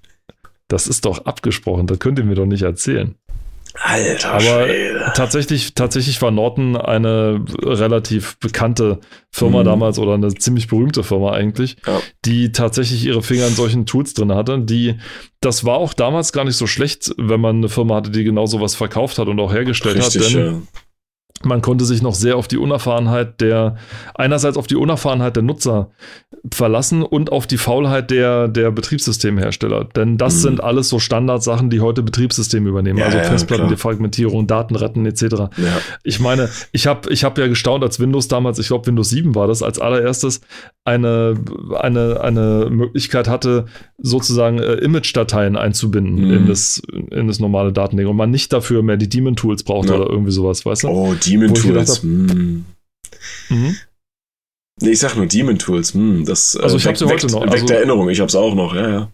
Das 0.67 0.87
ist 0.87 1.05
doch 1.05 1.25
abgesprochen, 1.25 1.87
das 1.87 1.99
könnt 1.99 2.19
ihr 2.19 2.25
mir 2.25 2.35
doch 2.35 2.45
nicht 2.45 2.63
erzählen. 2.63 3.15
Alter 3.75 4.33
Aber 4.33 4.65
Schwede. 4.65 5.11
tatsächlich, 5.15 5.73
tatsächlich 5.73 6.21
war 6.21 6.29
Norton 6.29 6.77
eine 6.77 7.43
relativ 7.63 8.37
bekannte 8.37 8.99
Firma 9.31 9.61
mhm. 9.61 9.65
damals 9.65 9.97
oder 9.97 10.13
eine 10.13 10.31
ziemlich 10.35 10.67
berühmte 10.67 11.03
Firma 11.03 11.31
eigentlich, 11.31 11.77
ja. 11.87 11.99
die 12.23 12.51
tatsächlich 12.51 13.03
ihre 13.03 13.23
Finger 13.23 13.47
in 13.47 13.55
solchen 13.55 13.87
Tools 13.87 14.13
drin 14.13 14.31
hatte. 14.31 14.59
Die, 14.59 14.99
das 15.41 15.65
war 15.65 15.77
auch 15.77 15.93
damals 15.93 16.33
gar 16.33 16.45
nicht 16.45 16.55
so 16.55 16.67
schlecht, 16.67 17.15
wenn 17.17 17.41
man 17.41 17.57
eine 17.57 17.69
Firma 17.69 17.95
hatte, 17.95 18.11
die 18.11 18.23
genau 18.23 18.45
sowas 18.45 18.75
verkauft 18.75 19.17
hat 19.17 19.27
und 19.27 19.39
auch 19.39 19.51
hergestellt 19.51 19.97
Richtig, 19.97 20.23
hat. 20.23 20.33
Denn 20.33 20.45
ja 20.45 20.61
man 21.45 21.61
konnte 21.61 21.85
sich 21.85 22.01
noch 22.01 22.15
sehr 22.15 22.37
auf 22.37 22.47
die 22.47 22.57
Unerfahrenheit 22.57 23.41
der, 23.41 23.75
einerseits 24.15 24.57
auf 24.57 24.67
die 24.67 24.75
Unerfahrenheit 24.75 25.35
der 25.35 25.43
Nutzer 25.43 25.89
verlassen 26.51 27.03
und 27.03 27.31
auf 27.31 27.47
die 27.47 27.57
Faulheit 27.57 28.11
der, 28.11 28.47
der 28.47 28.71
Betriebssystemhersteller. 28.71 29.85
Denn 29.95 30.17
das 30.17 30.35
mhm. 30.35 30.39
sind 30.39 30.63
alles 30.63 30.89
so 30.89 30.99
Standardsachen, 30.99 31.69
die 31.69 31.79
heute 31.79 32.03
Betriebssysteme 32.03 32.69
übernehmen. 32.69 32.99
Ja, 32.99 33.05
also 33.05 33.17
ja, 33.17 33.23
Festplattendefragmentierung, 33.23 34.47
Daten 34.47 34.75
retten 34.75 35.05
etc. 35.05 35.21
Ja. 35.21 35.49
Ich 36.03 36.19
meine, 36.19 36.49
ich 36.71 36.87
habe 36.87 37.11
ich 37.11 37.23
hab 37.23 37.37
ja 37.37 37.47
gestaunt, 37.47 37.83
als 37.83 37.99
Windows 37.99 38.27
damals, 38.27 38.59
ich 38.59 38.67
glaube 38.67 38.87
Windows 38.87 39.09
7 39.09 39.35
war 39.35 39.47
das, 39.47 39.63
als 39.63 39.79
allererstes 39.79 40.41
eine, 40.85 41.35
eine, 41.79 42.19
eine 42.21 42.67
Möglichkeit 42.69 43.29
hatte, 43.29 43.65
sozusagen 43.97 44.59
äh, 44.59 44.73
Image-Dateien 44.75 45.55
einzubinden 45.55 46.25
mhm. 46.25 46.33
in, 46.33 46.47
das, 46.47 46.81
in 47.11 47.27
das 47.27 47.39
normale 47.39 47.71
Datending 47.71 48.07
und 48.07 48.17
man 48.17 48.31
nicht 48.31 48.51
dafür 48.51 48.83
mehr 48.83 48.97
die 48.97 49.07
Daemon-Tools 49.07 49.63
braucht 49.63 49.89
oder 49.89 50.09
irgendwie 50.09 50.31
sowas, 50.31 50.65
weißt 50.65 50.83
du? 50.83 50.87
Oh, 50.89 51.13
Demon 51.33 51.53
Tools. 51.53 52.01
Hm. 52.01 52.65
Mhm. 53.49 53.75
Nee, 54.81 54.91
ich 54.91 54.99
sag 54.99 55.15
nur 55.15 55.27
Demon 55.27 55.57
Tools. 55.57 55.93
Hm, 55.93 56.25
das, 56.25 56.55
äh, 56.55 56.63
also 56.63 56.77
ich 56.77 56.85
habe 56.85 56.97
sie 56.97 57.05
heute 57.05 57.27
noch. 57.27 57.41
Weckt 57.41 57.53
also, 57.53 57.73
Erinnerung, 57.73 58.09
ich 58.09 58.19
hab's 58.19 58.35
auch 58.35 58.55
noch, 58.55 58.75
ja, 58.75 58.89
ja. 58.89 59.11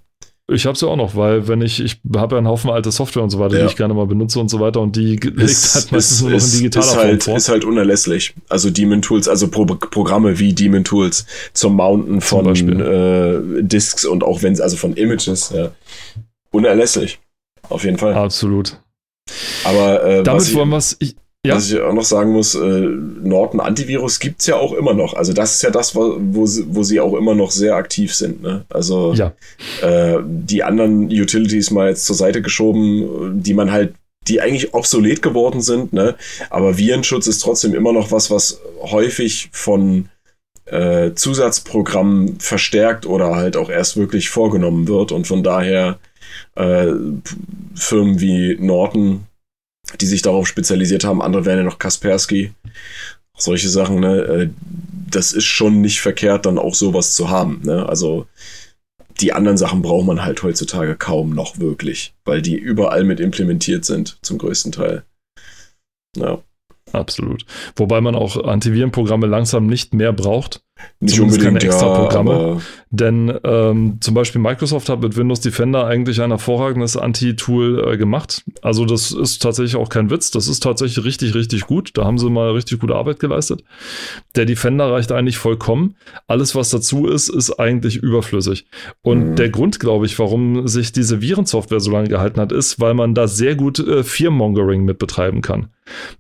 Ich 0.51 0.65
habe 0.65 0.76
sie 0.76 0.88
auch 0.88 0.95
noch, 0.95 1.15
weil 1.15 1.47
wenn 1.47 1.61
ich, 1.61 1.80
ich 1.80 1.99
habe 2.15 2.36
ja 2.36 2.39
einen 2.39 2.47
Haufen 2.47 2.72
alte 2.72 2.89
Software 2.89 3.22
und 3.22 3.30
so 3.30 3.39
weiter, 3.39 3.57
ja. 3.57 3.65
die 3.65 3.70
ich 3.70 3.76
gerne 3.76 3.93
mal 3.93 4.07
benutze 4.07 4.39
und 4.39 4.49
so 4.49 4.59
weiter 4.59 4.82
und 4.82 4.95
die 4.95 5.15
liegt 5.15 5.38
halt 5.38 5.91
meistens 5.91 6.22
nur 6.22 6.32
noch 6.32 6.43
in 6.43 6.51
digitaler 6.51 6.86
ist 6.88 6.97
halt, 6.97 7.24
Form 7.24 7.34
vor. 7.34 7.38
Ist 7.38 7.49
halt 7.49 7.65
unerlässlich. 7.65 8.34
Also 8.47 8.72
Demon 8.72 9.03
Tools, 9.03 9.28
also 9.28 9.47
Pro 9.49 9.65
Programme 9.65 10.39
wie 10.39 10.53
Demon 10.53 10.84
Tools 10.84 11.28
zum 11.53 11.76
Mounten 11.76 12.20
von 12.22 12.47
äh, 12.55 13.61
Disks 13.61 14.05
und 14.05 14.24
auch 14.24 14.41
wenn 14.41 14.59
also 14.59 14.76
von 14.76 14.93
Images, 14.93 15.53
ja. 15.55 15.70
unerlässlich. 16.49 17.20
Auf 17.70 17.84
jeden 17.84 17.99
Fall. 17.99 18.15
Absolut. 18.15 18.82
Aber 19.65 20.03
äh, 20.03 20.24
damit 20.24 20.51
wollen 20.55 20.70
wir 20.70 20.78
es. 20.78 20.97
Ja. 21.46 21.56
Was 21.56 21.72
ich 21.72 21.80
auch 21.80 21.94
noch 21.94 22.04
sagen 22.04 22.34
muss, 22.34 22.54
äh, 22.54 22.60
Norton 22.60 23.62
Antivirus 23.62 24.20
gibt's 24.20 24.46
ja 24.46 24.58
auch 24.58 24.74
immer 24.74 24.94
noch. 24.94 25.14
Also 25.14 25.32
das 25.32 25.56
ist 25.56 25.62
ja 25.62 25.70
das, 25.70 25.96
wo, 25.96 26.18
wo, 26.20 26.46
sie, 26.46 26.66
wo 26.68 26.84
sie 26.84 27.00
auch 27.00 27.14
immer 27.14 27.34
noch 27.34 27.52
sehr 27.52 27.76
aktiv 27.76 28.14
sind. 28.14 28.42
Ne? 28.42 28.66
Also 28.70 29.14
ja. 29.14 29.32
äh, 29.82 30.20
die 30.26 30.64
anderen 30.64 31.06
Utilities 31.06 31.72
mal 31.72 31.90
jetzt 31.90 32.06
zur 32.06 32.18
Seite 32.18 32.42
geschoben, 32.42 33.42
die 33.42 33.54
man 33.54 33.72
halt, 33.72 33.94
die 34.28 34.42
eigentlich 34.42 34.74
obsolet 34.74 35.22
geworden 35.22 35.62
sind. 35.62 35.94
Ne? 35.94 36.16
Aber 36.50 36.78
Virenschutz 36.78 37.26
ist 37.26 37.40
trotzdem 37.40 37.74
immer 37.74 37.94
noch 37.94 38.12
was, 38.12 38.30
was 38.30 38.60
häufig 38.82 39.48
von 39.54 40.10
äh, 40.66 41.14
Zusatzprogrammen 41.14 42.42
verstärkt 42.42 43.06
oder 43.06 43.38
halt 43.38 43.56
auch 43.56 43.70
erst 43.70 43.96
wirklich 43.96 44.30
vorgenommen 44.30 44.90
wird. 44.90 45.14
Und 45.14 45.26
von 45.26 45.42
daher 45.42 46.00
äh, 46.56 46.88
Firmen 47.76 48.20
wie 48.20 48.58
Norton 48.60 49.24
die 49.98 50.06
sich 50.06 50.22
darauf 50.22 50.48
spezialisiert 50.48 51.04
haben. 51.04 51.22
Andere 51.22 51.46
wären 51.46 51.60
ja 51.60 51.64
noch 51.64 51.80
Kaspersky. 51.80 52.54
Solche 53.38 53.70
Sachen, 53.70 54.00
ne? 54.00 54.18
Äh, 54.18 54.50
das 55.10 55.34
ist 55.34 55.46
schon 55.46 55.82
nicht 55.82 56.02
verkehrt, 56.02 56.46
dann 56.46 56.58
auch 56.60 56.76
sowas 56.76 57.16
zu 57.16 57.30
haben. 57.30 57.62
Ne? 57.64 57.88
Also 57.88 58.28
die 59.20 59.34
anderen 59.34 59.58
Sachen 59.58 59.82
braucht 59.82 60.06
man 60.06 60.24
halt 60.24 60.44
heutzutage 60.44 60.96
kaum 60.96 61.32
noch 61.32 61.60
wirklich, 61.60 62.14
weil 62.26 62.42
die 62.42 62.56
überall 62.56 63.04
mit 63.04 63.20
implementiert 63.20 63.86
sind, 63.86 64.18
zum 64.22 64.38
größten 64.38 64.72
Teil. 64.72 65.04
Ja. 66.16 66.42
Absolut. 66.92 67.46
Wobei 67.76 68.02
man 68.02 68.16
auch 68.16 68.36
Antivirenprogramme 68.44 69.28
langsam 69.28 69.68
nicht 69.68 69.94
mehr 69.94 70.12
braucht. 70.12 70.62
Nicht 70.99 71.15
Zumindest 71.15 71.39
unbedingt 71.39 71.61
keine 71.61 71.73
extra 71.73 71.95
Programme. 71.95 72.32
Ja, 72.32 72.61
denn 72.91 73.39
ähm, 73.43 73.97
zum 73.99 74.13
Beispiel 74.15 74.41
Microsoft 74.41 74.89
hat 74.89 75.01
mit 75.01 75.15
Windows 75.15 75.41
Defender 75.41 75.86
eigentlich 75.86 76.21
ein 76.21 76.32
hervorragendes 76.32 76.97
Anti-Tool 76.97 77.88
äh, 77.88 77.97
gemacht. 77.97 78.43
Also 78.61 78.86
das 78.86 79.11
ist 79.11 79.41
tatsächlich 79.41 79.75
auch 79.75 79.89
kein 79.89 80.09
Witz. 80.09 80.32
Das 80.32 80.47
ist 80.47 80.63
tatsächlich 80.63 81.05
richtig, 81.05 81.36
richtig 81.36 81.67
gut. 81.67 81.91
Da 81.93 82.05
haben 82.05 82.17
sie 82.17 82.30
mal 82.30 82.51
richtig 82.51 82.80
gute 82.80 82.95
Arbeit 82.95 83.19
geleistet. 83.19 83.63
Der 84.36 84.45
Defender 84.45 84.91
reicht 84.91 85.11
eigentlich 85.11 85.38
vollkommen. 85.38 85.95
Alles, 86.27 86.55
was 86.55 86.69
dazu 86.69 87.05
ist, 87.07 87.30
ist 87.30 87.59
eigentlich 87.59 87.97
überflüssig. 87.97 88.65
Und 89.03 89.32
mhm. 89.32 89.36
der 89.36 89.49
Grund, 89.49 89.80
glaube 89.80 90.07
ich, 90.07 90.17
warum 90.17 90.67
sich 90.67 90.91
diese 90.91 91.21
Virensoftware 91.21 91.80
so 91.80 91.91
lange 91.91 92.09
gehalten 92.09 92.41
hat, 92.41 92.51
ist, 92.51 92.80
weil 92.80 92.95
man 92.95 93.13
da 93.13 93.27
sehr 93.27 93.55
gut 93.55 93.80
äh, 93.80 94.03
Fearmongering 94.03 94.84
mit 94.84 94.97
betreiben 94.97 95.41
kann. 95.41 95.67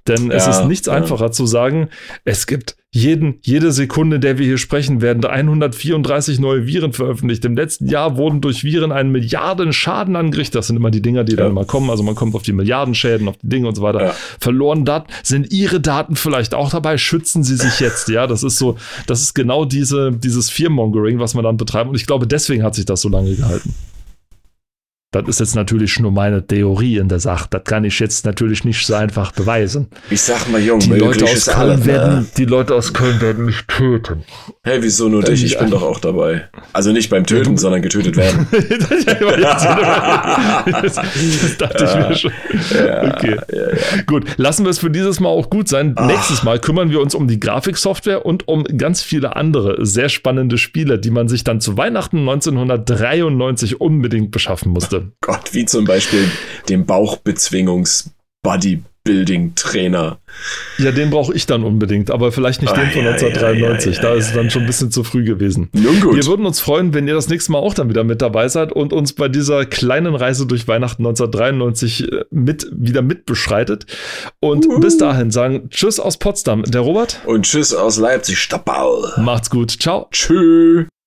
Denn 0.07 0.29
ja, 0.29 0.35
es 0.35 0.47
ist 0.47 0.65
nichts 0.65 0.87
ja. 0.87 0.93
einfacher 0.93 1.31
zu 1.31 1.45
sagen, 1.45 1.89
es 2.25 2.47
gibt 2.47 2.75
jeden, 2.91 3.37
jede 3.43 3.71
Sekunde, 3.71 4.19
der 4.19 4.39
wir 4.39 4.47
hier 4.47 4.57
sprechen, 4.57 4.99
werden 4.99 5.23
134 5.23 6.39
neue 6.39 6.65
Viren 6.65 6.91
veröffentlicht. 6.91 7.45
Im 7.45 7.55
letzten 7.55 7.87
Jahr 7.87 8.17
wurden 8.17 8.41
durch 8.41 8.63
Viren 8.63 8.91
einen 8.91 9.11
Milliarden 9.11 9.73
Schaden 9.73 10.15
angerichtet. 10.15 10.55
Das 10.55 10.67
sind 10.67 10.75
immer 10.75 10.89
die 10.89 11.01
Dinger, 11.01 11.23
die 11.23 11.33
ja. 11.33 11.43
dann 11.43 11.53
mal 11.53 11.65
kommen. 11.65 11.91
Also 11.91 12.01
man 12.01 12.15
kommt 12.15 12.33
auf 12.33 12.41
die 12.41 12.51
Milliardenschäden, 12.51 13.27
auf 13.27 13.37
die 13.37 13.47
Dinge 13.47 13.67
und 13.67 13.75
so 13.75 13.83
weiter. 13.83 14.01
Ja. 14.01 14.15
Verloren 14.39 14.85
Daten. 14.85 15.11
Sind 15.21 15.53
Ihre 15.53 15.79
Daten 15.79 16.15
vielleicht 16.15 16.55
auch 16.55 16.71
dabei? 16.71 16.97
Schützen 16.97 17.43
Sie 17.43 17.57
sich 17.57 17.79
jetzt? 17.79 18.09
Ja, 18.09 18.25
das 18.25 18.41
ist 18.41 18.57
so, 18.57 18.75
das 19.05 19.21
ist 19.21 19.35
genau 19.35 19.65
diese, 19.65 20.11
dieses 20.11 20.49
Fearmongering, 20.49 21.19
was 21.19 21.35
man 21.35 21.43
dann 21.43 21.57
betreibt. 21.57 21.89
Und 21.89 21.95
ich 21.95 22.07
glaube, 22.07 22.25
deswegen 22.25 22.63
hat 22.63 22.73
sich 22.73 22.85
das 22.85 23.01
so 23.01 23.09
lange 23.09 23.35
gehalten. 23.35 23.75
Das 25.11 25.27
ist 25.27 25.39
jetzt 25.39 25.55
natürlich 25.55 25.99
nur 25.99 26.11
meine 26.11 26.45
Theorie 26.45 26.97
in 26.97 27.07
der 27.07 27.19
Sache. 27.19 27.47
Das 27.49 27.63
kann 27.63 27.83
ich 27.83 27.99
jetzt 27.99 28.27
natürlich 28.27 28.63
nicht 28.63 28.85
so 28.85 28.93
einfach 28.93 29.31
beweisen. 29.31 29.87
Ich 30.11 30.21
sag 30.21 30.47
mal, 30.51 30.61
Jung, 30.61 30.81
die 30.81 30.91
Leute 30.91 31.25
aus 31.25 31.47
Köln 31.47 31.57
alle, 31.57 31.83
werden, 31.85 32.27
die 32.37 32.45
Leute 32.45 32.75
aus 32.75 32.93
Köln 32.93 33.19
werden 33.19 33.45
mich 33.45 33.65
töten. 33.65 34.23
Hey, 34.61 34.83
wieso 34.83 35.09
nur 35.09 35.23
dich? 35.23 35.43
Ich 35.43 35.57
bin 35.57 35.71
doch 35.71 35.81
auch 35.81 35.99
dabei. 35.99 36.47
Also 36.73 36.91
nicht 36.91 37.09
beim 37.09 37.25
Töten, 37.25 37.57
sondern 37.57 37.81
getötet 37.81 38.17
werden. 38.17 38.45
das, 40.83 40.99
dachte 41.57 41.85
ich 41.85 41.95
mir 41.95 42.15
schon. 42.15 42.31
okay. 43.09 43.39
Gut, 44.05 44.25
lassen 44.37 44.63
wir 44.63 44.69
es 44.69 44.77
für 44.77 44.91
dieses 44.91 45.19
Mal 45.19 45.29
auch 45.29 45.49
gut 45.49 45.69
sein. 45.69 45.93
Ach. 45.95 46.05
Nächstes 46.05 46.43
Mal 46.43 46.59
kümmern 46.59 46.91
wir 46.91 47.01
uns 47.01 47.15
um 47.15 47.27
die 47.27 47.39
Grafiksoftware 47.39 48.27
und 48.27 48.47
um 48.47 48.63
ganz 48.63 49.01
viele 49.01 49.35
andere 49.35 49.83
sehr 49.87 50.09
spannende 50.09 50.59
Spiele, 50.59 50.99
die 50.99 51.09
man 51.09 51.27
sich 51.27 51.43
dann 51.43 51.61
zu 51.61 51.77
Weihnachten 51.77 52.19
1993 52.19 53.81
unbedingt 53.81 54.29
beschaffen 54.29 54.71
musste. 54.71 54.98
Gott, 55.21 55.53
wie 55.53 55.65
zum 55.65 55.85
Beispiel 55.85 56.29
den 56.67 56.85
Bauchbezwingungs- 56.85 58.09
Bodybuilding-Trainer. 58.41 60.19
Ja, 60.77 60.91
den 60.91 61.09
brauche 61.09 61.33
ich 61.33 61.45
dann 61.45 61.63
unbedingt, 61.63 62.09
aber 62.09 62.31
vielleicht 62.31 62.61
nicht 62.61 62.71
ah, 62.71 62.79
den 62.79 62.91
von 62.91 63.03
ja, 63.03 63.11
1993. 63.11 63.97
Ja, 63.97 64.03
ja, 64.03 64.09
da 64.09 64.15
ist 64.15 64.27
es 64.27 64.33
dann 64.33 64.49
schon 64.49 64.63
ein 64.63 64.67
bisschen 64.67 64.91
zu 64.91 65.03
früh 65.03 65.25
gewesen. 65.25 65.69
Nun 65.73 65.99
gut. 65.99 66.15
Wir 66.15 66.25
würden 66.25 66.45
uns 66.45 66.61
freuen, 66.61 66.93
wenn 66.93 67.07
ihr 67.07 67.15
das 67.15 67.27
nächste 67.27 67.51
Mal 67.51 67.59
auch 67.59 67.73
dann 67.73 67.89
wieder 67.89 68.03
mit 68.03 68.21
dabei 68.21 68.47
seid 68.47 68.71
und 68.71 68.93
uns 68.93 69.13
bei 69.13 69.27
dieser 69.27 69.65
kleinen 69.65 70.15
Reise 70.15 70.45
durch 70.45 70.67
Weihnachten 70.67 71.05
1993 71.05 72.11
äh, 72.11 72.25
mit, 72.31 72.67
wieder 72.71 73.01
mitbeschreitet. 73.01 73.85
Und 74.39 74.65
uh. 74.67 74.79
bis 74.79 74.97
dahin 74.97 75.31
sagen 75.31 75.69
Tschüss 75.69 75.99
aus 75.99 76.17
Potsdam, 76.17 76.63
der 76.63 76.81
Robert. 76.81 77.19
Und 77.25 77.45
Tschüss 77.45 77.73
aus 77.73 77.97
Leipzig, 77.97 78.39
Stoppau. 78.39 79.05
Macht's 79.17 79.49
gut. 79.49 79.71
Ciao. 79.71 80.07
Tschüss. 80.11 80.87